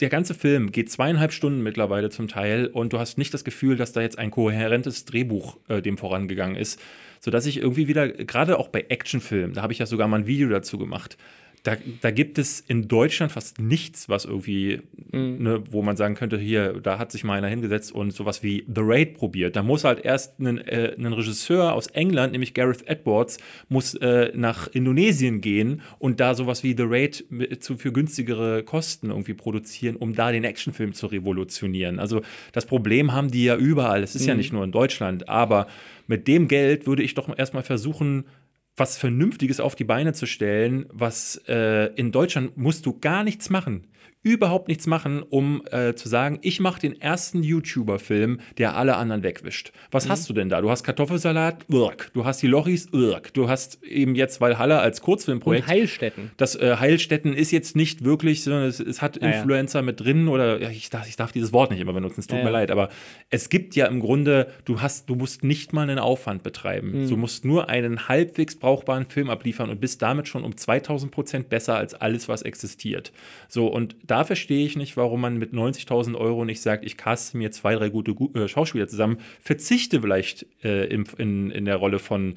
der 0.00 0.08
ganze 0.08 0.34
Film 0.34 0.72
geht 0.72 0.90
zweieinhalb 0.90 1.32
Stunden 1.32 1.62
mittlerweile 1.62 2.10
zum 2.10 2.28
Teil 2.28 2.66
und 2.66 2.92
du 2.92 2.98
hast 2.98 3.18
nicht 3.18 3.34
das 3.34 3.44
Gefühl, 3.44 3.76
dass 3.76 3.92
da 3.92 4.00
jetzt 4.00 4.18
ein 4.18 4.30
kohärentes 4.30 5.04
Drehbuch 5.04 5.58
äh, 5.68 5.82
dem 5.82 5.98
vorangegangen 5.98 6.56
ist, 6.56 6.80
sodass 7.20 7.46
ich 7.46 7.58
irgendwie 7.58 7.86
wieder, 7.86 8.08
gerade 8.08 8.58
auch 8.58 8.68
bei 8.68 8.86
Actionfilmen, 8.88 9.54
da 9.54 9.62
habe 9.62 9.72
ich 9.72 9.78
ja 9.78 9.86
sogar 9.86 10.08
mal 10.08 10.20
ein 10.20 10.26
Video 10.26 10.48
dazu 10.48 10.78
gemacht. 10.78 11.18
Da, 11.62 11.76
da 12.00 12.10
gibt 12.10 12.38
es 12.38 12.60
in 12.60 12.88
Deutschland 12.88 13.32
fast 13.32 13.60
nichts, 13.60 14.08
was 14.08 14.24
irgendwie, 14.24 14.80
ne, 15.12 15.62
wo 15.70 15.82
man 15.82 15.96
sagen 15.96 16.14
könnte, 16.14 16.38
hier, 16.38 16.80
da 16.80 16.98
hat 16.98 17.12
sich 17.12 17.22
mal 17.22 17.36
einer 17.36 17.48
hingesetzt 17.48 17.92
und 17.92 18.12
sowas 18.12 18.42
wie 18.42 18.64
The 18.66 18.80
Raid 18.82 19.14
probiert. 19.14 19.56
Da 19.56 19.62
muss 19.62 19.84
halt 19.84 20.04
erst 20.04 20.38
ein, 20.40 20.58
äh, 20.58 20.94
Regisseur 20.98 21.74
aus 21.74 21.88
England, 21.88 22.32
nämlich 22.32 22.54
Gareth 22.54 22.86
Edwards, 22.88 23.38
muss 23.68 23.94
äh, 23.94 24.32
nach 24.34 24.68
Indonesien 24.68 25.40
gehen 25.40 25.82
und 25.98 26.18
da 26.20 26.34
sowas 26.34 26.62
wie 26.62 26.74
The 26.74 26.84
Raid 26.86 27.24
zu, 27.60 27.76
für 27.76 27.92
günstigere 27.92 28.62
Kosten 28.62 29.10
irgendwie 29.10 29.34
produzieren, 29.34 29.96
um 29.96 30.14
da 30.14 30.32
den 30.32 30.44
Actionfilm 30.44 30.94
zu 30.94 31.08
revolutionieren. 31.08 31.98
Also 31.98 32.22
das 32.52 32.64
Problem 32.64 33.12
haben 33.12 33.30
die 33.30 33.44
ja 33.44 33.56
überall. 33.56 34.02
Es 34.02 34.14
ist 34.14 34.26
ja 34.26 34.34
nicht 34.34 34.52
nur 34.52 34.64
in 34.64 34.72
Deutschland, 34.72 35.28
aber 35.28 35.66
mit 36.06 36.26
dem 36.26 36.48
Geld 36.48 36.86
würde 36.86 37.02
ich 37.02 37.14
doch 37.14 37.36
erstmal 37.38 37.62
versuchen, 37.62 38.24
was 38.76 38.96
Vernünftiges 38.96 39.60
auf 39.60 39.74
die 39.74 39.84
Beine 39.84 40.12
zu 40.12 40.26
stellen, 40.26 40.86
was 40.90 41.36
äh, 41.48 41.92
in 41.94 42.12
Deutschland 42.12 42.56
musst 42.56 42.86
du 42.86 42.98
gar 42.98 43.24
nichts 43.24 43.50
machen. 43.50 43.86
Überhaupt 44.22 44.68
nichts 44.68 44.86
machen, 44.86 45.22
um 45.22 45.62
äh, 45.70 45.94
zu 45.94 46.08
sagen, 46.08 46.38
ich 46.42 46.60
mache 46.60 46.78
den 46.78 47.00
ersten 47.00 47.42
YouTuber-Film, 47.42 48.40
der 48.58 48.76
alle 48.76 48.96
anderen 48.96 49.22
wegwischt. 49.22 49.72
Was 49.90 50.10
hast 50.10 50.28
du 50.28 50.34
denn 50.34 50.50
da? 50.50 50.60
Du 50.60 50.70
hast 50.70 50.84
Kartoffelsalat, 50.84 51.64
irk. 51.70 52.10
Du 52.12 52.26
hast 52.26 52.42
die 52.42 52.46
Lochis, 52.46 52.88
irk. 52.92 53.32
Du 53.32 53.48
hast 53.48 53.82
eben 53.82 54.14
jetzt 54.14 54.42
Valhalla 54.42 54.80
als 54.80 54.98
Und 55.00 55.04
Kurzfilmprojekt. 55.06 55.66
Heilstätten. 55.66 56.32
Das 56.36 56.54
äh, 56.54 56.76
Heilstätten 56.78 57.32
ist 57.32 57.50
jetzt 57.50 57.76
nicht 57.76 58.04
wirklich, 58.04 58.44
sondern 58.44 58.64
es, 58.64 58.78
es 58.78 59.00
hat 59.00 59.22
ja. 59.22 59.28
Influencer 59.28 59.80
mit 59.80 60.00
drin 60.00 60.28
oder 60.28 60.60
ja, 60.60 60.68
ich, 60.68 60.90
darf, 60.90 61.08
ich 61.08 61.16
darf 61.16 61.32
dieses 61.32 61.54
Wort 61.54 61.70
nicht 61.70 61.80
immer 61.80 61.94
benutzen, 61.94 62.20
es 62.20 62.26
tut 62.26 62.38
Ja, 62.38 62.44
mir 62.44 62.50
leid, 62.50 62.70
aber 62.70 62.90
es 63.30 63.48
gibt 63.48 63.74
ja 63.74 63.86
im 63.86 64.00
Grunde, 64.00 64.48
du 64.66 64.82
hast, 64.82 65.08
du 65.08 65.14
musst 65.14 65.44
nicht 65.44 65.72
mal 65.72 65.88
einen 65.88 65.98
Aufwand 65.98 66.42
betreiben. 66.42 67.04
Mhm. 67.04 67.08
Du 67.08 67.16
musst 67.16 67.46
nur 67.46 67.70
einen 67.70 68.06
halbwegs 68.08 68.56
brauchbaren 68.56 69.06
Film 69.06 69.30
abliefern 69.30 69.70
und 69.70 69.80
bist 69.80 70.02
damit 70.02 70.28
schon 70.28 70.44
um 70.44 70.56
2000 70.56 71.10
Prozent 71.10 71.48
besser 71.48 71.76
als 71.76 71.94
alles, 71.94 72.28
was 72.28 72.42
existiert. 72.42 73.12
So, 73.48 73.66
und 73.68 73.96
da 74.10 74.24
verstehe 74.24 74.66
ich 74.66 74.76
nicht, 74.76 74.96
warum 74.96 75.20
man 75.20 75.38
mit 75.38 75.52
90.000 75.52 76.16
Euro 76.16 76.44
nicht 76.44 76.60
sagt, 76.60 76.84
ich 76.84 76.96
caste 76.96 77.36
mir 77.36 77.50
zwei, 77.52 77.74
drei 77.74 77.88
gute 77.88 78.14
Gu 78.14 78.30
äh, 78.34 78.48
Schauspieler 78.48 78.88
zusammen, 78.88 79.18
verzichte 79.40 80.00
vielleicht 80.00 80.46
äh, 80.64 80.86
im, 80.86 81.04
in, 81.18 81.50
in 81.50 81.64
der 81.64 81.76
Rolle 81.76 81.98
von 81.98 82.34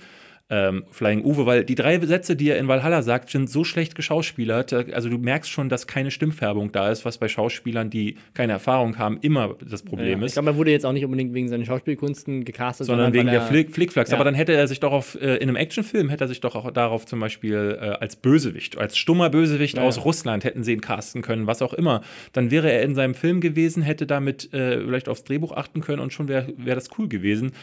ähm, 0.50 0.84
Flying 0.92 1.24
Uwe, 1.24 1.46
weil 1.46 1.64
die 1.64 1.74
drei 1.74 1.98
Sätze, 2.00 2.36
die 2.36 2.50
er 2.50 2.58
in 2.60 2.68
Valhalla 2.68 3.02
sagt, 3.02 3.30
sind 3.30 3.50
so 3.50 3.64
schlecht 3.64 3.96
geschauspielert. 3.96 4.74
Also 4.94 5.10
du 5.10 5.18
merkst 5.18 5.50
schon, 5.50 5.70
dass 5.70 5.88
keine 5.88 6.12
Stimmfärbung 6.12 6.72
da 6.72 6.92
ist, 6.92 7.06
was 7.06 7.18
bei 7.18 7.28
Schauspielern, 7.28 7.90
die 7.90 8.18
keine 8.34 8.52
Erfahrung 8.54 8.98
haben, 9.00 9.18
immer 9.22 9.56
das 9.68 9.82
Problem 9.84 10.20
Ja, 10.20 10.26
ist. 10.26 10.32
ich 10.32 10.34
glaube, 10.34 10.50
er 10.52 10.58
wurde 10.58 10.72
jetzt 10.72 10.86
auch 10.86 10.92
nicht 10.92 11.06
unbedingt 11.06 11.34
wegen 11.34 11.48
seinen 11.48 11.66
Schauspielkunsten 11.66 12.44
gecastet, 12.46 12.88
sondern 12.88 13.14
wegen 13.14 13.26
der 13.28 13.36
er- 13.36 13.48
Flick, 13.48 13.72
Flickflacks. 13.74 14.12
Ja. 14.12 14.18
Aber 14.18 14.26
dann 14.26 14.36
hätte 14.36 14.52
er 14.54 14.68
sich 14.68 14.80
doch 14.82 14.92
auf, 14.92 15.16
äh, 15.20 15.38
in 15.38 15.44
einem 15.44 15.56
Actionfilm 15.56 16.10
hätte 16.10 16.26
er 16.26 16.28
sich 16.28 16.42
doch 16.42 16.56
auch 16.56 16.70
darauf 16.72 17.06
zum 17.06 17.20
Beispiel 17.20 17.78
äh, 17.82 17.86
als 17.86 18.16
Bösewicht, 18.18 18.78
als 18.78 18.98
stummer 18.98 19.30
Bösewicht 19.30 19.78
Ja, 19.78 19.84
aus. 19.84 20.04
Russland 20.04 20.44
hätten 20.44 20.64
sie 20.64 20.74
ihn 20.74 20.82
casten 20.82 21.22
können, 21.22 21.48
was 21.48 21.62
auch 21.62 21.74
immer. 21.74 22.02
Dann 22.34 22.52
wäre 22.52 22.70
er 22.72 22.84
in 22.84 22.96
seinem 22.96 23.16
Film 23.16 23.40
gewesen, 23.40 23.82
hätte 23.82 24.06
damit 24.06 24.54
äh, 24.54 24.82
vielleicht 24.82 25.08
aufs 25.10 25.24
Drehbuch 25.24 25.54
achten 25.54 25.80
können 25.82 26.02
und 26.02 26.12
schon 26.14 26.28
wäre 26.28 26.48
wär 26.58 26.76
das 26.76 26.90
cool 26.98 27.08
gewesen. 27.08 27.54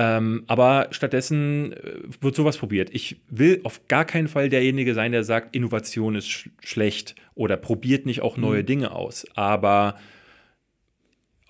Ähm, 0.00 0.44
aber 0.46 0.86
stattdessen 0.92 1.72
äh, 1.72 1.98
wird 2.20 2.36
sowas 2.36 2.56
probiert. 2.56 2.90
Ich 2.92 3.20
will 3.28 3.60
auf 3.64 3.88
gar 3.88 4.04
keinen 4.04 4.28
Fall 4.28 4.48
derjenige 4.48 4.94
sein, 4.94 5.10
der 5.10 5.24
sagt, 5.24 5.56
Innovation 5.56 6.14
ist 6.14 6.28
sch 6.28 6.50
schlecht 6.62 7.16
oder 7.34 7.56
probiert 7.56 8.06
nicht 8.06 8.22
auch 8.22 8.36
neue 8.36 8.62
Dinge 8.62 8.92
aus. 8.92 9.26
Aber 9.34 9.98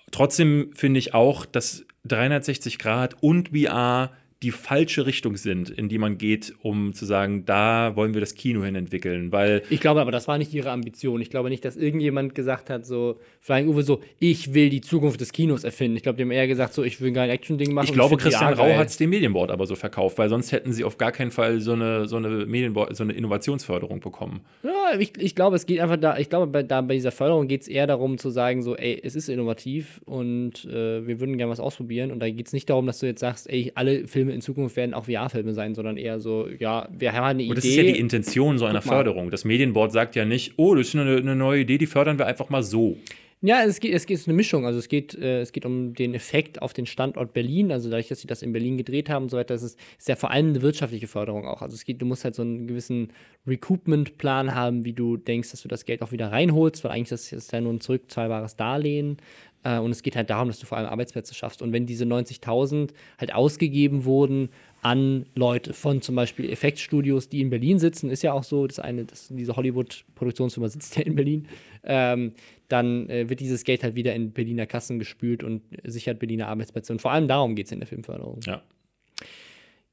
trotzdem 0.09 0.71
finde 0.73 0.97
ich 0.97 1.13
auch, 1.13 1.45
dass 1.45 1.85
360 2.05 2.79
Grad 2.79 3.21
und 3.21 3.49
VR 3.49 4.13
die 4.41 4.51
falsche 4.51 5.05
Richtung 5.05 5.35
sind, 5.35 5.69
in 5.69 5.89
die 5.89 5.97
man 5.97 6.17
geht, 6.17 6.53
um 6.61 6.93
zu 6.93 7.05
sagen, 7.05 7.43
da 7.45 7.97
wollen 7.97 8.13
wir 8.13 8.21
das 8.21 8.35
Kino 8.35 8.63
hin 8.63 8.75
entwickeln, 8.75 9.33
weil 9.33 9.63
Ich 9.69 9.81
glaube 9.81 9.99
aber, 9.99 10.11
das 10.11 10.29
war 10.29 10.37
nicht 10.37 10.53
ihre 10.53 10.71
Ambition. 10.71 11.19
Ich 11.21 11.29
glaube 11.29 11.49
nicht, 11.49 11.65
dass 11.65 11.75
irgendjemand 11.75 12.35
gesagt 12.35 12.69
hat, 12.69 12.85
so, 12.85 13.19
Flying 13.41 13.67
Uwe, 13.67 13.83
so, 13.83 13.99
ich 14.17 14.53
will 14.53 14.69
die 14.69 14.79
Zukunft 14.79 15.19
des 15.19 15.33
Kinos 15.33 15.65
erfinden. 15.65 15.97
Ich 15.97 16.03
glaube, 16.03 16.15
die 16.15 16.23
haben 16.23 16.31
eher 16.31 16.47
gesagt, 16.47 16.73
so, 16.73 16.83
ich 16.83 17.01
will 17.01 17.17
ein 17.17 17.29
Action-Ding 17.29 17.73
machen. 17.73 17.87
ich 17.87 17.93
glaube, 17.93 18.11
find 18.11 18.21
Christian 18.21 18.53
Rau 18.53 18.77
hat 18.77 18.87
es 18.87 18.95
dem 18.95 19.09
Medienboard 19.09 19.51
aber 19.51 19.65
so 19.65 19.75
verkauft, 19.75 20.17
weil 20.17 20.29
sonst 20.29 20.53
hätten 20.53 20.71
sie 20.71 20.85
auf 20.85 20.97
gar 20.97 21.11
keinen 21.11 21.31
Fall 21.31 21.59
so 21.59 21.73
eine, 21.73 22.07
so 22.07 22.15
eine 22.15 22.45
Medienboard, 22.45 22.95
so 22.95 23.03
eine 23.03 23.13
Innovationsförderung 23.13 23.99
bekommen. 23.99 24.39
Ja, 24.63 24.97
ich, 24.97 25.17
ich 25.17 25.35
glaube, 25.35 25.57
es 25.57 25.65
geht 25.65 25.81
einfach 25.81 25.97
da, 25.97 26.17
ich 26.17 26.29
glaube, 26.29 26.47
bei, 26.47 26.63
da, 26.63 26.79
bei 26.79 26.93
dieser 26.93 27.11
Förderung 27.11 27.49
geht 27.49 27.63
es 27.63 27.67
eher 27.67 27.87
darum 27.87 28.17
zu 28.17 28.29
sagen, 28.29 28.61
so, 28.61 28.77
ey, 28.77 29.01
es 29.03 29.15
ist 29.15 29.27
innovativ 29.27 29.99
und 30.05 30.63
äh, 30.63 31.05
wir 31.05 31.19
würden 31.19 31.37
gerne 31.37 31.51
was 31.51 31.59
ausprobieren. 31.59 32.11
Und 32.11 32.19
da 32.19 32.29
geht 32.29 32.47
es 32.47 32.53
nicht 32.53 32.69
darum, 32.69 32.85
dass 32.85 32.99
du 32.99 33.05
jetzt 33.05 33.19
sagst, 33.19 33.49
ey, 33.49 33.73
alle 33.75 34.07
Filme 34.07 34.28
in 34.31 34.41
Zukunft 34.41 34.75
werden 34.75 34.93
auch 34.93 35.05
VR-Filme 35.05 35.53
sein, 35.53 35.75
sondern 35.75 35.97
eher 35.97 36.19
so, 36.19 36.47
ja, 36.59 36.87
wir 36.91 37.13
haben 37.13 37.39
eine 37.39 37.49
Und 37.49 37.57
das 37.57 37.65
Idee. 37.65 37.73
ist 37.73 37.77
ja 37.77 37.93
die 37.93 37.99
Intention 37.99 38.57
so 38.57 38.65
einer. 38.65 38.81
Förderung. 38.81 39.29
Das 39.29 39.45
Medienboard 39.45 39.91
sagt 39.91 40.15
ja 40.15 40.25
nicht, 40.25 40.53
oh, 40.57 40.75
das 40.75 40.87
ist 40.87 40.95
eine, 40.95 41.17
eine 41.17 41.35
neue 41.35 41.61
Idee, 41.61 41.77
die 41.77 41.85
fördern 41.85 42.17
wir 42.17 42.25
einfach 42.25 42.49
mal 42.49 42.63
so. 42.63 42.97
Ja, 43.41 43.63
es 43.63 43.79
geht, 43.79 43.93
es 43.93 44.05
geht 44.05 44.15
es 44.15 44.21
ist 44.23 44.27
eine 44.27 44.35
Mischung. 44.35 44.65
Also 44.65 44.79
es 44.79 44.89
geht, 44.89 45.15
äh, 45.15 45.39
es 45.39 45.53
geht 45.53 45.65
um 45.65 45.93
den 45.93 46.13
Effekt 46.13 46.61
auf 46.61 46.73
den 46.73 46.85
Standort 46.85 47.31
Berlin. 47.31 47.71
Also 47.71 47.89
dadurch, 47.89 48.09
dass 48.09 48.19
sie 48.19 48.27
das 48.27 48.41
in 48.41 48.51
Berlin 48.51 48.77
gedreht 48.77 49.09
haben 49.09 49.23
und 49.23 49.29
so 49.29 49.37
weiter, 49.37 49.53
das 49.53 49.63
ist, 49.63 49.79
ist 49.97 50.09
ja 50.09 50.17
vor 50.17 50.31
allem 50.31 50.49
eine 50.49 50.61
wirtschaftliche 50.61 51.07
Förderung 51.07 51.45
auch. 51.45 51.61
Also 51.61 51.75
es 51.75 51.85
geht, 51.85 52.01
du 52.01 52.05
musst 52.05 52.25
halt 52.25 52.35
so 52.35 52.41
einen 52.41 52.67
gewissen 52.67 53.13
Recoupment-Plan 53.47 54.55
haben, 54.55 54.83
wie 54.83 54.91
du 54.91 55.15
denkst, 55.15 55.51
dass 55.51 55.61
du 55.61 55.69
das 55.69 55.85
Geld 55.85 56.01
auch 56.01 56.11
wieder 56.11 56.33
reinholst, 56.33 56.83
weil 56.83 56.91
eigentlich 56.91 57.09
das 57.09 57.31
ist 57.31 57.53
ja 57.53 57.61
nur 57.61 57.71
ein 57.71 57.79
zurückzahlbares 57.79 58.57
Darlehen. 58.57 59.17
Äh, 59.63 59.79
und 59.79 59.91
es 59.91 60.03
geht 60.03 60.15
halt 60.15 60.29
darum, 60.29 60.47
dass 60.47 60.59
du 60.59 60.65
vor 60.65 60.77
allem 60.77 60.87
Arbeitsplätze 60.87 61.33
schaffst. 61.33 61.61
Und 61.61 61.73
wenn 61.73 61.85
diese 61.85 62.05
90.000 62.05 62.91
halt 63.17 63.33
ausgegeben 63.33 64.05
wurden 64.05 64.49
an 64.81 65.25
Leute 65.35 65.73
von 65.73 66.01
zum 66.01 66.15
Beispiel 66.15 66.49
Effektstudios, 66.49 67.29
die 67.29 67.41
in 67.41 67.49
Berlin 67.49 67.79
sitzen, 67.79 68.09
ist 68.09 68.23
ja 68.23 68.33
auch 68.33 68.43
so, 68.43 68.65
das 68.67 68.79
eine, 68.79 69.05
das, 69.05 69.27
diese 69.29 69.55
Hollywood-Produktionsfirma 69.55 70.69
sitzt 70.69 70.95
ja 70.97 71.03
in 71.03 71.15
Berlin, 71.15 71.47
ähm, 71.83 72.33
dann 72.67 73.09
äh, 73.09 73.29
wird 73.29 73.39
dieses 73.39 73.63
Geld 73.63 73.83
halt 73.83 73.95
wieder 73.95 74.13
in 74.15 74.31
Berliner 74.31 74.65
Kassen 74.65 74.99
gespült 74.99 75.43
und 75.43 75.63
sichert 75.83 76.19
Berliner 76.19 76.47
Arbeitsplätze. 76.47 76.93
Und 76.93 77.01
vor 77.01 77.11
allem 77.11 77.27
darum 77.27 77.55
geht 77.55 77.65
es 77.65 77.71
in 77.71 77.79
der 77.79 77.87
Filmförderung. 77.87 78.39
Ja. 78.45 78.61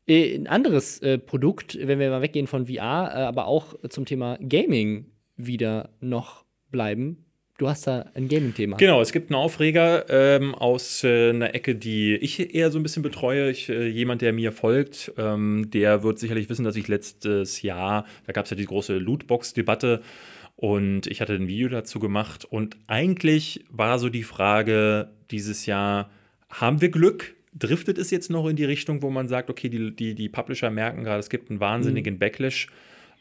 Äh, 0.07 0.37
ein 0.37 0.47
anderes 0.47 1.01
äh, 1.01 1.19
Produkt, 1.19 1.77
wenn 1.81 1.99
wir 1.99 2.11
mal 2.11 2.23
weggehen 2.23 2.47
von 2.47 2.67
VR, 2.67 3.11
äh, 3.12 3.19
aber 3.23 3.47
auch 3.47 3.75
zum 3.89 4.05
Thema 4.05 4.39
Gaming 4.41 5.07
wieder 5.37 5.91
noch 6.01 6.45
bleiben. 6.71 7.26
Du 7.59 7.68
hast 7.68 7.86
da 7.86 8.04
ein 8.14 8.28
Gaming-Thema. 8.28 8.76
Genau, 8.76 9.00
es 9.00 9.12
gibt 9.12 9.30
einen 9.30 9.40
Aufreger 9.40 10.04
ähm, 10.11 10.54
aus 10.54 11.02
äh, 11.04 11.30
einer 11.30 11.54
Ecke, 11.54 11.74
die 11.74 12.14
ich 12.16 12.54
eher 12.54 12.70
so 12.70 12.78
ein 12.78 12.82
bisschen 12.82 13.02
betreue. 13.02 13.50
Ich, 13.50 13.70
äh, 13.70 13.86
jemand, 13.88 14.20
der 14.20 14.34
mir 14.34 14.52
folgt, 14.52 15.12
ähm, 15.16 15.70
der 15.72 16.02
wird 16.02 16.18
sicherlich 16.18 16.50
wissen, 16.50 16.64
dass 16.64 16.76
ich 16.76 16.86
letztes 16.86 17.62
Jahr, 17.62 18.04
da 18.26 18.32
gab 18.34 18.44
es 18.44 18.50
ja 18.50 18.57
die 18.59 18.66
große 18.66 18.98
Lootbox-Debatte 18.98 20.02
und 20.57 21.07
ich 21.07 21.22
hatte 21.22 21.32
ein 21.32 21.48
Video 21.48 21.68
dazu 21.70 21.98
gemacht. 21.98 22.44
Und 22.44 22.76
eigentlich 22.88 23.64
war 23.70 23.98
so 23.98 24.11
die 24.11 24.22
Frage 24.22 25.11
dieses 25.30 25.64
Jahr, 25.64 26.11
haben 26.50 26.82
wir 26.82 26.90
Glück? 26.90 27.36
Driftet 27.54 27.96
es 27.96 28.11
jetzt 28.11 28.30
noch 28.30 28.46
in 28.48 28.57
die 28.57 28.66
Richtung, 28.66 29.00
wo 29.00 29.09
man 29.09 29.28
sagt, 29.28 29.48
okay, 29.48 29.70
die, 29.70 29.96
die, 29.96 30.14
die 30.14 30.28
Publisher 30.28 30.70
merken 30.70 31.04
gerade, 31.04 31.20
es 31.20 31.30
gibt 31.30 31.48
einen 31.48 31.59
wahnsinnigen 31.61 32.18
Backlash 32.18 32.68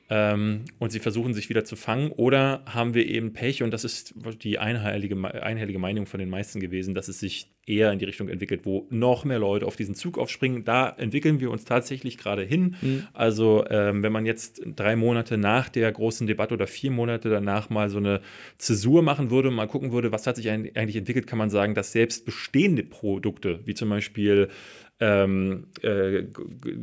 ähm, 0.10 0.66
und 0.80 0.91
sie 0.91 0.99
versuchen 0.99 1.34
sich 1.34 1.49
wieder 1.49 1.64
zu 1.64 1.76
fangen. 1.76 2.12
Oder 2.12 2.64
haben 2.66 2.93
wir 2.93 3.08
eben 3.08 3.34
Pech 3.34 3.64
und 3.64 3.72
das 3.72 3.84
ist 3.84 4.14
die 4.43 4.60
einhellige, 4.60 5.16
einhellige 5.41 5.80
Meinung 5.80 6.06
von 6.06 6.20
den 6.20 6.30
meisten 6.30 6.60
gewesen, 6.60 6.93
dass 6.93 7.08
es 7.08 7.20
sich 7.20 7.55
eher 7.66 7.91
in 7.91 7.99
die 7.99 8.05
Richtung 8.05 8.30
entwickelt, 8.30 8.61
wo 8.63 8.88
noch 8.89 9.26
mehr 9.26 9.39
Leute 9.39 9.66
auf 9.66 9.76
diesen 9.76 9.95
Zug 9.95 10.18
aufspringen. 10.18 10.63
Da 10.66 10.89
entwickeln 10.89 11.39
wir 11.39 11.49
uns 11.49 11.66
tatsächlich 11.66 12.18
gerade 12.18 12.43
hin. 12.43 12.76
Also 13.13 13.66
ähm, 13.70 14.03
wenn 14.03 14.11
man 14.11 14.26
jetzt 14.26 14.61
drei 14.76 14.95
Monate 14.95 15.38
nach 15.38 15.70
der 15.70 15.91
großen 15.91 16.28
Debatte 16.28 16.53
oder 16.53 16.68
vier 16.68 16.91
Monate 16.91 17.30
danach 17.30 17.70
mal 17.70 17.89
so 17.89 17.97
eine 17.97 18.22
Zäsur 18.57 19.01
machen 19.01 19.32
würde 19.32 19.49
und 19.49 19.55
mal 19.55 19.68
gucken 19.68 19.91
würde, 19.91 20.11
was 20.11 20.28
hat 20.28 20.36
sich 20.36 20.49
eigentlich 20.49 20.95
entwickelt, 20.95 21.28
kann 21.28 21.39
man 21.39 21.49
sagen, 21.49 21.74
dass 21.74 21.91
selbst 21.91 22.26
bestehende 22.26 22.84
Produkte, 22.84 23.59
wie 23.66 23.74
zum 23.74 23.89
Beispiel 23.89 24.49
ähm, 24.99 25.68
äh, 25.82 26.24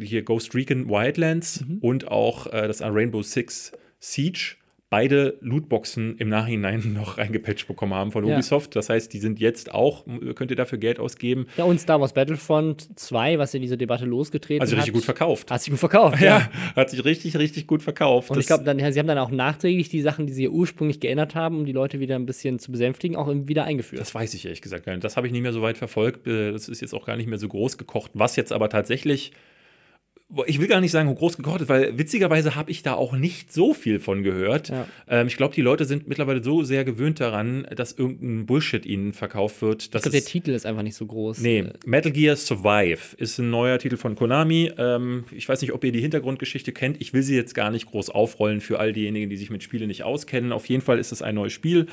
hier 0.00 0.22
Ghost 0.22 0.54
Recon 0.54 0.88
Wildlands 0.88 1.64
und 1.80 2.08
auch 2.08 2.46
äh, 2.46 2.66
das 2.66 2.82
Rainbow 2.82 3.22
Six 3.22 3.72
Siege 3.98 4.56
beide 4.92 5.38
Lootboxen 5.40 6.18
im 6.18 6.28
Nachhinein 6.28 6.92
noch 6.92 7.16
reingepatcht 7.16 7.66
bekommen 7.66 7.94
haben 7.94 8.12
von 8.12 8.26
Ja. 8.26 8.34
Ubisoft. 8.34 8.76
Das 8.76 8.90
heißt, 8.90 9.10
die 9.10 9.18
sind 9.20 9.40
jetzt 9.40 9.72
auch, 9.72 10.04
könnt 10.34 10.50
ihr 10.50 10.56
dafür 10.56 10.76
Geld 10.76 11.00
ausgeben. 11.00 11.46
Ja, 11.56 11.64
und 11.64 11.80
Star 11.80 11.98
Wars 11.98 12.12
Battlefront 12.12 12.98
2, 13.00 13.38
was 13.38 13.54
in 13.54 13.62
diese 13.62 13.78
Debatte 13.78 14.04
losgetreten 14.04 14.60
Also 14.60 14.72
hat. 14.76 14.80
richtig 14.82 14.92
gut 14.94 15.04
verkauft. 15.04 15.50
Hat 15.50 15.62
sich 15.62 15.70
gut 15.70 15.80
verkauft, 15.80 16.20
Ja, 16.20 16.50
hat 16.76 16.90
sich 16.90 17.02
richtig, 17.06 17.38
richtig 17.38 17.66
gut 17.66 17.82
verkauft. 17.82 18.30
Und 18.30 18.36
ich 18.38 18.46
Das- 18.46 18.58
glaube, 18.62 18.64
dann, 18.64 18.92
sie 18.92 18.98
haben 18.98 19.06
dann 19.08 19.16
auch 19.18 19.30
nachträglich 19.30 19.88
die 19.88 20.02
Sachen, 20.02 20.26
die 20.26 20.34
sie 20.34 20.46
ursprünglich 20.50 21.00
geändert 21.00 21.34
haben, 21.34 21.56
um 21.60 21.64
die 21.64 21.72
Leute 21.72 21.98
wieder 21.98 22.16
ein 22.16 22.26
bisschen 22.26 22.58
zu 22.58 22.70
besänftigen, 22.70 23.16
auch 23.16 23.32
wieder 23.32 23.64
eingeführt. 23.64 24.02
Das 24.02 24.14
weiß 24.14 24.34
ich 24.34 24.44
ehrlich 24.44 24.60
gesagt 24.60 24.84
gar 24.84 24.92
nicht. 24.92 25.02
Das 25.04 25.16
habe 25.16 25.26
ich 25.26 25.32
nicht 25.32 25.42
mehr 25.42 25.54
so 25.54 25.62
weit 25.62 25.78
verfolgt. 25.78 26.26
Äh, 26.26 26.52
Das 26.52 26.68
ist 26.68 26.82
jetzt 26.82 26.92
auch 26.94 27.06
gar 27.06 27.16
nicht 27.16 27.28
mehr 27.28 27.38
so 27.38 27.48
groß 27.48 27.78
gekocht. 27.78 28.10
Was 28.12 28.36
jetzt 28.36 28.52
aber 28.52 28.68
tatsächlich, 28.68 29.32
ich 30.46 30.60
will 30.60 30.68
gar 30.68 30.80
nicht 30.80 30.90
sagen, 30.90 31.14
groß 31.14 31.36
gekocht 31.36 31.62
ist, 31.62 31.68
weil 31.68 31.98
witzigerweise 31.98 32.54
habe 32.54 32.70
ich 32.70 32.82
da 32.82 32.94
auch 32.94 33.12
nicht 33.12 33.52
so 33.52 33.74
viel 33.74 34.00
von 34.00 34.22
gehört. 34.22 34.70
Ja. 34.70 34.86
Ähm, 35.08 35.26
ich 35.26 35.36
glaube, 35.36 35.54
die 35.54 35.62
Leute 35.62 35.84
sind 35.84 36.08
mittlerweile 36.08 36.42
so 36.42 36.62
sehr 36.62 36.84
gewöhnt 36.84 37.20
daran, 37.20 37.66
dass 37.74 37.92
irgendein 37.92 38.46
Bullshit 38.46 38.86
ihnen 38.86 39.12
verkauft 39.12 39.62
wird. 39.62 39.82
ich 39.82 39.90
dass 39.90 40.02
glaube, 40.02 40.16
der 40.16 40.24
Titel 40.24 40.50
ist 40.52 40.66
einfach 40.66 40.82
nicht 40.82 40.96
so 40.96 41.06
groß. 41.06 41.38
Nee, 41.40 41.66
Metal 41.84 42.12
Gear 42.12 42.36
Survive 42.36 43.16
ist 43.16 43.38
ein 43.38 43.50
neuer 43.50 43.78
Titel 43.78 43.96
von 43.96 44.14
Konami. 44.14 44.72
Ähm, 44.78 45.24
ich 45.32 45.48
weiß 45.48 45.60
nicht, 45.60 45.72
ob 45.72 45.84
ihr 45.84 45.92
die 45.92 46.00
Hintergrundgeschichte 46.00 46.72
kennt. 46.72 47.00
Ich 47.00 47.12
will 47.12 47.22
sie 47.22 47.36
jetzt 47.36 47.54
gar 47.54 47.70
nicht 47.70 47.86
groß 47.86 48.10
aufrollen 48.10 48.60
für 48.60 48.78
all 48.78 48.92
diejenigen, 48.92 49.28
die 49.28 49.36
sich 49.36 49.50
mit 49.50 49.62
Spielen 49.62 49.88
nicht 49.88 50.04
auskennen. 50.04 50.52
Auf 50.52 50.66
jeden 50.66 50.82
Fall 50.82 50.98
ist 50.98 51.12
es 51.12 51.22
ein 51.22 51.34
neues 51.34 51.52
Spiel, 51.52 51.86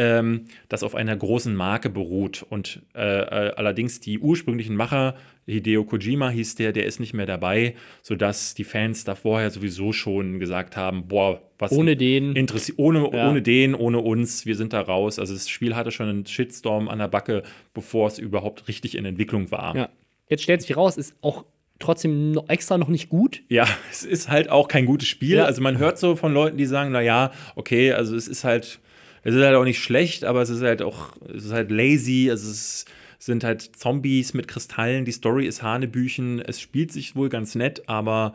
ähm, 0.00 0.46
das 0.70 0.82
auf 0.82 0.94
einer 0.94 1.14
großen 1.14 1.54
Marke 1.54 1.90
beruht. 1.90 2.42
Und 2.48 2.80
äh, 2.94 3.00
äh, 3.00 3.52
allerdings 3.54 4.00
die 4.00 4.18
ursprünglichen 4.18 4.74
Macher, 4.74 5.14
Hideo 5.46 5.84
Kojima 5.84 6.30
hieß 6.30 6.54
der, 6.54 6.72
der 6.72 6.86
ist 6.86 7.00
nicht 7.00 7.12
mehr 7.12 7.26
dabei, 7.26 7.74
sodass 8.02 8.54
die 8.54 8.64
Fans 8.64 9.04
da 9.04 9.14
vorher 9.14 9.50
sowieso 9.50 9.92
schon 9.92 10.38
gesagt 10.38 10.76
haben, 10.76 11.06
boah, 11.08 11.42
was 11.58 11.72
Ohne 11.72 11.96
den. 11.96 12.34
Interessi 12.34 12.72
ohne, 12.78 13.10
Ja. 13.12 13.28
ohne 13.28 13.42
den, 13.42 13.74
ohne 13.74 13.98
uns, 13.98 14.46
wir 14.46 14.56
sind 14.56 14.72
da 14.72 14.80
raus. 14.80 15.18
Also 15.18 15.34
das 15.34 15.48
Spiel 15.50 15.76
hatte 15.76 15.90
schon 15.90 16.08
einen 16.08 16.24
Shitstorm 16.24 16.88
an 16.88 16.98
der 16.98 17.08
Backe, 17.08 17.42
bevor 17.74 18.06
es 18.08 18.18
überhaupt 18.18 18.68
richtig 18.68 18.96
in 18.96 19.04
Entwicklung 19.04 19.50
war. 19.50 19.76
Ja. 19.76 19.88
Jetzt 20.30 20.44
stellt 20.44 20.62
sich 20.62 20.76
raus, 20.76 20.96
ist 20.96 21.14
auch 21.20 21.44
trotzdem 21.78 22.30
noch 22.32 22.48
extra 22.48 22.78
noch 22.78 22.88
nicht 22.88 23.08
gut. 23.10 23.42
Ja, 23.48 23.66
es 23.90 24.04
ist 24.04 24.30
halt 24.30 24.48
auch 24.48 24.68
kein 24.68 24.86
gutes 24.86 25.08
Spiel. 25.08 25.36
Ja. 25.38 25.44
Also 25.44 25.60
man 25.60 25.76
hört 25.78 25.98
so 25.98 26.16
von 26.16 26.32
Leuten, 26.32 26.56
die 26.56 26.66
sagen, 26.66 26.92
na 26.92 27.00
ja, 27.02 27.32
okay, 27.56 27.92
also 27.92 28.16
es 28.16 28.28
ist 28.28 28.44
halt, 28.44 28.80
es 29.22 29.34
ist 29.34 29.42
halt 29.42 29.56
auch 29.56 29.64
nicht 29.64 29.82
schlecht, 29.82 30.24
aber 30.24 30.42
es 30.42 30.50
ist 30.50 30.62
halt 30.62 30.82
auch, 30.82 31.16
es 31.34 31.44
ist 31.46 31.52
halt 31.52 31.70
lazy, 31.70 32.28
es 32.28 32.84
sind 33.18 33.44
halt 33.44 33.62
Zombies 33.76 34.34
mit 34.34 34.48
Kristallen, 34.48 35.04
die 35.04 35.12
Story 35.12 35.46
ist 35.46 35.62
Hanebüchen, 35.62 36.40
es 36.40 36.60
spielt 36.60 36.92
sich 36.92 37.16
wohl 37.16 37.28
ganz 37.28 37.54
nett, 37.54 37.88
aber 37.88 38.34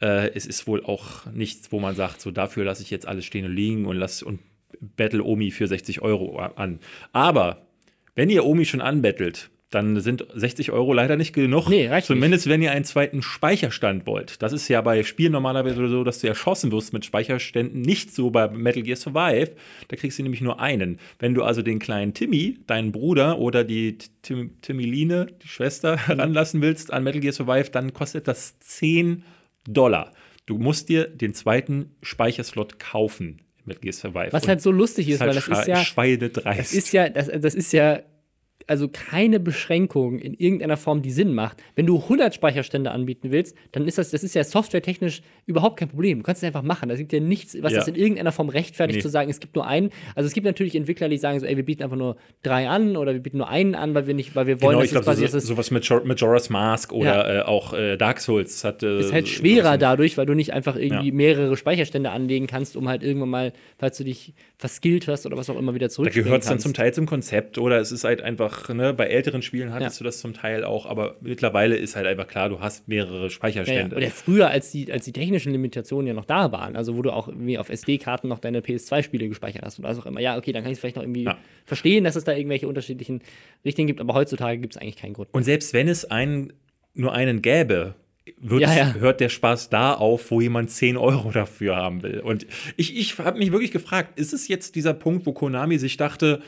äh, 0.00 0.30
es 0.34 0.46
ist 0.46 0.66
wohl 0.66 0.84
auch 0.84 1.26
nichts, 1.26 1.70
wo 1.70 1.80
man 1.80 1.94
sagt, 1.94 2.20
so 2.20 2.30
dafür 2.30 2.64
lasse 2.64 2.82
ich 2.82 2.90
jetzt 2.90 3.06
alles 3.06 3.24
stehen 3.24 3.44
und 3.44 3.54
liegen 3.54 3.86
und 3.86 3.96
lass 3.96 4.22
und 4.22 4.40
battle 4.80 5.22
Omi 5.22 5.50
für 5.50 5.66
60 5.66 6.00
Euro 6.02 6.38
an. 6.38 6.80
Aber 7.12 7.66
wenn 8.14 8.30
ihr 8.30 8.44
Omi 8.44 8.64
schon 8.64 8.80
anbettelt, 8.80 9.50
dann 9.74 10.00
sind 10.00 10.26
60 10.34 10.70
Euro 10.70 10.92
leider 10.92 11.16
nicht 11.16 11.32
genug. 11.32 11.68
Nee, 11.68 11.88
reicht 11.88 12.06
Zumindest 12.06 12.48
wenn 12.48 12.62
ihr 12.62 12.72
einen 12.72 12.84
zweiten 12.84 13.22
Speicherstand 13.22 14.06
wollt. 14.06 14.42
Das 14.42 14.52
ist 14.52 14.68
ja 14.68 14.80
bei 14.80 15.02
Spielen 15.02 15.32
normalerweise 15.32 15.88
so, 15.88 16.04
dass 16.04 16.20
du 16.20 16.28
erschossen 16.28 16.70
wirst 16.72 16.92
mit 16.92 17.04
Speicherständen. 17.04 17.80
Nicht 17.80 18.14
so 18.14 18.30
bei 18.30 18.48
Metal 18.48 18.82
Gear 18.82 18.96
Survive. 18.96 19.52
Da 19.88 19.96
kriegst 19.96 20.18
du 20.18 20.22
nämlich 20.22 20.40
nur 20.42 20.60
einen. 20.60 20.98
Wenn 21.18 21.34
du 21.34 21.42
also 21.42 21.62
den 21.62 21.78
kleinen 21.78 22.14
Timmy, 22.14 22.58
deinen 22.66 22.92
Bruder 22.92 23.38
oder 23.38 23.64
die 23.64 23.98
Tim 24.22 24.60
Timiline, 24.60 25.26
die 25.42 25.48
Schwester, 25.48 25.96
heranlassen 26.06 26.60
willst 26.60 26.92
an 26.92 27.04
Metal 27.04 27.20
Gear 27.20 27.32
Survive, 27.32 27.70
dann 27.70 27.92
kostet 27.92 28.28
das 28.28 28.58
10 28.60 29.24
Dollar. 29.66 30.12
Du 30.46 30.58
musst 30.58 30.88
dir 30.88 31.06
den 31.06 31.34
zweiten 31.34 31.94
Speicherslot 32.02 32.78
kaufen. 32.78 33.40
Metal 33.64 33.80
Gear 33.80 33.92
Survive. 33.92 34.32
Was 34.32 34.48
halt 34.48 34.60
so 34.60 34.70
lustig 34.70 35.08
ist, 35.08 35.20
weil 35.20 35.34
das 35.34 35.48
ist 35.48 35.66
ja, 35.66 35.76
schweinedreist. 35.76 36.58
das 36.58 36.72
ist 36.72 36.92
ja, 36.92 37.08
das, 37.08 37.30
das 37.40 37.54
ist 37.54 37.72
ja, 37.72 38.00
also 38.72 38.88
keine 38.88 39.38
Beschränkung 39.38 40.18
in 40.18 40.34
irgendeiner 40.34 40.76
Form, 40.76 41.02
die 41.02 41.10
Sinn 41.12 41.34
macht. 41.34 41.62
Wenn 41.76 41.86
du 41.86 41.98
100 41.98 42.34
Speicherstände 42.34 42.90
anbieten 42.90 43.30
willst, 43.30 43.56
dann 43.72 43.86
ist 43.86 43.98
das, 43.98 44.10
das 44.10 44.24
ist 44.24 44.34
ja 44.34 44.42
softwaretechnisch 44.42 45.22
überhaupt 45.46 45.78
kein 45.78 45.88
Problem. 45.88 46.18
Du 46.18 46.24
kannst 46.24 46.42
es 46.42 46.46
einfach 46.46 46.62
machen. 46.62 46.88
Da 46.88 46.96
gibt 46.96 47.12
ja 47.12 47.20
nichts, 47.20 47.56
was 47.62 47.72
Ja. 47.72 47.78
das 47.78 47.88
in 47.88 47.94
irgendeiner 47.94 48.32
Form 48.32 48.48
rechtfertigt, 48.48 48.96
Nee. 48.96 49.02
zu 49.02 49.08
sagen, 49.08 49.30
es 49.30 49.38
gibt 49.40 49.54
nur 49.54 49.66
einen. 49.66 49.90
Also 50.14 50.26
es 50.26 50.32
gibt 50.32 50.46
natürlich 50.46 50.74
Entwickler, 50.74 51.08
die 51.08 51.18
sagen 51.18 51.38
so, 51.38 51.46
ey, 51.46 51.56
wir 51.56 51.64
bieten 51.64 51.82
einfach 51.82 51.96
nur 51.96 52.16
drei 52.42 52.68
an 52.68 52.96
oder 52.96 53.12
wir 53.12 53.20
bieten 53.20 53.38
nur 53.38 53.48
einen 53.48 53.74
an, 53.74 53.94
weil 53.94 54.06
wir 54.06 54.14
nicht, 54.14 54.34
weil 54.34 54.46
wir 54.46 54.60
wollen, 54.62 54.76
Genau, 54.76 54.84
ich 54.84 54.90
dass 54.92 55.04
quasi, 55.04 55.26
so, 55.26 55.36
es 55.38 55.46
sowas 55.46 55.70
mit 55.70 55.84
Jo- 55.84 56.02
Majora's 56.04 56.48
Mask 56.50 56.92
oder 56.92 57.40
äh, 57.40 57.42
auch 57.42 57.74
äh, 57.74 57.96
Dark 57.96 58.20
Souls 58.20 58.64
hat. 58.64 58.82
Äh, 58.82 59.00
ist 59.00 59.12
halt 59.12 59.28
schwerer 59.28 59.76
dadurch, 59.78 60.16
weil 60.16 60.26
du 60.26 60.34
nicht 60.34 60.52
einfach 60.52 60.76
irgendwie 60.76 61.08
Ja. 61.08 61.14
mehrere 61.14 61.56
Speicherstände 61.56 62.10
anlegen 62.10 62.46
kannst, 62.46 62.76
um 62.76 62.88
halt 62.88 63.02
irgendwann 63.02 63.28
mal, 63.30 63.52
falls 63.78 63.98
du 63.98 64.04
dich 64.04 64.32
verskillt 64.56 65.08
hast 65.08 65.26
oder 65.26 65.36
was 65.36 65.50
auch 65.50 65.58
immer 65.58 65.74
wieder 65.74 65.86
Da 65.88 65.90
zurückspielen 65.90 66.24
gehört 66.26 66.42
es 66.42 66.48
dann 66.48 66.60
zum 66.60 66.72
Teil 66.72 66.94
zum 66.94 67.06
Konzept 67.06 67.58
oder 67.58 67.78
es 67.80 67.90
ist 67.92 68.04
halt 68.04 68.22
einfach, 68.22 68.61
ne, 68.70 68.92
bei 68.94 69.06
älteren 69.06 69.42
Spielen 69.42 69.72
hattest 69.72 69.96
Ja. 69.96 69.98
du 69.98 70.04
das 70.04 70.20
zum 70.20 70.32
Teil 70.34 70.64
auch, 70.64 70.86
aber 70.86 71.16
mittlerweile 71.20 71.76
ist 71.76 71.96
halt 71.96 72.06
einfach 72.06 72.26
klar, 72.26 72.48
du 72.48 72.60
hast 72.60 72.88
mehrere 72.88 73.16
Ja, 73.16 73.22
ja. 73.24 73.30
Speicherstände. 73.30 73.96
Oder 73.96 74.10
früher, 74.10 74.48
als 74.48 74.70
die, 74.70 74.90
als 74.92 75.04
die 75.04 75.12
technischen 75.12 75.52
Limitationen 75.52 76.06
ja 76.06 76.14
noch 76.14 76.24
da 76.24 76.52
waren, 76.52 76.76
also 76.76 76.96
wo 76.96 77.02
du 77.02 77.10
auch 77.10 77.28
irgendwie 77.28 77.58
auf 77.58 77.68
SD-Karten 77.68 78.28
noch 78.28 78.38
deine 78.38 78.60
PS2-Spiele 78.60 79.28
gespeichert 79.28 79.62
hast 79.64 79.78
und 79.78 79.84
was 79.84 79.98
auch 79.98 80.06
immer. 80.06 80.20
Ja, 80.20 80.36
okay, 80.38 80.52
dann 80.52 80.62
kann 80.62 80.72
ich 80.72 80.76
es 80.76 80.80
vielleicht 80.80 80.96
noch 80.96 81.02
irgendwie 81.02 81.24
Ja. 81.24 81.38
verstehen, 81.64 82.04
dass 82.04 82.16
es 82.16 82.24
da 82.24 82.32
irgendwelche 82.32 82.68
unterschiedlichen 82.68 83.20
Richtungen 83.64 83.86
gibt, 83.86 84.00
aber 84.00 84.14
heutzutage 84.14 84.58
gibt 84.58 84.74
es 84.76 84.80
eigentlich 84.80 84.96
keinen 84.96 85.14
Grund. 85.14 85.28
Und 85.32 85.42
selbst 85.44 85.72
wenn 85.72 85.88
es 85.88 86.04
einen, 86.10 86.52
nur 86.94 87.12
einen 87.12 87.42
gäbe, 87.42 87.94
wird, 88.40 88.60
Ja, 88.62 88.72
ja. 88.76 88.94
hört 88.94 89.20
der 89.20 89.28
Spaß 89.28 89.68
da 89.70 89.94
auf, 89.94 90.30
wo 90.30 90.40
jemand 90.40 90.70
10 90.70 90.96
Euro 90.96 91.32
dafür 91.32 91.74
haben 91.74 92.04
will. 92.04 92.20
Und 92.20 92.46
ich, 92.76 92.96
ich 92.96 93.18
habe 93.18 93.36
mich 93.38 93.50
wirklich 93.50 93.72
gefragt, 93.72 94.16
ist 94.18 94.32
es 94.32 94.46
jetzt 94.46 94.76
dieser 94.76 94.94
Punkt, 94.94 95.26
wo 95.26 95.32
Konami 95.32 95.76
sich 95.78 95.96
dachte, 95.96 96.40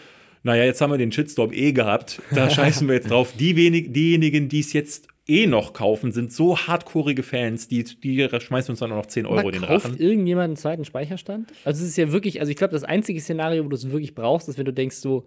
naja, 0.44 0.64
jetzt 0.64 0.80
haben 0.80 0.92
wir 0.92 0.98
den 0.98 1.10
Shitstorm 1.10 1.52
eh 1.52 1.72
gehabt, 1.72 2.22
da 2.32 2.48
scheißen 2.50 2.86
wir 2.86 2.94
jetzt 2.94 3.10
drauf. 3.10 3.32
Die 3.36 3.56
wenig, 3.56 3.92
diejenigen, 3.92 4.48
die 4.48 4.60
es 4.60 4.72
jetzt 4.72 5.08
eh 5.26 5.46
noch 5.46 5.72
kaufen, 5.72 6.12
sind 6.12 6.32
so 6.32 6.58
hardcoreige 6.58 7.22
Fans, 7.22 7.66
die, 7.66 7.82
die 7.82 8.28
schmeißen 8.38 8.72
uns 8.72 8.80
dann 8.80 8.92
auch 8.92 8.96
noch 8.96 9.06
10 9.06 9.24
Euro 9.24 9.48
in 9.48 9.54
den 9.54 9.62
kauft 9.62 9.86
Rachen. 9.86 9.98
irgendjemand 9.98 10.44
einen 10.44 10.56
zweiten 10.56 10.84
Speicherstand? 10.84 11.50
Also 11.64 11.82
es 11.82 11.88
ist 11.88 11.96
ja 11.96 12.12
wirklich, 12.12 12.40
also 12.40 12.50
ich 12.50 12.56
glaube, 12.56 12.72
das 12.72 12.84
einzige 12.84 13.20
Szenario, 13.20 13.64
wo 13.64 13.68
du 13.68 13.76
es 13.76 13.90
wirklich 13.90 14.14
brauchst, 14.14 14.48
ist, 14.48 14.58
wenn 14.58 14.66
du 14.66 14.72
denkst 14.72 14.96
so, 14.96 15.24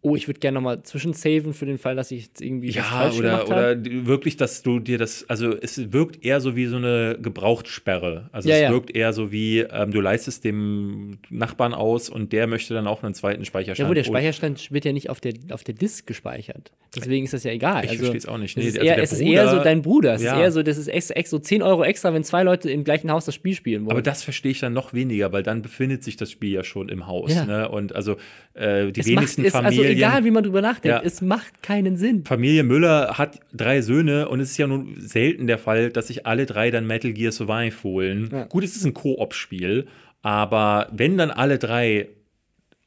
oh, 0.00 0.14
ich 0.14 0.28
würde 0.28 0.38
gerne 0.38 0.54
nochmal 0.54 0.82
zwischensaven 0.84 1.52
für 1.54 1.66
den 1.66 1.76
Fall, 1.76 1.96
dass 1.96 2.10
ich 2.12 2.26
jetzt 2.26 2.40
irgendwie 2.40 2.70
Ja, 2.70 2.82
falsch 2.84 3.18
oder, 3.18 3.30
gemacht 3.30 3.48
oder 3.48 3.68
habe. 3.70 4.06
wirklich, 4.06 4.36
dass 4.36 4.62
du 4.62 4.78
dir 4.78 4.96
das, 4.96 5.24
also 5.28 5.56
es 5.60 5.92
wirkt 5.92 6.24
eher 6.24 6.40
so 6.40 6.54
wie 6.54 6.66
so 6.66 6.76
eine 6.76 7.18
Gebrauchtsperre. 7.20 8.28
Also 8.32 8.48
Ja, 8.48 8.54
es 8.56 8.62
ja. 8.62 8.70
wirkt 8.70 8.94
eher 8.94 9.12
so 9.12 9.32
wie, 9.32 9.60
ähm, 9.60 9.90
du 9.90 10.00
leistest 10.00 10.44
dem 10.44 11.18
Nachbarn 11.30 11.74
aus 11.74 12.08
und 12.08 12.32
der 12.32 12.46
möchte 12.46 12.74
dann 12.74 12.86
auch 12.86 13.02
einen 13.02 13.14
zweiten 13.14 13.44
Speicherstand. 13.44 13.86
Ja, 13.86 13.90
wo 13.90 13.94
der 13.94 14.04
Speicherstand 14.04 14.70
wird 14.70 14.84
ja 14.84 14.92
nicht 14.92 15.10
auf 15.10 15.20
der, 15.20 15.34
auf 15.50 15.64
der 15.64 15.74
Disk 15.74 16.06
gespeichert. 16.06 16.70
Deswegen 16.94 17.24
ist 17.24 17.34
das 17.34 17.44
ja 17.44 17.50
egal. 17.52 17.84
Ich 17.84 17.90
also, 17.90 18.04
versteh's 18.04 18.26
auch 18.26 18.38
nicht. 18.38 18.56
Es, 18.56 18.62
Nee, 18.64 18.68
ist, 18.70 18.78
also 18.78 18.86
eher, 18.88 18.94
der 18.94 19.04
es 19.04 19.12
ist 19.12 19.20
eher 19.20 19.48
so 19.48 19.58
dein 19.62 19.82
Bruder. 19.82 20.14
Es 20.14 20.22
Ja. 20.22 20.34
ist 20.34 20.40
eher 20.40 20.52
so, 20.52 20.62
das 20.62 20.78
ist 20.78 20.88
ex, 20.88 21.10
ex, 21.10 21.30
so 21.30 21.38
10 21.38 21.60
Euro 21.62 21.84
extra, 21.84 22.14
wenn 22.14 22.24
zwei 22.24 22.42
Leute 22.44 22.70
im 22.70 22.84
gleichen 22.84 23.10
Haus 23.10 23.24
das 23.26 23.34
Spiel 23.34 23.54
spielen 23.54 23.82
wollen. 23.84 23.92
Aber 23.92 24.02
das 24.02 24.22
verstehe 24.22 24.52
ich 24.52 24.60
dann 24.60 24.72
noch 24.72 24.94
weniger, 24.94 25.32
weil 25.32 25.42
dann 25.42 25.60
befindet 25.60 26.02
sich 26.02 26.16
das 26.16 26.30
Spiel 26.30 26.52
ja 26.52 26.64
schon 26.64 26.88
im 26.88 27.06
Haus. 27.06 27.34
Ja. 27.34 27.44
Ne? 27.44 27.68
Und 27.68 27.94
also 27.94 28.16
äh, 28.54 28.90
die 28.92 29.00
es 29.00 29.06
macht, 29.06 29.16
wenigsten 29.16 29.44
ist, 29.44 29.54
also 29.54 29.66
Familien. 29.68 29.87
Egal, 29.90 30.24
wie 30.24 30.30
man 30.30 30.42
drüber 30.44 30.60
nachdenkt, 30.62 30.86
Ja. 30.86 31.02
es 31.04 31.20
macht 31.20 31.62
keinen 31.62 31.96
Sinn. 31.96 32.24
Familie 32.24 32.62
Müller 32.64 33.18
hat 33.18 33.40
drei 33.52 33.80
Söhne 33.82 34.28
und 34.28 34.40
es 34.40 34.50
ist 34.52 34.58
ja 34.58 34.66
nun 34.66 34.94
selten 34.98 35.46
der 35.46 35.58
Fall, 35.58 35.90
dass 35.90 36.08
sich 36.08 36.26
alle 36.26 36.46
drei 36.46 36.70
dann 36.70 36.86
Metal 36.86 37.12
Gear 37.12 37.32
Survive 37.32 37.82
holen. 37.82 38.28
Ja. 38.32 38.44
Gut, 38.44 38.64
es 38.64 38.76
ist 38.76 38.84
ein 38.84 38.94
Koop-Spiel, 38.94 39.86
aber 40.22 40.88
wenn 40.92 41.16
dann 41.18 41.30
alle 41.30 41.58
drei, 41.58 42.08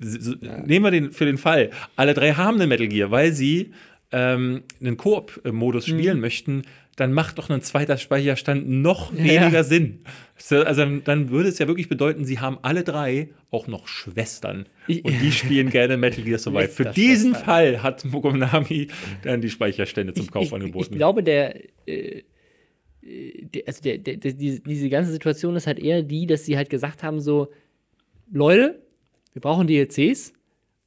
s- 0.01 0.37
nehmen 0.65 0.85
wir 0.85 0.91
den 0.91 1.11
für 1.11 1.25
den 1.25 1.37
Fall, 1.37 1.69
alle 1.95 2.13
drei 2.13 2.33
haben 2.33 2.59
einen 2.59 2.69
Metal 2.69 2.87
Gear, 2.87 3.11
weil 3.11 3.31
sie 3.33 3.71
ähm, 4.13 4.63
einen 4.81 4.97
Koop-Modus 4.97 5.87
Mhm. 5.87 5.91
spielen 5.91 6.19
möchten, 6.19 6.63
dann 7.01 7.11
macht 7.11 7.37
doch 7.37 7.49
ein 7.49 7.61
zweiter 7.61 7.97
Speicherstand 7.97 8.69
noch 8.69 9.11
Ja. 9.13 9.23
weniger 9.23 9.63
Sinn. 9.65 9.99
So, 10.37 10.57
Also 10.63 10.85
dann 11.03 11.29
würde 11.29 11.49
es 11.49 11.59
ja 11.59 11.67
wirklich 11.67 11.89
bedeuten, 11.89 12.23
sie 12.25 12.39
haben 12.39 12.57
alle 12.61 12.83
drei 12.83 13.29
auch 13.51 13.67
noch 13.67 13.87
Schwestern. 13.87 14.65
Und 14.87 15.21
die 15.21 15.31
spielen 15.31 15.69
gerne 15.69 15.97
Metal 15.97 16.23
Gear 16.23 16.39
Survive. 16.39 16.69
Für 16.69 16.85
diesen. 16.85 17.35
Fall 17.35 17.83
hat 17.83 18.03
Konami 18.09 18.87
dann 19.23 19.41
die 19.41 19.49
Speicherstände 19.49 20.13
zum 20.13 20.31
Kauf 20.31 20.45
ich, 20.45 20.53
angeboten. 20.53 20.93
Ich 20.93 20.97
glaube, 20.97 21.21
der, 21.23 21.55
äh, 21.87 22.23
äh, 23.01 23.45
der, 23.53 23.63
also 23.67 23.81
der, 23.81 23.97
der, 23.97 24.15
diese, 24.17 24.61
diese 24.61 24.89
ganze 24.89 25.11
Situation 25.11 25.55
ist 25.55 25.67
halt 25.67 25.79
eher 25.79 26.01
die, 26.03 26.25
dass 26.27 26.45
sie 26.45 26.55
halt 26.57 26.69
gesagt 26.69 27.03
haben: 27.03 27.19
so, 27.19 27.51
Leute, 28.31 28.79
wir 29.33 29.41
brauchen 29.41 29.67
DLCs. 29.67 30.33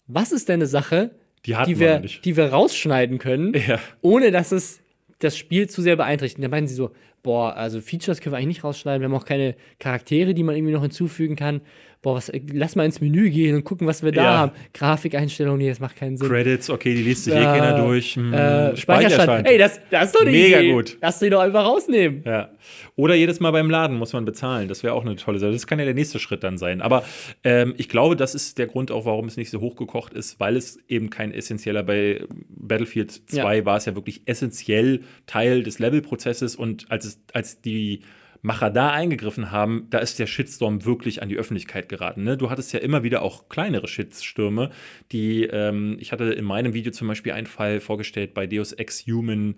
Was 0.06 0.32
ist 0.32 0.48
denn 0.48 0.54
eine 0.60 0.66
Sache, 0.66 1.10
Die 1.46 1.56
die 1.66 1.78
wir 1.78 2.00
die 2.00 2.36
wir 2.36 2.46
rausschneiden 2.46 3.18
können, 3.18 3.54
Ja. 3.66 3.78
ohne 4.02 4.30
dass 4.30 4.52
es 4.52 4.80
das 5.24 5.36
Spiel 5.36 5.68
zu 5.68 5.82
sehr 5.82 5.96
beeinträchtigt? 5.96 6.38
Und 6.38 6.42
dann 6.42 6.50
meinen 6.50 6.68
sie 6.68 6.74
so, 6.74 6.90
boah, 7.22 7.56
also 7.56 7.80
Features 7.80 8.20
können 8.20 8.32
wir 8.32 8.36
eigentlich 8.36 8.58
nicht 8.58 8.64
rausschneiden. 8.64 9.00
Wir 9.00 9.08
haben 9.08 9.20
auch 9.20 9.26
keine 9.26 9.56
Charaktere, 9.78 10.34
die 10.34 10.42
man 10.42 10.54
irgendwie 10.54 10.74
noch 10.74 10.82
hinzufügen 10.82 11.36
kann. 11.36 11.62
Boah, 12.04 12.14
was, 12.16 12.30
lass 12.52 12.76
mal 12.76 12.84
ins 12.84 13.00
Menü 13.00 13.30
gehen 13.30 13.56
und 13.56 13.64
gucken, 13.64 13.86
was 13.88 14.02
wir 14.04 14.12
da 14.12 14.22
Ja. 14.22 14.38
haben. 14.38 14.52
Grafikeinstellungen, 14.74 15.58
nee, 15.58 15.68
das 15.70 15.80
macht 15.80 15.96
keinen 15.96 16.16
Sinn. 16.16 16.28
Credits, 16.28 16.68
okay, 16.70 16.94
die 16.94 17.02
liest 17.02 17.24
sich 17.24 17.34
eh 17.34 17.38
Äh, 17.40 17.44
keiner 17.44 17.78
durch. 17.78 18.14
Hm, 18.14 18.32
Äh, 18.32 18.76
Speicherstand. 18.76 19.48
Ey, 19.48 19.58
das, 19.58 19.80
das 19.90 20.06
ist 20.06 20.14
doch 20.14 20.20
eine 20.20 20.30
Mega 20.30 20.60
Idee. 20.60 20.72
gut. 20.72 20.98
Lass 21.00 21.18
die 21.18 21.30
doch 21.30 21.40
einfach 21.40 21.64
rausnehmen. 21.64 22.22
Ja. 22.24 22.50
Oder 22.94 23.14
jedes 23.14 23.40
Mal 23.40 23.50
beim 23.50 23.70
Laden 23.70 23.96
muss 23.96 24.12
man 24.12 24.24
bezahlen. 24.24 24.68
Das 24.68 24.82
wäre 24.84 24.92
auch 24.94 25.04
eine 25.04 25.16
tolle 25.16 25.38
Sache. 25.38 25.50
Das 25.52 25.66
kann 25.66 25.78
ja 25.78 25.84
der 25.86 25.94
nächste 25.94 26.18
Schritt 26.18 26.44
dann 26.44 26.58
sein. 26.58 26.80
Aber 26.82 27.02
ähm, 27.42 27.74
ich 27.78 27.88
glaube, 27.88 28.14
das 28.16 28.34
ist 28.34 28.58
der 28.58 28.66
Grund 28.66 28.90
auch, 28.92 29.06
warum 29.06 29.24
es 29.26 29.36
nicht 29.36 29.50
so 29.50 29.60
hochgekocht 29.60 30.12
ist, 30.12 30.38
weil 30.38 30.56
es 30.56 30.78
eben 30.88 31.08
kein 31.10 31.32
essentieller 31.32 31.82
bei 31.82 32.20
Battlefield 32.48 33.10
2 33.30 33.64
war 33.64 33.78
es 33.78 33.86
ja 33.86 33.94
wirklich 33.94 34.22
essentiell 34.26 35.00
Teil 35.26 35.62
des 35.62 35.78
Levelprozesses 35.78 36.54
und 36.54 36.86
als 36.90 37.04
es, 37.06 37.20
als 37.32 37.60
die 37.62 38.00
Macher 38.44 38.68
da 38.68 38.90
eingegriffen 38.90 39.50
haben, 39.50 39.86
da 39.88 40.00
ist 40.00 40.18
der 40.18 40.26
Shitstorm 40.26 40.84
wirklich 40.84 41.22
an 41.22 41.30
die 41.30 41.36
Öffentlichkeit 41.38 41.88
geraten. 41.88 42.24
Ne? 42.24 42.36
Du 42.36 42.50
hattest 42.50 42.74
ja 42.74 42.78
immer 42.78 43.02
wieder 43.02 43.22
auch 43.22 43.48
kleinere 43.48 43.88
Shitstürme, 43.88 44.68
die, 45.12 45.44
ähm, 45.44 45.96
ich 45.98 46.12
hatte 46.12 46.24
in 46.24 46.44
meinem 46.44 46.74
Video 46.74 46.92
zum 46.92 47.08
Beispiel 47.08 47.32
einen 47.32 47.46
Fall 47.46 47.80
vorgestellt 47.80 48.34
bei 48.34 48.46
Deus 48.46 48.74
Ex 48.74 49.06
Human, 49.06 49.54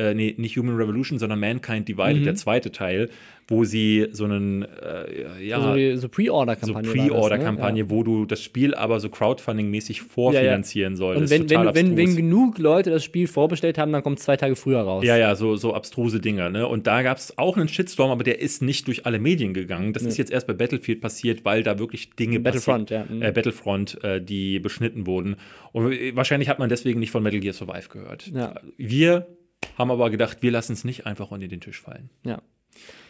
äh, 0.00 0.14
nee, 0.14 0.34
nicht 0.38 0.56
Human 0.56 0.76
Revolution, 0.76 1.18
sondern 1.18 1.38
Mankind 1.40 1.86
Divided, 1.88 2.24
der 2.24 2.34
zweite 2.34 2.72
Teil, 2.72 3.10
wo 3.48 3.64
sie 3.64 4.06
so 4.12 4.24
einen, 4.24 4.62
äh, 4.62 5.44
ja, 5.44 5.60
So, 5.60 5.74
so 5.76 5.96
so 6.02 6.08
Pre-Order-Kampagne. 6.08 6.74
war 6.74 6.82
das, 6.82 6.92
Pre-Order-Kampagne, 6.92 7.82
ne? 7.82 7.90
wo 7.90 8.02
du 8.04 8.24
das 8.24 8.40
Spiel 8.42 8.74
aber 8.74 9.00
so 9.00 9.08
Crowdfunding-mäßig 9.08 10.02
vorfinanzieren 10.02 10.92
Ja. 10.92 10.96
solltest. 10.96 11.32
Und 11.32 11.38
wenn, 11.40 11.48
Total 11.48 11.74
wenn, 11.74 11.96
wenn, 11.96 12.08
wenn 12.08 12.16
genug 12.16 12.58
Leute 12.58 12.90
das 12.90 13.02
Spiel 13.04 13.26
vorbestellt 13.26 13.76
haben, 13.76 13.92
dann 13.92 14.02
kommt 14.04 14.18
es 14.18 14.24
zwei 14.24 14.36
Tage 14.36 14.54
früher 14.54 14.80
raus. 14.80 15.04
Ja, 15.04 15.16
ja, 15.16 15.34
so, 15.34 15.56
so 15.56 15.74
abstruse 15.74 16.20
Dinger. 16.20 16.48
Ne? 16.50 16.66
Und 16.66 16.86
da 16.86 17.02
gab 17.02 17.18
es 17.18 17.36
auch 17.38 17.56
einen 17.56 17.68
Shitstorm, 17.68 18.10
aber 18.10 18.22
der 18.22 18.40
ist 18.40 18.62
nicht 18.62 18.86
durch 18.86 19.04
alle 19.04 19.18
Medien 19.18 19.52
gegangen. 19.52 19.92
Das 19.92 20.04
ist 20.04 20.16
jetzt 20.16 20.30
erst 20.30 20.46
bei 20.46 20.52
Battlefield 20.54 21.00
passiert, 21.00 21.44
weil 21.44 21.62
da 21.64 21.78
wirklich 21.78 22.10
Dinge 22.10 22.38
Battlefront, 22.40 22.90
ja. 22.90 23.04
Mhm. 23.08 23.22
Äh, 23.22 23.32
Battlefront, 23.32 24.02
äh, 24.04 24.22
die 24.22 24.60
beschnitten 24.60 25.06
wurden. 25.06 25.36
Und 25.72 25.92
äh, 25.92 26.14
wahrscheinlich 26.14 26.48
hat 26.48 26.58
man 26.60 26.68
deswegen 26.68 27.00
nicht 27.00 27.10
von 27.10 27.22
Metal 27.22 27.40
Gear 27.40 27.52
Survive 27.54 27.88
gehört. 27.88 28.28
Ja. 28.32 28.54
Wir 28.76 29.26
haben 29.78 29.90
aber 29.90 30.10
gedacht, 30.10 30.38
wir 30.42 30.50
lassen 30.50 30.72
es 30.72 30.84
nicht 30.84 31.06
einfach 31.06 31.30
unter 31.30 31.48
den 31.48 31.60
Tisch 31.60 31.80
fallen. 31.80 32.10
ja. 32.24 32.40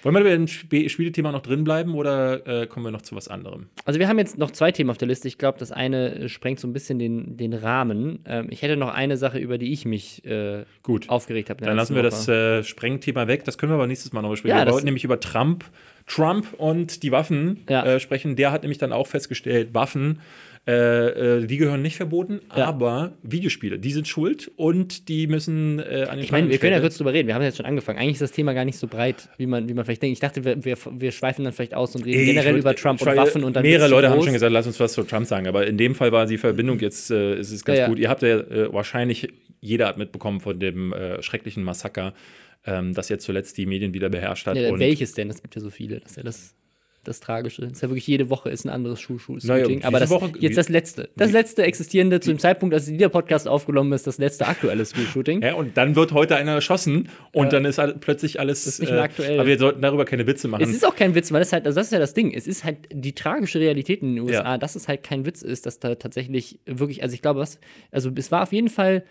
Wollen 0.02 0.14
wir 0.16 0.24
bei 0.24 0.30
dem 0.30 0.44
Sp 0.48 0.88
Spielethema 0.88 1.30
noch 1.32 1.42
drin 1.42 1.62
bleiben 1.64 1.94
oder 1.94 2.46
äh, 2.62 2.66
kommen 2.66 2.86
wir 2.86 2.90
noch 2.90 3.02
zu 3.02 3.14
was 3.14 3.28
anderem? 3.28 3.68
Also 3.84 4.00
wir 4.00 4.08
haben 4.08 4.18
jetzt 4.18 4.38
noch 4.38 4.50
zwei 4.50 4.72
Themen 4.72 4.88
auf 4.88 4.96
der 4.96 5.06
Liste. 5.06 5.28
Ich 5.28 5.36
glaube, 5.36 5.58
das 5.58 5.70
eine 5.70 6.14
äh, 6.14 6.28
sprengt 6.30 6.58
so 6.58 6.66
ein 6.66 6.72
bisschen 6.72 6.98
den, 6.98 7.36
den 7.36 7.52
Rahmen. 7.52 8.20
Ähm, 8.24 8.46
ich 8.50 8.62
hätte 8.62 8.78
noch 8.78 8.88
eine 8.88 9.18
Sache, 9.18 9.38
über 9.38 9.58
die 9.58 9.70
ich 9.70 9.84
mich 9.84 10.24
äh, 10.24 10.64
Gut. 10.82 11.10
aufgeregt 11.10 11.50
habe. 11.50 11.62
Dann 11.62 11.76
lassen 11.76 11.94
wir 11.94 12.02
das 12.02 12.26
Woche. 12.26 12.60
äh, 12.60 12.64
Sprengthema 12.64 13.28
weg. 13.28 13.44
Das 13.44 13.58
können 13.58 13.70
wir 13.70 13.74
aber 13.74 13.86
nächstes 13.86 14.12
Mal 14.14 14.22
noch 14.22 14.30
besprechen. 14.30 14.56
Ja, 14.56 14.62
wir 14.62 14.64
das- 14.64 14.72
wollten 14.74 14.86
nämlich 14.86 15.04
über 15.04 15.20
Trump, 15.20 15.64
Trump 16.06 16.54
und 16.56 17.02
die 17.02 17.12
Waffen 17.12 17.60
Ja. 17.68 17.84
äh, 17.84 18.00
sprechen. 18.00 18.36
Der 18.36 18.52
hat 18.52 18.62
nämlich 18.62 18.78
dann 18.78 18.94
auch 18.94 19.06
festgestellt, 19.06 19.74
Waffen, 19.74 20.20
äh, 20.68 21.38
äh, 21.38 21.46
die 21.46 21.56
gehören 21.56 21.80
nicht 21.82 21.96
verboten, 21.96 22.40
Ja. 22.54 22.66
aber 22.66 23.12
Videospiele, 23.22 23.78
die 23.78 23.92
sind 23.92 24.06
schuld 24.06 24.50
und 24.56 25.08
die 25.08 25.26
müssen 25.26 25.78
äh, 25.78 26.06
an 26.08 26.16
den 26.18 26.24
Ich 26.24 26.30
meine, 26.32 26.50
wir 26.50 26.58
können 26.58 26.72
ja 26.74 26.80
kurz 26.80 26.96
drüber 26.98 27.12
reden. 27.14 27.26
Wir 27.28 27.34
haben 27.34 27.42
jetzt 27.42 27.56
schon 27.56 27.66
angefangen. 27.66 27.98
Eigentlich 27.98 28.14
ist 28.14 28.22
das 28.22 28.32
Thema 28.32 28.52
gar 28.52 28.64
nicht 28.66 28.76
so 28.78 28.86
breit, 28.86 29.30
wie 29.38 29.46
man, 29.46 29.68
wie 29.68 29.74
man 29.74 29.84
vielleicht 29.86 30.02
denkt. 30.02 30.12
Ich 30.12 30.20
dachte, 30.20 30.44
wir, 30.44 30.62
wir, 30.64 30.76
wir 30.92 31.12
schweifen 31.12 31.44
dann 31.44 31.54
vielleicht 31.54 31.74
aus 31.74 31.96
und 31.96 32.04
reden 32.04 32.18
Ey, 32.20 32.26
generell 32.26 32.54
ich 32.56 32.60
über 32.60 32.70
würd- 32.72 32.80
Trump 32.82 33.00
ich 33.00 33.06
und 33.08 33.16
Waffen 33.16 33.42
und 33.42 33.56
dann 33.56 33.62
Mehrere 33.62 33.88
Leute 33.88 34.08
haben 34.10 34.16
groß. 34.16 34.26
schon 34.26 34.34
gesagt, 34.34 34.52
lass 34.52 34.66
uns 34.66 34.78
was 34.78 34.92
zu 34.92 35.02
Trump 35.02 35.26
sagen, 35.26 35.46
aber 35.48 35.66
in 35.66 35.78
dem 35.78 35.94
Fall 35.94 36.12
war 36.12 36.26
die 36.26 36.38
Verbindung 36.38 36.78
jetzt 36.78 37.10
äh, 37.10 37.38
ist 37.40 37.50
es 37.52 37.64
ganz 37.64 37.78
Ja, 37.78 37.84
ja. 37.84 37.88
gut. 37.88 37.98
Ihr 37.98 38.08
habt 38.10 38.22
ja 38.22 38.38
äh, 38.38 38.72
wahrscheinlich, 38.72 39.28
jeder 39.60 39.86
hat 39.88 39.96
mitbekommen 39.96 40.40
von 40.40 40.60
dem 40.60 40.94
schrecklichen 41.20 41.64
Massaker, 41.64 42.12
ähm, 42.66 42.92
das 42.92 43.08
jetzt 43.08 43.24
zuletzt 43.24 43.56
die 43.56 43.64
Medien 43.64 43.94
wieder 43.94 44.10
beherrscht 44.10 44.46
hat. 44.46 44.56
Welches 44.56 45.14
denn? 45.14 45.30
Es 45.30 45.40
gibt 45.42 45.54
ja 45.54 45.62
so 45.62 45.70
viele. 45.70 46.00
Das 46.00 46.10
ist 46.12 46.16
ja 46.18 46.22
das, 46.22 46.54
das 47.04 47.20
Tragische. 47.20 47.62
Das 47.62 47.72
ist 47.72 47.80
ja 47.82 47.88
wirklich 47.88 48.06
jede 48.06 48.28
Woche 48.30 48.50
ist 48.50 48.64
ein 48.64 48.68
anderes 48.68 48.98
Naja, 49.00 49.18
Schuh-Shooting. 49.18 49.84
Aber 49.84 50.00
das, 50.00 50.10
Woche- 50.10 50.32
jetzt 50.38 50.58
das 50.58 50.68
letzte. 50.68 51.08
Das 51.16 51.32
letzte 51.32 51.62
existierende, 51.62 52.20
zu 52.20 52.30
dem 52.30 52.38
Zeitpunkt, 52.38 52.74
als 52.74 52.86
dieser 52.86 53.08
Podcast 53.08 53.48
aufgenommen 53.48 53.92
ist, 53.92 54.06
das 54.06 54.18
letzte 54.18 54.46
aktuelle 54.46 54.84
School-Shooting. 54.84 55.42
Ja, 55.42 55.54
und 55.54 55.76
dann 55.76 55.96
wird 55.96 56.12
heute 56.12 56.36
einer 56.36 56.52
erschossen 56.52 57.08
und 57.32 57.46
Ja. 57.46 57.50
dann 57.60 57.64
ist 57.64 57.80
plötzlich 58.00 58.38
alles. 58.38 58.66
ist 58.66 58.80
nicht 58.80 58.92
mehr 58.92 59.02
aktuell. 59.02 59.38
Aber 59.40 59.46
wir 59.48 59.58
sollten 59.58 59.80
darüber 59.80 60.04
keine 60.04 60.26
Witze 60.26 60.46
machen. 60.48 60.62
Es 60.62 60.70
ist 60.70 60.84
auch 60.86 60.94
kein 60.94 61.14
Witz, 61.14 61.32
weil 61.32 61.40
das 61.40 61.52
halt, 61.52 61.66
also 61.66 61.76
das 61.80 61.86
ist 61.86 61.92
ja 61.92 61.98
das 61.98 62.12
Ding. 62.14 62.32
Es 62.34 62.46
ist 62.46 62.64
halt 62.64 62.76
die 62.92 63.14
tragische 63.14 63.58
Realität 63.60 64.02
in 64.02 64.16
den 64.16 64.24
USA, 64.24 64.42
Ja. 64.42 64.58
dass 64.58 64.76
es 64.76 64.86
halt 64.86 65.02
kein 65.02 65.24
Witz 65.24 65.42
ist, 65.42 65.64
dass 65.66 65.78
da 65.78 65.94
tatsächlich 65.94 66.58
wirklich, 66.66 67.02
also 67.02 67.14
ich 67.14 67.22
glaube, 67.22 67.40
was, 67.40 67.58
also 67.90 68.10
es 68.14 68.30
war 68.30 68.42
auf 68.42 68.52
jeden 68.52 68.68
Fall, 68.68 69.04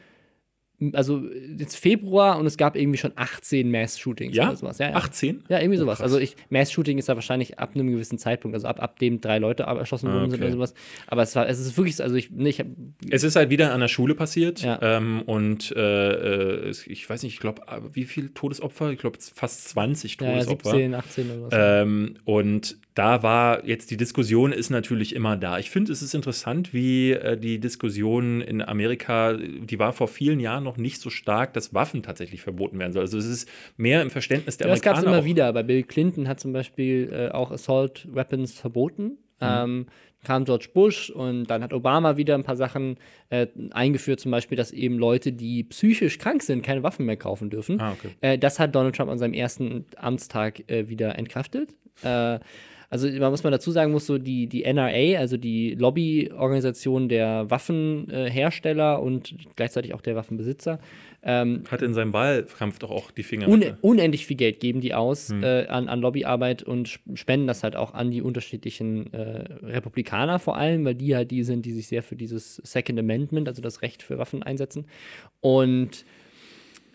also 0.94 1.24
jetzt 1.58 1.76
Februar 1.76 2.38
und 2.38 2.46
es 2.46 2.58
gab 2.58 2.76
irgendwie 2.76 2.98
schon 2.98 3.12
18 3.16 3.70
Mass-Shootings 3.70 4.36
ja? 4.36 4.48
oder 4.48 4.56
sowas. 4.56 4.78
Ja, 4.78 4.90
ja. 4.90 4.96
18? 4.96 5.44
Ja, 5.50 5.60
irgendwie 5.60 5.78
sowas. 5.78 5.98
krass. 5.98 6.06
Also 6.06 6.20
ich, 6.20 6.36
Mass-Shooting 6.50 6.98
ist 6.98 7.08
ja 7.08 7.16
wahrscheinlich 7.16 7.60
ab 7.60 7.72
einem 7.76 7.92
gewissen 7.92 8.18
Zeitpunkt, 8.18 8.56
also 8.56 8.68
ab, 8.68 8.82
ab 8.82 9.00
dem 9.00 9.22
drei 9.22 9.40
Leute 9.40 9.64
erschossen 9.64 10.08
Ah, 10.10 10.14
worden 10.14 10.32
sind 10.32 10.40
okay. 10.40 10.48
oder 10.48 10.54
sowas. 10.54 10.74
Aber 11.08 11.24
es 11.24 11.36
war, 11.36 11.48
es 11.48 11.60
ist 11.60 11.78
wirklich, 11.78 11.98
so, 11.98 12.04
also 12.04 12.16
ich, 12.16 12.32
nee, 12.32 12.50
ich 12.50 12.60
hab, 12.60 12.68
Es 13.10 13.24
ist 13.24 13.36
halt 13.36 13.50
wieder 13.50 13.74
an 13.74 13.82
der 13.82 13.88
Schule 13.88 14.16
passiert. 14.16 14.62
Ja. 14.62 14.80
Ähm, 14.82 15.22
und 15.26 15.72
äh, 15.76 16.70
äh, 16.70 16.74
ich 16.86 17.10
weiß 17.10 17.24
nicht, 17.24 17.34
ich 17.34 17.40
glaube, 17.40 17.62
wie 17.94 18.06
viele 18.06 18.34
Todesopfer? 18.34 18.92
Ich 18.92 19.00
glaube, 19.00 19.18
fast 19.34 19.70
20 19.70 20.18
ja, 20.22 20.28
ja, 20.28 20.34
Todesopfer. 20.34 20.72
17, 20.72 20.96
18 20.96 21.32
oder 21.32 21.42
was. 21.44 21.50
Ähm, 21.54 22.16
und 22.26 22.78
da 23.00 23.24
war 23.24 23.66
jetzt 23.66 23.92
die 23.92 23.96
Diskussion 23.96 24.52
ist 24.52 24.70
natürlich 24.70 25.16
immer 25.16 25.38
da. 25.38 25.58
Ich 25.58 25.70
finde, 25.70 25.94
es 25.94 26.02
ist 26.02 26.14
interessant, 26.14 26.74
wie 26.74 27.12
äh, 27.12 27.38
die 27.38 27.58
Diskussion 27.58 28.42
in 28.42 28.62
Amerika, 28.62 29.38
die 29.38 29.80
war 29.80 29.94
vor 29.94 30.10
vielen 30.10 30.42
Jahren 30.42 30.66
noch 30.66 30.76
nicht 30.76 31.00
so 31.00 31.10
stark, 31.10 31.54
dass 31.54 31.74
Waffen 31.74 32.04
tatsächlich 32.04 32.42
verboten 32.42 32.78
werden 32.78 32.92
sollen. 32.92 33.06
Also 33.06 33.18
es 33.18 33.26
ist 33.26 33.50
mehr 33.78 34.02
im 34.02 34.10
Verständnis 34.10 34.58
der 34.58 34.68
Ja, 34.68 34.74
das 34.74 34.82
gab 34.82 34.98
es 34.98 35.00
Amerikaner. 35.00 35.18
immer 35.18 35.24
auch. 35.24 35.30
wieder. 35.30 35.54
Bei 35.54 35.64
Bill 35.64 35.84
Clinton 35.84 36.28
hat 36.28 36.42
zum 36.42 36.52
Beispiel 36.52 37.10
äh, 37.14 37.30
auch 37.30 37.52
Assault 37.52 38.06
Weapons 38.14 38.52
verboten. 38.60 39.04
Mhm. 39.04 39.16
Ähm, 39.40 39.86
kam 40.26 40.44
George 40.44 40.68
Bush 40.74 41.10
und 41.10 41.46
dann 41.46 41.64
hat 41.64 41.72
Obama 41.72 42.18
wieder 42.18 42.36
ein 42.36 42.44
paar 42.44 42.58
Sachen 42.58 42.98
äh, 43.30 43.48
eingeführt, 43.72 44.20
zum 44.20 44.32
Beispiel, 44.32 44.58
dass 44.58 44.74
eben 44.74 44.98
Leute, 44.98 45.32
die 45.32 45.64
psychisch 45.64 46.18
krank 46.18 46.44
sind, 46.44 46.64
keine 46.64 46.84
Waffen 46.84 47.06
mehr 47.06 47.16
kaufen 47.16 47.50
dürfen. 47.50 47.80
Ah, 47.80 47.94
okay. 47.94 48.10
äh, 48.20 48.38
das 48.38 48.60
hat 48.60 48.76
Donald 48.76 48.98
Trump 48.98 49.10
an 49.10 49.18
seinem 49.18 49.34
ersten 49.34 49.86
Amtstag 49.96 50.70
äh, 50.70 50.90
wieder 50.90 51.18
entkraftet. 51.18 51.70
Äh, 52.04 52.40
also 52.90 53.08
man 53.08 53.32
muss 53.32 53.44
man 53.44 53.52
dazu 53.52 53.72
sagen 53.72 53.92
muss, 53.92 54.06
so 54.08 54.18
die, 54.18 54.48
die 54.48 54.64
NRA, 54.64 55.20
also 55.20 55.38
die 55.38 55.76
Lobbyorganisation 55.76 57.08
der 57.10 57.50
Waffenhersteller 57.50 59.02
und 59.02 59.36
gleichzeitig 59.56 59.94
auch 59.94 60.02
der 60.02 60.16
Waffenbesitzer, 60.16 60.80
ähm, 61.22 61.64
Hat 61.70 61.82
in 61.82 61.94
seinem 61.94 62.14
Wahlkampf 62.14 62.80
doch 62.80 62.92
auch 62.92 63.12
die 63.12 63.24
Finger 63.24 63.50
un 63.50 63.64
unendlich 63.82 64.26
viel 64.26 64.38
Geld 64.38 64.60
geben 64.60 64.80
die 64.82 64.94
aus 64.94 65.30
Hm. 65.30 65.44
äh, 65.44 65.66
an, 65.68 65.90
an 65.90 66.00
Lobbyarbeit 66.00 66.64
und 66.64 66.88
sp- 66.88 67.04
spenden 67.16 67.46
das 67.48 67.64
halt 67.64 67.76
auch 67.76 67.94
an 67.94 68.10
die 68.10 68.22
unterschiedlichen 68.22 69.14
äh, 69.14 69.44
Republikaner 69.64 70.40
vor 70.40 70.56
allem, 70.58 70.86
weil 70.86 70.96
die 70.96 71.16
halt 71.16 71.30
die 71.32 71.44
sind, 71.44 71.66
die 71.66 71.74
sich 71.74 71.88
sehr 71.88 72.04
für 72.04 72.16
dieses 72.16 72.56
Second 72.58 72.98
Amendment, 73.00 73.48
also 73.50 73.62
das 73.62 73.82
Recht 73.82 74.02
für 74.02 74.18
Waffen 74.18 74.44
einsetzen. 74.44 74.86
Und 75.42 76.06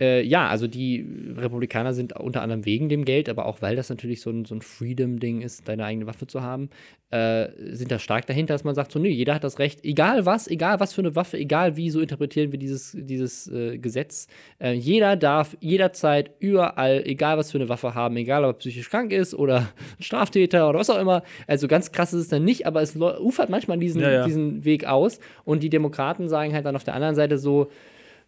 äh, 0.00 0.22
ja, 0.22 0.48
also 0.48 0.66
die 0.66 1.06
Republikaner 1.36 1.94
sind 1.94 2.18
unter 2.18 2.42
anderem 2.42 2.64
wegen 2.64 2.88
dem 2.88 3.04
Geld, 3.04 3.28
aber 3.28 3.46
auch 3.46 3.62
weil 3.62 3.76
das 3.76 3.88
natürlich 3.88 4.20
so 4.20 4.30
ein, 4.30 4.44
so 4.44 4.54
ein 4.54 4.62
Freedom-Ding 4.62 5.42
ist, 5.42 5.68
deine 5.68 5.84
eigene 5.84 6.06
Waffe 6.06 6.26
zu 6.26 6.42
haben, 6.42 6.70
äh, 7.10 7.48
sind 7.70 7.92
da 7.92 7.98
stark 8.00 8.26
dahinter, 8.26 8.54
dass 8.54 8.64
man 8.64 8.74
sagt, 8.74 8.90
so, 8.90 8.98
nö, 8.98 9.08
jeder 9.08 9.34
hat 9.34 9.44
das 9.44 9.60
Recht, 9.60 9.84
egal 9.84 10.26
was, 10.26 10.48
egal 10.48 10.80
was 10.80 10.92
für 10.92 11.02
eine 11.02 11.14
Waffe, 11.14 11.38
egal 11.38 11.76
wie, 11.76 11.90
so 11.90 12.00
interpretieren 12.00 12.50
wir 12.50 12.58
dieses, 12.58 12.96
dieses 12.98 13.46
äh, 13.46 13.78
Gesetz. 13.78 14.26
Äh, 14.58 14.72
jeder 14.72 15.14
darf 15.14 15.56
jederzeit, 15.60 16.32
überall, 16.40 17.02
egal 17.06 17.38
was 17.38 17.52
für 17.52 17.58
eine 17.58 17.68
Waffe 17.68 17.94
haben, 17.94 18.16
egal 18.16 18.44
ob 18.44 18.56
er 18.56 18.58
psychisch 18.58 18.90
krank 18.90 19.12
ist 19.12 19.34
oder 19.34 19.58
ein 19.98 20.02
Straftäter 20.02 20.68
oder 20.68 20.80
was 20.80 20.90
auch 20.90 21.00
immer. 21.00 21.22
Also 21.46 21.68
ganz 21.68 21.92
krass 21.92 22.12
ist 22.12 22.22
es 22.22 22.28
dann 22.28 22.44
nicht, 22.44 22.66
aber 22.66 22.82
es 22.82 22.96
ufert 22.96 23.48
manchmal 23.48 23.78
diesen, 23.78 24.00
Ja, 24.00 24.10
ja. 24.10 24.24
diesen 24.24 24.64
Weg 24.64 24.86
aus. 24.86 25.20
Und 25.44 25.62
die 25.62 25.70
Demokraten 25.70 26.28
sagen 26.28 26.52
halt 26.52 26.66
dann 26.66 26.74
auf 26.74 26.84
der 26.84 26.94
anderen 26.94 27.14
Seite 27.14 27.38
so, 27.38 27.70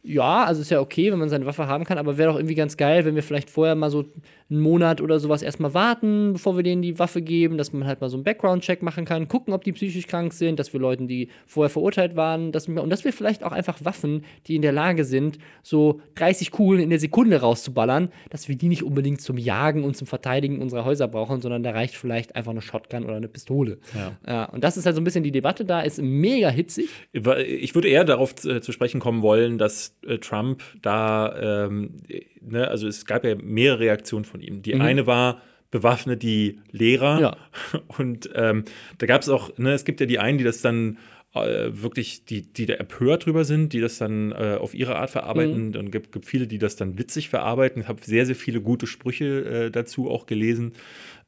ja, 0.03 0.45
also 0.45 0.61
ist 0.63 0.71
ja 0.71 0.81
okay, 0.81 1.11
wenn 1.11 1.19
man 1.19 1.29
seine 1.29 1.47
Waffe 1.47 1.67
haben 1.67 1.85
kann, 1.85 1.99
aber 1.99 2.17
wäre 2.17 2.31
doch 2.31 2.39
irgendwie 2.39 2.55
ganz 2.55 2.77
geil, 2.77 3.05
wenn 3.05 3.15
wir 3.17 3.23
vielleicht 3.23 3.51
vorher 3.51 3.75
mal 3.75 3.91
so 3.91 4.05
einen 4.49 4.61
Monat 4.61 5.01
oder 5.01 5.19
sowas 5.19 5.43
erstmal 5.43 5.75
warten, 5.75 6.35
bevor 6.35 6.57
wir 6.57 6.63
denen 6.63 6.81
die 6.81 6.99
Waffe 6.99 7.21
geben, 7.21 7.59
dass 7.59 7.73
man 7.73 7.87
halt 7.87 8.01
mal 8.01 8.09
so 8.09 8.17
einen 8.17 8.25
Background-Check 8.25 8.83
machen 8.83 9.05
kann, 9.05 9.27
gucken, 9.27 9.53
ob 9.53 9.65
die 9.65 9.73
psychisch 9.73 10.07
krank 10.07 10.33
sind, 10.33 10.59
dass 10.59 10.73
wir 10.73 10.81
Leuten, 10.81 11.09
die 11.09 11.29
vorher 11.47 11.71
verurteilt 11.71 12.15
waren, 12.15 12.53
dass 12.53 12.69
wir, 12.69 12.83
und 12.83 12.91
dass 12.91 13.05
wir 13.05 13.13
vielleicht 13.13 13.43
auch 13.43 13.53
einfach 13.53 13.85
Waffen, 13.85 14.25
die 14.47 14.55
in 14.55 14.63
der 14.63 14.73
Lage 14.73 15.05
sind, 15.05 15.39
so 15.63 16.01
30 16.15 16.53
Kugeln 16.53 16.81
in 16.81 16.91
der 16.91 17.01
Sekunde 17.01 17.41
rauszuballern, 17.41 18.11
dass 18.31 18.49
wir 18.49 18.57
die 18.57 18.69
nicht 18.69 18.85
unbedingt 18.85 19.21
zum 19.21 19.37
Jagen 19.37 19.83
und 19.83 19.97
zum 19.97 20.07
Verteidigen 20.07 20.63
unserer 20.63 20.85
Häuser 20.85 21.09
brauchen, 21.09 21.41
sondern 21.41 21.65
da 21.65 21.73
reicht 21.73 21.97
vielleicht 21.97 22.37
einfach 22.37 22.53
eine 22.53 22.63
Shotgun 22.63 23.05
oder 23.05 23.17
eine 23.17 23.29
Pistole. 23.29 23.79
Ja. 23.95 24.13
Ja, 24.27 24.45
und 24.45 24.63
das 24.63 24.77
ist 24.77 24.87
halt 24.87 24.95
so 24.95 25.01
ein 25.01 25.05
bisschen 25.05 25.25
die 25.25 25.33
Debatte 25.33 25.65
da, 25.65 25.81
ist 25.81 26.01
mega 26.01 26.51
hitzig. 26.51 26.89
Ich 27.13 27.75
würde 27.75 27.89
eher 27.89 28.05
darauf 28.05 28.35
zu, 28.35 28.61
zu 28.61 28.73
sprechen 28.73 29.01
kommen 29.01 29.23
wollen, 29.23 29.59
dass 29.59 29.97
äh, 30.07 30.19
Trump 30.19 30.63
da, 30.83 31.67
ähm, 31.67 31.97
ne, 32.41 32.69
also 32.69 32.87
es 32.87 33.07
gab 33.07 33.25
ja 33.25 33.35
mehrere 33.35 33.81
Reaktionen 33.81 34.25
von 34.25 34.36
ihm. 34.41 34.63
Die 34.63 34.75
eine 34.75 35.07
war, 35.07 35.41
bewaffne 35.71 36.17
die 36.17 36.61
Lehrer. 36.71 37.21
Ja. 37.21 37.37
Und 37.99 38.31
ähm, 38.35 38.65
da 38.99 39.07
gab 39.07 39.23
es 39.23 39.29
auch, 39.29 39.57
ne, 39.59 39.73
es 39.73 39.85
gibt 39.85 40.01
ja 40.01 40.07
die 40.07 40.19
einen, 40.19 40.39
die 40.39 40.45
das 40.45 40.63
dann 40.63 40.99
äh, 41.35 41.69
wirklich, 41.71 42.25
die, 42.25 42.43
die 42.43 42.67
da 42.67 42.75
empört 42.75 43.27
drüber 43.27 43.45
sind, 43.45 43.73
die 43.73 43.81
das 43.81 43.99
dann 43.99 44.33
äh, 44.33 44.57
auf 44.61 44.75
ihre 44.75 44.97
Art 44.97 45.11
verarbeiten. 45.11 45.71
Mhm. 45.71 45.77
Und 45.77 45.91
gibt, 45.91 46.13
gibt 46.13 46.27
viele, 46.27 46.47
die 46.47 46.59
das 46.59 46.77
dann 46.77 46.99
witzig 46.99 47.29
verarbeiten. 47.29 47.83
Ich 47.83 47.89
habe 47.89 48.01
sehr, 48.03 48.27
sehr 48.27 48.37
viele 48.37 48.61
gute 48.61 48.87
Sprüche 48.87 49.67
äh, 49.67 49.71
dazu 49.71 50.11
auch 50.11 50.27
gelesen. 50.27 50.75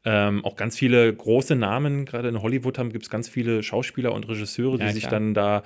Ähm, 0.05 0.45
auch 0.45 0.57
ganz 0.57 0.79
viele 0.79 1.13
große 1.13 1.57
Namen, 1.57 2.05
gerade 2.05 2.29
in 2.29 2.41
Hollywood 2.41 2.79
haben 2.79 2.93
gibt 2.93 3.05
es 3.05 3.11
ganz 3.11 3.29
viele 3.29 3.63
Schauspieler 3.63 4.13
und 4.13 4.29
Regisseure, 4.29 4.79
die 4.79 4.85
Ja, 4.85 4.93
sich 4.93 5.07
dann 5.07 5.35
da 5.35 5.65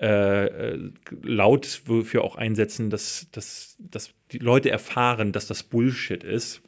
äh, 0.00 0.46
äh, 0.46 0.90
laut 1.22 1.66
für 1.66 2.22
auch 2.22 2.36
einsetzen, 2.36 2.90
dass, 2.90 3.28
dass, 3.32 3.76
dass 3.78 4.12
die 4.32 4.38
Leute 4.38 4.70
erfahren, 4.70 5.32
dass 5.32 5.46
das 5.46 5.62
Bullshit 5.62 6.22
ist. 6.22 6.62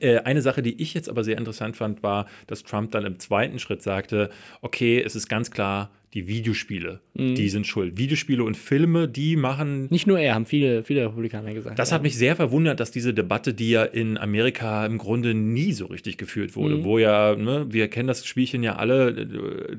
Äh, 0.00 0.18
eine 0.18 0.42
Sache, 0.42 0.62
die 0.62 0.80
ich 0.82 0.94
jetzt 0.94 1.08
aber 1.08 1.24
sehr 1.24 1.38
interessant 1.38 1.76
fand, 1.76 2.02
war, 2.02 2.26
dass 2.46 2.64
Trump 2.64 2.90
dann 2.90 3.04
im 3.04 3.18
zweiten 3.18 3.58
Schritt 3.58 3.82
sagte, 3.82 4.30
okay, 4.60 5.00
es 5.00 5.14
ist 5.14 5.28
ganz 5.28 5.50
klar, 5.50 5.90
die 6.14 6.26
Videospiele, 6.28 7.00
Mhm. 7.14 7.34
die 7.34 7.48
sind 7.48 7.66
schuld. 7.66 7.98
Videospiele 7.98 8.42
und 8.44 8.56
Filme, 8.56 9.06
die 9.08 9.36
machen 9.36 9.86
Nicht 9.90 10.06
nur 10.06 10.18
er, 10.18 10.34
haben 10.34 10.46
viele, 10.46 10.82
viele 10.84 11.04
Republikaner 11.06 11.52
gesagt. 11.52 11.78
das 11.78 11.90
ja. 11.90 11.96
hat 11.96 12.02
mich 12.02 12.16
sehr 12.16 12.36
verwundert, 12.36 12.80
dass 12.80 12.90
diese 12.90 13.12
Debatte, 13.12 13.52
die 13.52 13.70
ja 13.70 13.84
in 13.84 14.16
Amerika 14.16 14.86
im 14.86 14.98
Grunde 14.98 15.34
nie 15.34 15.72
so 15.72 15.86
richtig 15.86 16.16
geführt 16.16 16.50
Mhm. 16.50 16.54
wurde, 16.54 16.84
wo 16.84 16.98
ja, 16.98 17.34
ne, 17.34 17.66
wir 17.70 17.88
kennen 17.88 18.06
das 18.08 18.24
Spielchen 18.24 18.62
ja 18.62 18.76
alle, 18.76 19.26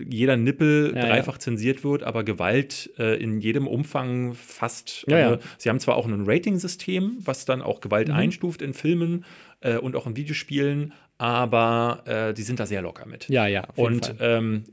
jeder 0.10 0.38
Nippel 0.38 0.94
Ja, 0.96 1.06
dreifach 1.08 1.38
zensiert 1.38 1.84
wird, 1.84 2.04
aber 2.04 2.24
Gewalt 2.24 2.92
äh, 3.00 3.16
in 3.22 3.40
jedem 3.40 3.66
Umfang 3.68 4.34
fast. 4.36 5.06
Ja, 5.08 5.18
ja. 5.20 5.34
äh, 5.36 5.40
Sie 5.58 5.70
haben 5.70 5.80
zwar 5.80 5.96
auch 5.96 6.06
ein 6.08 6.24
Rating-System, 6.26 7.18
was 7.24 7.46
dann 7.46 7.62
auch 7.62 7.78
Mhm. 7.78 7.82
Gewalt 7.82 8.10
einstuft 8.10 8.62
in 8.62 8.74
Filmen 8.74 9.24
äh, 9.62 9.78
und 9.78 9.96
auch 9.96 10.06
in 10.08 10.16
Videospielen, 10.18 10.94
aber 11.18 12.04
äh, 12.06 12.34
die 12.34 12.44
sind 12.44 12.60
da 12.60 12.66
sehr 12.66 12.82
locker 12.82 13.06
mit. 13.08 13.28
Ja, 13.30 13.48
ja. 13.48 13.68
Und 13.76 14.14
ähm, 14.20 14.66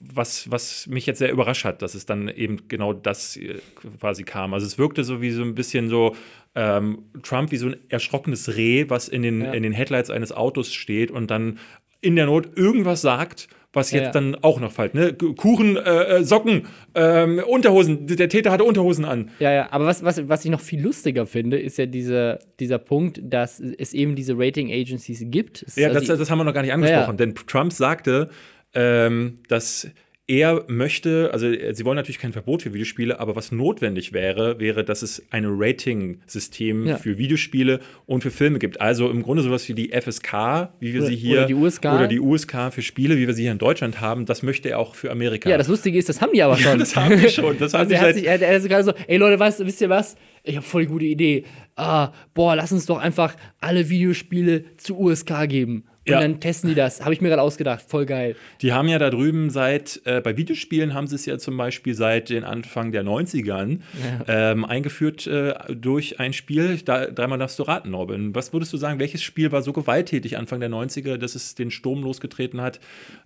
was, 0.00 0.50
was 0.50 0.86
mich 0.86 1.04
jetzt 1.06 1.18
sehr 1.18 1.30
überrascht 1.30 1.64
hat, 1.64 1.82
dass 1.82 1.94
es 1.94 2.06
dann 2.06 2.28
eben 2.28 2.68
genau 2.68 2.92
das 2.92 3.36
äh, 3.36 3.60
quasi 3.98 4.22
kam. 4.24 4.54
Also 4.54 4.66
es 4.66 4.78
wirkte 4.78 5.04
so 5.04 5.20
wie 5.20 5.30
so 5.30 5.42
ein 5.42 5.54
bisschen 5.54 5.88
so 5.90 6.16
ähm, 6.54 7.04
Trump 7.22 7.50
wie 7.52 7.58
so 7.58 7.66
ein 7.68 7.76
erschrockenes 7.90 8.56
Reh, 8.56 8.86
was 8.88 9.08
in 9.08 9.22
den, 9.22 9.42
Ja. 9.42 9.52
in 9.52 9.62
den 9.62 9.72
Headlights 9.72 10.10
eines 10.10 10.32
Autos 10.32 10.72
steht 10.72 11.10
und 11.10 11.30
dann 11.30 11.58
in 12.00 12.16
der 12.16 12.26
Not 12.26 12.56
irgendwas 12.56 13.02
sagt, 13.02 13.48
was 13.72 13.90
Ja, 13.92 13.98
jetzt 13.98 14.06
ja. 14.06 14.12
dann 14.12 14.34
auch 14.36 14.58
noch 14.60 14.72
fällt. 14.72 14.94
Ne? 14.94 15.12
Kuchen, 15.12 15.76
äh, 15.76 15.80
äh, 16.18 16.24
Socken, 16.24 16.66
ähm, 16.94 17.40
Unterhosen. 17.46 18.06
Der 18.06 18.28
Täter 18.28 18.50
hatte 18.50 18.64
Unterhosen 18.64 19.04
an. 19.04 19.30
Ja, 19.38 19.52
ja, 19.52 19.68
aber 19.70 19.86
was, 19.86 20.02
was, 20.04 20.28
was 20.28 20.44
ich 20.44 20.50
noch 20.50 20.60
viel 20.60 20.80
lustiger 20.82 21.26
finde, 21.26 21.58
ist 21.58 21.78
ja 21.78 21.86
diese, 21.86 22.38
dieser 22.58 22.78
Punkt, 22.78 23.20
dass 23.22 23.60
es 23.60 23.94
eben 23.94 24.16
diese 24.16 24.34
Rating 24.36 24.72
Agencies 24.72 25.22
gibt. 25.26 25.62
Es 25.62 25.76
Ja, 25.76 25.88
also 25.88 26.00
das, 26.06 26.18
das 26.18 26.30
haben 26.30 26.38
wir 26.38 26.44
noch 26.44 26.54
gar 26.54 26.62
nicht 26.62 26.72
angesprochen, 26.72 27.16
Ja, 27.18 27.26
ja. 27.26 27.32
denn 27.32 27.34
Trump 27.34 27.72
sagte, 27.72 28.30
ähm, 28.74 29.38
dass 29.48 29.88
er 30.30 30.64
möchte, 30.68 31.30
also 31.32 31.48
äh, 31.48 31.74
sie 31.74 31.84
wollen 31.84 31.96
natürlich 31.96 32.20
kein 32.20 32.32
Verbot 32.32 32.62
für 32.62 32.72
Videospiele, 32.72 33.18
aber 33.18 33.34
was 33.34 33.50
notwendig 33.50 34.12
wäre, 34.12 34.60
wäre, 34.60 34.84
dass 34.84 35.02
es 35.02 35.26
ein 35.30 35.44
Rating-System 35.44 36.86
Ja. 36.86 36.96
für 36.98 37.18
Videospiele 37.18 37.80
und 38.06 38.22
für 38.22 38.30
Filme 38.30 38.58
gibt. 38.60 38.80
Also 38.80 39.10
im 39.10 39.22
Grunde 39.22 39.42
sowas 39.42 39.68
wie 39.68 39.74
die 39.74 39.90
FSK, 39.92 40.70
wie 40.78 40.92
wir 40.94 41.00
Oder- 41.00 41.08
sie 41.10 41.16
hier, 41.16 41.38
oder 41.38 41.46
die 41.46 41.54
USK. 41.54 41.84
oder 41.86 42.06
die 42.06 42.20
USK 42.20 42.70
für 42.72 42.82
Spiele, 42.82 43.16
wie 43.18 43.26
wir 43.26 43.34
sie 43.34 43.42
hier 43.42 43.52
in 43.52 43.58
Deutschland 43.58 44.00
haben, 44.00 44.24
das 44.24 44.42
möchte 44.42 44.68
er 44.70 44.78
auch 44.78 44.94
für 44.94 45.10
Amerika. 45.10 45.50
ja, 45.50 45.58
das 45.58 45.66
Lustige 45.68 45.98
ist, 45.98 46.08
das 46.08 46.20
haben 46.20 46.32
die 46.32 46.42
aber 46.42 46.56
schon. 46.56 46.78
das 46.78 46.94
haben 46.94 47.20
die 47.20 47.28
schon. 47.28 47.58
Das 47.58 47.74
haben 47.74 47.80
Also 47.80 47.90
die 47.90 47.94
er 47.96 48.00
hat 48.00 48.14
sich, 48.14 48.26
er, 48.26 48.40
er 48.40 48.56
ist 48.56 48.68
gerade 48.68 48.84
so, 48.84 48.92
ey 49.08 49.16
Leute, 49.16 49.38
weißt, 49.38 49.66
wisst 49.66 49.80
ihr 49.80 49.88
was? 49.90 50.16
Ich 50.44 50.56
habe 50.56 50.64
voll 50.64 50.82
die 50.82 50.88
gute 50.88 51.04
Idee. 51.06 51.44
Ah, 51.76 52.12
boah, 52.34 52.54
lass 52.56 52.72
uns 52.72 52.86
doch 52.86 52.98
einfach 52.98 53.36
alle 53.60 53.88
Videospiele 53.90 54.64
zu 54.76 54.98
USK 54.98 55.48
geben. 55.48 55.84
Und 56.06 56.12
Ja. 56.12 56.20
dann 56.20 56.40
testen 56.40 56.70
die 56.70 56.74
das. 56.74 57.02
Habe 57.02 57.12
ich 57.12 57.20
mir 57.20 57.28
gerade 57.28 57.42
ausgedacht. 57.42 57.84
Voll 57.86 58.06
geil. 58.06 58.34
Die 58.62 58.72
haben 58.72 58.88
ja 58.88 58.98
da 58.98 59.10
drüben 59.10 59.50
seit, 59.50 60.00
äh, 60.06 60.22
bei 60.22 60.34
Videospielen 60.38 60.94
haben 60.94 61.06
sie 61.06 61.14
es 61.14 61.26
ja 61.26 61.36
zum 61.36 61.58
Beispiel 61.58 61.92
seit 61.94 62.30
den 62.30 62.42
Anfang 62.42 62.90
der 62.90 63.04
90ern 63.04 63.80
ähm, 64.26 64.64
eingeführt 64.64 65.26
äh, 65.26 65.52
durch 65.74 66.18
ein 66.18 66.32
Spiel. 66.32 66.78
Da, 66.84 67.04
dreimal 67.06 67.38
darfst 67.38 67.58
du 67.58 67.64
raten, 67.64 67.90
Norbin. 67.90 68.34
Was 68.34 68.54
würdest 68.54 68.72
du 68.72 68.78
sagen, 68.78 68.98
welches 68.98 69.22
Spiel 69.22 69.52
war 69.52 69.60
so 69.60 69.74
gewalttätig 69.74 70.38
Anfang 70.38 70.58
der 70.60 70.70
90er, 70.70 71.18
dass 71.18 71.34
es 71.34 71.54
den 71.54 71.70
Sturm 71.70 72.02
losgetreten 72.02 72.62
hat, 72.62 72.80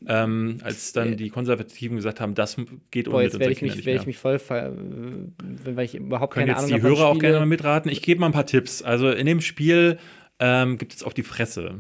ähm, 0.09 0.59
als 0.65 0.93
dann 0.93 1.17
die 1.17 1.31
Konservativen 1.31 1.97
gesagt 1.97 2.21
haben, 2.21 2.35
das 2.35 2.57
geht 2.91 3.07
ohne 3.07 3.23
jetzt 3.23 3.39
werde 3.39 3.53
ich, 3.53 3.63
mich, 3.63 3.87
werd 3.87 4.01
ich 4.01 4.07
mich 4.07 4.19
voll 4.19 4.41
weil 4.49 5.85
ich 5.85 5.95
überhaupt 5.95 6.35
Können 6.35 6.47
keine 6.49 6.59
jetzt 6.59 6.65
Ahnung 6.67 6.81
die 6.81 6.83
habe. 6.87 6.97
Hörer 6.97 7.07
auch 7.09 7.19
gerne 7.19 7.39
mal 7.39 7.47
mitraten. 7.47 7.91
Ich 7.91 8.03
gebe 8.03 8.21
mal 8.21 8.27
ein 8.27 8.33
paar 8.33 8.47
Tipps. 8.47 8.83
Also 8.83 9.11
in 9.11 9.27
dem 9.27 9.41
Spiel 9.41 9.99
ähm, 10.41 10.77
gibt 10.77 10.93
es 10.93 11.03
auf 11.05 11.15
die 11.15 11.23
Fresse. 11.23 11.77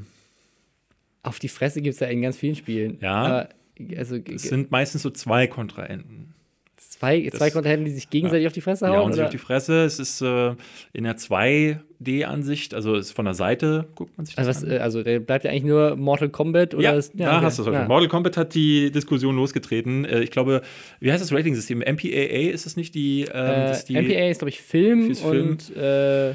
Auf 1.24 1.38
die 1.40 1.48
Fresse 1.48 1.82
gibt 1.82 1.94
es 1.94 2.00
ja 2.00 2.06
in 2.06 2.22
ganz 2.22 2.36
vielen 2.36 2.54
Spielen. 2.54 2.98
Ja. 3.00 3.12
Aber, 3.14 3.48
also 3.96 4.16
Es 4.16 4.42
sind 4.42 4.70
meistens 4.70 5.02
so 5.02 5.10
zwei 5.10 5.46
Kontrahenten. 5.48 6.32
zwei, 6.76 7.28
zwei 7.34 7.50
Kontrahenten, 7.50 7.84
die 7.86 7.90
sich 7.90 8.08
gegenseitig 8.10 8.46
auf 8.46 8.52
die 8.52 8.60
Fresse 8.60 8.86
hauen? 8.86 8.94
Ja, 8.94 9.00
und 9.00 9.12
sich 9.14 9.22
auf 9.24 9.30
die 9.30 9.38
Fresse. 9.38 9.84
Es 9.84 9.98
ist 9.98 10.20
äh, 10.20 10.54
in 10.92 11.02
der 11.04 11.16
2D-Ansicht, 11.16 12.74
also 12.74 12.94
ist 12.94 13.12
von 13.12 13.24
der 13.24 13.34
Seite, 13.34 13.86
guckt 13.94 14.16
man 14.16 14.26
sich 14.26 14.36
das 14.36 14.46
also, 14.46 14.60
was, 14.60 14.70
an. 14.70 14.76
äh, 14.76 14.80
also 14.80 15.02
der 15.02 15.20
bleibt 15.20 15.44
ja 15.44 15.50
eigentlich 15.50 15.64
nur 15.64 15.96
Mortal 15.96 16.28
Kombat 16.28 16.74
oder 16.74 16.82
ja, 16.84 16.92
ist, 16.92 17.12
da 17.14 17.36
okay. 17.38 17.44
hast 17.46 17.58
du 17.58 17.62
es. 17.62 17.68
Ja. 17.72 17.88
Mortal 17.88 18.08
Kombat 18.08 18.36
hat 18.36 18.54
die 18.54 18.90
Diskussion 18.90 19.34
losgetreten. 19.36 20.04
Äh, 20.04 20.20
ich 20.22 20.30
glaube, 20.30 20.62
wie 21.00 21.10
heißt 21.10 21.22
das 21.22 21.32
Rating-System? 21.32 21.78
MPAA 21.80 22.50
ist 22.52 22.66
es 22.66 22.76
nicht 22.76 22.94
die, 22.94 23.22
ähm, 23.32 23.72
Äh, 23.72 23.76
die 23.88 23.94
MPA 23.96 24.28
ist, 24.30 24.38
glaube 24.38 24.50
ich, 24.50 24.60
Film 24.60 25.14
Film. 25.14 25.48
und 25.50 25.76
äh, 25.76 26.34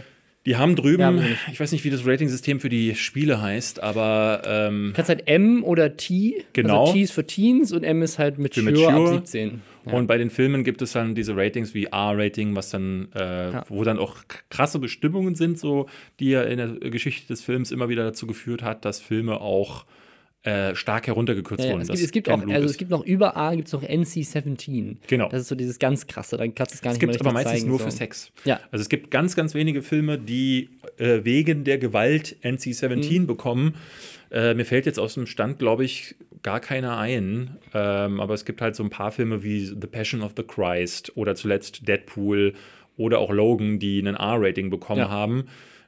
Die 0.50 0.58
haben 0.58 0.76
drüben, 0.76 1.00
Ja, 1.20 1.24
ich 1.52 1.60
weiß 1.60 1.72
nicht, 1.74 1.84
wie 1.84 1.92
das 1.92 2.08
Rating-System 2.08 2.60
für 2.60 2.70
die 2.70 2.96
Spiele 2.96 3.40
heißt, 3.40 3.84
aber 3.84 4.42
ähm, 4.48 4.88
du 4.88 4.94
kannst 4.96 5.10
halt 5.10 5.28
M 5.28 5.64
oder 5.64 5.96
T. 5.96 6.44
Genau. 6.54 6.82
Also 6.82 6.94
T 6.94 7.02
ist 7.02 7.12
für 7.12 7.28
Teens 7.28 7.72
und 7.72 7.84
M 7.84 8.02
ist 8.02 8.18
halt 8.18 8.38
Für 8.38 8.64
Mature, 8.64 8.88
ab 8.88 8.94
Mature. 8.94 9.14
17. 9.20 9.62
Ja. 9.86 9.94
Und 9.94 10.08
bei 10.08 10.18
den 10.18 10.32
Filmen 10.32 10.64
gibt 10.64 10.82
es 10.82 10.94
dann 10.94 11.14
diese 11.14 11.38
Ratings 11.38 11.76
wie 11.76 11.86
R-Rating, 11.86 12.56
was 12.56 12.72
dann, 12.72 13.10
äh, 13.16 13.52
Ja. 13.52 13.66
wo 13.70 13.84
dann 13.84 14.00
auch 14.00 14.18
krasse 14.50 14.80
Bestimmungen 14.80 15.36
sind, 15.36 15.60
so 15.60 15.86
die 16.20 16.32
ja 16.32 16.42
in 16.42 16.58
der 16.58 16.90
Geschichte 16.90 17.28
des 17.28 17.44
Films 17.44 17.72
immer 17.72 17.88
wieder 17.88 18.04
dazu 18.04 18.26
geführt 18.26 18.64
hat, 18.64 18.86
dass 18.86 19.00
Filme 19.00 19.40
auch 19.42 19.86
äh, 20.44 20.74
stark 20.74 21.08
heruntergekürzt 21.08 21.64
Ja, 21.66 21.72
wurden. 21.72 21.82
es, 21.82 21.88
gibt, 21.90 22.00
es 22.00 22.12
gibt 22.12 22.30
auch, 22.30 22.40
Blut 22.42 22.54
also 22.54 22.66
ist. 22.66 22.72
es 22.72 22.78
gibt 22.78 22.92
noch 22.92 23.04
über 23.06 23.36
A 23.36 23.54
gibt 23.56 23.68
es 23.68 23.74
noch 23.74 23.84
NC-17. 23.84 24.98
Genau. 25.08 25.28
Das 25.30 25.42
ist 25.42 25.48
so 25.50 25.56
dieses 25.56 25.80
ganz 25.80 26.08
krasse, 26.08 26.38
dann 26.38 26.56
kannst 26.56 26.74
du 26.74 26.76
es 26.76 26.82
gar 26.82 26.92
Es 26.92 26.96
nicht 26.96 27.02
gibt 27.02 27.14
mehr 27.14 27.20
aber 27.20 27.30
richtig 27.40 27.46
meistens 27.46 27.60
zeigen, 27.62 27.70
nur 27.70 27.80
so. 27.80 27.86
für 27.86 27.92
Sex. 27.92 28.32
Ja. 28.46 28.60
Also 28.72 28.82
es 28.82 28.90
gibt 28.90 29.12
ganz, 29.12 29.36
ganz 29.36 29.54
wenige 29.54 29.82
Filme, 29.82 30.18
die 30.18 30.70
äh, 30.98 31.20
wegen 31.24 31.64
der 31.66 31.78
Gewalt 31.78 32.38
Mhm. 32.44 32.52
NC-17 32.56 33.26
bekommen. 33.26 33.76
Äh, 34.32 34.54
mir 34.54 34.66
fällt 34.66 34.86
jetzt 34.86 35.00
aus 35.00 35.16
dem 35.16 35.26
Stand, 35.26 35.60
glaube 35.60 35.84
ich, 35.84 36.16
gar 36.42 36.60
keiner 36.62 36.98
ein. 36.98 37.58
Ähm, 37.74 38.20
aber 38.22 38.34
es 38.34 38.46
gibt 38.46 38.62
halt 38.62 38.76
so 38.76 38.84
ein 38.84 38.90
paar 38.90 39.12
Filme 39.12 39.44
wie 39.44 39.66
The 39.66 39.88
Passion 39.92 40.22
of 40.22 40.34
the 40.38 40.44
Christ 40.44 41.12
oder 41.18 41.36
zuletzt 41.36 41.88
Deadpool 41.88 42.54
oder 42.96 43.20
auch 43.20 43.32
Logan, 43.32 43.80
die 43.80 44.00
einen 44.00 44.16
R-Rating 44.16 44.70
bekommen 44.70 45.00
Ja. 45.02 45.10
haben, 45.10 45.46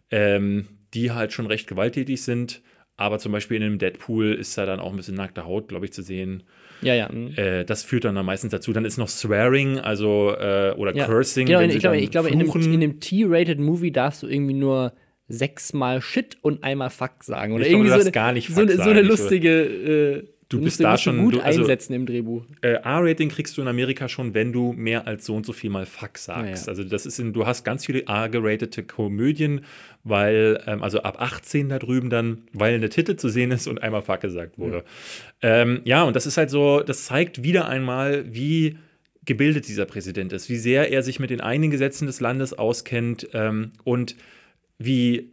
ähm, 0.10 0.68
die 0.94 1.12
halt 1.12 1.32
schon 1.32 1.46
recht 1.46 1.68
gewalttätig 1.68 2.22
sind. 2.22 2.62
Aber 2.98 3.20
zum 3.20 3.32
Beispiel 3.32 3.58
in 3.58 3.64
einem 3.64 3.80
Deadpool 3.80 4.34
ist 4.34 4.58
da 4.58 4.66
dann 4.66 4.80
auch 4.80 4.92
ein 4.92 4.98
bisschen 4.98 5.16
nackte 5.16 5.46
Haut, 5.46 5.68
glaube 5.68 5.86
ich, 5.86 5.94
zu 5.94 6.04
sehen. 6.04 6.44
Ja, 6.82 6.94
ja. 6.94 7.10
mhm. 7.12 7.34
Äh, 7.36 7.64
das 7.64 7.84
führt 7.84 8.06
dann, 8.06 8.16
dann 8.16 8.26
meistens 8.26 8.52
dazu. 8.52 8.74
Dann 8.74 8.86
ist 8.86 8.98
noch 8.98 9.08
Swearing, 9.08 9.80
also 9.80 10.36
äh, 10.38 10.74
oder 10.78 10.96
ja. 10.96 11.06
Cursing. 11.06 11.48
Genau, 11.48 11.62
ich 11.62 11.80
glaube, 11.80 11.98
ich 11.98 12.12
glaube 12.12 12.30
in, 12.30 12.40
einem, 12.40 12.74
einem 12.74 13.00
T-rated 13.00 13.60
Movie 13.60 13.92
darfst 13.92 14.24
du 14.24 14.28
irgendwie 14.28 14.54
nur 14.54 14.94
sechsmal 15.28 16.02
Shit 16.02 16.38
und 16.42 16.64
einmal 16.64 16.90
Fuck 16.90 17.24
sagen. 17.24 17.54
Oder 17.54 17.64
Ich 17.64 17.70
glaube, 17.70 17.86
irgendwie 17.86 17.92
du 17.92 18.00
so 18.00 18.02
eine, 18.02 18.12
gar 18.12 18.34
nicht 18.34 18.50
so, 18.50 18.68
so 18.68 18.90
eine 18.90 19.02
lustige. 19.02 20.28
Du 20.52 20.58
musst 20.58 20.66
bist 20.78 20.80
da 20.82 20.98
schon- 20.98 21.18
gut 21.18 21.36
du- 21.36 21.40
also- 21.42 21.62
einsetzen 21.62 21.94
im 21.94 22.06
Drehbuch. 22.06 22.46
Äh, 22.62 22.74
R-Rating 22.84 23.30
kriegst 23.30 23.58
du 23.58 23.62
in 23.62 23.68
Amerika 23.68 24.08
schon, 24.10 24.34
wenn 24.34 24.52
du 24.54 24.74
mehr 24.74 25.08
als 25.08 25.26
so 25.26 25.36
und 25.36 25.46
so 25.46 25.54
viel 25.54 25.70
mal 25.70 25.86
Fuck 25.86 26.18
sagst. 26.18 26.66
Ja. 26.68 26.70
Also 26.72 26.84
das 26.84 27.06
ist 27.06 27.20
in, 27.20 27.34
du 27.34 27.46
hast 27.46 27.64
ganz 27.64 27.86
viele 27.86 28.06
R-geratete 28.06 28.84
Komödien, 28.84 29.62
weil, 30.04 30.62
ähm, 30.68 30.84
also 30.84 31.02
ab 31.02 31.18
18 31.22 31.70
da 31.70 31.80
drüben 31.80 32.10
dann, 32.10 32.44
weil 32.54 32.76
eine 32.76 32.90
Titel 32.90 33.16
zu 33.16 33.30
sehen 33.30 33.52
ist 33.52 33.68
und 33.68 33.82
einmal 33.82 34.02
Fuck 34.02 34.22
gesagt 34.22 34.58
wurde. 34.60 34.84
Ähm, 35.42 35.82
ja, 35.86 36.04
und 36.04 36.16
das 36.16 36.26
ist 36.26 36.38
halt 36.38 36.50
so, 36.50 36.82
das 36.82 37.06
zeigt 37.06 37.44
wieder 37.44 37.68
einmal, 37.68 38.26
wie 38.34 38.78
gebildet 39.26 39.68
dieser 39.68 39.86
Präsident 39.86 40.34
ist, 40.34 40.50
wie 40.50 40.58
sehr 40.58 40.92
er 40.92 41.04
sich 41.04 41.20
mit 41.20 41.30
den 41.30 41.42
eigenen 41.42 41.70
Gesetzen 41.72 42.08
des 42.08 42.20
Landes 42.20 42.54
auskennt 42.54 43.28
ähm, 43.34 43.72
und 43.84 44.16
wie 44.80 45.30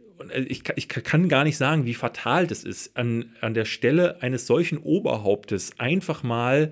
ich, 0.47 0.63
ka- 0.63 0.73
ich 0.75 0.87
ka- 0.87 1.01
kann 1.01 1.29
gar 1.29 1.43
nicht 1.43 1.57
sagen, 1.57 1.85
wie 1.85 1.93
fatal 1.93 2.47
das 2.47 2.63
ist, 2.63 2.95
an, 2.97 3.25
an 3.41 3.53
der 3.53 3.65
Stelle 3.65 4.21
eines 4.21 4.45
solchen 4.47 4.77
Oberhauptes 4.77 5.71
einfach 5.79 6.23
mal 6.23 6.71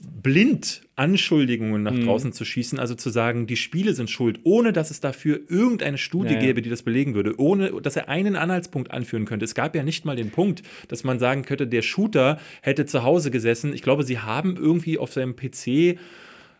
blind 0.00 0.82
Anschuldigungen 0.96 1.82
nach 1.82 1.98
draußen 1.98 2.32
zu 2.32 2.44
schießen, 2.44 2.78
also 2.78 2.94
zu 2.94 3.08
sagen, 3.08 3.46
die 3.46 3.56
Spiele 3.56 3.94
sind 3.94 4.10
schuld, 4.10 4.40
ohne 4.44 4.72
dass 4.74 4.90
es 4.90 5.00
dafür 5.00 5.40
irgendeine 5.48 5.96
Studie 5.98 6.34
Ja, 6.34 6.40
ja. 6.40 6.46
gäbe, 6.46 6.60
die 6.62 6.68
das 6.70 6.82
belegen 6.82 7.14
würde, 7.14 7.38
ohne 7.40 7.70
dass 7.80 7.96
er 7.96 8.08
einen 8.10 8.36
Anhaltspunkt 8.36 8.90
anführen 8.90 9.24
könnte. 9.24 9.44
Es 9.46 9.54
gab 9.54 9.74
ja 9.74 9.82
nicht 9.82 10.04
mal 10.04 10.14
den 10.16 10.30
Punkt, 10.30 10.62
dass 10.88 11.02
man 11.04 11.18
sagen 11.18 11.42
könnte, 11.44 11.66
der 11.66 11.80
Shooter 11.82 12.38
hätte 12.60 12.84
zu 12.86 13.04
Hause 13.04 13.30
gesessen. 13.30 13.72
Ich 13.72 13.82
glaube, 13.82 14.04
sie 14.04 14.18
haben 14.18 14.56
irgendwie 14.56 14.98
auf 14.98 15.12
seinem 15.14 15.34
PC 15.34 15.98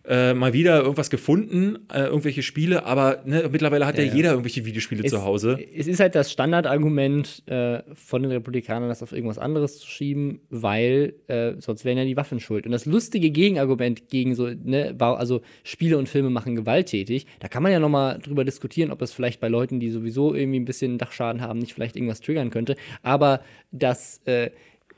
äh, 0.08 0.34
mal 0.34 0.52
wieder 0.52 0.82
irgendwas 0.82 1.10
gefunden, 1.10 1.78
äh, 1.92 2.02
irgendwelche 2.04 2.42
Spiele, 2.42 2.84
aber 2.84 3.22
ne, 3.24 3.48
mittlerweile 3.50 3.86
hat 3.86 3.98
ja, 3.98 4.04
Ja, 4.04 4.14
jeder 4.14 4.30
irgendwelche 4.30 4.64
Videospiele 4.64 5.04
zu 5.04 5.24
Hause. 5.24 5.58
Es 5.74 5.86
ist 5.86 5.98
halt 5.98 6.14
das 6.14 6.30
Standardargument 6.30 7.42
äh, 7.46 7.82
von 7.94 8.22
den 8.22 8.30
Republikanern, 8.30 8.88
das 8.88 9.02
auf 9.02 9.12
irgendwas 9.12 9.38
anderes 9.38 9.78
zu 9.78 9.88
schieben, 9.88 10.40
weil 10.48 11.14
äh, 11.26 11.54
sonst 11.58 11.84
wären 11.84 11.98
ja 11.98 12.04
die 12.04 12.16
Waffen 12.16 12.38
schuld. 12.38 12.66
Und 12.66 12.72
das 12.72 12.86
lustige 12.86 13.30
Gegenargument 13.30 14.08
gegen 14.08 14.34
so, 14.34 14.48
ne, 14.48 14.94
also 14.98 15.40
Spiele 15.64 15.98
und 15.98 16.08
Filme 16.08 16.30
machen 16.30 16.54
gewalttätig, 16.54 17.26
da 17.40 17.48
kann 17.48 17.62
man 17.62 17.72
ja 17.72 17.80
noch 17.80 17.88
mal 17.88 18.18
drüber 18.18 18.44
diskutieren, 18.44 18.92
ob 18.92 19.02
es 19.02 19.12
vielleicht 19.12 19.40
bei 19.40 19.48
Leuten, 19.48 19.80
die 19.80 19.90
sowieso 19.90 20.34
irgendwie 20.34 20.60
ein 20.60 20.64
bisschen 20.64 20.98
Dachschaden 20.98 21.40
haben, 21.40 21.58
nicht 21.58 21.74
vielleicht 21.74 21.96
irgendwas 21.96 22.20
triggern 22.20 22.50
könnte. 22.50 22.76
Aber 23.02 23.40
das, 23.72 24.20
äh, 24.24 24.50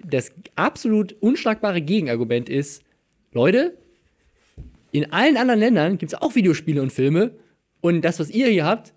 das 0.04 0.32
absolut 0.54 1.16
unschlagbare 1.20 1.80
Gegenargument 1.80 2.48
ist, 2.48 2.82
Leute, 3.32 3.76
in 4.92 5.12
allen 5.12 5.36
anderen 5.36 5.60
Ländern 5.60 5.98
gibt 5.98 6.12
es 6.12 6.20
auch 6.20 6.34
Videospiele 6.34 6.80
und 6.82 6.92
Filme. 6.92 7.32
Und 7.80 8.02
das, 8.02 8.18
was 8.18 8.30
ihr 8.30 8.48
hier 8.48 8.64
habt, 8.64 8.92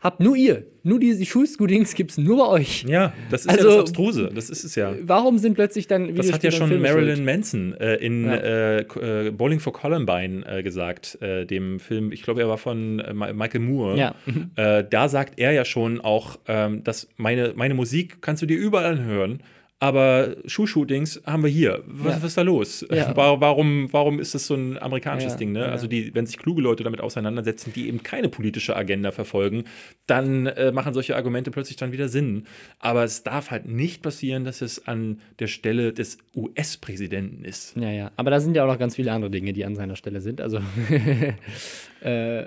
habt 0.00 0.20
nur 0.20 0.36
ihr. 0.36 0.64
Nur 0.82 1.00
diese 1.00 1.24
Schulscootings 1.24 1.94
gibt 1.94 2.12
es 2.12 2.18
nur 2.18 2.36
bei 2.38 2.46
euch. 2.48 2.84
Ja, 2.88 3.12
das 3.30 3.42
ist 3.42 3.48
Also- 3.50 3.68
ja 3.68 3.74
das 3.76 3.80
Abstruse. 3.90 4.30
Das 4.34 4.50
ist 4.50 4.62
es 4.64 4.74
ja. 4.76 4.94
Warum 5.02 5.38
sind 5.38 5.54
plötzlich 5.54 5.86
dann 5.88 6.14
Das 6.14 6.30
hat 6.32 6.42
ja 6.44 6.50
Videospiele 6.52 6.74
schon 6.74 6.82
Marilyn? 6.82 7.24
Manson 7.24 7.74
äh, 7.74 7.94
in 7.96 8.24
Ja. 8.26 8.34
äh, 8.36 8.78
äh, 8.80 9.30
Bowling 9.32 9.58
for 9.60 9.72
Columbine 9.72 10.44
äh, 10.46 10.62
gesagt, 10.62 11.18
äh, 11.22 11.44
dem 11.44 11.80
Film, 11.80 12.12
ich 12.12 12.22
glaube, 12.22 12.40
er 12.40 12.48
war 12.48 12.58
von 12.58 13.00
äh, 13.00 13.12
Michael 13.14 13.60
Moore. 13.60 13.96
Ja. 13.98 14.14
Äh, 14.54 14.84
da 14.88 15.08
sagt 15.08 15.38
er 15.40 15.52
ja 15.52 15.64
schon 15.64 16.00
auch, 16.00 16.38
ähm, 16.46 16.84
dass 16.84 17.08
meine, 17.16 17.52
meine 17.56 17.74
Musik 17.74 18.22
kannst 18.22 18.42
du 18.42 18.46
dir 18.46 18.58
überall 18.58 19.02
hören. 19.02 19.40
Aber 19.78 20.36
Schuhshootings 20.46 21.20
haben 21.26 21.42
wir 21.42 21.50
hier. 21.50 21.82
Was, 21.86 22.06
Ja. 22.14 22.16
was 22.22 22.24
ist 22.24 22.38
da 22.38 22.42
los? 22.42 22.86
Ja. 22.90 23.14
Wa- 23.16 23.40
Warum, 23.40 23.92
warum 23.92 24.18
ist 24.20 24.34
das 24.34 24.46
so 24.46 24.54
ein 24.54 24.78
amerikanisches 24.78 25.32
Ja, 25.32 25.38
Ding? 25.38 25.52
Ne? 25.52 25.66
Also, 25.66 25.86
die, 25.86 26.14
wenn 26.14 26.24
sich 26.24 26.38
kluge 26.38 26.62
Leute 26.62 26.82
damit 26.82 27.02
auseinandersetzen, 27.02 27.74
die 27.74 27.88
eben 27.88 28.02
keine 28.02 28.30
politische 28.30 28.74
Agenda 28.74 29.10
verfolgen, 29.10 29.64
dann 30.06 30.46
äh, 30.46 30.72
machen 30.72 30.94
solche 30.94 31.14
Argumente 31.14 31.50
plötzlich 31.50 31.76
dann 31.76 31.92
wieder 31.92 32.08
Sinn. 32.08 32.44
Aber 32.78 33.04
es 33.04 33.22
darf 33.22 33.50
halt 33.50 33.66
nicht 33.66 34.00
passieren, 34.02 34.44
dass 34.44 34.62
es 34.62 34.86
an 34.88 35.20
der 35.40 35.46
Stelle 35.48 35.92
des 35.92 36.16
US-Präsidenten 36.34 37.44
ist. 37.44 37.76
Ja, 37.76 37.90
ja. 37.90 38.12
Aber 38.16 38.30
da 38.30 38.40
sind 38.40 38.56
ja 38.56 38.64
auch 38.64 38.68
noch 38.72 38.78
ganz 38.78 38.96
viele 38.96 39.12
andere 39.12 39.30
Dinge, 39.30 39.52
die 39.52 39.66
an 39.66 39.74
seiner 39.76 39.96
Stelle 39.96 40.22
sind. 40.22 40.40
Also, 40.40 40.58
äh, 42.00 42.44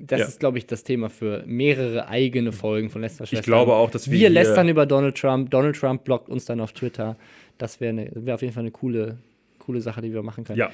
das 0.00 0.20
Ja. 0.20 0.26
ist, 0.26 0.40
glaube 0.40 0.58
ich, 0.58 0.66
das 0.66 0.84
Thema 0.84 1.08
für 1.10 1.42
mehrere 1.46 2.08
eigene 2.08 2.52
Folgen 2.52 2.90
von 2.90 3.00
Lästerschwestern. 3.02 3.40
Ich 3.40 3.44
glaube 3.46 3.74
auch, 3.74 3.90
dass 3.90 4.10
wir 4.10 4.18
wir 4.18 4.30
lästern 4.30 4.68
über 4.68 4.86
Donald 4.86 5.16
Trump. 5.16 5.50
Donald 5.50 5.76
Trump 5.76 6.04
blockt 6.04 6.28
uns 6.28 6.44
dann 6.44 6.60
auf 6.60 6.72
Twitter. 6.72 7.16
Das 7.58 7.80
wäre 7.80 7.92
ne, 7.92 8.10
wär 8.14 8.34
auf 8.34 8.42
jeden 8.42 8.52
Fall 8.52 8.62
eine 8.62 8.70
coole, 8.72 9.18
coole 9.58 9.80
Sache, 9.80 10.02
die 10.02 10.12
wir 10.12 10.22
machen 10.22 10.44
können. 10.44 10.58
Ja. 10.58 10.70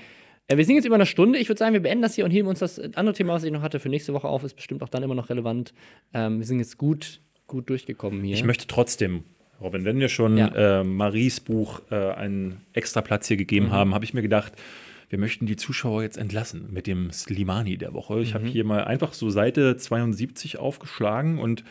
Äh, 0.49 0.57
wir 0.57 0.65
sind 0.65 0.77
jetzt 0.77 0.87
über 0.87 0.97
eine 0.97 1.07
Stunde. 1.07 1.39
Ich 1.39 1.49
würde 1.49 1.59
sagen, 1.59 1.73
wir 1.75 1.81
beenden 1.83 2.03
das 2.03 2.15
hier 2.15 2.25
und 2.25 2.31
heben 2.31 2.49
uns 2.49 2.59
das 2.59 2.79
andere 2.97 3.15
Thema, 3.15 3.35
was 3.35 3.45
ich 3.45 3.53
noch 3.53 3.63
hatte, 3.63 3.79
für 3.79 3.89
nächste 3.89 4.13
Woche 4.15 4.27
auf. 4.29 4.43
Ist 4.45 4.55
bestimmt 4.57 4.83
auch 4.83 4.89
dann 4.89 5.03
immer 5.03 5.15
noch 5.15 5.31
relevant. 5.31 5.73
Ähm, 6.15 6.39
wir 6.39 6.47
sind 6.47 6.59
jetzt 6.59 6.79
gut, 6.79 7.21
gut 7.47 7.69
durchgekommen 7.71 8.23
hier. 8.25 8.35
Ich 8.35 8.45
möchte 8.45 8.67
trotzdem, 8.67 9.25
Robin, 9.61 9.85
wenn 9.85 10.01
wir 10.01 10.09
schon 10.09 10.37
Ja. 10.39 10.81
äh, 10.81 10.85
Maries 10.85 11.39
Buch 11.41 11.83
äh, 11.91 11.95
einen 11.95 12.63
extra 12.73 13.03
Platz 13.03 13.29
hier 13.29 13.37
gegeben 13.37 13.67
Mhm. 13.67 13.73
haben, 13.73 13.95
habe 13.95 14.05
ich 14.05 14.15
mir 14.15 14.23
gedacht, 14.23 14.55
wir 15.11 15.19
möchten 15.19 15.45
die 15.45 15.57
Zuschauer 15.57 16.03
jetzt 16.03 16.17
entlassen 16.17 16.69
mit 16.73 16.87
dem 16.87 17.11
Slimani 17.11 17.77
der 17.77 17.93
Woche. 17.93 18.21
Ich 18.21 18.33
habe 18.35 18.45
Mhm. 18.45 18.49
hier 18.49 18.65
mal 18.65 18.85
einfach 18.85 19.13
so 19.13 19.29
Seite 19.29 19.77
72 19.77 20.59
aufgeschlagen 20.59 21.39
und 21.39 21.65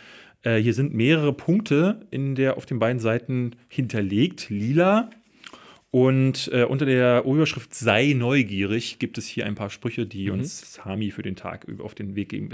äh, 0.43 0.57
hier 0.57 0.73
sind 0.73 0.93
mehrere 0.93 1.33
Punkte 1.33 2.05
in 2.11 2.35
der, 2.35 2.57
auf 2.57 2.65
den 2.67 2.79
beiden 2.79 2.99
Seiten 2.99 3.55
hinterlegt, 3.67 4.49
lila. 4.49 5.09
Und 5.91 6.49
äh, 6.53 6.65
unter 6.65 6.85
der 6.85 7.23
Überschrift 7.25 7.73
Sei 7.73 8.13
neugierig 8.15 8.99
gibt 8.99 9.17
es 9.17 9.25
hier 9.25 9.45
ein 9.47 9.55
paar 9.55 9.69
Sprüche, 9.71 10.05
die 10.05 10.27
Mhm. 10.27 10.33
uns 10.39 10.73
Sami 10.73 11.09
für 11.11 11.23
den 11.23 11.35
Tag 11.35 11.65
auf 11.79 11.95
den 11.95 12.15
Weg 12.15 12.29
geben. 12.29 12.49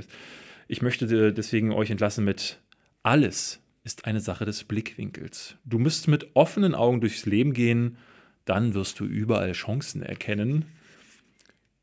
Ich 0.67 0.81
möchte 0.81 1.05
äh, 1.05 1.33
deswegen 1.33 1.71
euch 1.73 1.89
entlassen 1.89 2.23
mit 2.25 2.59
Alles 3.03 3.59
ist 3.83 4.05
eine 4.05 4.19
Sache 4.21 4.45
des 4.45 4.63
Blickwinkels. 4.63 5.57
Du 5.65 5.77
musst 5.79 6.07
mit 6.07 6.29
offenen 6.33 6.73
Augen 6.73 7.01
durchs 7.01 7.25
Leben 7.25 7.53
gehen, 7.53 7.97
dann 8.45 8.73
wirst 8.73 8.99
du 8.99 9.05
überall 9.05 9.51
Chancen 9.51 10.01
erkennen. 10.01 10.65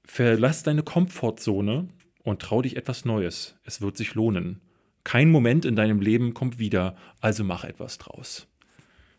Verlass 0.05 0.63
deine 0.63 0.83
Komfortzone 0.83 1.89
und 2.25 2.43
trau 2.43 2.63
dich 2.63 2.77
etwas 2.77 3.05
Neues. 3.05 3.57
Es 3.65 3.81
wird 3.81 3.97
sich 3.97 4.15
lohnen. 4.15 4.61
Kein 5.05 5.31
Moment 5.31 5.65
in 5.65 5.75
deinem 5.77 6.01
Leben 6.01 6.35
kommt 6.35 6.59
wieder, 6.59 6.97
also 7.21 7.45
mach 7.45 7.65
etwas 7.65 7.99
draus. 7.99 8.47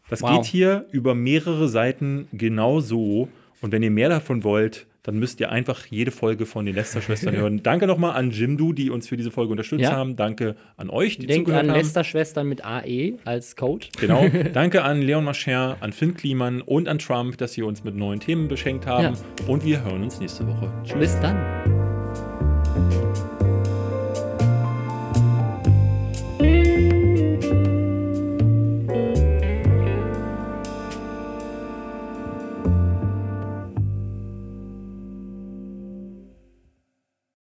Das 0.10 0.22
Wow. 0.22 0.38
geht 0.38 0.46
hier 0.46 0.86
über 0.92 1.16
mehrere 1.16 1.68
Seiten 1.68 2.28
genau 2.32 2.80
so. 2.80 3.30
Und 3.62 3.72
wenn 3.72 3.84
ihr 3.84 3.92
mehr 3.92 4.10
davon 4.10 4.44
wollt, 4.44 4.88
dann 5.04 5.20
müsst 5.20 5.40
ihr 5.42 5.52
einfach 5.52 5.86
jede 5.88 6.12
Folge 6.12 6.46
von 6.46 6.66
den 6.66 6.76
Lester-Schwestern 6.76 7.36
hören. 7.36 7.62
Danke 7.64 7.88
nochmal 7.88 8.16
an 8.16 8.32
Jimdo, 8.32 8.72
die 8.74 8.90
uns 8.90 9.08
für 9.08 9.18
diese 9.18 9.32
Folge 9.32 9.52
unterstützt 9.52 9.82
Ja. 9.84 9.92
haben. 9.92 10.16
Danke 10.16 10.56
an 10.78 10.90
euch, 10.90 11.18
die 11.18 11.28
Denkt 11.28 11.46
zugehört 11.48 11.66
an 11.66 11.72
haben. 11.72 11.78
Lästerschwestern 11.78 12.48
mit 12.48 12.66
AE 12.66 13.14
als 13.26 13.56
Code. 13.56 13.88
Genau. 14.00 14.26
Danke 14.54 14.84
an 14.84 15.02
Leon 15.02 15.24
Mascher, 15.26 15.78
an 15.82 15.92
Finn 15.94 16.14
Kliman 16.14 16.62
und 16.62 16.88
an 16.88 17.00
Trump, 17.00 17.38
dass 17.38 17.54
sie 17.54 17.64
uns 17.64 17.84
mit 17.84 17.96
neuen 17.96 18.20
Themen 18.20 18.48
beschenkt 18.48 18.88
haben. 18.88 19.18
Und 19.48 19.66
wir 19.66 19.84
hören 19.84 20.04
uns 20.04 20.20
nächste 20.20 20.48
Woche. 20.48 20.72
Tschüss. 20.86 21.00
Bis 21.00 21.20
dann. 21.20 21.73